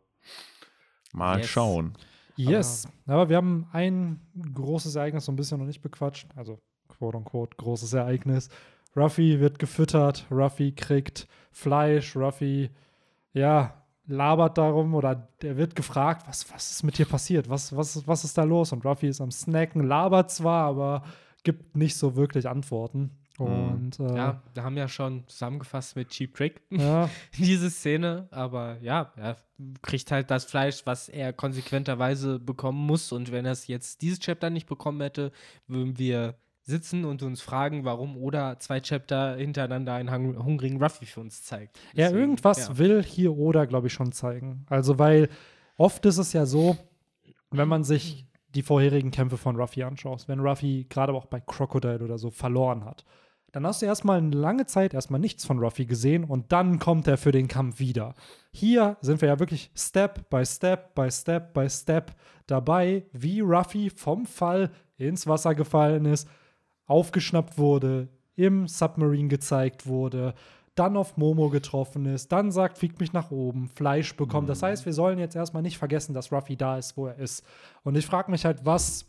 Mal 1.12 1.38
Yes. 1.38 1.48
schauen. 1.48 1.94
Yes. 2.36 2.88
Aber 3.06 3.28
wir 3.28 3.36
haben 3.36 3.66
ein 3.72 4.20
großes 4.54 4.94
Ereignis 4.94 5.24
so 5.24 5.32
ein 5.32 5.36
bisschen 5.36 5.58
noch 5.58 5.66
nicht 5.66 5.82
bequatscht. 5.82 6.28
Also, 6.36 6.60
quote 6.88 7.16
unquote, 7.16 7.56
großes 7.56 7.92
Ereignis. 7.94 8.48
Ruffy 8.98 9.40
wird 9.40 9.58
gefüttert. 9.58 10.26
Ruffy 10.30 10.72
kriegt 10.72 11.28
Fleisch. 11.52 12.16
Ruffy, 12.16 12.70
ja, 13.32 13.74
labert 14.06 14.58
darum 14.58 14.94
oder 14.94 15.28
der 15.42 15.56
wird 15.56 15.76
gefragt, 15.76 16.26
was, 16.26 16.52
was 16.52 16.70
ist 16.70 16.82
mit 16.82 16.98
dir 16.98 17.06
passiert? 17.06 17.48
Was, 17.48 17.76
was, 17.76 18.06
was 18.06 18.24
ist 18.24 18.36
da 18.38 18.42
los? 18.42 18.72
Und 18.72 18.84
Ruffy 18.84 19.08
ist 19.08 19.20
am 19.20 19.30
Snacken, 19.30 19.86
labert 19.86 20.30
zwar, 20.30 20.64
aber 20.66 21.02
gibt 21.44 21.76
nicht 21.76 21.96
so 21.96 22.16
wirklich 22.16 22.48
Antworten. 22.48 23.10
Und 23.38 24.00
äh, 24.00 24.16
Ja, 24.16 24.42
wir 24.52 24.64
haben 24.64 24.76
ja 24.76 24.88
schon 24.88 25.22
zusammengefasst 25.28 25.94
mit 25.94 26.08
Cheap 26.08 26.34
Trick 26.34 26.60
ja, 26.70 27.08
diese 27.38 27.70
Szene, 27.70 28.26
aber 28.32 28.78
ja, 28.80 29.12
er 29.14 29.36
kriegt 29.82 30.10
halt 30.10 30.30
das 30.30 30.44
Fleisch, 30.44 30.82
was 30.86 31.08
er 31.08 31.32
konsequenterweise 31.32 32.40
bekommen 32.40 32.84
muss. 32.84 33.12
Und 33.12 33.30
wenn 33.30 33.44
er 33.44 33.52
es 33.52 33.68
jetzt 33.68 34.02
dieses 34.02 34.18
Chapter 34.18 34.50
nicht 34.50 34.66
bekommen 34.66 35.00
hätte, 35.00 35.30
würden 35.68 35.98
wir 35.98 36.34
sitzen 36.68 37.04
und 37.04 37.22
uns 37.22 37.40
fragen, 37.40 37.84
warum 37.84 38.16
Oda 38.16 38.58
zwei 38.58 38.80
Chapter 38.80 39.36
hintereinander 39.36 39.94
einen 39.94 40.10
hung- 40.12 40.44
hungrigen 40.44 40.80
Ruffy 40.82 41.06
für 41.06 41.20
uns 41.20 41.42
zeigt. 41.42 41.78
Ja, 41.94 42.06
Deswegen, 42.06 42.20
irgendwas 42.20 42.68
ja. 42.68 42.78
will 42.78 43.02
hier 43.02 43.36
Oda, 43.36 43.64
glaube 43.64 43.86
ich, 43.86 43.92
schon 43.92 44.12
zeigen. 44.12 44.64
Also, 44.68 44.98
weil 44.98 45.28
oft 45.76 46.04
ist 46.06 46.18
es 46.18 46.32
ja 46.32 46.46
so, 46.46 46.76
wenn 47.50 47.68
man 47.68 47.84
sich 47.84 48.26
die 48.54 48.62
vorherigen 48.62 49.10
Kämpfe 49.10 49.36
von 49.38 49.56
Ruffy 49.56 49.82
anschaut, 49.82 50.28
wenn 50.28 50.40
Ruffy 50.40 50.86
gerade 50.88 51.12
auch 51.12 51.26
bei 51.26 51.40
Crocodile 51.40 52.04
oder 52.04 52.18
so 52.18 52.30
verloren 52.30 52.84
hat, 52.84 53.04
dann 53.52 53.66
hast 53.66 53.80
du 53.80 53.86
erstmal 53.86 54.18
eine 54.18 54.36
lange 54.36 54.66
Zeit 54.66 54.92
erstmal 54.92 55.20
nichts 55.20 55.46
von 55.46 55.58
Ruffy 55.58 55.86
gesehen 55.86 56.24
und 56.24 56.52
dann 56.52 56.78
kommt 56.78 57.06
er 57.06 57.16
für 57.16 57.32
den 57.32 57.48
Kampf 57.48 57.78
wieder. 57.78 58.14
Hier 58.52 58.98
sind 59.00 59.22
wir 59.22 59.28
ja 59.28 59.38
wirklich 59.38 59.70
Step 59.74 60.28
by 60.28 60.44
Step 60.44 60.94
by 60.94 61.10
Step 61.10 61.54
by 61.54 61.68
Step 61.70 62.14
dabei, 62.46 63.06
wie 63.12 63.40
Ruffy 63.40 63.88
vom 63.88 64.26
Fall 64.26 64.70
ins 64.98 65.26
Wasser 65.26 65.54
gefallen 65.54 66.04
ist, 66.04 66.28
aufgeschnappt 66.88 67.58
wurde, 67.58 68.08
im 68.34 68.66
Submarine 68.66 69.28
gezeigt 69.28 69.86
wurde, 69.86 70.34
dann 70.74 70.96
auf 70.96 71.16
Momo 71.16 71.48
getroffen 71.48 72.06
ist, 72.06 72.30
dann 72.30 72.52
sagt, 72.52 72.78
fliegt 72.78 73.00
mich 73.00 73.12
nach 73.12 73.30
oben, 73.30 73.68
Fleisch 73.68 74.16
bekommt. 74.16 74.48
Das 74.48 74.62
heißt, 74.62 74.86
wir 74.86 74.92
sollen 74.92 75.18
jetzt 75.18 75.34
erstmal 75.34 75.62
nicht 75.62 75.78
vergessen, 75.78 76.14
dass 76.14 76.32
Ruffy 76.32 76.56
da 76.56 76.78
ist, 76.78 76.96
wo 76.96 77.06
er 77.06 77.16
ist. 77.16 77.44
Und 77.82 77.96
ich 77.96 78.06
frage 78.06 78.30
mich 78.30 78.44
halt, 78.44 78.64
was 78.64 79.06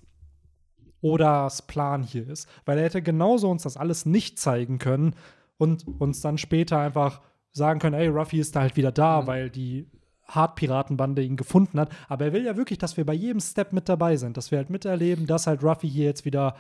Odas 1.02 1.62
Plan 1.68 2.04
hier 2.04 2.28
ist. 2.28 2.48
Weil 2.66 2.78
er 2.80 2.86
hätte 2.86 3.02
genauso 3.02 3.50
uns 3.50 3.64
das 3.64 3.78
alles 3.78 4.06
nicht 4.06 4.40
zeigen 4.40 4.80
können 4.80 5.16
und 5.58 5.86
uns 6.00 6.22
dann 6.22 6.38
später 6.38 6.80
einfach 6.80 7.22
sagen 7.52 7.80
können, 7.80 7.96
ey, 7.96 8.08
Ruffy 8.08 8.40
ist 8.40 8.56
da 8.56 8.62
halt 8.62 8.76
wieder 8.76 8.92
da, 8.92 9.28
weil 9.28 9.50
die 9.50 9.88
Hartpiratenbande 10.28 11.24
ihn 11.24 11.38
gefunden 11.38 11.80
hat. 11.80 11.90
Aber 12.08 12.26
er 12.26 12.34
will 12.34 12.46
ja 12.46 12.58
wirklich, 12.58 12.80
dass 12.80 12.98
wir 12.98 13.06
bei 13.06 13.14
jedem 13.14 13.42
Step 13.42 13.74
mit 13.74 13.90
dabei 13.90 14.16
sind, 14.18 14.38
dass 14.38 14.52
wir 14.52 14.58
halt 14.58 14.70
miterleben, 14.70 15.28
dass 15.28 15.48
halt 15.48 15.64
Ruffy 15.64 15.90
hier 15.90 16.06
jetzt 16.06 16.26
wieder 16.26 16.56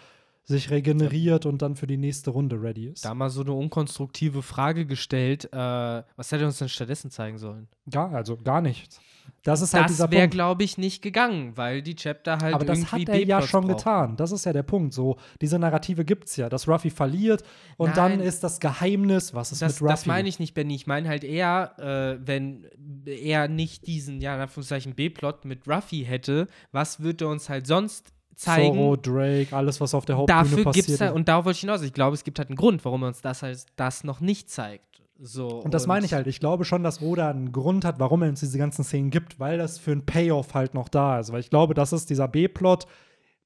sich 0.49 0.69
regeneriert 0.71 1.45
und 1.45 1.61
dann 1.61 1.75
für 1.75 1.87
die 1.87 1.97
nächste 1.97 2.31
Runde 2.31 2.61
ready 2.61 2.87
ist. 2.87 3.05
Da 3.05 3.13
mal 3.13 3.29
so 3.29 3.41
eine 3.41 3.53
unkonstruktive 3.53 4.41
Frage 4.41 4.85
gestellt, 4.85 5.45
äh, 5.53 5.57
was 5.57 6.31
hätte 6.31 6.43
er 6.43 6.47
uns 6.47 6.57
denn 6.57 6.69
stattdessen 6.69 7.11
zeigen 7.11 7.37
sollen? 7.37 7.67
Gar, 7.89 8.11
also 8.13 8.35
gar 8.37 8.59
nichts. 8.59 8.99
Das 9.43 9.61
ist 9.61 9.75
halt 9.75 9.89
dieser 9.89 10.07
Das 10.07 10.11
wäre, 10.17 10.27
glaube 10.27 10.63
ich, 10.63 10.79
nicht 10.79 11.03
gegangen, 11.03 11.55
weil 11.55 11.83
die 11.83 11.95
Chapter 11.95 12.39
halt 12.39 12.55
Aber 12.55 12.65
das 12.65 12.91
hat 12.91 13.07
er 13.07 13.23
ja 13.23 13.41
schon 13.43 13.61
brauchen. 13.67 13.77
getan. 13.77 14.17
Das 14.17 14.31
ist 14.31 14.45
ja 14.45 14.53
der 14.53 14.63
Punkt. 14.63 14.93
So, 14.93 15.17
diese 15.39 15.59
Narrative 15.59 16.03
gibt 16.03 16.25
es 16.25 16.35
ja, 16.35 16.49
dass 16.49 16.67
Ruffy 16.67 16.89
verliert 16.89 17.43
und 17.77 17.95
dann 17.95 18.17
Nein. 18.17 18.21
ist 18.21 18.43
das 18.43 18.59
Geheimnis, 18.59 19.35
was 19.35 19.51
ist 19.51 19.61
Das, 19.61 19.73
mit 19.75 19.81
Ruffy? 19.83 19.91
das 19.93 20.05
meine 20.07 20.27
ich 20.27 20.39
nicht, 20.39 20.55
Benny. 20.55 20.73
Ich 20.75 20.87
meine 20.87 21.07
halt 21.07 21.23
eher, 21.23 21.73
äh, 21.77 22.27
wenn 22.27 22.65
er 23.05 23.47
nicht 23.47 23.85
diesen, 23.85 24.19
ja, 24.19 24.33
in 24.35 24.41
Anführungszeichen 24.41 24.95
B-Plot 24.95 25.45
mit 25.45 25.67
Ruffy 25.67 26.03
hätte, 26.05 26.47
was 26.71 26.99
würde 27.01 27.25
er 27.25 27.29
uns 27.29 27.49
halt 27.49 27.67
sonst 27.67 28.11
zeigen? 28.39 28.75
Zorro, 28.77 28.95
Drake, 28.95 29.55
alles, 29.55 29.79
was 29.81 29.93
auf 29.93 30.05
der 30.05 30.17
Hauptbühne 30.17 30.39
Dafür 30.41 30.63
passiert. 30.63 30.85
gibt 30.87 30.95
es 30.95 31.01
halt, 31.01 31.13
und 31.13 31.27
darauf 31.27 31.45
wollte 31.45 31.57
ich 31.57 31.61
hinaus, 31.61 31.81
ich 31.81 31.93
glaube, 31.93 32.15
es 32.15 32.23
gibt 32.23 32.39
halt 32.39 32.49
einen 32.49 32.55
Grund, 32.57 32.83
warum 32.85 33.03
er 33.03 33.07
uns 33.09 33.21
das 33.21 33.41
halt 33.43 33.65
das 33.75 34.03
noch 34.03 34.19
nicht 34.21 34.49
zeigt. 34.49 35.01
So, 35.21 35.47
Und 35.49 35.73
das 35.73 35.85
meine 35.85 36.05
ich 36.05 36.13
halt. 36.13 36.27
Ich 36.27 36.39
glaube 36.39 36.63
schon, 36.63 36.81
dass 36.81 37.01
Oda 37.01 37.29
einen 37.29 37.51
Grund 37.51 37.83
hat, 37.83 37.99
warum 37.99 38.21
er 38.23 38.29
uns 38.29 38.39
diese 38.39 38.57
ganzen 38.57 38.85
Szenen 38.85 39.09
gibt, 39.09 39.37
weil 39.37 39.57
das 39.57 39.77
für 39.77 39.91
einen 39.91 40.05
Payoff 40.05 40.53
halt 40.53 40.73
noch 40.73 40.87
da 40.87 41.19
ist. 41.19 41.33
Weil 41.33 41.41
ich 41.41 41.49
glaube, 41.49 41.73
das 41.73 41.91
ist 41.91 42.09
dieser 42.09 42.29
B-Plot, 42.29 42.85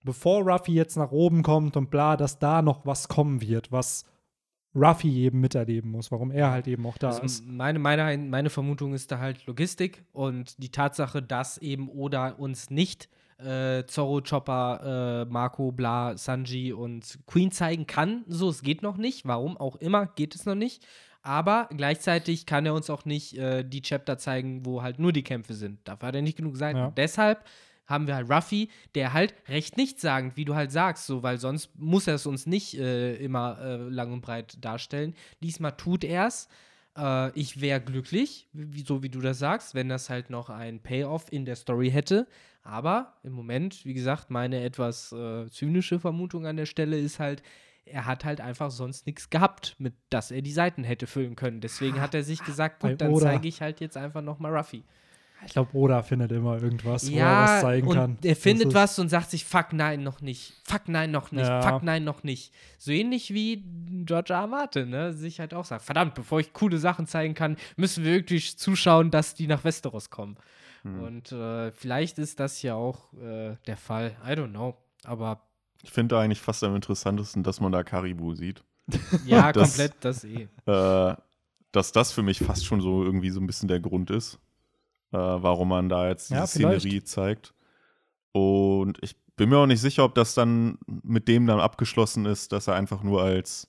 bevor 0.04 0.42
Ruffy 0.44 0.74
jetzt 0.74 0.98
nach 0.98 1.12
oben 1.12 1.42
kommt 1.42 1.76
und 1.76 1.90
bla, 1.90 2.16
dass 2.16 2.38
da 2.38 2.62
noch 2.62 2.86
was 2.86 3.08
kommen 3.08 3.42
wird, 3.42 3.72
was 3.72 4.06
Ruffy 4.76 5.24
eben 5.24 5.40
miterleben 5.40 5.90
muss, 5.90 6.12
warum 6.12 6.30
er 6.30 6.52
halt 6.52 6.68
eben 6.68 6.86
auch 6.86 7.00
da 7.00 7.10
Also 7.10 7.24
ist. 7.24 7.44
meine, 7.46 7.80
meine, 7.80 8.18
meine 8.20 8.52
Vermutung 8.52 8.94
ist 8.94 9.12
da 9.12 9.18
halt 9.18 9.44
Logistik 9.48 10.04
und 10.14 10.62
die 10.62 10.70
Tatsache, 10.70 11.24
dass 11.24 11.58
eben 11.58 11.90
Oda 11.90 12.30
uns 12.30 12.70
nicht 12.70 13.10
äh, 13.38 13.86
Zorro, 13.86 14.22
Chopper, 14.22 15.26
äh, 15.28 15.32
Marco, 15.32 15.72
Bla, 15.72 16.18
Sanji 16.18 16.74
und 16.74 17.20
Queen 17.26 17.52
zeigen 17.52 17.88
kann. 17.88 18.24
So, 18.28 18.50
es 18.50 18.62
geht 18.62 18.82
noch 18.82 18.98
nicht. 18.98 19.26
Warum 19.26 19.58
auch 19.58 19.76
immer, 19.78 20.08
geht 20.08 20.36
es 20.36 20.46
noch 20.46 20.56
nicht. 20.56 20.86
Aber 21.22 21.70
gleichzeitig 21.76 22.46
kann 22.46 22.66
er 22.66 22.74
uns 22.74 22.90
auch 22.90 23.06
nicht 23.06 23.38
äh, 23.38 23.64
die 23.64 23.82
Chapter 23.82 24.18
zeigen, 24.18 24.66
wo 24.66 24.82
halt 24.82 25.00
nur 25.00 25.14
die 25.14 25.24
Kämpfe 25.24 25.54
sind. 25.54 25.80
Dafür 25.86 26.10
hat 26.10 26.16
er 26.16 26.22
nicht 26.22 26.38
genug 26.38 26.58
Seiten. 26.58 26.80
Ja. 26.80 26.92
Deshalb 26.92 27.46
haben 27.86 28.08
wir 28.08 28.16
halt 28.16 28.30
Ruffy, 28.30 28.70
der 28.96 29.14
halt 29.14 29.34
recht 29.48 29.78
nichtssagend, 29.78 30.36
wie 30.38 30.46
du 30.46 30.56
halt 30.56 30.72
sagst, 30.72 31.06
so, 31.06 31.24
weil 31.24 31.38
sonst 31.38 31.78
muss 31.78 32.08
er 32.08 32.16
es 32.16 32.26
uns 32.26 32.46
nicht 32.46 32.78
äh, 32.78 33.16
immer 33.16 33.58
äh, 33.62 33.76
lang 33.90 34.12
und 34.12 34.22
breit 34.22 34.58
darstellen. 34.64 35.16
Diesmal 35.42 35.76
tut 35.78 36.04
er 36.04 36.28
es. 36.28 36.50
Äh, 36.98 37.32
ich 37.40 37.62
wäre 37.62 37.82
glücklich, 37.82 38.48
wie, 38.54 38.84
so 38.84 39.04
wie 39.04 39.10
du 39.10 39.22
das 39.22 39.40
sagst, 39.40 39.76
wenn 39.76 39.90
das 39.90 40.10
halt 40.10 40.30
noch 40.30 40.50
ein 40.50 40.82
Payoff 40.82 41.32
in 41.32 41.46
der 41.46 41.56
Story 41.56 41.92
hätte. 41.92 42.28
Aber 42.64 43.14
im 43.24 43.34
Moment, 43.34 43.86
wie 43.86 43.94
gesagt, 43.94 44.30
meine 44.30 44.64
etwas 44.64 45.12
äh, 45.12 45.50
zynische 45.50 46.00
Vermutung 46.00 46.46
an 46.46 46.58
der 46.58 46.66
Stelle 46.66 46.98
ist 46.98 47.20
halt, 47.20 47.44
er 47.86 48.06
hat 48.06 48.24
halt 48.24 48.40
einfach 48.40 48.72
sonst 48.72 49.06
nichts 49.06 49.30
gehabt, 49.30 49.76
mit 49.78 49.94
dass 50.10 50.32
er 50.32 50.42
die 50.42 50.54
Seiten 50.54 50.84
hätte 50.86 51.06
füllen 51.06 51.36
können. 51.36 51.60
Deswegen 51.60 52.00
hat 52.00 52.16
er 52.16 52.24
sich 52.24 52.44
gesagt, 52.44 52.80
Bei 52.80 52.92
gut, 52.92 53.02
dann 53.02 53.16
zeige 53.18 53.48
ich 53.48 53.62
halt 53.62 53.82
jetzt 53.82 53.98
einfach 53.98 54.22
nochmal 54.22 54.56
Ruffy. 54.56 54.84
Ich 55.46 55.54
glaube, 55.54 55.76
Oda 55.76 56.02
findet 56.04 56.32
immer 56.32 56.62
irgendwas, 56.62 57.08
wo 57.10 57.14
er 57.16 57.18
Ja, 57.18 57.44
was 57.44 57.62
zeigen 57.62 57.88
und 57.88 57.96
kann. 57.96 58.18
er 58.24 58.36
findet 58.36 58.74
was 58.74 58.98
und 59.00 59.10
sagt 59.10 59.30
sich, 59.32 59.46
fuck 59.46 59.74
nein, 59.74 60.04
noch 60.04 60.22
nicht. 60.22 60.54
Fuck 60.64 60.88
nein, 60.88 61.12
noch 61.12 61.32
nicht. 61.32 61.46
Ja. 61.48 61.62
Fuck 61.62 61.84
nein, 61.84 62.04
noch 62.04 62.24
nicht. 62.24 62.54
So 62.78 62.92
ähnlich 62.92 63.34
wie 63.34 63.64
George 64.06 64.34
R. 64.34 64.42
R. 64.42 64.48
Martin, 64.48 64.90
ne? 64.90 65.14
Sich 65.14 65.40
halt 65.40 65.54
auch 65.54 65.66
sagt, 65.66 65.84
verdammt, 65.84 66.16
bevor 66.16 66.40
ich 66.40 66.54
coole 66.54 66.78
Sachen 66.78 67.08
zeigen 67.08 67.34
kann, 67.34 67.58
müssen 67.76 68.04
wir 68.04 68.14
wirklich 68.14 68.58
zuschauen, 68.58 69.12
dass 69.12 69.36
die 69.36 69.48
nach 69.48 69.64
Westeros 69.64 70.10
kommen. 70.10 70.38
Hm. 70.84 71.02
Und 71.04 71.32
äh, 71.32 71.72
vielleicht 71.72 72.20
ist 72.20 72.40
das 72.40 72.62
ja 72.62 72.76
auch 72.76 73.14
äh, 73.14 73.56
der 73.68 73.78
Fall. 73.78 74.16
I 74.26 74.32
don't 74.32 74.50
know. 74.52 74.76
Aber 75.06 75.42
Ich 75.82 75.92
finde 75.92 76.18
eigentlich 76.20 76.40
fast 76.42 76.64
am 76.64 76.76
interessantesten, 76.76 77.44
dass 77.44 77.60
man 77.60 77.72
da 77.72 77.84
Karibu 77.84 78.34
sieht. 78.36 78.64
ja, 79.26 79.52
Das- 79.52 79.70
komplett 79.78 79.94
das 80.02 80.24
eh. 80.24 80.48
Äh, 80.66 81.16
dass 81.72 81.92
das 81.92 82.12
für 82.12 82.22
mich 82.22 82.38
fast 82.40 82.66
schon 82.66 82.82
so 82.82 83.04
irgendwie 83.04 83.32
so 83.32 83.40
ein 83.42 83.48
bisschen 83.48 83.68
der 83.68 83.80
Grund 83.80 84.12
ist, 84.12 84.38
äh, 85.14 85.18
warum 85.18 85.70
man 85.70 85.90
da 85.90 86.08
jetzt 86.10 86.30
diese 86.30 86.40
Ja. 86.40 86.48
Szenerie 86.48 87.04
zeigt. 87.04 87.54
Und 88.32 88.98
ich 89.02 89.16
bin 89.36 89.50
mir 89.50 89.58
auch 89.58 89.66
nicht 89.68 89.82
sicher, 89.82 90.04
ob 90.04 90.16
das 90.16 90.34
dann 90.36 90.78
mit 90.88 91.28
dem 91.28 91.48
dann 91.48 91.60
abgeschlossen 91.60 92.26
ist, 92.26 92.52
dass 92.52 92.68
er 92.68 92.76
einfach 92.76 93.04
nur 93.04 93.22
als, 93.24 93.68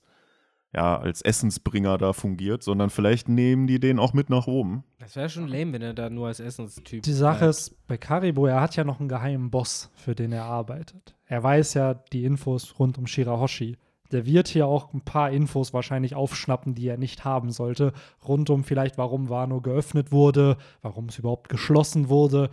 ja, 0.73 0.97
als 0.97 1.21
Essensbringer 1.21 1.97
da 1.97 2.13
fungiert, 2.13 2.63
sondern 2.63 2.89
vielleicht 2.89 3.29
nehmen 3.29 3.67
die 3.67 3.79
den 3.79 3.99
auch 3.99 4.13
mit 4.13 4.29
nach 4.29 4.47
oben. 4.47 4.83
Das 4.99 5.15
wäre 5.15 5.29
schon 5.29 5.47
lame, 5.47 5.73
wenn 5.73 5.81
er 5.81 5.93
da 5.93 6.09
nur 6.09 6.27
als 6.27 6.39
Essenstyp 6.39 7.03
Die 7.03 7.13
Sache 7.13 7.39
bleibt. 7.39 7.49
ist, 7.51 7.87
bei 7.87 7.97
Karibo, 7.97 8.45
er 8.47 8.61
hat 8.61 8.75
ja 8.75 8.83
noch 8.83 8.99
einen 8.99 9.09
geheimen 9.09 9.51
Boss, 9.51 9.91
für 9.95 10.15
den 10.15 10.31
er 10.31 10.45
arbeitet. 10.45 11.15
Er 11.25 11.41
weiß 11.43 11.75
ja 11.75 11.93
die 11.93 12.25
Infos 12.25 12.77
rund 12.79 12.97
um 12.97 13.07
Shirahoshi. 13.07 13.77
Der 14.11 14.25
wird 14.25 14.47
hier 14.47 14.67
auch 14.67 14.93
ein 14.93 15.01
paar 15.01 15.31
Infos 15.31 15.73
wahrscheinlich 15.73 16.15
aufschnappen, 16.15 16.75
die 16.75 16.87
er 16.87 16.97
nicht 16.97 17.25
haben 17.25 17.51
sollte. 17.51 17.93
Rund 18.27 18.49
um 18.49 18.63
vielleicht, 18.63 18.97
warum 18.97 19.29
Wano 19.29 19.61
geöffnet 19.61 20.11
wurde, 20.11 20.57
warum 20.81 21.05
es 21.05 21.19
überhaupt 21.19 21.49
geschlossen 21.49 22.09
wurde. 22.09 22.49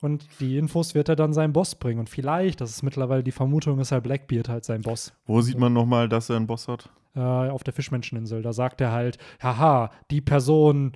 Und 0.00 0.26
die 0.40 0.58
Infos 0.58 0.94
wird 0.94 1.08
er 1.08 1.16
dann 1.16 1.32
seinem 1.32 1.52
Boss 1.52 1.74
bringen. 1.74 2.00
Und 2.00 2.08
vielleicht, 2.08 2.60
das 2.60 2.70
ist 2.70 2.82
mittlerweile 2.82 3.22
die 3.22 3.32
Vermutung, 3.32 3.80
ist 3.80 3.92
halt 3.92 4.04
Blackbeard 4.04 4.48
halt 4.48 4.64
sein 4.64 4.82
Boss. 4.82 5.12
Wo 5.26 5.40
sieht 5.40 5.58
man 5.58 5.72
nochmal, 5.72 6.08
dass 6.08 6.30
er 6.30 6.36
einen 6.36 6.46
Boss 6.46 6.68
hat? 6.68 6.88
Äh, 7.16 7.20
auf 7.20 7.64
der 7.64 7.74
Fischmenscheninsel. 7.74 8.42
Da 8.42 8.52
sagt 8.52 8.80
er 8.80 8.92
halt, 8.92 9.18
haha, 9.42 9.90
die 10.10 10.20
Person, 10.20 10.92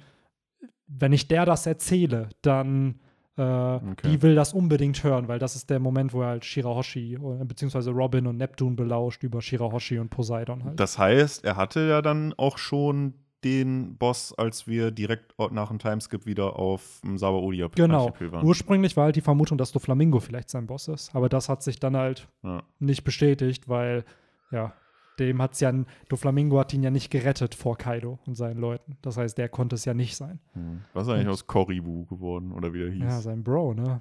wenn 0.87 1.13
ich 1.13 1.27
der 1.27 1.47
das 1.47 1.67
erzähle, 1.67 2.29
dann 2.43 3.01
äh, 3.37 3.79
die 4.05 4.21
will 4.23 4.35
das 4.35 4.53
unbedingt 4.53 5.03
hören, 5.05 5.29
weil 5.29 5.39
das 5.39 5.57
ist 5.57 5.71
der 5.71 5.81
Moment, 5.81 6.13
wo 6.13 6.23
er 6.23 6.29
halt 6.29 6.45
Shirahoshi 6.45 7.15
äh, 7.15 7.45
beziehungsweise 7.45 7.91
Robin 7.91 8.27
und 8.27 8.37
Neptun 8.37 8.77
belauscht 8.77 9.23
über 9.23 9.41
Shirahoshi 9.41 9.99
und 9.99 10.11
Poseidon 10.11 10.65
halt. 10.65 10.79
Das 10.79 10.99
heißt, 10.99 11.45
er 11.45 11.57
hatte 11.57 11.81
ja 11.89 12.03
dann 12.03 12.35
auch 12.37 12.59
schon 12.59 13.15
den 13.45 13.97
Boss, 13.97 14.33
als 14.37 14.67
wir 14.69 14.91
direkt 14.93 15.35
nach 15.51 15.69
dem 15.69 15.79
Timeskip 15.79 16.27
wieder 16.27 16.59
auf 16.59 17.01
dem 17.03 17.19
Sabaodia 17.19 17.69
genau. 17.75 18.07
Archipel 18.07 18.31
waren. 18.33 18.47
Ursprünglich 18.47 18.97
war 18.97 19.05
halt 19.05 19.17
die 19.17 19.21
Vermutung, 19.21 19.59
dass 19.59 19.73
Doflamingo 19.73 20.21
vielleicht 20.21 20.49
sein 20.49 20.67
Boss 20.67 20.87
ist, 20.89 21.15
aber 21.15 21.29
das 21.29 21.49
hat 21.49 21.63
sich 21.63 21.81
dann 21.81 21.97
halt 21.97 22.29
Ja. 22.43 22.63
nicht 22.79 23.03
bestätigt, 23.03 23.69
weil 23.69 24.05
ja, 24.53 24.75
dem 25.19 25.41
hat's 25.43 25.61
ja 25.61 25.73
Doflamingo 26.09 26.59
hat 26.59 26.73
ihn 26.73 26.83
ja 26.83 26.91
nicht 26.91 27.11
gerettet 27.11 27.55
vor 27.55 27.77
Kaido 27.77 28.19
und 28.27 28.35
seinen 28.35 28.59
Leuten. 28.59 28.97
Das 29.03 29.17
heißt, 29.17 29.37
der 29.39 29.49
konnte 29.49 29.75
es 29.77 29.85
ja 29.85 29.95
nicht 29.95 30.17
sein. 30.17 30.41
Hm. 30.55 30.83
Was 30.95 31.07
ist 31.07 31.13
eigentlich 31.13 31.29
aus 31.29 31.47
Koribu 31.47 32.07
geworden 32.07 32.53
oder 32.53 32.73
wie 32.73 32.79
der 32.81 32.91
hieß? 32.91 33.03
Ja, 33.03 33.21
sein 33.21 33.43
Bro, 33.45 33.75
ne? 33.75 34.01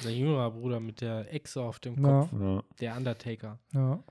Sein 0.00 0.14
jüngerer 0.14 0.50
Bruder 0.52 0.78
mit 0.80 1.00
der 1.00 1.32
Echse 1.34 1.62
auf 1.62 1.78
dem. 1.80 2.00
Kopf, 2.00 2.28
Ja. 2.38 2.62
der 2.80 2.96
Undertaker. 2.96 3.58
Ja. 3.72 4.02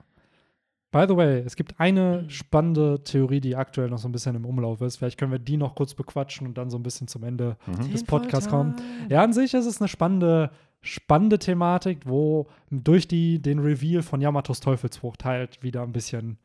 By 0.92 1.04
the 1.08 1.16
way, 1.16 1.38
es 1.46 1.54
gibt 1.54 1.78
eine 1.78 2.22
Mhm. 2.24 2.30
spannende 2.30 3.04
Theorie, 3.04 3.40
die 3.40 3.54
aktuell 3.54 3.88
noch 3.88 3.98
so 3.98 4.08
ein 4.08 4.12
bisschen 4.12 4.34
im 4.34 4.44
Umlauf 4.44 4.80
ist. 4.80 4.96
Vielleicht 4.96 5.18
können 5.18 5.30
wir 5.30 5.38
die 5.38 5.56
noch 5.56 5.76
kurz 5.76 5.94
bequatschen 5.94 6.48
und 6.48 6.58
dann 6.58 6.68
so 6.68 6.76
ein 6.78 6.82
bisschen 6.82 7.06
zum 7.06 7.22
Ende 7.22 7.56
Mhm. 7.66 7.92
des 7.92 8.02
Podcasts 8.02 8.48
kommen. 8.50 8.74
Ja, 9.08 9.22
an 9.22 9.32
sich 9.32 9.54
ist 9.54 9.66
es 9.66 9.80
eine 9.80 9.86
spannende, 9.86 10.50
spannende 10.82 11.38
Thematik, 11.38 12.06
wo 12.06 12.48
durch 12.70 13.06
die, 13.06 13.40
den 13.40 13.58
Reveal 13.58 14.02
von 14.02 14.20
Yamatos 14.20 14.60
Teufelsfrucht 14.60 15.24
halt 15.24 15.62
wieder 15.62 15.82
ein 15.82 15.92
bisschen 15.92 16.38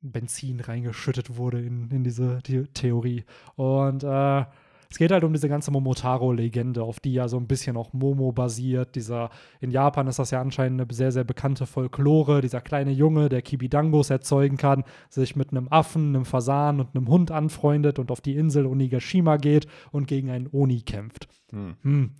Benzin 0.00 0.60
reingeschüttet 0.60 1.36
wurde 1.36 1.60
in, 1.60 1.90
in 1.90 2.04
diese 2.04 2.38
The 2.46 2.64
Theorie. 2.72 3.24
Und 3.56 4.02
äh, 4.02 4.44
es 4.90 4.98
geht 4.98 5.12
halt 5.12 5.22
um 5.22 5.32
diese 5.32 5.48
ganze 5.48 5.70
Momotaro-Legende, 5.70 6.82
auf 6.82 6.98
die 6.98 7.12
ja 7.12 7.28
so 7.28 7.36
ein 7.36 7.46
bisschen 7.46 7.76
auch 7.76 7.92
Momo 7.92 8.32
basiert. 8.32 8.96
Dieser, 8.96 9.30
in 9.60 9.70
Japan 9.70 10.08
ist 10.08 10.18
das 10.18 10.32
ja 10.32 10.40
anscheinend 10.40 10.80
eine 10.80 10.92
sehr, 10.92 11.12
sehr 11.12 11.22
bekannte 11.22 11.66
Folklore. 11.66 12.40
Dieser 12.40 12.60
kleine 12.60 12.90
Junge, 12.90 13.28
der 13.28 13.42
Kibidangos 13.42 14.10
erzeugen 14.10 14.56
kann, 14.56 14.82
sich 15.08 15.36
mit 15.36 15.50
einem 15.50 15.68
Affen, 15.68 16.16
einem 16.16 16.24
Fasan 16.24 16.80
und 16.80 16.96
einem 16.96 17.06
Hund 17.06 17.30
anfreundet 17.30 18.00
und 18.00 18.10
auf 18.10 18.20
die 18.20 18.34
Insel 18.34 18.66
Onigashima 18.66 19.36
geht 19.36 19.68
und 19.92 20.08
gegen 20.08 20.28
einen 20.30 20.48
Oni 20.50 20.80
kämpft. 20.80 21.28
Hm. 21.52 21.76
Hm. 21.82 22.10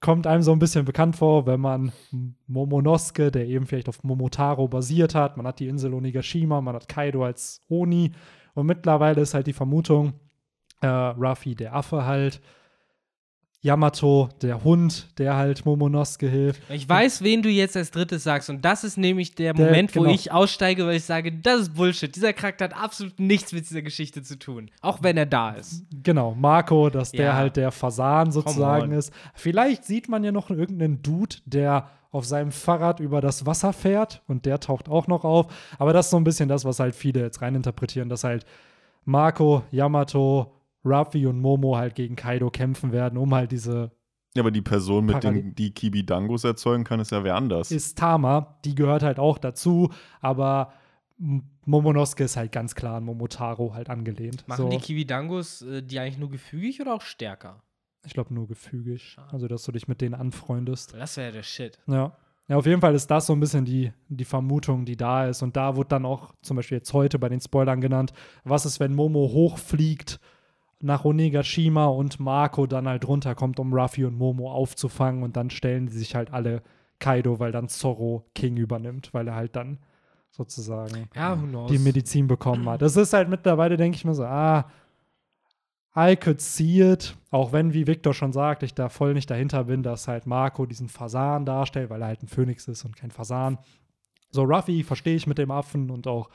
Kommt 0.00 0.26
einem 0.26 0.42
so 0.42 0.52
ein 0.52 0.58
bisschen 0.58 0.86
bekannt 0.86 1.16
vor, 1.16 1.46
wenn 1.46 1.60
man 1.60 1.92
Momonosuke, 2.46 3.30
der 3.30 3.46
eben 3.46 3.66
vielleicht 3.66 3.88
auf 3.88 4.02
Momotaro 4.02 4.66
basiert 4.66 5.14
hat. 5.14 5.36
Man 5.36 5.46
hat 5.46 5.60
die 5.60 5.68
Insel 5.68 5.92
Onigashima, 5.92 6.60
man 6.62 6.74
hat 6.74 6.88
Kaido 6.88 7.24
als 7.24 7.62
Oni. 7.68 8.12
Und 8.54 8.66
mittlerweile 8.66 9.20
ist 9.20 9.34
halt 9.34 9.46
die 9.46 9.52
Vermutung, 9.52 10.14
äh, 10.80 10.86
Ruffy, 10.86 11.54
der 11.54 11.74
Affe 11.74 12.06
halt, 12.06 12.40
Yamato, 13.62 14.30
der 14.40 14.64
Hund, 14.64 15.08
der 15.18 15.36
halt 15.36 15.66
Momonosuke 15.66 16.26
hilft. 16.28 16.62
Ich 16.70 16.88
weiß, 16.88 17.22
wen 17.22 17.42
du 17.42 17.50
jetzt 17.50 17.76
als 17.76 17.90
drittes 17.90 18.24
sagst. 18.24 18.48
Und 18.48 18.64
das 18.64 18.84
ist 18.84 18.96
nämlich 18.96 19.34
der 19.34 19.52
Der- 19.52 19.66
Moment, 19.66 19.94
wo 19.94 20.00
genau. 20.00 20.14
ich 20.14 20.32
aussteige, 20.32 20.86
weil 20.86 20.96
ich 20.96 21.04
sage, 21.04 21.30
das 21.30 21.60
ist 21.62 21.74
Bullshit. 21.74 22.14
Dieser 22.16 22.32
Charakter 22.32 22.64
hat 22.66 22.74
absolut 22.76 23.20
nichts 23.20 23.52
mit 23.52 23.68
dieser 23.68 23.82
Geschichte 23.82 24.22
zu 24.22 24.38
tun. 24.38 24.70
Auch 24.80 25.02
wenn 25.02 25.18
er 25.18 25.26
da 25.26 25.50
ist. 25.50 25.84
Genau, 26.02 26.34
Marco, 26.34 26.88
dass 26.88 27.12
der 27.12 27.26
Ja. 27.26 27.34
halt 27.34 27.56
der 27.56 27.70
Fasan 27.70 28.32
sozusagen 28.32 28.92
ist. 28.92 29.12
Vielleicht 29.34 29.84
sieht 29.84 30.08
man 30.08 30.24
ja 30.24 30.32
noch 30.32 30.48
irgendeinen 30.48 31.02
Dude, 31.02 31.36
der 31.44 31.90
auf 32.12 32.24
seinem 32.24 32.52
Fahrrad 32.52 32.98
über 32.98 33.20
das 33.20 33.44
Wasser 33.44 33.72
fährt 33.74 34.22
und 34.26 34.46
der 34.46 34.58
taucht 34.58 34.88
auch 34.88 35.06
noch 35.06 35.22
auf. 35.24 35.46
Aber 35.78 35.92
das 35.92 36.06
ist 36.06 36.10
so 36.12 36.16
ein 36.16 36.24
bisschen 36.24 36.48
das, 36.48 36.64
was 36.64 36.80
halt 36.80 36.94
viele 36.94 37.20
jetzt 37.20 37.42
reininterpretieren, 37.42 38.08
dass 38.08 38.24
halt 38.24 38.46
Marco, 39.04 39.62
Yamato, 39.70 40.50
Ruffy 40.84 41.26
und 41.26 41.40
Momo 41.40 41.76
halt 41.76 41.94
gegen 41.94 42.16
Kaido 42.16 42.50
kämpfen 42.50 42.92
werden, 42.92 43.18
um 43.18 43.34
halt 43.34 43.52
diese 43.52 43.90
Ja, 44.34 44.42
aber 44.42 44.50
die 44.50 44.62
Person, 44.62 45.06
mit 45.06 45.20
Parallel- 45.20 45.42
den, 45.42 45.54
die 45.54 45.72
Kibidangos 45.72 46.44
erzeugen 46.44 46.84
kann, 46.84 47.00
ist 47.00 47.10
ja 47.12 47.22
wer 47.24 47.34
anders. 47.36 47.70
ist 47.70 47.98
Tama, 47.98 48.58
die 48.64 48.74
gehört 48.74 49.02
halt 49.02 49.18
auch 49.18 49.38
dazu, 49.38 49.90
aber 50.20 50.72
Momonosuke 51.66 52.24
ist 52.24 52.36
halt 52.36 52.52
ganz 52.52 52.74
klar 52.74 52.96
an 52.96 53.04
Momotaro 53.04 53.74
halt 53.74 53.90
angelehnt. 53.90 54.46
Machen 54.48 54.62
so, 54.62 54.68
die 54.70 54.78
Kiwidangos 54.78 55.62
äh, 55.62 55.82
die 55.82 55.98
eigentlich 55.98 56.18
nur 56.18 56.30
gefügig 56.30 56.80
oder 56.80 56.94
auch 56.94 57.02
stärker? 57.02 57.62
ich 58.06 58.14
glaube 58.14 58.32
nur 58.32 58.48
gefügig, 58.48 59.18
also 59.30 59.46
dass 59.46 59.62
du 59.64 59.72
dich 59.72 59.86
mit 59.86 60.00
denen 60.00 60.14
anfreundest. 60.14 60.94
Das 60.94 61.18
wäre 61.18 61.32
der 61.32 61.42
Shit. 61.42 61.78
Ja. 61.86 62.16
Ja, 62.48 62.56
auf 62.56 62.64
jeden 62.64 62.80
Fall 62.80 62.94
ist 62.94 63.08
das 63.10 63.26
so 63.26 63.34
ein 63.34 63.40
bisschen 63.40 63.66
die, 63.66 63.92
die 64.08 64.24
Vermutung, 64.24 64.86
die 64.86 64.96
da 64.96 65.26
ist. 65.28 65.42
Und 65.42 65.54
da 65.54 65.76
wurde 65.76 65.90
dann 65.90 66.06
auch 66.06 66.34
zum 66.42 66.56
Beispiel 66.56 66.78
jetzt 66.78 66.92
heute 66.94 67.18
bei 67.18 67.28
den 67.28 67.40
Spoilern 67.42 67.80
genannt, 67.82 68.12
was 68.42 68.64
ist, 68.64 68.80
wenn 68.80 68.94
Momo 68.94 69.20
hochfliegt 69.30 70.18
nach 70.82 71.04
Onigashima 71.04 71.86
und 71.86 72.20
Marco 72.20 72.66
dann 72.66 72.88
halt 72.88 73.06
runterkommt, 73.06 73.60
um 73.60 73.72
Ruffy 73.72 74.04
und 74.04 74.16
Momo 74.16 74.50
aufzufangen 74.50 75.22
und 75.22 75.36
dann 75.36 75.50
stellen 75.50 75.86
die 75.86 75.92
sich 75.92 76.14
halt 76.14 76.32
alle 76.32 76.62
Kaido, 76.98 77.38
weil 77.38 77.52
dann 77.52 77.68
Zorro 77.68 78.24
King 78.34 78.56
übernimmt, 78.56 79.12
weil 79.12 79.28
er 79.28 79.34
halt 79.34 79.56
dann 79.56 79.78
sozusagen 80.30 81.08
Ja, 81.14 81.36
die 81.68 81.78
Medizin 81.78 82.26
bekommen 82.26 82.68
hat. 82.68 82.82
Das 82.82 82.96
ist 82.96 83.12
halt 83.12 83.28
mittlerweile, 83.28 83.76
denke 83.76 83.96
ich 83.96 84.04
mir 84.04 84.14
so, 84.14 84.24
ah, 84.24 84.70
I 85.96 86.16
could 86.16 86.40
see 86.40 86.80
it. 86.80 87.16
Auch 87.30 87.52
wenn, 87.52 87.74
wie 87.74 87.86
Victor 87.86 88.14
schon 88.14 88.32
sagt, 88.32 88.62
ich 88.62 88.74
da 88.74 88.88
voll 88.88 89.12
nicht 89.12 89.28
dahinter 89.28 89.64
bin, 89.64 89.82
dass 89.82 90.08
halt 90.08 90.26
Marco 90.26 90.66
diesen 90.66 90.88
Fasan 90.88 91.44
darstellt, 91.44 91.90
weil 91.90 92.02
er 92.02 92.08
halt 92.08 92.22
ein 92.22 92.28
Phönix 92.28 92.68
ist 92.68 92.84
und 92.84 92.96
kein 92.96 93.10
Fasan. 93.10 93.58
So, 94.30 94.44
Ruffy 94.44 94.84
verstehe 94.84 95.16
ich 95.16 95.26
mit 95.26 95.38
dem 95.38 95.50
Affen 95.50 95.90
und 95.90 96.06
auch 96.06 96.30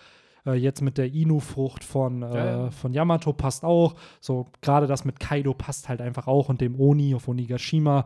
äh, 0.46 0.54
jetzt 0.54 0.82
mit 0.82 0.98
der 0.98 1.14
Inu-Frucht 1.14 1.84
von, 1.84 2.22
äh, 2.22 2.26
Ja, 2.36 2.46
ja. 2.46 2.72
von 2.72 2.94
Yamato 2.94 3.34
passt 3.34 3.64
auch. 3.64 3.96
So, 4.20 4.48
gerade 4.62 4.88
das 4.88 5.06
mit 5.06 5.20
Kaido 5.20 5.54
passt 5.54 5.90
halt 5.90 6.02
einfach 6.02 6.28
auch 6.28 6.50
und 6.50 6.62
dem 6.62 6.80
Oni 6.80 7.16
auf 7.16 7.28
Onigashima. 7.28 8.06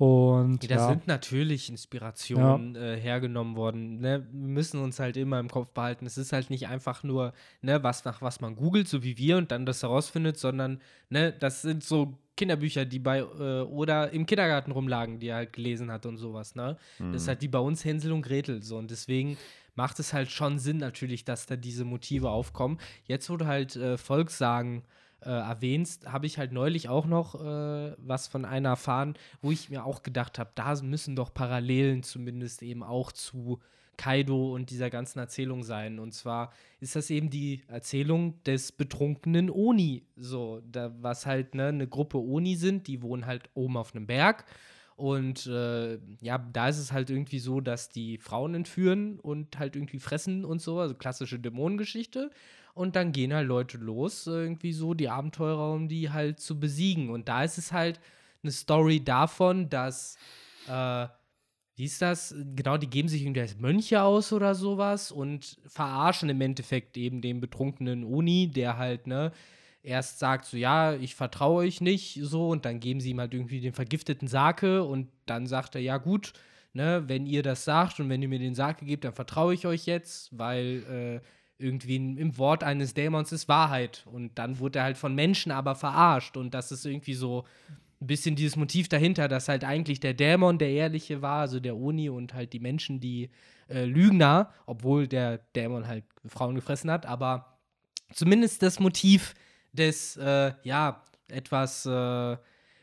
Und 0.00 0.70
Da 0.70 0.76
ja, 0.76 0.88
sind 0.88 1.06
natürlich 1.06 1.68
Inspirationen 1.68 2.74
äh, 2.74 2.96
hergenommen 2.98 3.54
worden. 3.54 4.00
Ne? 4.00 4.26
Wir 4.32 4.48
müssen 4.48 4.80
uns 4.80 4.98
halt 4.98 5.18
immer 5.18 5.38
im 5.38 5.50
Kopf 5.50 5.68
behalten. 5.72 6.06
Es 6.06 6.16
ist 6.16 6.32
halt 6.32 6.48
nicht 6.48 6.68
einfach 6.68 7.02
nur, 7.02 7.34
ne, 7.60 7.82
was 7.82 8.06
nach 8.06 8.22
was 8.22 8.40
man 8.40 8.56
googelt, 8.56 8.88
so 8.88 9.02
wie 9.02 9.18
wir 9.18 9.36
und 9.36 9.50
dann 9.50 9.66
das 9.66 9.82
herausfindet, 9.82 10.38
sondern 10.38 10.80
ne, 11.10 11.34
das 11.38 11.60
sind 11.60 11.84
so 11.84 12.14
Kinderbücher, 12.38 12.86
die 12.86 12.98
bei 12.98 13.18
äh, 13.18 13.60
oder 13.60 14.10
im 14.14 14.24
Kindergarten 14.24 14.70
rumlagen, 14.70 15.18
die 15.18 15.28
er 15.28 15.36
halt 15.36 15.52
gelesen 15.52 15.92
hat 15.92 16.06
und 16.06 16.16
sowas. 16.16 16.54
Ne? 16.54 16.78
Das 16.98 17.20
ist 17.22 17.28
halt 17.28 17.42
wie 17.42 17.48
bei 17.48 17.58
uns 17.58 17.84
Hänsel 17.84 18.12
und 18.12 18.22
Gretel 18.22 18.62
so 18.62 18.78
und 18.78 18.90
deswegen 18.90 19.36
macht 19.74 19.98
es 19.98 20.12
halt 20.12 20.30
schon 20.30 20.58
Sinn 20.58 20.78
natürlich, 20.78 21.24
dass 21.24 21.46
da 21.46 21.56
diese 21.56 21.84
Motive 21.84 22.30
aufkommen. 22.30 22.78
Jetzt 23.04 23.30
wo 23.30 23.36
du 23.36 23.46
halt 23.46 23.76
äh, 23.76 23.96
Volkssagen 23.98 24.82
äh, 25.22 25.30
erwähnst, 25.30 26.06
habe 26.06 26.26
ich 26.26 26.38
halt 26.38 26.52
neulich 26.52 26.88
auch 26.88 27.06
noch 27.06 27.34
äh, 27.34 27.94
was 27.98 28.28
von 28.28 28.44
einer 28.44 28.70
erfahren, 28.70 29.14
wo 29.42 29.50
ich 29.50 29.70
mir 29.70 29.84
auch 29.84 30.02
gedacht 30.02 30.38
habe, 30.38 30.50
da 30.54 30.74
müssen 30.82 31.16
doch 31.16 31.34
Parallelen 31.34 32.02
zumindest 32.02 32.62
eben 32.62 32.82
auch 32.82 33.12
zu 33.12 33.60
Kaido 34.00 34.54
und 34.54 34.70
dieser 34.70 34.88
ganzen 34.88 35.18
Erzählung 35.18 35.62
sein. 35.62 35.98
Und 35.98 36.14
zwar 36.14 36.54
ist 36.80 36.96
das 36.96 37.10
eben 37.10 37.28
die 37.28 37.60
Erzählung 37.68 38.42
des 38.44 38.72
betrunkenen 38.72 39.50
Oni. 39.50 40.06
So, 40.16 40.62
da, 40.64 40.90
was 41.02 41.26
halt 41.26 41.54
ne, 41.54 41.66
eine 41.66 41.86
Gruppe 41.86 42.16
Oni 42.18 42.56
sind, 42.56 42.86
die 42.86 43.02
wohnen 43.02 43.26
halt 43.26 43.50
oben 43.52 43.76
auf 43.76 43.94
einem 43.94 44.06
Berg. 44.06 44.46
Und 45.00 45.46
äh, 45.46 45.98
ja, 46.20 46.36
da 46.36 46.68
ist 46.68 46.76
es 46.76 46.92
halt 46.92 47.08
irgendwie 47.08 47.38
so, 47.38 47.62
dass 47.62 47.88
die 47.88 48.18
Frauen 48.18 48.52
entführen 48.52 49.18
und 49.18 49.58
halt 49.58 49.74
irgendwie 49.74 49.98
fressen 49.98 50.44
und 50.44 50.60
so, 50.60 50.78
also 50.78 50.94
klassische 50.94 51.38
Dämonengeschichte. 51.38 52.30
Und 52.74 52.96
dann 52.96 53.12
gehen 53.12 53.32
halt 53.32 53.48
Leute 53.48 53.78
los, 53.78 54.26
irgendwie 54.26 54.74
so 54.74 54.92
die 54.92 55.08
Abenteurer, 55.08 55.72
um 55.72 55.88
die 55.88 56.10
halt 56.10 56.38
zu 56.38 56.60
besiegen. 56.60 57.08
Und 57.08 57.28
da 57.30 57.44
ist 57.44 57.56
es 57.56 57.72
halt 57.72 57.98
eine 58.42 58.52
Story 58.52 59.02
davon, 59.02 59.70
dass, 59.70 60.18
äh, 60.68 61.06
wie 61.76 61.84
ist 61.84 62.02
das? 62.02 62.34
Genau, 62.54 62.76
die 62.76 62.90
geben 62.90 63.08
sich 63.08 63.22
irgendwie 63.22 63.40
als 63.40 63.56
Mönche 63.56 64.02
aus 64.02 64.34
oder 64.34 64.54
sowas 64.54 65.10
und 65.10 65.56
verarschen 65.66 66.28
im 66.28 66.42
Endeffekt 66.42 66.98
eben 66.98 67.22
den 67.22 67.40
betrunkenen 67.40 68.04
Uni, 68.04 68.48
der 68.48 68.76
halt, 68.76 69.06
ne, 69.06 69.32
erst 69.82 70.18
sagt 70.18 70.44
so, 70.44 70.56
ja, 70.56 70.94
ich 70.94 71.14
vertraue 71.14 71.64
euch 71.64 71.80
nicht, 71.80 72.18
so, 72.22 72.48
und 72.48 72.64
dann 72.64 72.80
geben 72.80 73.00
sie 73.00 73.10
ihm 73.10 73.20
halt 73.20 73.34
irgendwie 73.34 73.60
den 73.60 73.72
vergifteten 73.72 74.28
Sake 74.28 74.84
und 74.84 75.08
dann 75.26 75.46
sagt 75.46 75.74
er, 75.74 75.80
ja, 75.80 75.96
gut, 75.96 76.32
ne, 76.72 77.04
wenn 77.06 77.26
ihr 77.26 77.42
das 77.42 77.64
sagt 77.64 78.00
und 78.00 78.08
wenn 78.08 78.22
ihr 78.22 78.28
mir 78.28 78.38
den 78.38 78.54
Sake 78.54 78.84
gebt, 78.84 79.04
dann 79.04 79.14
vertraue 79.14 79.54
ich 79.54 79.66
euch 79.66 79.86
jetzt, 79.86 80.36
weil 80.36 81.20
äh, 81.20 81.26
irgendwie 81.60 81.96
im, 81.96 82.38
Wort 82.38 82.64
eines 82.64 82.94
Dämons 82.94 83.32
ist 83.32 83.48
Wahrheit. 83.48 84.06
Und 84.10 84.38
dann 84.38 84.58
wurde 84.58 84.78
er 84.78 84.84
halt 84.86 84.96
von 84.96 85.14
Menschen 85.14 85.52
aber 85.52 85.74
verarscht 85.74 86.36
und 86.36 86.54
das 86.54 86.72
ist 86.72 86.86
irgendwie 86.86 87.14
so 87.14 87.44
ein 88.00 88.06
bisschen 88.06 88.34
dieses 88.34 88.56
Motiv 88.56 88.88
dahinter, 88.88 89.28
dass 89.28 89.48
halt 89.48 89.62
eigentlich 89.62 90.00
der 90.00 90.14
Dämon 90.14 90.58
der 90.58 90.70
Ehrliche 90.70 91.20
war, 91.20 91.40
also 91.40 91.60
der 91.60 91.76
Oni 91.76 92.08
und 92.08 92.32
halt 92.32 92.54
die 92.54 92.60
Menschen, 92.60 92.98
die 92.98 93.30
äh, 93.68 93.84
Lügner, 93.84 94.52
obwohl 94.64 95.06
der 95.06 95.38
Dämon 95.54 95.86
halt 95.86 96.04
Frauen 96.26 96.54
gefressen 96.54 96.90
hat, 96.90 97.04
aber 97.04 97.58
zumindest 98.12 98.62
das 98.62 98.80
Motiv 98.80 99.34
des, 99.72 100.16
äh, 100.16 100.52
ja, 100.62 101.02
etwas 101.28 101.86
äh, 101.86 102.36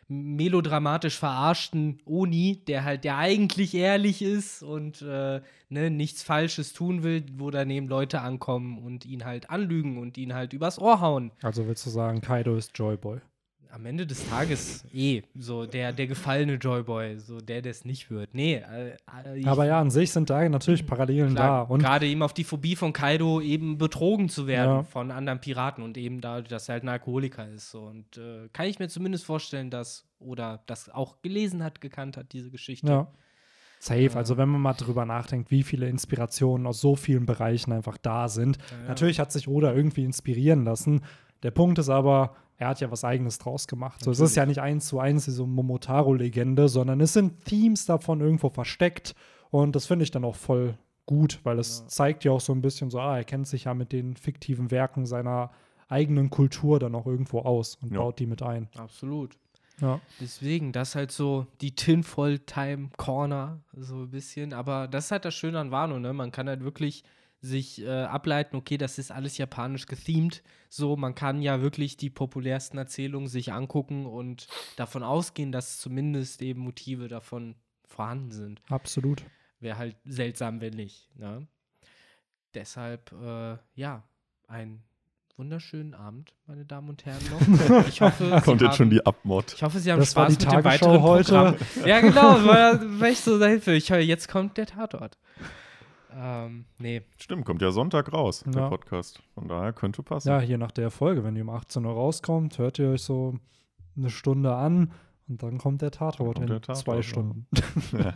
melodramatisch 0.10 1.18
verarschten 1.18 2.00
Oni, 2.06 2.64
der 2.66 2.86
halt 2.86 3.04
der 3.04 3.18
eigentlich 3.18 3.74
ehrlich 3.74 4.22
ist 4.22 4.64
und 4.64 5.02
äh, 5.02 5.42
ne, 5.70 5.90
nichts 5.90 6.24
Falsches 6.24 6.74
tun 6.74 7.04
will, 7.04 7.26
wo 7.34 7.52
daneben 7.52 7.88
Leute 7.88 8.22
ankommen 8.22 8.78
und 8.78 9.06
ihn 9.06 9.26
halt 9.26 9.50
anlügen 9.50 9.98
und 9.98 10.18
ihn 10.18 10.34
halt 10.34 10.54
übers 10.54 10.80
Ohr 10.80 11.02
hauen. 11.02 11.32
also 11.42 11.68
willst 11.68 11.86
du 11.86 11.90
sagen, 11.90 12.22
Kaido 12.22 12.56
ist 12.56 12.72
Joyboy. 12.78 13.20
Am 13.72 13.86
Ende 13.86 14.08
des 14.08 14.28
Tages 14.30 14.86
eh 14.94 15.22
so 15.38 15.66
der, 15.66 15.94
der 15.94 16.08
gefallene 16.08 16.56
Joyboy, 16.56 17.20
so 17.20 17.40
der, 17.40 17.62
der 17.62 17.72
es 17.72 17.86
nicht 17.86 18.10
wird. 18.10 18.34
Nee, 18.34 18.56
äh, 18.56 18.90
äh, 19.26 19.40
ich- 19.40 19.48
Aber 19.48 19.66
ja, 19.66 19.80
an 19.80 19.90
sich 19.92 20.12
sind 20.12 20.30
da 20.30 20.48
natürlich 20.50 20.86
Parallelen 20.86 21.36
Klar, 21.36 21.66
da. 21.68 21.74
Und 21.74 21.82
gerade 21.82 22.08
eben 22.08 22.22
auf 22.24 22.34
die 22.34 22.44
Phobie 22.44 22.76
von 22.76 22.94
Kaido 22.94 23.42
eben 23.42 23.78
betrogen 23.78 24.30
zu 24.30 24.48
werden 24.48 24.78
Ja. 24.78 24.84
von 24.84 25.12
anderen 25.12 25.40
Piraten 25.40 25.84
und 25.84 25.98
eben 25.98 26.22
da, 26.22 26.42
dass 26.42 26.70
er 26.70 26.74
halt 26.74 26.84
ein 26.84 26.90
Alkoholiker 26.90 27.48
ist. 27.50 27.72
So. 27.72 27.82
Und 27.82 28.18
äh, 28.18 28.50
kann 28.54 28.66
ich 28.68 28.80
mir 28.80 28.88
zumindest 28.90 29.26
vorstellen, 29.26 29.70
dass, 29.70 30.06
oder 30.20 30.62
das 30.68 30.90
auch 30.90 31.22
gelesen 31.22 31.64
hat, 31.64 31.82
gekannt 31.82 32.18
hat, 32.18 32.34
diese 32.34 32.50
Geschichte. 32.52 32.88
Ja. 32.88 33.08
Safe, 33.80 34.10
also 34.16 34.38
wenn 34.38 34.50
man 34.50 34.60
mal 34.60 34.74
drüber 34.74 35.06
nachdenkt, 35.06 35.52
wie 35.52 35.62
viele 35.62 35.88
Inspirationen 35.88 36.66
aus 36.66 36.82
so 36.82 36.96
vielen 36.96 37.28
Bereichen 37.28 37.72
einfach 37.72 37.98
da 37.98 38.28
sind. 38.28 38.58
ja. 38.72 38.88
Natürlich 38.88 39.20
hat 39.20 39.32
sich 39.32 39.48
Oda 39.48 39.72
irgendwie 39.72 40.04
inspirieren 40.04 40.64
lassen. 40.66 41.02
Der 41.44 41.52
Punkt 41.52 41.78
ist 41.78 41.90
aber, 41.90 42.36
er 42.58 42.70
hat 42.70 42.80
ja 42.82 42.92
was 42.92 43.04
Eigenes 43.04 43.38
draus 43.38 43.68
gemacht. 43.68 44.04
So, 44.04 44.12
es 44.12 44.20
ist 44.20 44.36
ja 44.36 44.46
nicht 44.46 44.60
eins 44.62 44.88
zu 44.88 45.00
eins 45.00 45.26
diese 45.26 45.46
Momotaro-Legende, 45.46 46.68
sondern 46.70 47.00
es 47.02 47.14
sind 47.14 47.46
Themes 47.46 47.86
davon 47.86 48.22
irgendwo 48.22 48.50
versteckt. 48.50 49.16
Und 49.50 49.76
das 49.76 49.86
finde 49.86 50.04
ich 50.04 50.12
dann 50.12 50.26
auch 50.26 50.36
voll, 50.36 50.78
gut, 51.06 51.40
weil 51.44 51.60
es 51.60 51.80
Ja. 51.82 51.88
zeigt 51.88 52.24
ja 52.26 52.32
auch 52.32 52.42
so 52.42 52.54
ein 52.54 52.62
bisschen 52.62 52.90
so, 52.90 53.00
ah, 53.00 53.18
er 53.18 53.24
kennt 53.24 53.48
sich 53.48 53.66
ja 53.66 53.74
mit 53.74 53.92
den 53.92 54.16
fiktiven 54.18 54.72
Werken 54.72 55.06
seiner 55.06 55.52
eigenen 55.88 56.30
Kultur 56.30 56.80
dann 56.80 56.96
auch 56.96 57.06
irgendwo 57.06 57.40
aus 57.40 57.76
und 57.82 57.94
Ja. 57.94 58.00
baut 58.00 58.20
die 58.20 58.26
mit 58.26 58.42
ein. 58.44 58.68
Absolut. 58.78 59.38
Ja. 59.80 60.02
Deswegen, 60.20 60.72
das 60.72 60.90
ist 60.90 60.96
halt 60.96 61.12
so 61.12 61.46
die 61.62 61.76
Tinfoil 61.76 62.40
Time 62.40 62.90
Corner, 62.98 63.60
so 63.78 64.00
ein 64.02 64.10
bisschen. 64.10 64.52
Aber 64.54 64.88
das 64.88 65.06
ist 65.06 65.12
halt 65.12 65.24
das 65.24 65.36
Schöne 65.36 65.60
an 65.60 65.70
Wano, 65.72 66.00
ne? 66.00 66.12
Man 66.14 66.32
kann 66.32 66.50
halt 66.50 66.64
wirklich 66.64 67.04
sich 67.42 67.82
äh, 67.84 68.04
ableiten, 68.04 68.56
okay, 68.56 68.78
das 68.78 68.98
ist 68.98 69.12
alles 69.12 69.38
japanisch 69.38 69.86
gethemed. 69.86 70.44
So, 70.70 70.96
man 70.96 71.16
kann 71.16 71.42
ja 71.42 71.62
wirklich 71.62 71.98
die 71.98 72.10
populärsten 72.10 72.78
Erzählungen 72.78 73.28
sich 73.28 73.54
angucken 73.54 74.06
und 74.06 74.48
davon 74.76 75.04
ausgehen, 75.04 75.52
dass 75.52 75.80
zumindest 75.80 76.42
eben 76.42 76.62
Motive 76.62 77.08
davon 77.08 77.56
vorhanden 77.86 78.32
sind. 78.32 78.62
Absolut. 78.70 79.24
Wäre 79.60 79.78
halt 79.78 79.96
seltsam, 80.06 80.62
wenn 80.62 80.74
nicht. 80.74 81.10
Ne? 81.16 81.48
Deshalb, 82.54 83.12
äh, 83.14 83.58
ja, 83.76 84.04
ein 84.48 84.84
wunderschönen 85.38 85.94
Abend, 85.94 86.34
meine 86.48 86.66
Damen 86.66 86.90
und 86.90 87.06
Herren. 87.06 87.22
Noch. 87.30 87.88
Ich 87.88 88.02
hoffe, 88.02 88.26
Sie 88.26 88.42
Kommt 88.42 88.62
jetzt 88.62 88.78
schon 88.78 88.90
die 88.90 89.06
Abmod. 89.06 89.54
ich 89.54 89.62
hoffe, 89.64 89.80
Sie 89.80 89.92
haben 89.92 90.00
Das 90.00 90.16
war 90.16 90.26
Spaß 90.26 90.38
die 90.38 90.46
mit 90.46 90.54
dem 90.54 90.64
Tagesschau 90.64 90.86
weiteren 90.88 91.02
heute. 91.04 91.32
Programm. 91.32 91.88
Ja, 91.88 92.02
genau, 92.02 92.46
war, 92.46 93.00
war 93.00 93.10
ich 93.10 93.20
so 93.20 93.38
dahin 93.38 93.62
für. 93.62 93.74
Ich 93.74 93.92
höre, 93.92 94.00
jetzt 94.00 94.28
kommt 94.28 94.58
der 94.58 94.66
Tatort. 94.66 95.18
Ähm, 96.16 96.66
nee, 96.78 97.02
Stimmt, 97.18 97.46
kommt 97.46 97.62
ja 97.62 97.72
Sonntag 97.72 98.12
raus, 98.14 98.44
Ja. 98.46 98.52
der 98.52 98.70
Podcast. 98.70 99.22
Von 99.34 99.48
daher 99.48 99.74
könnte 99.74 100.04
passen. 100.04 100.30
Ja, 100.30 100.40
hier 100.40 100.58
nach 100.58 100.72
der 100.72 100.90
Folge, 100.92 101.24
wenn 101.24 101.36
die 101.36 101.42
um 101.42 101.50
18 101.50 101.86
Uhr 101.86 101.94
rauskommt, 101.94 102.58
hört 102.58 102.80
ihr 102.80 102.90
euch 102.90 103.02
so 103.04 103.36
eine 103.96 104.10
Stunde 104.10 104.56
an 104.56 104.92
und 105.28 105.44
dann 105.44 105.58
kommt 105.58 105.82
der 105.82 105.92
Tatort 105.92 106.38
Dann 106.38 106.44
in 106.44 106.50
der 106.50 106.62
Tatort, 106.62 106.78
zwei 106.78 106.96
ja. 106.98 107.04
Stunden. 107.04 107.48
Ja. 107.92 108.00
Ihr 108.00 108.14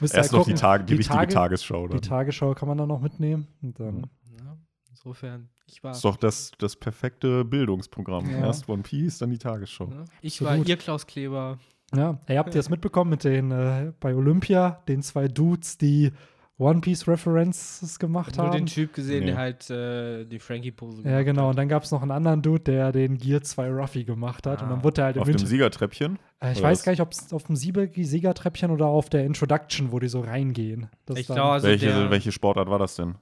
Erst 0.00 0.14
halt 0.16 0.32
noch 0.32 0.44
die. 0.46 0.54
Tage, 0.54 0.84
die, 0.84 0.94
richtige 0.94 1.16
Tage- 1.18 1.34
Tagesschau. 1.34 1.86
Die 1.86 1.92
Dann. 1.92 2.02
Tagesschau 2.02 2.54
kann 2.54 2.68
man 2.68 2.78
dann 2.78 2.88
noch 2.88 3.00
mitnehmen 3.00 3.46
und 3.62 3.78
dann 3.78 4.06
ja, 4.36 4.56
insofern, 4.90 5.48
ich 5.66 5.82
war, 5.84 5.90
Das 5.90 5.98
ist 5.98 6.04
doch 6.04 6.16
das, 6.16 6.50
das 6.58 6.74
perfekte 6.76 7.44
Bildungsprogramm. 7.44 8.28
Ja. 8.30 8.38
Erst 8.46 8.68
One 8.68 8.82
Piece, 8.82 9.18
dann 9.18 9.30
die 9.30 9.38
Tagesschau. 9.38 9.88
ich 10.22 10.34
Absolut. 10.40 10.60
war 10.60 10.66
ihr 10.68 10.76
Klaus 10.76 11.06
Kleber. 11.06 11.58
Ja, 11.94 12.18
ihr 12.28 12.38
habt 12.38 12.54
jetzt 12.54 12.68
mitbekommen 12.68 13.10
mit 13.10 13.24
den 13.24 13.50
äh, 13.50 13.92
bei 14.00 14.14
Olympia, 14.14 14.82
den 14.88 15.00
zwei 15.02 15.26
Dudes, 15.28 15.78
die 15.78 16.12
One 16.60 16.80
Piece 16.80 17.06
References 17.06 17.98
gemacht 18.00 18.36
Nur 18.36 18.46
den 18.50 18.60
haben. 18.62 18.66
Typ 18.66 18.92
gesehen, 18.92 19.20
Nee. 19.20 19.26
der 19.26 19.36
halt 19.36 19.70
äh, 19.70 20.24
die 20.24 20.40
Frankie-Pose 20.40 21.02
Ja, 21.02 21.10
gemacht 21.10 21.24
genau. 21.26 21.42
hat. 21.44 21.50
Und 21.50 21.56
dann 21.56 21.68
gab 21.68 21.84
es 21.84 21.92
noch 21.92 22.02
einen 22.02 22.10
anderen 22.10 22.42
Dude, 22.42 22.60
der 22.64 22.90
den 22.90 23.16
Gear 23.16 23.42
2 23.42 23.70
Ruffy 23.70 24.02
gemacht 24.04 24.44
hat. 24.46 24.60
Und 24.62 24.66
Ah. 24.68 24.70
dann 24.70 24.82
wurde 24.84 25.02
er 25.02 25.04
halt 25.06 25.16
im 25.16 25.22
Auf 25.22 25.28
dem 25.28 25.34
Winter. 25.34 25.46
Siegertreppchen. 25.46 26.18
Äh, 26.40 26.52
ich 26.52 26.62
weiß 26.62 26.78
was? 26.78 26.84
gar 26.84 26.92
nicht, 26.92 27.00
ob 27.00 27.12
es 27.12 27.32
auf 27.32 27.44
dem 27.44 27.54
Siegertreppchen 27.54 28.70
oder 28.72 28.86
auf 28.86 29.08
der 29.08 29.24
Introduction, 29.24 29.92
wo 29.92 30.00
die 30.00 30.08
so 30.08 30.20
reingehen. 30.20 30.88
Das 31.06 31.18
Ich 31.18 31.26
glaube, 31.26 31.42
also 31.52 31.68
welche, 31.68 31.86
der, 31.86 32.10
welche 32.10 32.32
Sportart 32.32 32.68
war 32.68 32.78
das 32.80 32.96
denn? 32.96 33.14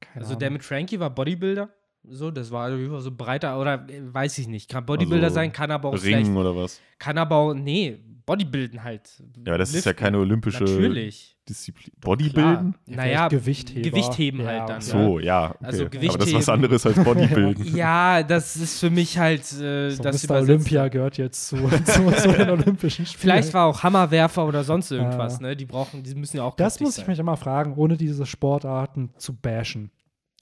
keine 0.00 0.24
also 0.24 0.34
der 0.36 0.46
Ahnung. 0.48 0.54
mit 0.58 0.64
Frankie 0.64 1.00
war 1.00 1.10
Bodybuilder. 1.10 1.70
So, 2.08 2.30
das 2.30 2.52
war 2.52 2.66
also 2.66 3.00
so 3.00 3.10
breiter, 3.10 3.58
oder 3.60 3.84
äh, 3.90 4.00
weiß 4.14 4.38
ich 4.38 4.46
nicht. 4.46 4.70
Kann 4.70 4.86
Bodybuilder 4.86 5.24
Also 5.24 5.34
sein, 5.34 5.52
kann 5.52 5.72
aber 5.72 5.88
auch 5.88 5.96
vielleicht, 5.98 6.26
Ringen 6.26 6.36
oder 6.36 6.54
was? 6.54 6.80
kann 7.00 7.18
aber 7.18 7.34
auch, 7.36 7.54
nee, 7.54 7.98
Bodybuilden 8.26 8.84
halt. 8.84 9.10
Ja, 9.44 9.58
das 9.58 9.70
ist 9.74 9.84
ja 9.86 9.90
Liften. 9.90 10.04
keine 10.04 10.18
olympische 10.18 10.62
Natürlich. 10.62 11.35
Disziplin. 11.48 11.92
Bodybuilden? 12.00 12.74
Ja, 12.86 12.96
Naja, 12.96 13.28
Gewichtheber. 13.28 13.88
Gewichtheben 13.90 14.40
Ja, 14.40 14.46
halt 14.46 14.68
dann. 14.68 14.76
Ach 14.78 14.82
so, 14.82 15.18
ja. 15.20 15.50
Okay. 15.50 15.58
Also 15.64 15.84
aber 15.86 15.90
das 15.90 16.02
ist 16.02 16.08
was 16.10 16.18
Gewichtheben. 16.18 16.54
anderes 16.54 16.86
als 16.86 17.04
Bodybuilden. 17.04 17.64
Ja, 17.76 18.22
das 18.22 18.56
ist 18.56 18.80
für 18.80 18.90
mich 18.90 19.18
halt 19.18 19.40
äh, 19.60 19.90
So, 19.90 20.02
das 20.02 20.26
Mr. 20.28 20.36
Olympia 20.36 20.88
gehört 20.88 21.18
jetzt 21.18 21.48
zu, 21.48 21.56
zu, 21.84 22.10
zu 22.12 22.32
den 22.32 22.50
Olympischen 22.50 23.06
Spielen. 23.06 23.20
Vielleicht 23.20 23.54
war 23.54 23.66
auch 23.66 23.82
Hammerwerfer 23.82 24.46
oder 24.46 24.64
sonst 24.64 24.90
irgendwas, 24.90 25.34
Ja. 25.40 25.48
ne? 25.48 25.56
Die 25.56 25.66
brauchen, 25.66 26.02
die 26.02 26.14
müssen 26.14 26.38
ja 26.38 26.42
auch 26.42 26.56
Das 26.56 26.80
muss 26.80 26.90
ich 26.98 27.04
sein. 27.04 27.10
mich 27.10 27.18
immer 27.18 27.36
fragen, 27.36 27.74
ohne 27.76 27.96
diese 27.96 28.26
Sportarten 28.26 29.10
zu 29.16 29.34
bashen. 29.34 29.90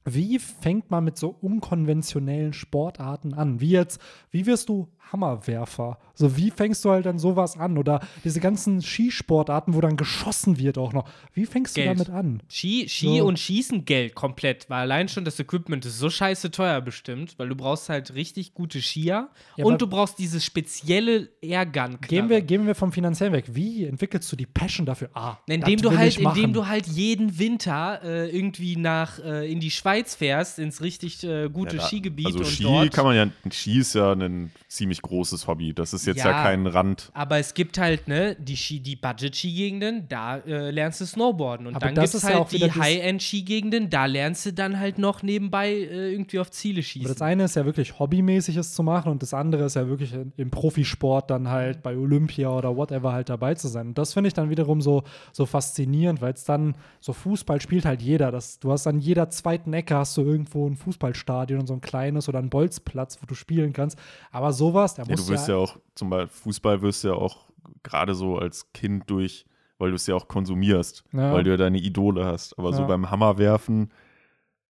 Wie 0.07 0.39
fängt 0.39 0.91
man 0.91 1.03
mit 1.05 1.17
so 1.17 1.29
unkonventionellen 1.29 2.53
Sportarten 2.53 3.33
an? 3.35 3.61
Wie 3.61 3.71
jetzt, 3.71 4.01
wie 4.31 4.45
wirst 4.47 4.69
du 4.69 4.89
Hammerwerfer? 5.13 5.99
So, 6.15 6.37
wie 6.37 6.51
fängst 6.51 6.85
du 6.85 6.91
halt 6.91 7.07
dann 7.07 7.19
sowas 7.19 7.57
an? 7.59 7.77
Oder 7.79 8.01
diese 8.23 8.41
ganzen 8.41 8.81
Skisportarten, 8.83 9.75
wo 9.75 9.81
dann 9.81 9.97
geschossen 9.97 10.59
wird 10.59 10.79
auch 10.79 10.93
noch. 10.93 11.09
Wie 11.33 11.47
fängst 11.47 11.75
Geld. 11.75 11.99
du 11.99 12.05
damit 12.05 12.11
an? 12.11 12.43
Ski, 12.49 12.89
Ski 12.89 13.19
So. 13.19 13.27
und 13.27 13.39
Schießen 13.39 13.85
Geld 13.85 14.15
komplett, 14.15 14.71
weil 14.71 14.81
allein 14.83 15.09
schon 15.09 15.25
das 15.25 15.39
Equipment 15.41 15.85
ist 15.87 15.99
so 15.99 16.11
scheiße 16.11 16.51
teuer 16.51 16.81
bestimmt, 16.81 17.35
weil 17.39 17.49
du 17.49 17.57
brauchst 17.57 17.89
halt 17.89 18.15
richtig 18.15 18.55
gute 18.55 18.81
Skier 18.81 19.29
Ja, 19.57 19.65
und 19.65 19.81
du 19.83 19.87
brauchst 19.87 20.19
dieses 20.19 20.45
spezielle 20.45 21.29
Airgun. 21.43 21.99
Gehen 22.07 22.29
wir, 22.29 22.41
gehen 22.43 22.67
wir 22.67 22.75
vom 22.75 22.93
Finanziellen 22.93 23.33
weg. 23.33 23.47
Wie 23.49 23.85
entwickelst 23.87 24.31
du 24.31 24.37
die 24.37 24.47
Passion 24.47 24.87
dafür? 24.87 25.11
Ah, 25.15 25.37
Indem 25.47 25.81
das 25.81 25.91
du 25.91 25.97
halt, 25.99 26.19
indem 26.19 26.53
du 26.53 26.67
halt 26.69 26.87
jeden 26.87 27.39
Winter 27.39 28.01
äh, 28.05 28.31
irgendwie 28.31 28.77
nach 28.77 29.19
äh, 29.19 29.51
in 29.51 29.61
die 29.61 29.71
Schweiz 29.71 30.15
fährst, 30.15 30.59
ins 30.59 30.81
richtig 30.81 31.25
äh, 31.25 31.49
gute 31.49 31.77
Ja, 31.77 31.83
da- 31.83 31.89
Skigebiet 31.89 32.27
also 32.27 32.39
und 32.39 32.47
Ski 32.47 32.63
dort. 32.63 32.93
kann 32.93 33.05
man 33.05 33.17
ja, 33.17 33.27
Ski 33.51 33.79
ist 33.81 33.95
ja 33.95 34.13
ein 34.13 34.51
ziemlich 34.75 35.01
großes 35.03 35.47
Hobby. 35.47 35.73
Das 35.75 35.93
ist 35.95 36.07
jetzt 36.07 36.19
ja, 36.25 36.31
Ja. 36.31 36.43
kein 36.43 36.67
Rand. 36.67 37.11
Aber 37.15 37.39
es 37.39 37.55
gibt 37.55 37.79
halt, 37.79 38.09
ne, 38.09 38.37
die 38.39 38.57
Ski, 38.57 38.81
die 38.81 38.97
Budget-Skigegenden, 38.97 40.09
da 40.09 40.39
äh, 40.39 40.71
lernst 40.71 41.01
du 41.01 41.07
Snowboarden. 41.07 41.67
Und 41.67 41.77
Aber 41.77 41.87
dann 41.87 41.95
gibt 41.95 42.15
es 42.15 42.23
ja 42.23 42.35
halt 42.41 42.53
wieder 42.53 42.69
die 42.69 42.81
High-End-Skigegenden, 42.81 43.91
da 43.91 44.07
lernst 44.07 44.47
du 44.47 44.53
dann 44.53 44.79
halt 44.79 44.99
noch 44.99 45.23
nebenbei 45.23 45.71
äh, 45.73 46.13
irgendwie 46.13 46.39
auf 46.39 46.51
Ziele 46.51 46.79
Aber 46.79 46.83
schießen. 46.83 47.09
das 47.09 47.23
eine 47.23 47.45
ist 47.45 47.57
ja 47.57 47.65
wirklich 47.65 47.99
hobbymäßig 47.99 48.57
es 48.57 48.75
zu 48.75 48.83
machen 48.83 49.11
und 49.11 49.23
das 49.23 49.35
andere 49.35 49.65
ist 49.65 49.77
ja 49.77 49.89
wirklich 49.89 50.13
in- 50.13 50.33
im 50.37 50.51
Profisport 50.51 51.31
dann 51.31 51.49
halt 51.49 51.83
bei 51.83 51.97
Olympia 51.97 52.51
oder 52.51 52.77
whatever 52.77 53.13
halt 53.13 53.29
dabei 53.29 53.55
zu 53.55 53.69
sein. 53.69 53.89
Und 53.89 53.99
das 53.99 54.13
finde 54.15 54.29
ich 54.29 54.35
dann 54.35 54.51
wiederum 54.51 54.81
so, 54.81 55.03
so 55.33 55.47
faszinierend, 55.47 56.21
weil 56.21 56.33
es 56.33 56.45
dann 56.45 56.75
so 57.01 57.13
Fußball 57.13 57.61
spielt 57.61 57.85
halt 57.85 58.03
jeder. 58.03 58.31
Das, 58.31 58.59
du 58.59 58.73
hast 58.73 58.87
an 58.87 58.99
jeder 58.99 59.31
zweiten 59.31 59.73
Ecke 59.73 59.95
hast 59.97 60.17
du 60.17 60.23
irgendwo 60.23 60.69
ein 60.69 60.77
Fußballstadion 60.77 61.61
und 61.61 61.67
so 61.67 61.75
ein 61.75 61.81
kleines 61.81 62.29
oder 62.29 62.39
ein 62.39 62.51
Bolzplatz, 62.51 63.19
wo 63.23 63.27
du 63.27 63.35
spielen 63.35 63.73
kannst. 63.73 63.99
Aber 64.31 64.53
sowas, 64.69 64.95
da 64.95 65.03
Ja, 65.05 65.11
muss 65.11 65.27
du 65.27 65.33
wirst 65.33 65.49
ja, 65.49 65.57
auch, 65.57 65.79
zum 65.95 66.11
Beispiel 66.11 66.29
Fußball 66.29 66.83
wirst 66.83 67.05
du 67.05 67.09
ja 67.09 67.15
auch 67.15 67.51
gerade 67.83 68.15
so 68.15 68.39
als 68.39 68.73
Kind 68.73 69.09
durch, 69.11 69.47
weil 69.79 69.91
du 69.91 69.97
es 69.97 70.07
ja 70.07 70.15
auch 70.15 70.29
konsumierst, 70.29 71.05
Ja. 71.13 71.33
weil 71.33 71.45
du 71.45 71.51
ja 71.51 71.57
deine 71.57 71.79
Idole 71.79 72.25
hast. 72.25 72.59
Aber 72.59 72.73
so 72.73 72.83
Ja. 72.83 72.87
beim 72.89 73.11
Hammerwerfen, 73.11 73.91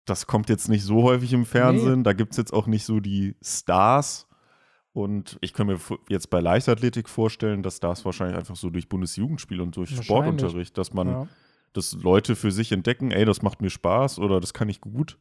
das 0.06 0.28
kommt 0.28 0.50
jetzt 0.50 0.68
nicht 0.70 0.84
so 0.84 1.04
häufig 1.04 1.32
im 1.34 1.46
Fernsehen. 1.46 2.04
Da 2.04 2.14
gibt 2.14 2.32
es 2.32 2.38
jetzt 2.38 2.54
auch 2.54 2.68
nicht 2.68 2.86
so 2.86 3.00
die 3.00 3.36
Stars. 3.42 4.28
Und 4.94 5.38
ich 5.42 5.54
kann 5.54 5.68
mir 5.68 5.78
jetzt 6.10 6.30
bei 6.30 6.42
Leichtathletik 6.42 7.08
vorstellen, 7.08 7.64
dass 7.64 7.80
das 7.80 8.04
wahrscheinlich 8.04 8.38
einfach 8.38 8.58
so 8.58 8.70
durch 8.70 8.90
Bundesjugendspiel 8.90 9.62
und 9.62 9.76
durch. 9.78 9.90
Sportunterricht, 10.04 10.78
dass 10.78 10.94
man, 10.94 11.08
ja. 11.08 11.28
dass 11.74 11.94
Leute 11.94 12.36
für 12.36 12.52
sich 12.52 12.72
entdecken, 12.74 13.12
ey, 13.12 13.24
das 13.24 13.42
macht 13.42 13.62
mir 13.62 13.70
Spaß 13.70 14.20
oder 14.20 14.42
das 14.42 14.54
kann 14.54 14.68
ich 14.70 14.82
gut. 14.82 15.18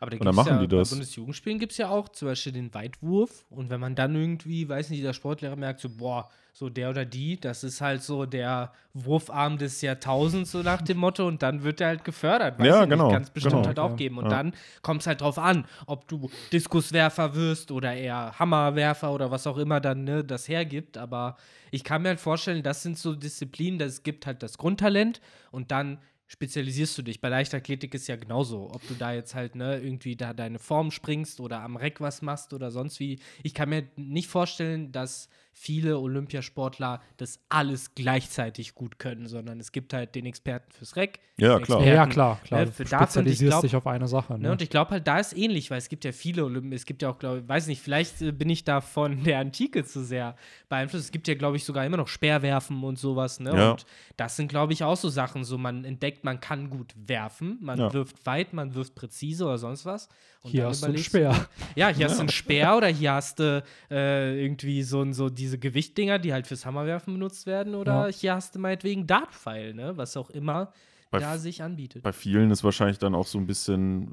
Aber 0.00 0.10
da 0.10 0.16
Und 0.16 0.24
dann 0.24 0.34
gibt's 0.34 0.36
machen 0.36 0.56
ja, 0.56 0.60
die 0.66 0.68
das. 0.68 0.90
Bei 0.90 0.94
Bundesjugendspielen 0.96 1.58
gibt 1.58 1.72
es 1.72 1.78
ja 1.78 1.88
auch 1.88 2.08
zum 2.08 2.28
Beispiel 2.28 2.52
den 2.52 2.72
Weitwurf. 2.74 3.44
Und 3.50 3.70
wenn 3.70 3.80
man 3.80 3.94
dann 3.94 4.14
irgendwie, 4.14 4.68
weiß 4.68 4.90
nicht, 4.90 5.04
der 5.04 5.12
Sportlehrer 5.12 5.56
merkt, 5.56 5.80
so, 5.80 5.88
boah, 5.88 6.28
so 6.52 6.68
der 6.68 6.90
oder 6.90 7.04
die, 7.04 7.40
das 7.40 7.64
ist 7.64 7.80
halt 7.80 8.02
so 8.02 8.26
der 8.26 8.72
Wurfarm 8.92 9.58
des 9.58 9.80
Jahrtausends, 9.82 10.52
so 10.52 10.62
nach 10.62 10.82
dem 10.82 10.98
Motto. 10.98 11.26
Und 11.26 11.42
dann 11.42 11.64
wird 11.64 11.80
er 11.80 11.88
halt 11.88 12.04
gefördert. 12.04 12.58
Weiß 12.60 12.66
Ja, 12.66 12.84
genau, 12.84 13.06
Nicht, 13.06 13.12
ganz 13.14 13.30
bestimmt 13.30 13.54
genau. 13.54 13.66
halt 13.66 13.78
auch 13.80 13.96
geben. 13.96 14.18
Und 14.18 14.24
Ja. 14.26 14.30
dann 14.30 14.52
kommt 14.82 15.00
es 15.00 15.06
halt 15.08 15.20
drauf 15.20 15.38
an, 15.38 15.64
ob 15.86 16.06
du 16.06 16.30
Diskuswerfer 16.52 17.34
wirst 17.34 17.70
oder 17.72 17.92
eher 17.94 18.38
Hammerwerfer 18.38 19.12
oder 19.12 19.30
was 19.30 19.46
auch 19.46 19.58
immer 19.58 19.80
dann 19.80 20.04
ne, 20.04 20.22
das 20.24 20.46
hergibt. 20.48 20.96
Aber 20.96 21.36
ich 21.72 21.82
kann 21.82 22.02
mir 22.02 22.08
halt 22.08 22.20
vorstellen, 22.20 22.62
das 22.62 22.82
sind 22.84 22.98
so 22.98 23.14
Disziplinen, 23.16 23.78
das 23.80 24.04
gibt 24.04 24.26
halt 24.26 24.42
das 24.44 24.56
Grundtalent 24.56 25.20
und 25.50 25.72
dann 25.72 25.98
spezialisierst 26.34 26.98
du 26.98 27.02
dich. 27.02 27.20
Bei 27.20 27.28
Leichtathletik 27.28 27.94
ist 27.94 28.08
ja 28.08 28.16
genauso. 28.16 28.70
Ob 28.72 28.86
du 28.88 28.94
da 28.94 29.12
jetzt 29.12 29.34
halt 29.34 29.54
ne, 29.54 29.78
irgendwie 29.78 30.16
da 30.16 30.34
deine 30.34 30.58
Form 30.58 30.90
springst 30.90 31.40
oder 31.40 31.60
am 31.60 31.76
Reck 31.76 32.00
was 32.00 32.22
machst 32.22 32.52
oder 32.52 32.70
sonst 32.70 33.00
wie. 33.00 33.18
Ich 33.42 33.54
kann 33.54 33.68
mir 33.68 33.88
nicht 33.96 34.28
vorstellen, 34.28 34.92
dass 34.92 35.28
viele 35.56 35.98
Olympiasportler 35.98 37.00
das 37.16 37.38
alles 37.48 37.94
gleichzeitig 37.94 38.74
gut 38.74 38.98
können, 38.98 39.28
sondern 39.28 39.60
es 39.60 39.70
gibt 39.72 39.92
halt 39.94 40.14
den 40.14 40.26
Experten 40.26 40.70
fürs 40.72 40.96
Reck. 40.96 41.20
Ja, 41.36 41.58
klar. 41.60 41.80
Ja, 41.80 41.86
ja, 41.86 41.92
Experten, 42.04 42.10
klar, 42.12 42.40
klar. 42.44 42.60
Ne, 42.60 42.66
Du 42.66 42.72
für 42.72 42.84
dafür, 42.84 42.96
und 42.98 43.04
ich 43.04 43.08
spezialisierst 43.36 43.50
glaub, 43.50 43.62
dich 43.62 43.76
auf 43.76 43.86
eine 43.86 44.06
Sache. 44.08 44.34
Ne, 44.34 44.38
Ne? 44.40 44.52
und 44.52 44.62
ich 44.62 44.70
glaube 44.70 44.90
halt, 44.92 45.06
da 45.06 45.18
ist 45.18 45.36
ähnlich, 45.36 45.70
weil 45.70 45.78
es 45.78 45.88
gibt 45.88 46.04
ja 46.04 46.12
viele 46.12 46.44
Olympen, 46.44 46.72
es 46.72 46.84
gibt 46.86 47.02
ja 47.02 47.10
auch, 47.10 47.18
glaube 47.18 47.38
ich, 47.40 47.48
weiß 47.48 47.66
nicht, 47.68 47.80
vielleicht 47.82 48.20
äh, 48.22 48.32
bin 48.32 48.50
ich 48.50 48.64
da 48.64 48.80
von 48.80 49.22
der 49.24 49.38
Antike 49.38 49.84
zu 49.84 50.04
sehr 50.04 50.36
beeinflusst. 50.68 51.04
Es 51.06 51.12
gibt 51.12 51.26
ja, 51.28 51.34
glaube 51.34 51.56
ich, 51.56 51.64
sogar 51.64 51.84
immer 51.86 51.96
noch 51.96 52.08
Speerwerfen 52.08 52.82
und 52.84 52.98
sowas, 52.98 53.40
ne? 53.40 53.50
Ja. 53.56 53.70
Und 53.72 53.86
das 54.16 54.36
sind, 54.36 54.48
glaube 54.48 54.72
ich, 54.72 54.82
auch 54.84 54.96
so 54.96 55.08
Sachen, 55.08 55.44
so 55.44 55.56
man 55.58 55.84
entdeckt, 55.84 56.24
man 56.24 56.40
kann 56.40 56.68
gut 56.70 56.92
werfen, 56.96 57.58
man 57.60 57.78
Ja. 57.78 57.92
wirft 57.92 58.24
weit, 58.26 58.52
man 58.52 58.74
wirft 58.74 58.94
präzise 58.94 59.44
oder 59.44 59.58
sonst 59.58 59.84
was. 59.86 60.08
Und 60.42 60.50
Hier 60.50 60.62
dann 60.62 60.70
hast 60.70 60.82
du 60.82 60.86
einen 60.88 60.98
Speer. 60.98 61.46
ja, 61.74 61.88
hier 61.88 62.04
hast 62.04 62.16
du 62.16 62.20
einen 62.20 62.28
Speer 62.28 62.76
oder 62.76 62.88
hier 62.88 63.12
hast 63.14 63.38
du 63.38 63.62
äh, 63.90 64.40
irgendwie 64.44 64.82
so, 64.82 65.00
ein- 65.00 65.14
so 65.14 65.30
diese 65.44 65.58
Gewichtdinger, 65.58 66.18
die 66.18 66.32
halt 66.32 66.46
fürs 66.46 66.64
Hammerwerfen 66.64 67.12
benutzt 67.12 67.46
werden. 67.46 67.74
Oder 67.74 68.08
Ja. 68.08 68.14
hier 68.14 68.34
hast 68.34 68.54
du 68.54 68.58
meinetwegen 68.58 69.06
Dartpfeil, 69.06 69.74
ne? 69.74 69.96
Was 69.96 70.16
auch 70.16 70.30
immer 70.30 70.72
Bei 71.10 71.18
da 71.20 71.36
sich 71.38 71.62
anbietet. 71.62 72.02
Bei 72.02 72.12
vielen 72.12 72.50
ist 72.50 72.64
wahrscheinlich 72.64 72.98
dann 72.98 73.14
auch 73.14 73.26
so 73.26 73.38
ein 73.38 73.46
bisschen 73.46 74.10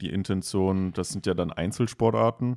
die 0.00 0.10
Intention, 0.10 0.92
das 0.92 1.10
sind 1.10 1.24
ja 1.26 1.34
dann 1.34 1.52
Einzelsportarten, 1.52 2.56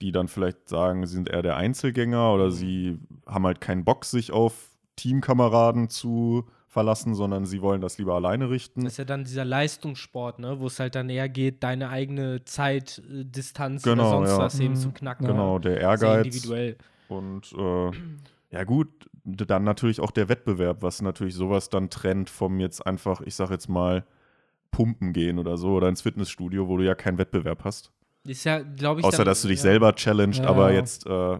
die 0.00 0.12
dann 0.12 0.28
vielleicht 0.28 0.68
sagen, 0.68 1.04
sie 1.06 1.14
sind 1.14 1.28
eher 1.28 1.42
der 1.42 1.56
Einzelgänger 1.56 2.32
oder 2.32 2.46
Mhm. 2.46 2.50
sie 2.52 2.98
haben 3.26 3.44
halt 3.44 3.60
keinen 3.60 3.84
Bock, 3.84 4.04
sich 4.04 4.30
auf 4.30 4.70
Teamkameraden 4.96 5.88
zu 5.88 6.46
verlassen, 6.68 7.14
sondern 7.16 7.46
sie 7.46 7.62
wollen 7.62 7.80
das 7.80 7.98
lieber 7.98 8.14
alleine 8.14 8.48
richten. 8.48 8.84
Das 8.84 8.92
ist 8.92 8.98
ja 8.98 9.04
dann 9.04 9.24
dieser 9.24 9.44
Leistungssport, 9.44 10.38
ne, 10.38 10.60
wo 10.60 10.68
es 10.68 10.78
halt 10.78 10.94
dann 10.94 11.10
eher 11.10 11.28
geht, 11.28 11.64
deine 11.64 11.88
eigene 11.88 12.44
Zeit, 12.44 13.02
äh, 13.10 13.24
Distanz 13.24 13.82
Genau, 13.82 14.02
oder 14.02 14.10
sonst 14.26 14.30
ja. 14.30 14.38
was 14.38 14.60
eben 14.60 14.74
Mhm. 14.74 14.78
zu 14.78 14.92
knacken. 14.92 15.26
Genau, 15.26 15.58
der 15.58 15.72
Sehr 15.72 15.80
Ehrgeiz. 15.82 16.26
individuell. 16.26 16.76
Und 17.10 17.52
äh, 17.52 17.90
ja 18.50 18.64
gut, 18.64 18.88
dann 19.24 19.64
natürlich 19.64 20.00
auch 20.00 20.10
der 20.10 20.28
Wettbewerb, 20.28 20.82
was 20.82 21.02
natürlich 21.02 21.34
sowas 21.34 21.68
dann 21.68 21.90
trennt 21.90 22.30
vom 22.30 22.60
jetzt 22.60 22.86
einfach, 22.86 23.20
ich 23.20 23.34
sag 23.34 23.50
jetzt 23.50 23.68
mal, 23.68 24.04
pumpen 24.70 25.12
gehen 25.12 25.38
oder 25.38 25.56
so 25.56 25.74
oder 25.74 25.88
ins 25.88 26.02
Fitnessstudio, 26.02 26.68
wo 26.68 26.76
du 26.76 26.84
ja 26.84 26.94
keinen 26.94 27.18
Wettbewerb 27.18 27.64
hast. 27.64 27.92
Ist 28.24 28.44
ja, 28.44 28.60
glaube 28.60 29.00
ich, 29.00 29.06
Außer, 29.06 29.18
dann, 29.18 29.26
dass 29.26 29.42
du 29.42 29.48
dich 29.48 29.58
ja. 29.58 29.62
selber 29.62 29.94
challenged, 29.94 30.44
Ja. 30.44 30.50
aber 30.50 30.72
jetzt, 30.72 31.06
äh, 31.06 31.38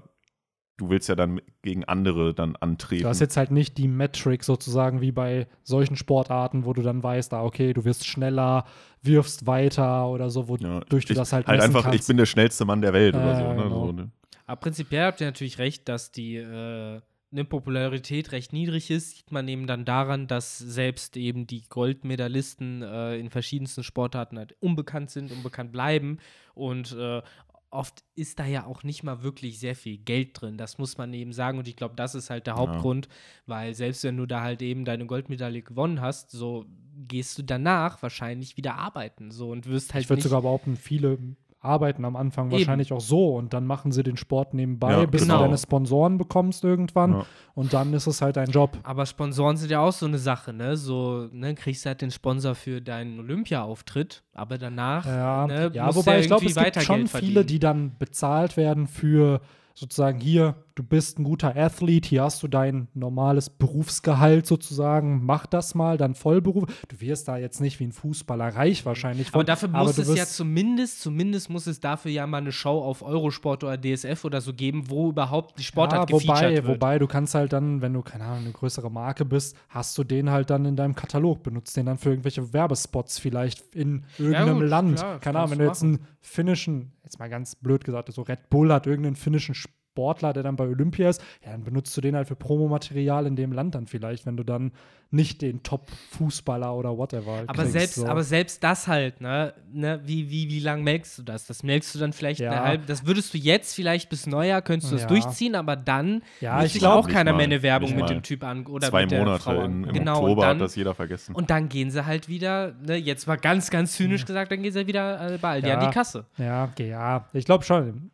du 0.76 0.88
willst 0.88 1.09
ja 1.09 1.14
dann 1.14 1.40
gegen 1.62 1.84
andere 1.84 2.32
dann 2.34 2.56
antreten. 2.56 3.02
Du 3.02 3.09
hast 3.09 3.20
jetzt 3.20 3.36
halt 3.36 3.51
nicht 3.51 3.76
die 3.76 3.86
Metric 3.86 4.42
sozusagen 4.44 5.01
wie 5.01 5.12
bei 5.12 5.47
solchen 5.62 5.97
Sportarten, 5.97 6.64
wo 6.64 6.72
du 6.72 6.82
dann 6.82 7.02
weißt, 7.02 7.34
ah, 7.34 7.44
okay, 7.44 7.74
du 7.74 7.84
wirst 7.84 8.06
schneller, 8.06 8.64
wirfst 9.02 9.47
weiter 9.47 10.09
oder 10.09 10.30
so, 10.30 10.48
wodurch 10.48 11.05
ja, 11.05 11.09
du 11.09 11.14
das 11.14 11.32
halt 11.32 11.47
halt 11.47 11.60
einfach, 11.60 11.82
kannst. 11.82 12.01
ich 12.01 12.06
bin 12.06 12.16
der 12.16 12.26
schnellste 12.26 12.64
Mann 12.64 12.80
der 12.80 12.92
Welt 12.92 13.14
oder 13.14 13.36
so. 13.36 13.42
Ne? 13.42 13.62
genau. 13.62 13.86
so 13.86 13.92
ne? 13.92 14.10
Aber 14.51 14.62
prinzipiell 14.62 15.05
habt 15.05 15.20
ihr 15.20 15.28
natürlich 15.28 15.59
recht, 15.59 15.89
dass 15.89 16.10
die 16.10 16.35
äh, 16.35 17.01
eine 17.31 17.44
Popularität 17.44 18.32
recht 18.32 18.52
niedrig 18.52 18.90
ist, 18.90 19.16
sieht 19.16 19.31
man 19.31 19.47
eben 19.47 19.68
dann 19.68 19.85
daran, 19.85 20.27
dass 20.27 20.59
selbst 20.59 21.16
eben 21.16 21.47
die 21.47 21.62
Goldmedaillisten 21.68 22.82
äh, 22.82 23.16
in 23.16 23.31
verschiedensten 23.31 23.85
Sportarten 23.85 24.39
halt 24.39 24.56
unbekannt 24.59 25.10
sind, 25.10 25.31
unbekannt 25.31 25.70
bleiben 25.70 26.18
und 26.55 26.90
äh, 26.98 27.22
oft 27.70 28.02
ist 28.16 28.40
da 28.40 28.44
ja 28.47 28.66
auch 28.66 28.82
nicht 28.82 29.05
mal 29.05 29.22
wirklich 29.22 29.60
sehr 29.60 29.77
viel 29.77 29.98
Geld 29.98 30.31
drin. 30.40 30.59
Das 30.59 30.78
muss 30.78 30.98
man 30.98 31.14
eben 31.14 31.32
sagen 31.32 31.59
und 31.59 31.68
ich 31.68 31.77
glaube, 31.77 31.94
das 31.94 32.16
ist 32.16 32.28
halt 32.28 32.48
der 32.48 32.55
Ja. 32.55 32.59
Hauptgrund, 32.59 33.09
weil 33.47 33.74
selbst 33.74 34.02
wenn 34.02 34.16
du 34.16 34.27
da 34.27 34.40
halt 34.40 34.62
eben 34.62 34.85
deine 34.85 35.06
Goldmedaille 35.06 35.62
gewonnen 35.62 36.01
hast, 36.01 36.32
so 36.32 36.66
gehst 37.06 37.39
du 37.39 37.44
danach 37.44 38.02
wahrscheinlich 38.02 38.56
wieder 38.56 38.74
arbeiten 38.74 39.31
so 39.31 39.51
und 39.51 39.66
wirst 39.66 39.94
halt 39.94 40.02
ich 40.02 40.10
würde 40.10 40.22
sogar 40.22 40.43
behaupten, 40.43 40.74
viele 40.74 41.36
arbeiten 41.62 42.04
am 42.06 42.16
Anfang 42.16 42.46
Eben. 42.46 42.52
wahrscheinlich 42.52 42.92
auch 42.92 43.00
so 43.02 43.34
und 43.36 43.52
dann 43.52 43.66
machen 43.66 43.92
sie 43.92 44.02
den 44.02 44.16
Sport 44.16 44.54
nebenbei, 44.54 44.92
Ja, 44.92 45.04
bis 45.06 45.22
genau. 45.22 45.38
du 45.38 45.44
deine 45.44 45.58
Sponsoren 45.58 46.16
bekommst 46.16 46.64
irgendwann 46.64 47.12
Ja. 47.12 47.26
und 47.54 47.72
dann 47.74 47.92
ist 47.92 48.06
es 48.06 48.22
halt 48.22 48.38
ein 48.38 48.50
Job. 48.50 48.78
Aber 48.82 49.04
Sponsoren 49.04 49.56
sind 49.58 49.70
ja 49.70 49.80
auch 49.80 49.92
so 49.92 50.06
eine 50.06 50.18
Sache, 50.18 50.52
ne? 50.54 50.76
So, 50.78 51.28
ne, 51.32 51.54
kriegst 51.54 51.84
du 51.84 51.88
halt 51.88 52.00
den 52.00 52.10
Sponsor 52.10 52.54
für 52.54 52.80
deinen 52.80 53.20
Olympia-Auftritt, 53.20 54.22
aber 54.32 54.56
danach, 54.58 55.04
Ja, 55.06 55.46
ne, 55.46 55.70
ja 55.74 55.94
wobei 55.94 56.20
ich 56.20 56.26
glaube, 56.28 56.46
es 56.46 56.54
gibt 56.54 56.82
schon 56.82 56.96
Geld 56.96 57.08
viele, 57.10 57.20
verdienen. 57.34 57.46
die 57.46 57.58
dann 57.58 57.96
bezahlt 57.98 58.56
werden 58.56 58.86
für 58.86 59.40
sozusagen 59.74 60.18
hier, 60.20 60.54
du 60.81 60.86
bist 60.86 61.19
ein 61.19 61.24
guter 61.24 61.57
Athlet, 61.57 62.07
hier 62.07 62.23
hast 62.23 62.43
du 62.43 62.48
dein 62.48 62.89
normales 62.94 63.51
Berufsgehalt 63.51 64.47
sozusagen, 64.47 65.23
mach 65.27 65.44
das 65.44 65.74
mal, 65.74 65.98
dann 65.98 66.15
Vollberuf. 66.15 66.65
Du 66.89 67.01
wirst 67.01 67.28
da 67.28 67.36
jetzt 67.36 67.61
nicht 67.61 67.78
wie 67.81 67.85
ein 67.85 67.93
Fußballer 67.93 68.57
reich 68.57 68.86
wahrscheinlich. 68.86 69.28
aber 69.35 69.44
dafür 69.44 69.69
aber 69.74 69.85
muss 69.85 69.97
du 69.97 70.02
es 70.02 70.16
ja 70.16 70.24
zumindest, 70.24 71.02
zumindest 71.02 71.51
muss 71.51 71.66
es 71.66 71.81
dafür 71.81 72.11
ja 72.11 72.27
mal 72.27 72.39
eine 72.39 72.51
Show 72.51 72.81
auf 72.81 73.02
Eurosport 73.02 73.62
oder 73.62 73.78
DSF 73.78 74.24
oder 74.24 74.40
so 74.40 74.55
geben, 74.55 74.89
wo 74.89 75.11
überhaupt 75.11 75.59
die 75.59 75.65
Sportart 75.65 76.09
ja, 76.09 76.16
wobei, 76.16 76.55
wird. 76.55 76.66
wobei 76.66 76.98
du 76.98 77.07
kannst 77.07 77.35
halt 77.35 77.52
dann, 77.52 77.82
wenn 77.82 77.93
du, 77.93 78.01
keine 78.01 78.24
Ahnung, 78.24 78.44
eine 78.44 78.52
größere 78.52 78.90
Marke 78.90 79.27
bist, 79.27 79.55
hast 79.69 79.98
du 79.98 80.05
den 80.05 80.31
halt 80.31 80.48
dann 80.48 80.65
in 80.65 80.77
deinem 80.77 80.94
Katalog, 80.94 81.43
benutzt 81.43 81.77
den 81.77 81.85
dann 81.85 81.98
für 81.98 82.09
irgendwelche 82.09 82.55
Werbespots 82.55 83.19
vielleicht 83.19 83.74
in 83.74 84.07
irgendeinem 84.16 84.61
gut, 84.61 84.69
Land. 84.69 84.97
klar, 84.97 85.19
keine 85.20 85.39
Ahnung, 85.40 85.51
wenn 85.51 85.59
du 85.59 85.66
jetzt 85.66 85.82
einen 85.82 86.07
finnischen, 86.23 86.93
jetzt 87.05 87.19
mal 87.19 87.28
ganz 87.28 87.55
blöd 87.55 87.85
gesagt, 87.85 88.11
so 88.11 88.23
Red 88.23 88.48
Bull 88.48 88.73
hat 88.73 88.86
irgendeinen 88.86 89.16
finnischen 89.16 89.55
Sportler, 89.94 90.32
der 90.32 90.44
dann 90.44 90.54
bei 90.56 90.64
Olympia 90.68 91.08
ist, 91.10 91.20
ja, 91.44 91.50
dann 91.50 91.64
benutzt 91.64 91.96
du 91.96 92.00
den 92.00 92.14
halt 92.14 92.28
für 92.28 92.36
Promomaterial 92.36 93.26
in 93.26 93.34
dem 93.34 93.52
Land 93.52 93.74
dann 93.74 93.86
vielleicht, 93.86 94.24
wenn 94.24 94.36
du 94.36 94.44
dann 94.44 94.70
nicht 95.10 95.42
den 95.42 95.64
Top-Fußballer 95.64 96.72
oder 96.76 96.96
whatever 96.96 97.32
halt 97.32 97.48
aber 97.48 97.62
kriegst, 97.62 97.72
selbst, 97.72 97.94
so. 97.96 98.06
aber 98.06 98.22
selbst 98.22 98.62
das 98.62 98.86
halt, 98.86 99.20
ne, 99.20 99.52
ne 99.72 100.00
wie, 100.04 100.30
wie, 100.30 100.48
wie 100.48 100.60
lang 100.60 100.84
melkst 100.84 101.18
du 101.18 101.22
das? 101.24 101.46
Das 101.46 101.64
melkst 101.64 101.92
du 101.92 101.98
dann 101.98 102.12
vielleicht 102.12 102.38
Ja. 102.38 102.52
eine 102.52 102.62
halbe, 102.62 102.86
das 102.86 103.04
würdest 103.04 103.34
du 103.34 103.38
jetzt 103.38 103.74
vielleicht 103.74 104.08
bis 104.08 104.28
Neujahr, 104.28 104.62
könntest 104.62 104.92
du 104.92 104.94
das 104.96 105.02
Ja. 105.02 105.08
durchziehen, 105.08 105.56
aber 105.56 105.74
dann 105.74 106.22
Ja, 106.40 106.62
ich 106.64 106.72
sich 106.72 106.82
glaub, 106.82 107.04
auch 107.04 107.08
keiner 107.08 107.32
mehr 107.32 107.44
eine 107.46 107.62
Werbung 107.62 107.96
mit 107.96 108.08
dem 108.08 108.22
Typ 108.22 108.44
an 108.44 108.64
oder 108.66 108.88
Zwei 108.88 109.02
mit 109.02 109.10
der 109.10 109.18
Monate 109.18 109.42
Frau 109.42 109.58
an. 109.58 109.82
in, 109.82 109.84
im 109.88 109.92
genau, 109.94 110.20
Oktober 110.20 110.30
und 110.32 110.40
dann, 110.42 110.56
hat 110.58 110.60
das 110.60 110.76
jeder 110.76 110.94
vergessen. 110.94 111.34
Und 111.34 111.50
dann 111.50 111.68
gehen 111.68 111.90
sie 111.90 112.06
halt 112.06 112.28
wieder, 112.28 112.74
ne, 112.86 112.94
jetzt 112.94 113.26
mal 113.26 113.36
ganz, 113.36 113.70
ganz 113.70 113.94
zynisch 113.94 114.24
gesagt, 114.24 114.52
dann 114.52 114.62
gehen 114.62 114.72
sie 114.72 114.86
wieder 114.86 115.32
äh, 115.34 115.38
bei 115.38 115.50
Aldi 115.50 115.68
Ja. 115.68 115.74
an 115.74 115.80
die 115.88 115.92
Kasse. 115.92 116.26
ja, 116.38 116.64
okay, 116.70 116.88
ja, 116.90 117.28
ich 117.32 117.44
glaube 117.44 117.64
schon. 117.64 118.12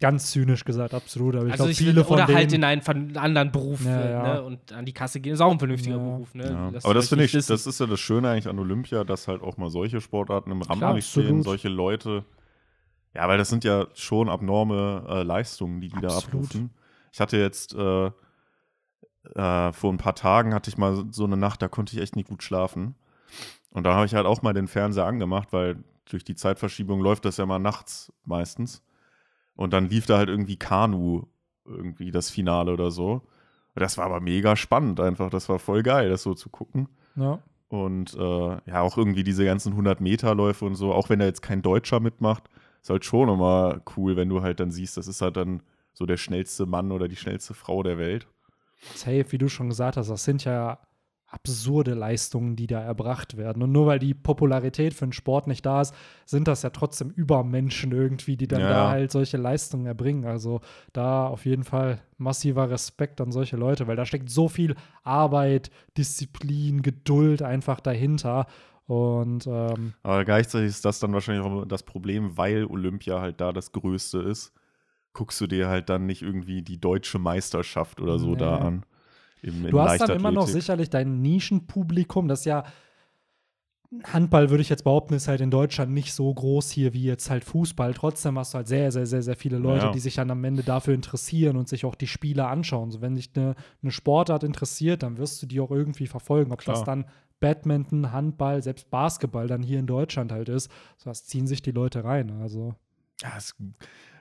Ganz 0.00 0.30
zynisch 0.30 0.64
gesagt, 0.64 0.94
absolut. 0.94 1.34
Aber 1.36 1.46
ich 1.46 1.52
also 1.52 1.62
glaube, 1.64 1.72
ich 1.72 1.78
viele 1.78 1.94
will, 1.96 2.04
von 2.04 2.14
oder 2.16 2.26
denen. 2.26 2.36
halt 2.38 2.52
in 2.52 2.64
einen 2.64 2.82
von- 2.82 3.16
anderen 3.16 3.52
Beruf 3.52 3.84
Ja, 3.84 4.08
ja. 4.10 4.34
Ne, 4.34 4.42
und 4.42 4.72
an 4.72 4.84
die 4.84 4.92
Kasse 4.92 5.20
gehen 5.20 5.34
ist 5.34 5.40
auch 5.40 5.50
ein 5.52 5.58
vernünftiger 5.58 5.96
Ja. 5.96 6.02
Beruf. 6.02 6.34
Ne? 6.34 6.44
Ja. 6.50 6.68
Lasst 6.70 6.84
Aber 6.86 6.94
das 6.94 7.08
finde 7.08 7.24
ich, 7.24 7.34
wissen. 7.34 7.52
das 7.52 7.66
ist 7.66 7.80
ja 7.80 7.86
das 7.86 8.00
Schöne 8.00 8.30
eigentlich 8.30 8.48
an 8.48 8.58
Olympia, 8.58 9.04
dass 9.04 9.28
halt 9.28 9.42
auch 9.42 9.56
mal 9.56 9.70
solche 9.70 10.00
Sportarten 10.00 10.50
im 10.50 10.62
Rampenlicht 10.62 11.08
stehen, 11.10 11.42
solche 11.42 11.68
Leute. 11.68 12.24
Ja, 13.14 13.28
weil 13.28 13.38
das 13.38 13.48
sind 13.50 13.64
ja 13.64 13.86
schon 13.94 14.28
abnorme 14.28 15.04
äh, 15.08 15.22
Leistungen, 15.22 15.80
die 15.80 15.88
die 15.88 16.00
da 16.00 16.08
Absolut. 16.08 16.46
abrufen. 16.46 16.70
Ich 17.12 17.20
hatte 17.20 17.36
jetzt 17.36 17.74
äh, 17.74 18.06
äh, 19.34 19.72
vor 19.72 19.92
ein 19.92 19.98
paar 19.98 20.14
Tagen 20.14 20.54
hatte 20.54 20.70
ich 20.70 20.78
mal 20.78 21.04
so 21.10 21.24
eine 21.24 21.36
Nacht, 21.36 21.62
da 21.62 21.68
konnte 21.68 21.94
ich 21.94 22.02
echt 22.02 22.16
nicht 22.16 22.28
gut 22.28 22.42
schlafen. 22.42 22.94
Und 23.70 23.84
da 23.84 23.94
habe 23.94 24.06
ich 24.06 24.14
halt 24.14 24.26
auch 24.26 24.42
mal 24.42 24.52
den 24.52 24.68
Fernseher 24.68 25.04
angemacht, 25.06 25.48
weil 25.52 25.82
durch 26.10 26.24
die 26.24 26.34
Zeitverschiebung 26.34 27.00
läuft 27.00 27.24
das 27.24 27.36
ja 27.36 27.46
mal 27.46 27.58
nachts 27.58 28.12
meistens. 28.24 28.82
Und 29.54 29.72
dann 29.72 29.88
lief 29.88 30.06
da 30.06 30.18
halt 30.18 30.28
irgendwie 30.28 30.56
Kanu, 30.56 31.24
irgendwie 31.64 32.10
das 32.10 32.30
Finale 32.30 32.72
oder 32.72 32.90
so. 32.90 33.22
Das 33.74 33.96
war 33.98 34.06
aber 34.06 34.20
mega 34.20 34.56
spannend 34.56 35.00
einfach. 35.00 35.30
Das 35.30 35.48
war 35.48 35.58
voll 35.58 35.82
geil, 35.82 36.10
das 36.10 36.22
so 36.22 36.34
zu 36.34 36.50
gucken. 36.50 36.88
ja. 37.16 37.40
Und 37.68 38.12
äh, 38.12 38.58
ja, 38.66 38.82
auch 38.82 38.98
irgendwie 38.98 39.24
diese 39.24 39.46
ganzen 39.46 39.72
100-Meter-Läufe 39.74 40.66
und 40.66 40.74
so, 40.74 40.92
auch 40.92 41.08
wenn 41.08 41.20
da 41.20 41.24
jetzt 41.24 41.40
kein 41.40 41.62
Deutscher 41.62 42.00
mitmacht, 42.00 42.50
ist 42.82 42.90
halt 42.90 43.02
schon 43.02 43.30
immer 43.30 43.80
cool, 43.96 44.14
wenn 44.14 44.28
du 44.28 44.42
halt 44.42 44.60
dann 44.60 44.70
siehst, 44.70 44.98
das 44.98 45.06
ist 45.06 45.22
halt 45.22 45.38
dann 45.38 45.62
so 45.94 46.04
der 46.04 46.18
schnellste 46.18 46.66
Mann 46.66 46.92
oder 46.92 47.08
die 47.08 47.16
schnellste 47.16 47.54
Frau 47.54 47.82
der 47.82 47.96
Welt. 47.96 48.26
Safe, 48.94 49.24
wie 49.30 49.38
du 49.38 49.48
schon 49.48 49.70
gesagt 49.70 49.96
hast, 49.96 50.10
das 50.10 50.22
sind 50.22 50.44
ja 50.44 50.80
absurde 51.32 51.94
Leistungen, 51.94 52.56
die 52.56 52.66
da 52.66 52.80
erbracht 52.80 53.38
werden. 53.38 53.62
Und 53.62 53.72
nur 53.72 53.86
weil 53.86 53.98
die 53.98 54.12
Popularität 54.12 54.92
für 54.92 55.06
den 55.06 55.14
Sport 55.14 55.46
nicht 55.46 55.64
da 55.64 55.80
ist, 55.80 55.94
sind 56.26 56.46
das 56.46 56.60
ja 56.62 56.68
trotzdem 56.70 57.08
Übermenschen 57.08 57.90
irgendwie, 57.90 58.36
die 58.36 58.46
dann 58.46 58.60
Ja. 58.60 58.68
da 58.68 58.88
halt 58.90 59.10
solche 59.10 59.38
Leistungen 59.38 59.86
erbringen. 59.86 60.26
Also 60.26 60.60
da 60.92 61.26
auf 61.26 61.46
jeden 61.46 61.64
Fall 61.64 62.02
massiver 62.18 62.68
Respekt 62.68 63.18
an 63.22 63.32
solche 63.32 63.56
Leute, 63.56 63.86
weil 63.86 63.96
da 63.96 64.04
steckt 64.04 64.28
so 64.28 64.48
viel 64.48 64.74
Arbeit, 65.04 65.70
Disziplin, 65.96 66.82
Geduld 66.82 67.40
einfach 67.42 67.80
dahinter. 67.80 68.46
Und 68.86 69.46
ähm, 69.46 69.94
Aber 70.02 70.24
gleichzeitig 70.26 70.68
ist 70.68 70.84
das 70.84 70.98
dann 70.98 71.14
wahrscheinlich 71.14 71.46
auch 71.46 71.64
das 71.64 71.82
Problem, 71.82 72.36
weil 72.36 72.66
Olympia 72.66 73.20
halt 73.22 73.40
da 73.40 73.52
das 73.52 73.72
Größte 73.72 74.18
ist, 74.18 74.52
guckst 75.14 75.40
du 75.40 75.46
dir 75.46 75.68
halt 75.68 75.88
dann 75.88 76.04
nicht 76.04 76.20
irgendwie 76.20 76.60
die 76.60 76.78
deutsche 76.78 77.18
Meisterschaft 77.18 78.00
oder 78.02 78.18
so 78.18 78.32
Nee. 78.32 78.36
da 78.36 78.58
an. 78.58 78.84
Im, 79.42 79.66
du 79.70 79.80
hast 79.80 80.00
dann 80.00 80.10
immer 80.16 80.30
noch 80.30 80.46
sicherlich 80.46 80.88
dein 80.90 81.20
Nischenpublikum, 81.20 82.28
das 82.28 82.44
ja 82.44 82.64
Handball, 84.04 84.48
würde 84.48 84.62
ich 84.62 84.70
jetzt 84.70 84.84
behaupten, 84.84 85.12
ist 85.12 85.28
halt 85.28 85.42
in 85.42 85.50
Deutschland 85.50 85.92
nicht 85.92 86.14
so 86.14 86.32
groß 86.32 86.70
hier 86.70 86.94
wie 86.94 87.02
jetzt 87.04 87.28
halt 87.28 87.44
Fußball. 87.44 87.92
Trotzdem 87.92 88.38
hast 88.38 88.54
du 88.54 88.56
halt 88.56 88.66
sehr, 88.68 88.90
sehr, 88.90 89.04
sehr, 89.04 89.20
sehr 89.20 89.36
viele 89.36 89.58
Leute, 89.58 89.86
Ja. 89.86 89.92
die 89.92 89.98
sich 89.98 90.14
dann 90.14 90.30
am 90.30 90.42
Ende 90.44 90.62
dafür 90.62 90.94
interessieren 90.94 91.58
und 91.58 91.68
sich 91.68 91.84
auch 91.84 91.94
die 91.94 92.06
Spiele 92.06 92.46
anschauen. 92.46 92.90
So, 92.90 93.02
wenn 93.02 93.16
dich 93.16 93.30
eine, 93.34 93.54
eine 93.82 93.92
Sportart 93.92 94.44
interessiert, 94.44 95.02
dann 95.02 95.18
wirst 95.18 95.42
du 95.42 95.46
die 95.46 95.60
auch 95.60 95.70
irgendwie 95.70 96.06
verfolgen. 96.06 96.52
Ob 96.52 96.64
das 96.64 96.82
Klar. 96.84 96.96
dann 96.96 97.04
Badminton, 97.40 98.12
Handball, 98.12 98.62
selbst 98.62 98.88
Basketball 98.88 99.46
dann 99.46 99.62
hier 99.62 99.78
in 99.78 99.86
Deutschland 99.86 100.32
halt 100.32 100.48
ist, 100.48 100.70
so 100.96 101.10
das 101.10 101.26
ziehen 101.26 101.46
sich 101.46 101.60
die 101.60 101.72
Leute 101.72 102.02
rein. 102.02 102.30
Also 102.40 102.74
Ja, 103.20 103.32
es 103.36 103.54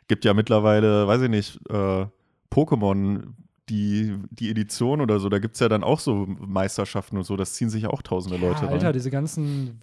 gibt 0.10 0.26
ja 0.26 0.34
mittlerweile, 0.34 1.08
weiß 1.08 1.22
ich 1.22 1.30
nicht, 1.30 1.60
äh, 1.70 2.08
Pokémon, 2.52 3.24
die, 3.70 4.18
die 4.32 4.50
Edition 4.50 5.02
oder 5.02 5.20
so, 5.20 5.30
da 5.30 5.40
gibt 5.40 5.54
es 5.56 5.60
ja 5.62 5.70
dann 5.70 5.84
auch 5.84 6.00
so 6.00 6.26
Meisterschaften 6.28 7.18
und 7.18 7.24
so, 7.24 7.36
das 7.38 7.54
ziehen 7.54 7.70
sich 7.70 7.88
auch 7.88 8.02
tausende 8.02 8.38
Leute 8.38 8.66
ja, 8.66 8.72
Alter, 8.72 8.88
rein. 8.88 8.94
diese 8.94 9.12
ganzen 9.12 9.80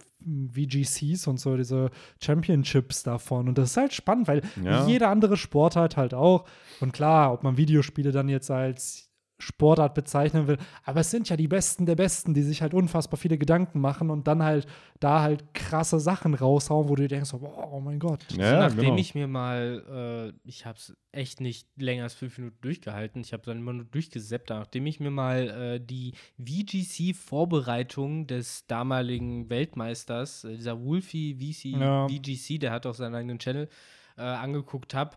VGCs 0.53 1.27
und 1.27 1.39
so, 1.39 1.55
diese 1.57 1.89
Championships 2.21 3.03
davon. 3.03 3.47
Und 3.47 3.57
das 3.57 3.71
ist 3.71 3.77
halt 3.77 3.93
spannend, 3.93 4.27
weil 4.27 4.41
Ja. 4.63 4.85
jede 4.87 5.07
andere 5.07 5.37
Sportart 5.37 5.97
halt 5.97 6.13
auch. 6.13 6.45
Und 6.81 6.91
klar, 6.93 7.33
ob 7.33 7.43
man 7.43 7.57
Videospiele 7.57 8.11
dann 8.11 8.29
jetzt 8.29 8.51
als 8.51 9.08
Sportart 9.39 9.93
bezeichnen 9.93 10.47
will, 10.47 10.57
aber 10.83 10.99
es 10.99 11.11
sind 11.11 11.29
ja 11.29 11.37
die 11.37 11.47
Besten 11.47 11.85
der 11.85 11.95
Besten, 11.95 12.33
die 12.33 12.43
sich 12.43 12.61
halt 12.61 12.73
unfassbar 12.73 13.17
viele 13.17 13.37
Gedanken 13.37 13.79
machen 13.79 14.09
und 14.09 14.27
dann 14.27 14.43
halt 14.43 14.67
da 14.99 15.21
halt 15.21 15.53
krasse 15.53 15.99
Sachen 15.99 16.33
raushauen, 16.33 16.89
wo 16.89 16.95
du 16.95 17.03
dir 17.03 17.07
denkst, 17.07 17.33
oh, 17.33 17.69
oh 17.71 17.79
mein 17.79 17.99
Gott. 17.99 18.25
Ja, 18.31 18.59
also 18.59 18.75
nachdem 18.75 18.85
genau. 18.91 18.97
ich 18.97 19.15
mir 19.15 19.27
mal, 19.27 20.33
äh, 20.35 20.47
ich 20.47 20.65
habe 20.65 20.77
es 20.77 20.95
echt 21.11 21.39
nicht 21.39 21.67
länger 21.77 22.03
als 22.03 22.13
fünf 22.13 22.37
Minuten 22.37 22.57
durchgehalten, 22.61 23.21
ich 23.21 23.31
habe 23.31 23.43
dann 23.45 23.59
immer 23.59 23.73
nur 23.73 23.85
durchgeseppt, 23.85 24.49
nachdem 24.49 24.85
ich 24.85 24.99
mir 24.99 25.11
mal 25.11 25.49
äh, 25.49 25.79
die 25.79 26.13
VGC-Vorbereitung 26.37 28.27
des 28.27 28.67
damaligen 28.67 29.49
Weltmeisters, 29.49 30.43
äh, 30.43 30.55
dieser 30.57 30.83
Wolfie 30.83 31.35
VC, 31.35 31.79
Ja. 31.79 32.07
VGC, 32.07 32.59
der 32.59 32.71
hat 32.71 32.85
auch 32.85 32.93
seinen 32.93 33.15
eigenen 33.15 33.39
Channel, 33.39 33.69
äh, 34.17 34.21
angeguckt 34.21 34.93
habe, 34.93 35.15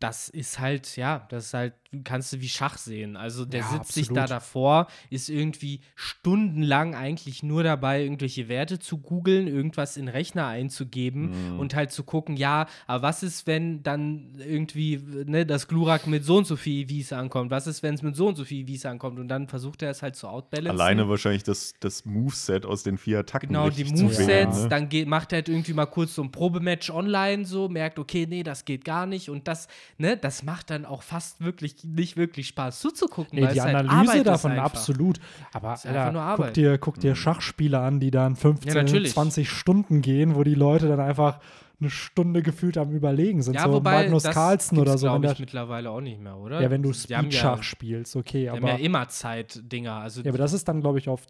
das 0.00 0.28
ist 0.28 0.58
halt, 0.58 0.96
ja, 0.96 1.26
das 1.28 1.46
ist 1.46 1.54
halt 1.54 1.74
kannst 2.04 2.32
du 2.32 2.40
wie 2.40 2.48
Schach 2.48 2.76
sehen. 2.78 3.16
Also 3.16 3.44
der 3.44 3.60
Ja, 3.60 3.66
sitzt 3.68 3.92
sich 3.92 4.08
da 4.08 4.22
absolut. 4.24 4.30
davor, 4.30 4.86
ist 5.10 5.28
irgendwie 5.30 5.80
stundenlang 5.94 6.94
eigentlich 6.94 7.42
nur 7.42 7.62
dabei, 7.62 8.02
irgendwelche 8.02 8.48
Werte 8.48 8.78
zu 8.78 8.98
googeln, 8.98 9.46
irgendwas 9.48 9.96
in 9.96 10.08
Rechner 10.08 10.46
einzugeben 10.46 11.52
Mhm. 11.54 11.58
und 11.60 11.74
halt 11.74 11.90
zu 11.92 12.04
gucken, 12.04 12.36
ja, 12.36 12.66
aber 12.86 13.02
was 13.02 13.22
ist, 13.22 13.46
wenn 13.46 13.82
dann 13.82 14.34
irgendwie 14.38 15.00
ne, 15.26 15.46
das 15.46 15.68
Glurak 15.68 16.06
mit 16.06 16.24
so 16.24 16.36
und 16.36 16.46
so 16.46 16.56
viel 16.56 16.82
EVs 16.90 17.12
ankommt? 17.12 17.50
Was 17.50 17.66
ist, 17.66 17.82
wenn 17.82 17.94
es 17.94 18.02
mit 18.02 18.16
so 18.16 18.28
und 18.28 18.36
so 18.36 18.44
viel 18.44 18.68
EVs 18.68 18.84
ankommt? 18.86 19.18
Und 19.18 19.28
dann 19.28 19.48
versucht 19.48 19.82
er 19.82 19.90
es 19.90 20.02
halt 20.02 20.16
zu 20.16 20.28
outbalancen. 20.28 20.78
Alleine 20.80 21.08
wahrscheinlich 21.08 21.42
das, 21.44 21.74
das 21.80 22.04
Moveset 22.04 22.66
aus 22.66 22.82
den 22.82 22.98
vier 22.98 23.20
Attacken. 23.20 23.48
Genau, 23.48 23.70
die 23.70 23.84
Movesets, 23.84 24.28
wählen, 24.28 24.50
ne? 24.50 24.68
dann 24.68 24.88
geht, 24.88 25.08
macht 25.08 25.32
er 25.32 25.36
halt 25.36 25.48
irgendwie 25.48 25.72
mal 25.72 25.86
kurz 25.86 26.14
so 26.14 26.22
ein 26.22 26.30
Probematch 26.32 26.90
online, 26.90 27.44
so, 27.46 27.68
merkt, 27.68 27.98
okay, 27.98 28.26
nee, 28.28 28.42
das 28.42 28.64
geht 28.64 28.84
gar 28.84 29.06
nicht. 29.06 29.30
Und 29.30 29.48
das, 29.48 29.68
ne, 29.96 30.16
das 30.16 30.42
macht 30.42 30.70
dann 30.70 30.84
auch 30.84 31.02
fast 31.02 31.40
wirklich 31.40 31.76
nicht 31.84 32.16
wirklich 32.16 32.48
Spaß 32.48 32.80
zuzugucken. 32.80 33.38
Nee, 33.38 33.46
weil 33.46 33.52
die 33.52 33.58
es 33.58 33.64
halt 33.64 33.76
Analyse 33.76 34.18
ist 34.18 34.26
davon 34.26 34.58
absolut. 34.58 35.18
Aber 35.52 35.70
Alter, 35.70 36.12
nur 36.12 36.34
guck, 36.36 36.54
dir, 36.54 36.78
guck 36.78 37.00
dir 37.00 37.14
Schachspiele 37.14 37.78
an, 37.78 38.00
die 38.00 38.10
dann 38.10 38.36
15, 38.36 38.68
Ja, 38.68 38.82
natürlich. 38.82 39.12
20 39.12 39.48
Stunden 39.48 40.02
gehen, 40.02 40.34
wo 40.34 40.44
die 40.44 40.54
Leute 40.54 40.88
dann 40.88 41.00
einfach 41.00 41.40
eine 41.80 41.90
Stunde 41.90 42.42
gefühlt 42.42 42.76
am 42.76 42.92
Überlegen 42.92 43.42
sind. 43.42 43.54
Ja, 43.54 43.64
so 43.64 43.74
wobei, 43.74 44.02
Magnus 44.02 44.24
das 44.24 44.34
Carlsen 44.34 44.78
oder 44.78 44.98
so. 44.98 45.06
Glaube 45.06 45.22
der, 45.22 45.32
ich, 45.32 45.38
mittlerweile 45.38 45.90
auch 45.90 46.00
nicht 46.00 46.20
mehr, 46.20 46.36
oder? 46.36 46.60
ja, 46.60 46.70
wenn 46.70 46.82
du 46.82 46.90
haben 46.90 46.94
Speedschach 46.94 47.58
ja, 47.58 47.62
spielst, 47.62 48.16
okay. 48.16 48.42
die 48.42 48.50
haben 48.50 48.58
Aber, 48.58 48.70
ja 48.70 48.78
immer 48.78 49.08
Zeit-Dinger. 49.08 49.94
Also, 49.94 50.22
ja, 50.22 50.30
aber 50.30 50.38
das 50.38 50.52
ist 50.52 50.66
dann, 50.66 50.80
glaube 50.80 50.98
ich, 50.98 51.08
auf 51.08 51.26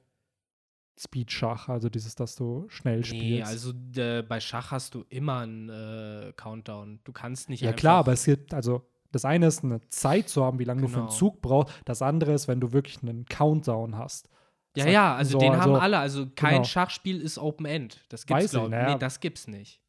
Speedschach, 0.99 1.69
also 1.69 1.89
dieses, 1.89 2.15
dass 2.15 2.35
du 2.35 2.67
schnell 2.69 2.99
nee, 2.99 3.05
spielst. 3.05 3.49
also 3.49 3.73
äh, 3.97 4.23
bei 4.23 4.41
Schach 4.41 4.73
hast 4.73 4.95
du 4.95 5.05
immer 5.09 5.41
einen 5.41 5.69
äh, 5.69 6.33
Countdown. 6.35 7.01
Du 7.05 7.13
kannst 7.13 7.49
nicht 7.49 7.61
ja, 7.61 7.69
einfach 7.69 7.81
klar, 7.81 7.99
aber 7.99 8.13
es 8.13 8.25
gibt, 8.25 8.53
also 8.53 8.89
das 9.13 9.25
eine 9.25 9.47
ist 9.47 9.65
eine 9.65 9.81
Zeit 9.89 10.29
zu 10.29 10.45
haben, 10.45 10.59
wie 10.59 10.65
lange 10.65 10.83
du 10.83 10.89
für 10.89 10.97
einen 10.99 11.07
Genau. 11.07 11.17
Zug 11.17 11.41
brauchst. 11.43 11.75
Das 11.85 12.03
andere 12.03 12.33
ist, 12.33 12.49
wenn 12.49 12.61
du 12.61 12.73
wirklich 12.73 13.03
einen 13.03 13.25
Countdown 13.27 13.97
hast. 13.97 14.29
Ja, 14.77 14.85
Sag- 14.85 14.93
ja, 14.93 15.15
also 15.17 15.33
so, 15.33 15.39
den 15.39 15.53
haben 15.53 15.71
also- 15.73 15.77
alle. 15.81 15.99
Also 15.99 16.27
kein 16.35 16.53
genau. 16.57 16.65
Schachspiel 16.65 17.21
ist 17.21 17.39
Open 17.39 17.67
End. 17.67 18.05
Das 18.11 18.27
gibt's, 18.27 18.51
glaube 18.51 18.67
ich. 18.67 18.71
naja. 18.73 18.93
Nee, 18.95 18.99
das 18.99 19.19
gibt's 19.21 19.49
nicht. 19.49 19.81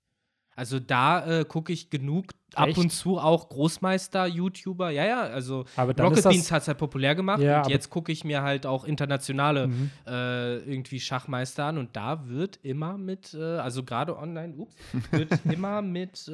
Also 0.56 0.80
da 0.80 1.26
äh, 1.40 1.46
gucke 1.46 1.72
ich 1.72 1.90
genug 1.90 2.26
ab 2.54 2.68
Echt? 2.68 2.78
und 2.78 2.90
zu 2.92 3.18
auch 3.18 3.48
Großmeister-YouTuber. 3.50 4.90
Ja, 4.90 5.06
ja, 5.06 5.22
also 5.22 5.66
Rocket 5.78 6.18
das, 6.18 6.24
Beans 6.28 6.52
hat 6.52 6.64
es 6.64 6.68
halt 6.68 6.78
populär 6.78 7.16
gemacht 7.16 7.42
Ja, 7.42 7.62
und 7.64 7.70
jetzt 7.70 7.90
gucke 7.90 8.12
ich 8.12 8.24
mir 8.24 8.42
halt 8.42 8.66
auch 8.66 8.84
internationale 8.86 9.68
Mhm. 9.68 9.92
äh, 10.08 10.58
irgendwie 10.58 11.00
Schachmeister 11.00 11.66
an 11.66 11.78
und 11.78 11.96
da 11.96 12.28
wird 12.28 12.58
immer 12.64 12.98
mit, 12.98 13.34
äh, 13.34 13.42
also 13.58 13.84
gerade 13.84 14.18
online, 14.18 14.56
ups, 14.58 14.76
wird 15.12 15.32
immer 15.46 15.82
mit 15.82 16.28
äh, 16.28 16.32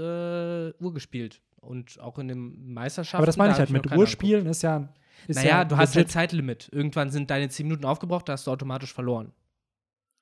Uhr 0.80 0.94
gespielt. 0.94 1.42
Und 1.66 2.00
auch 2.00 2.18
in 2.20 2.28
den 2.28 2.74
Meisterschaften. 2.74 3.18
Aber 3.18 3.26
das 3.26 3.38
meine 3.38 3.54
ich 3.54 3.60
halt, 3.60 3.70
mit 3.70 3.84
noch 3.86 3.90
keine 3.92 4.02
Urspielen 4.02 4.46
ist 4.48 4.62
ja. 4.64 4.90
Ist 5.28 5.38
Naja, 5.38 5.50
ja 5.50 5.66
du 5.66 5.78
hast 5.78 5.96
halt. 5.96 6.12
Zeitlimit. 6.12 6.70
Irgendwann 6.72 7.10
sind 7.10 7.30
deine 7.32 7.50
10 7.50 7.68
Minuten 7.68 7.86
aufgebraucht, 7.86 8.28
da 8.30 8.34
hast 8.34 8.48
du 8.48 8.52
automatisch 8.52 8.94
verloren. 8.94 9.32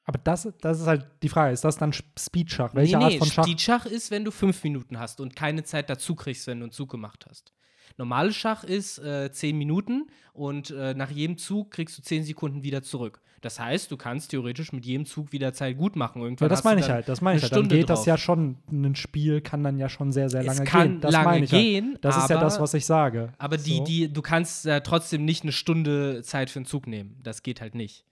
Aber 0.06 0.20
das, 0.24 0.48
das 0.61 0.82
ist 0.82 0.88
halt 0.88 1.07
die 1.24 1.30
Frage. 1.30 1.53
Ist 1.53 1.64
das 1.64 1.78
dann 1.78 1.91
Sch- 1.91 2.03
Speedschach? 2.20 2.76
Welche 2.76 2.98
Art 2.98 3.14
von 3.15 3.28
Schach? 3.28 3.44
Speedschach 3.45 3.86
ist, 3.86 4.11
wenn 4.11 4.26
du 4.26 4.32
fünf 4.32 4.61
Minuten 4.64 4.99
hast 4.99 5.22
und 5.22 5.36
keine 5.36 5.64
Zeit 5.64 5.90
dazu 5.90 6.14
kriegst, 6.15 6.45
wenn 6.48 6.60
du 6.60 6.65
einen 6.65 6.72
Zug 6.72 6.91
gemacht 6.91 7.26
hast. 7.30 7.53
Normales 7.98 8.36
Schach 8.36 8.64
ist 8.64 8.99
äh, 8.99 9.32
zehn 9.32 9.57
Minuten 9.57 10.07
und 10.34 10.72
äh, 10.72 10.94
nach 10.94 11.11
jedem 11.11 11.38
Zug 11.38 11.72
kriegst 11.72 11.98
du 11.98 12.02
zehn 12.02 12.24
Sekunden 12.24 12.64
wieder 12.64 12.82
zurück. 12.82 13.22
Das 13.44 13.60
heißt, 13.60 13.91
du 13.91 13.98
kannst 13.98 14.32
theoretisch 14.32 14.72
mit 14.72 14.86
jedem 14.86 15.06
Zug 15.06 15.34
wieder 15.34 15.52
Zeit 15.52 15.78
gut 15.78 15.98
machen. 15.98 16.22
Irgendwann 16.22 16.45
Ja, 16.45 16.49
das 16.49 16.64
meine 16.64 16.80
ich 16.80 16.90
halt. 16.90 17.10
Das 17.10 17.20
meine 17.20 17.38
ich 17.38 17.44
halt. 17.44 17.52
Dann 17.52 17.60
Stunde 17.60 17.76
geht 17.76 17.90
das 17.90 17.99
drauf. 17.99 18.07
ja 18.07 18.18
schon. 18.18 18.57
Ein 18.72 18.95
Spiel 18.95 19.41
kann 19.41 19.64
dann 19.64 19.78
ja 19.78 19.90
schon 19.90 20.14
sehr, 20.14 20.30
sehr 20.30 20.44
lange 20.44 20.64
es 20.64 20.70
kann 20.70 20.88
gehen. 20.88 21.02
Das 21.02 21.11
lange 21.11 21.26
meine 21.26 21.45
ich 21.45 21.52
gehen, 21.52 21.91
halt. 21.91 22.06
Das 22.06 22.15
aber, 22.15 22.24
ist 22.24 22.30
ja 22.30 22.40
das, 22.40 22.60
was 22.61 22.74
ich 22.74 22.86
sage. 22.86 23.34
aber 23.38 23.57
die, 23.57 23.78
So. 23.78 23.84
die, 23.84 24.14
du 24.14 24.22
kannst 24.22 24.65
äh, 24.65 24.80
trotzdem 24.80 25.26
nicht 25.26 25.44
eine 25.44 25.52
Stunde 25.52 26.22
Zeit 26.24 26.49
für 26.49 26.60
einen 26.60 26.65
Zug 26.65 26.88
nehmen. 26.88 27.20
Das 27.22 27.44
geht 27.44 27.60
halt 27.60 27.76
nicht. 27.76 28.06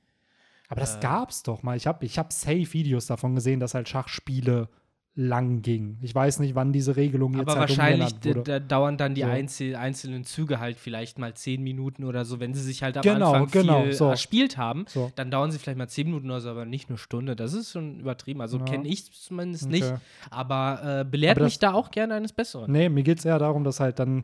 Aber 0.67 0.81
das 0.81 0.97
äh, 0.97 0.99
gab's 0.99 1.43
doch 1.43 1.63
mal. 1.63 1.77
Ich 1.77 1.87
habe 1.87 2.05
ich 2.05 2.19
hab 2.19 2.33
safe 2.33 2.73
Videos 2.73 3.05
davon 3.05 3.33
gesehen, 3.33 3.61
dass 3.61 3.73
halt 3.73 3.87
Schachspiele 3.87 4.67
lang 5.13 5.61
gingen. 5.61 5.97
Ich 6.01 6.15
weiß 6.15 6.39
nicht, 6.39 6.55
wann 6.55 6.71
diese 6.71 6.95
Regelung 6.95 7.33
jetzt 7.33 7.41
Aber 7.41 7.59
halt 7.59 7.69
wahrscheinlich 7.69 8.13
wurde. 8.23 8.43
da 8.43 8.59
dauern 8.59 8.97
dann 8.97 9.13
die 9.13 9.21
So. 9.21 9.27
einzel 9.27 9.75
einzelnen 9.75 10.23
Züge 10.23 10.59
halt 10.61 10.77
vielleicht 10.77 11.19
mal 11.19 11.33
zehn 11.33 11.61
Minuten 11.61 12.05
oder 12.05 12.23
so, 12.23 12.39
wenn 12.39 12.53
sie 12.53 12.61
sich 12.61 12.81
halt 12.81 12.95
am 12.95 13.03
Genau, 13.03 13.33
Anfang 13.33 13.51
genau, 13.61 13.83
viel 13.83 13.93
so. 13.93 14.07
erspielt 14.09 14.57
haben. 14.57 14.85
So. 14.87 15.11
Dann 15.15 15.29
dauern 15.29 15.51
sie 15.51 15.59
vielleicht 15.59 15.77
mal 15.77 15.89
zehn 15.89 16.07
Minuten 16.07 16.29
oder 16.31 16.39
so, 16.39 16.49
aber 16.49 16.63
nicht 16.65 16.87
eine 16.87 16.97
Stunde. 16.97 17.35
Das 17.35 17.53
ist 17.53 17.71
schon 17.73 17.99
übertrieben. 17.99 18.39
Also 18.39 18.57
Ja. 18.59 18.63
kenne 18.63 18.87
ich 18.87 19.11
zumindest 19.11 19.65
Okay. 19.65 19.73
nicht. 19.81 19.93
Aber 20.29 21.01
äh, 21.01 21.03
belehrt 21.03 21.35
Aber 21.37 21.41
das- 21.45 21.51
mich 21.53 21.59
da 21.59 21.73
auch 21.73 21.91
gerne 21.91 22.13
eines 22.13 22.31
Besseren. 22.31 22.71
Nee, 22.71 22.87
mir 22.87 23.03
geht 23.03 23.19
es 23.19 23.25
eher 23.25 23.37
darum, 23.39 23.65
dass 23.65 23.81
halt 23.81 23.99
dann 23.99 24.23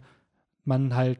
man 0.64 0.96
halt 0.96 1.20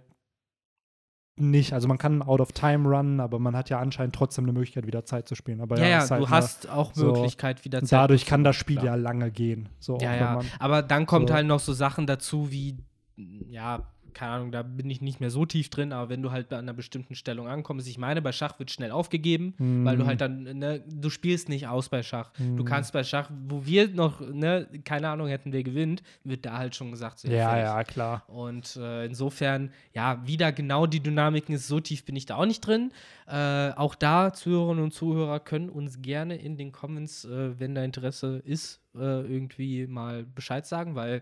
nicht, 1.40 1.74
also 1.74 1.88
man 1.88 1.98
kann 1.98 2.22
out 2.22 2.42
of 2.42 2.52
time 2.52 2.88
runnen, 2.90 3.20
aber 3.20 3.40
man 3.40 3.56
hat 3.56 3.70
ja 3.70 3.80
anscheinend 3.80 4.16
trotzdem 4.16 4.46
eine 4.46 4.54
Möglichkeit, 4.54 4.88
wieder 4.88 5.06
Zeit 5.06 5.28
zu 5.28 5.36
spielen. 5.36 5.62
Aber 5.62 5.78
Ja, 5.78 5.84
ja, 5.84 5.90
ja, 6.04 6.10
halt 6.10 6.22
du 6.22 6.30
hast 6.30 6.70
auch 6.70 6.94
so- 6.94 7.14
Möglichkeit 7.14 7.64
wieder 7.66 7.80
Zeit. 7.82 7.92
dadurch 7.92 8.26
kann 8.26 8.44
das 8.44 8.56
Spiel 8.56 8.78
klar. 8.78 8.86
ja 8.88 8.96
lange 8.96 9.30
gehen. 9.32 9.70
So, 9.80 9.98
Ja, 10.02 10.16
ja. 10.16 10.42
Aber 10.60 10.82
dann 10.82 11.06
kommt 11.06 11.30
so- 11.30 11.36
halt 11.36 11.46
noch 11.48 11.60
so 11.60 11.74
Sachen 11.74 12.08
dazu 12.08 12.52
wie, 12.52 12.78
ja, 13.16 13.84
keine 14.14 14.32
Ahnung, 14.34 14.52
da 14.52 14.64
bin 14.64 14.90
ich 14.90 15.02
nicht 15.02 15.20
mehr 15.20 15.30
so 15.30 15.46
tief 15.46 15.70
drin, 15.70 15.92
aber 15.94 16.10
wenn 16.10 16.22
du 16.22 16.32
halt 16.32 16.50
bei 16.50 16.58
einer 16.58 16.74
bestimmten 16.74 17.16
Stellung 17.16 17.48
ankommst, 17.48 17.88
ich 17.88 17.98
meine, 17.98 18.22
bei 18.22 18.32
Schach 18.32 18.58
wird 18.60 18.72
schnell 18.72 18.92
aufgegeben, 18.92 19.54
weil 19.58 19.98
du 19.98 20.04
Mhm. 20.04 20.08
halt 20.08 20.22
dann, 20.22 20.44
ne, 20.44 20.84
du 20.88 21.10
spielst 21.10 21.50
nicht 21.50 21.68
aus 21.68 21.90
bei 21.90 22.04
Schach. 22.04 22.32
Du 22.38 22.64
Mhm. 22.64 22.66
kannst 22.66 22.94
bei 22.94 23.04
Schach, 23.04 23.30
wo 23.48 23.66
wir 23.66 23.90
noch, 23.90 24.22
ne, 24.22 24.68
keine 24.84 25.10
Ahnung 25.10 25.28
hätten, 25.28 25.54
wer 25.54 25.64
gewinnt, 25.64 26.04
wird 26.24 26.46
da 26.46 26.58
halt 26.58 26.76
schon 26.76 26.92
gesagt, 26.92 27.20
so, 27.20 27.28
ja, 27.30 27.58
ja, 27.58 27.84
klar. 27.84 28.24
Und 28.28 28.76
äh, 28.76 29.06
insofern, 29.06 29.72
ja, 29.94 30.26
wieder 30.26 30.52
genau 30.52 30.86
die 30.88 31.00
Dynamiken 31.02 31.56
ist, 31.56 31.68
so 31.68 31.80
tief 31.80 32.04
bin 32.06 32.16
ich 32.16 32.26
da 32.26 32.36
auch 32.36 32.46
nicht 32.46 32.62
drin. 32.62 32.92
Äh, 33.28 33.72
auch 33.72 33.96
da, 33.96 34.34
Zuhörerinnen 34.34 34.84
und 34.84 34.94
Zuhörer 34.94 35.40
können 35.40 35.70
uns 35.70 36.02
gerne 36.02 36.36
in 36.38 36.58
den 36.58 36.72
Comments, 36.72 37.26
äh, 37.26 37.60
wenn 37.60 37.76
da 37.76 37.84
Interesse 37.84 38.42
ist, 38.46 38.82
äh, 38.96 39.00
irgendwie 39.22 39.88
mal 39.88 40.24
Bescheid 40.24 40.66
sagen, 40.66 40.96
weil 40.96 41.22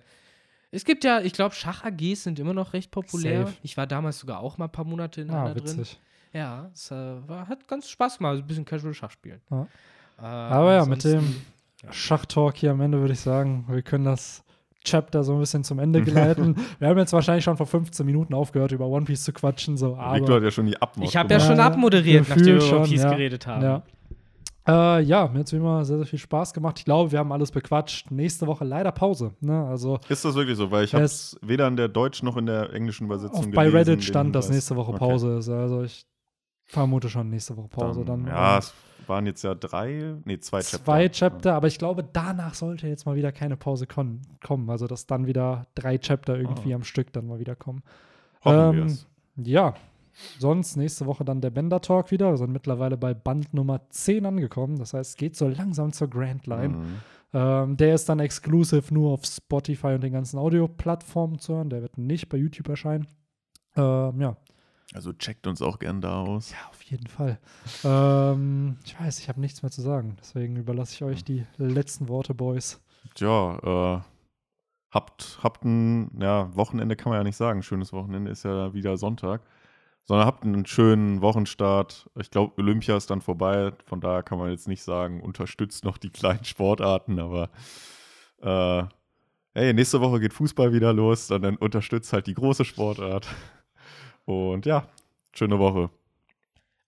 es 0.75 0.85
gibt 0.85 1.03
ja, 1.03 1.21
ich 1.21 1.33
glaube, 1.33 1.55
Schach-AGs 1.55 2.23
sind 2.23 2.39
immer 2.39 2.53
noch 2.53 2.73
recht 2.73 2.91
populär. 2.91 3.47
Safe. 3.47 3.57
Ich 3.63 3.77
war 3.77 3.87
damals 3.87 4.19
sogar 4.19 4.39
auch 4.39 4.57
mal 4.57 4.65
ein 4.65 4.71
paar 4.71 4.85
Monate 4.85 5.21
in 5.21 5.29
Ah, 5.29 5.45
einer 5.45 5.53
drin. 5.55 5.63
witzig. 5.77 5.99
Ja, 6.33 6.69
es 6.73 6.91
äh, 6.91 6.95
war, 7.27 7.47
hat 7.47 7.67
ganz 7.67 7.89
Spaß 7.89 8.17
gemacht, 8.17 8.37
ein 8.37 8.45
bisschen 8.47 8.65
Casual 8.65 8.93
Schach 8.93 9.11
spielen. 9.11 9.39
Ja. 9.49 9.67
Äh, 10.19 10.21
Aber 10.21 10.73
ja, 10.73 10.85
mit 10.85 11.03
dem 11.03 11.35
Schachtalk 11.91 12.57
hier 12.57 12.71
am 12.71 12.81
Ende 12.81 12.99
würde 12.99 13.13
ich 13.13 13.19
sagen, 13.19 13.65
wir 13.69 13.81
können 13.81 14.05
das 14.05 14.43
Chapter 14.83 15.23
so 15.23 15.33
ein 15.33 15.39
bisschen 15.39 15.63
zum 15.63 15.79
Ende 15.79 16.01
geleiten. 16.01 16.55
wir 16.79 16.87
haben 16.89 16.97
jetzt 16.99 17.13
wahrscheinlich 17.13 17.43
schon 17.43 17.57
vor 17.57 17.65
15 17.67 18.05
Minuten 18.05 18.33
aufgehört, 18.33 18.71
über 18.71 18.85
One 18.87 19.05
Piece 19.05 19.23
zu 19.23 19.33
quatschen, 19.33 19.77
so, 19.77 19.95
aber 19.95 20.17
Victor 20.17 20.35
hat 20.35 20.43
ja 20.43 20.51
schon 20.51 20.65
die 20.67 20.79
Abmod 20.79 21.07
Ich 21.07 21.15
habe 21.17 21.33
ja 21.33 21.39
schon 21.39 21.57
Ja, 21.57 21.67
abmoderiert, 21.67 22.27
nachdem 22.29 22.45
wir 22.45 22.53
über 22.55 22.63
One 22.63 22.69
schon, 22.69 22.83
Piece 22.83 23.01
ja. 23.03 23.09
geredet 23.11 23.47
haben. 23.47 23.63
Ja. 23.63 23.81
Äh, 24.67 25.01
ja, 25.01 25.27
mir 25.27 25.39
hat 25.39 25.47
es 25.47 25.53
wie 25.53 25.57
immer 25.57 25.85
sehr, 25.85 25.97
sehr 25.97 26.07
viel 26.07 26.17
Spaß 26.19 26.53
gemacht. 26.53 26.79
Ich 26.79 26.85
glaube, 26.85 27.11
wir 27.11 27.19
haben 27.19 27.31
alles 27.31 27.51
bequatscht. 27.51 28.09
Nächste 28.09 28.47
Woche 28.47 28.65
leider 28.65 28.91
Pause. 28.91 29.33
Ne? 29.39 29.63
Also 29.67 29.99
Ist 30.09 30.25
das 30.25 30.33
wirklich 30.35 30.57
so? 30.57 30.71
Weil 30.71 30.85
ich 30.85 30.93
habe 30.93 31.03
Es- 31.03 31.37
weder 31.41 31.67
in 31.67 31.75
der 31.77 31.87
deutschen 31.87 32.25
noch 32.25 32.35
in 32.37 32.47
der 32.47 32.73
englischen 32.73 33.05
Übersetzung 33.05 33.39
auf, 33.45 33.51
bei 33.51 33.65
gelesen, 33.65 33.75
Reddit 33.91 34.03
stand, 34.03 34.33
dass 34.35 34.49
nächste 34.49 34.75
Woche 34.75 34.91
Okay. 34.91 34.99
Pause 34.99 35.37
ist. 35.37 35.49
Also 35.49 35.83
ich 35.83 36.05
vermute 36.63 37.09
schon 37.09 37.29
nächste 37.29 37.55
Woche 37.57 37.67
Pause. 37.67 38.03
Dann, 38.05 38.25
ja, 38.25 38.53
ähm, 38.53 38.59
es 38.59 38.73
waren 39.07 39.27
jetzt 39.27 39.43
ja 39.43 39.53
drei, 39.53 40.15
nee, 40.25 40.39
zwei 40.39 40.61
Chapter. 40.61 40.83
zwei 40.83 41.09
Chapter, 41.09 41.53
aber 41.53 41.67
ich 41.67 41.77
glaube, 41.77 42.03
danach 42.11 42.55
sollte 42.55 42.87
jetzt 42.87 43.05
mal 43.05 43.15
wieder 43.15 43.31
keine 43.31 43.57
Pause 43.57 43.85
kommen. 43.85 44.21
Also, 44.67 44.87
dass 44.87 45.05
dann 45.05 45.27
wieder 45.27 45.67
drei 45.75 45.99
Chapter 45.99 46.37
irgendwie 46.39 46.73
Ah. 46.73 46.77
am 46.77 46.83
Stück 46.83 47.13
dann 47.13 47.27
mal 47.27 47.37
wieder 47.37 47.55
kommen. 47.55 47.83
Hoffen 48.43 48.79
Ähm. 48.79 48.97
Ja, 49.45 49.75
sonst 50.39 50.75
nächste 50.75 51.05
Woche 51.05 51.25
dann 51.25 51.41
der 51.41 51.49
Bender 51.49 51.81
Talk 51.81 52.11
wieder. 52.11 52.31
Wir 52.31 52.37
sind 52.37 52.51
mittlerweile 52.51 52.97
bei 52.97 53.13
Band 53.13 53.53
Nummer 53.53 53.81
10 53.89 54.25
angekommen. 54.25 54.77
Das 54.77 54.93
heißt, 54.93 55.11
es 55.11 55.17
geht 55.17 55.35
so 55.35 55.47
langsam 55.47 55.91
zur 55.93 56.09
Grand 56.09 56.47
Line. 56.47 56.69
Mhm. 56.69 56.95
Ähm, 57.33 57.77
der 57.77 57.95
ist 57.95 58.07
dann 58.07 58.19
exclusive 58.19 58.93
nur 58.93 59.11
auf 59.11 59.25
Spotify 59.25 59.87
und 59.87 60.01
den 60.01 60.13
ganzen 60.13 60.37
Audio-Plattformen 60.39 61.39
zu 61.39 61.55
hören. 61.55 61.69
Der 61.69 61.81
wird 61.81 61.97
nicht 61.97 62.29
bei 62.29 62.37
YouTube 62.37 62.69
erscheinen. 62.69 63.07
Ähm, 63.75 64.21
ja. 64.21 64.37
Also 64.93 65.11
checkt 65.11 65.45
uns 65.47 65.61
auch 65.61 65.79
gern 65.79 65.99
da 65.99 66.21
aus. 66.21 66.51
ja, 66.51 66.57
auf 66.69 66.81
jeden 66.83 67.07
Fall. 67.07 67.39
ähm, 67.83 68.77
ich 68.85 68.97
weiß, 68.97 69.19
ich 69.19 69.27
habe 69.27 69.41
nichts 69.41 69.61
mehr 69.63 69.71
zu 69.71 69.81
sagen. 69.81 70.15
Deswegen 70.21 70.55
überlasse 70.55 70.93
ich 70.93 71.03
euch 71.03 71.23
die 71.23 71.45
letzten 71.57 72.07
Worte, 72.07 72.33
Boys. 72.33 72.81
Tja, 73.15 73.57
äh, 73.97 74.01
habt, 74.91 75.39
habt 75.43 75.65
ein, 75.65 76.11
ja, 76.21 76.55
Wochenende 76.55 76.95
kann 76.95 77.09
man 77.09 77.19
ja 77.19 77.23
nicht 77.23 77.35
sagen. 77.35 77.63
Schönes 77.63 77.91
Wochenende 77.91 78.31
ist 78.31 78.45
ja 78.45 78.73
wieder 78.73 78.95
Sonntag. 78.95 79.41
Sondern 80.05 80.27
habt 80.27 80.43
einen 80.43 80.65
schönen 80.65 81.21
Wochenstart. 81.21 82.09
Ich 82.19 82.29
glaube, 82.29 82.53
Olympia 82.57 82.95
ist 82.95 83.09
dann 83.09 83.21
vorbei. 83.21 83.71
Von 83.85 84.01
daher 84.01 84.23
kann 84.23 84.37
man 84.37 84.51
jetzt 84.51 84.67
nicht 84.67 84.83
sagen, 84.83 85.21
unterstützt 85.21 85.83
noch 85.83 85.97
die 85.97 86.11
kleinen 86.11 86.45
Sportarten, 86.45 87.19
aber 87.19 87.49
äh, 88.41 88.83
hey, 89.55 89.73
nächste 89.73 90.01
Woche 90.01 90.19
geht 90.19 90.33
Fußball 90.33 90.73
wieder 90.73 90.93
los, 90.93 91.27
dann, 91.27 91.41
dann 91.41 91.55
unterstützt 91.57 92.13
halt 92.13 92.27
die 92.27 92.35
große 92.35 92.65
Sportart. 92.65 93.27
Und 94.25 94.65
ja, 94.65 94.87
schöne 95.33 95.57
Woche. 95.57 95.89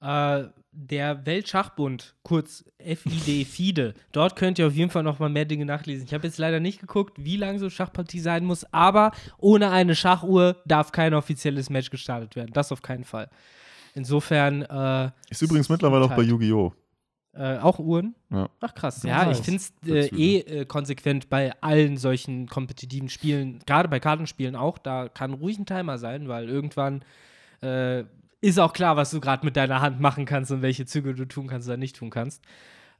Äh, 0.01 0.45
der 0.79 1.25
Weltschachbund, 1.25 2.13
kurz 2.21 2.63
FID, 2.79 3.47
FIDE. 3.47 3.93
Dort 4.11 4.35
könnt 4.35 4.59
ihr 4.59 4.67
auf 4.67 4.73
jeden 4.73 4.91
Fall 4.91 5.03
noch 5.03 5.17
mal 5.17 5.29
mehr 5.29 5.45
Dinge 5.45 5.65
nachlesen. 5.65 6.05
Ich 6.05 6.13
habe 6.13 6.27
jetzt 6.27 6.37
leider 6.37 6.59
nicht 6.59 6.79
geguckt, 6.79 7.17
wie 7.17 7.35
lang 7.35 7.57
so 7.57 7.65
eine 7.65 7.71
Schachpartie 7.71 8.19
sein 8.19 8.45
muss, 8.45 8.63
aber 8.71 9.11
ohne 9.39 9.71
eine 9.71 9.95
Schachuhr 9.95 10.57
darf 10.65 10.91
kein 10.91 11.15
offizielles 11.15 11.69
Match 11.71 11.89
gestartet 11.89 12.35
werden. 12.35 12.51
Das 12.53 12.71
auf 12.71 12.83
keinen 12.83 13.05
Fall. 13.05 13.29
Insofern. 13.95 14.61
Äh, 14.61 15.09
Ist 15.29 15.41
übrigens 15.41 15.67
mittlerweile 15.69 16.05
auch 16.05 16.09
bei 16.09 16.17
halt. 16.17 16.27
Yu-Gi-Oh! 16.27 16.73
Äh, 17.33 17.57
auch 17.57 17.79
Uhren? 17.79 18.15
Ja. 18.31 18.49
Ach 18.61 18.73
krass. 18.73 19.03
Ja, 19.03 19.29
ich 19.31 19.37
finde 19.37 19.61
es 19.61 19.73
äh, 19.87 20.15
eh 20.15 20.39
äh, 20.39 20.65
konsequent 20.65 21.29
bei 21.29 21.53
allen 21.61 21.97
solchen 21.97 22.47
kompetitiven 22.47 23.09
Spielen, 23.09 23.59
gerade 23.65 23.89
bei 23.89 23.99
Kartenspielen 23.99 24.55
auch. 24.55 24.77
Da 24.77 25.07
kann 25.09 25.33
ruhig 25.33 25.57
ein 25.57 25.65
Timer 25.65 25.97
sein, 25.97 26.27
weil 26.27 26.49
irgendwann 26.49 27.03
äh, 27.61 28.05
ist 28.41 28.59
auch 28.59 28.73
klar, 28.73 28.95
was 28.95 29.11
du 29.11 29.19
gerade 29.19 29.45
mit 29.45 29.55
deiner 29.55 29.81
Hand 29.81 29.99
machen 29.99 30.25
kannst 30.25 30.51
und 30.51 30.61
welche 30.61 30.85
Züge 30.85 31.13
du 31.13 31.25
tun 31.25 31.47
kannst 31.47 31.67
oder 31.67 31.77
nicht 31.77 31.95
tun 31.95 32.09
kannst. 32.09 32.43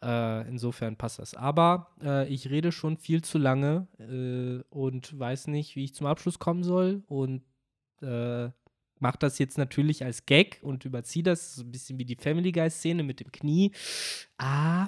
Äh, 0.03 0.47
insofern 0.47 0.95
passt 0.95 1.19
das. 1.19 1.33
Aber 1.33 1.91
äh, 2.03 2.27
ich 2.27 2.49
rede 2.49 2.71
schon 2.71 2.97
viel 2.97 3.23
zu 3.23 3.37
lange 3.37 3.87
äh, 3.99 4.63
und 4.69 5.17
weiß 5.17 5.47
nicht, 5.47 5.75
wie 5.75 5.85
ich 5.85 5.95
zum 5.95 6.07
Abschluss 6.07 6.39
kommen 6.39 6.63
soll. 6.63 7.03
Und 7.07 7.43
äh, 8.01 8.49
mache 8.99 9.17
das 9.19 9.39
jetzt 9.39 9.57
natürlich 9.57 10.03
als 10.03 10.25
Gag 10.25 10.59
und 10.61 10.85
überziehe 10.85 11.23
das 11.23 11.55
so 11.55 11.63
ein 11.63 11.71
bisschen 11.71 11.99
wie 11.99 12.05
die 12.05 12.15
Family 12.15 12.51
Guy-Szene 12.51 13.03
mit 13.03 13.19
dem 13.19 13.31
Knie. 13.31 13.71
Ah, 14.37 14.87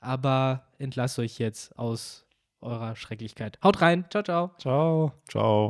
aber 0.00 0.66
entlasse 0.78 1.22
euch 1.22 1.38
jetzt 1.38 1.78
aus 1.78 2.26
eurer 2.60 2.96
Schrecklichkeit. 2.96 3.58
Haut 3.62 3.80
rein. 3.80 4.04
Ciao, 4.10 4.22
ciao. 4.22 4.50
Ciao. 4.58 5.12
Ciao. 5.28 5.68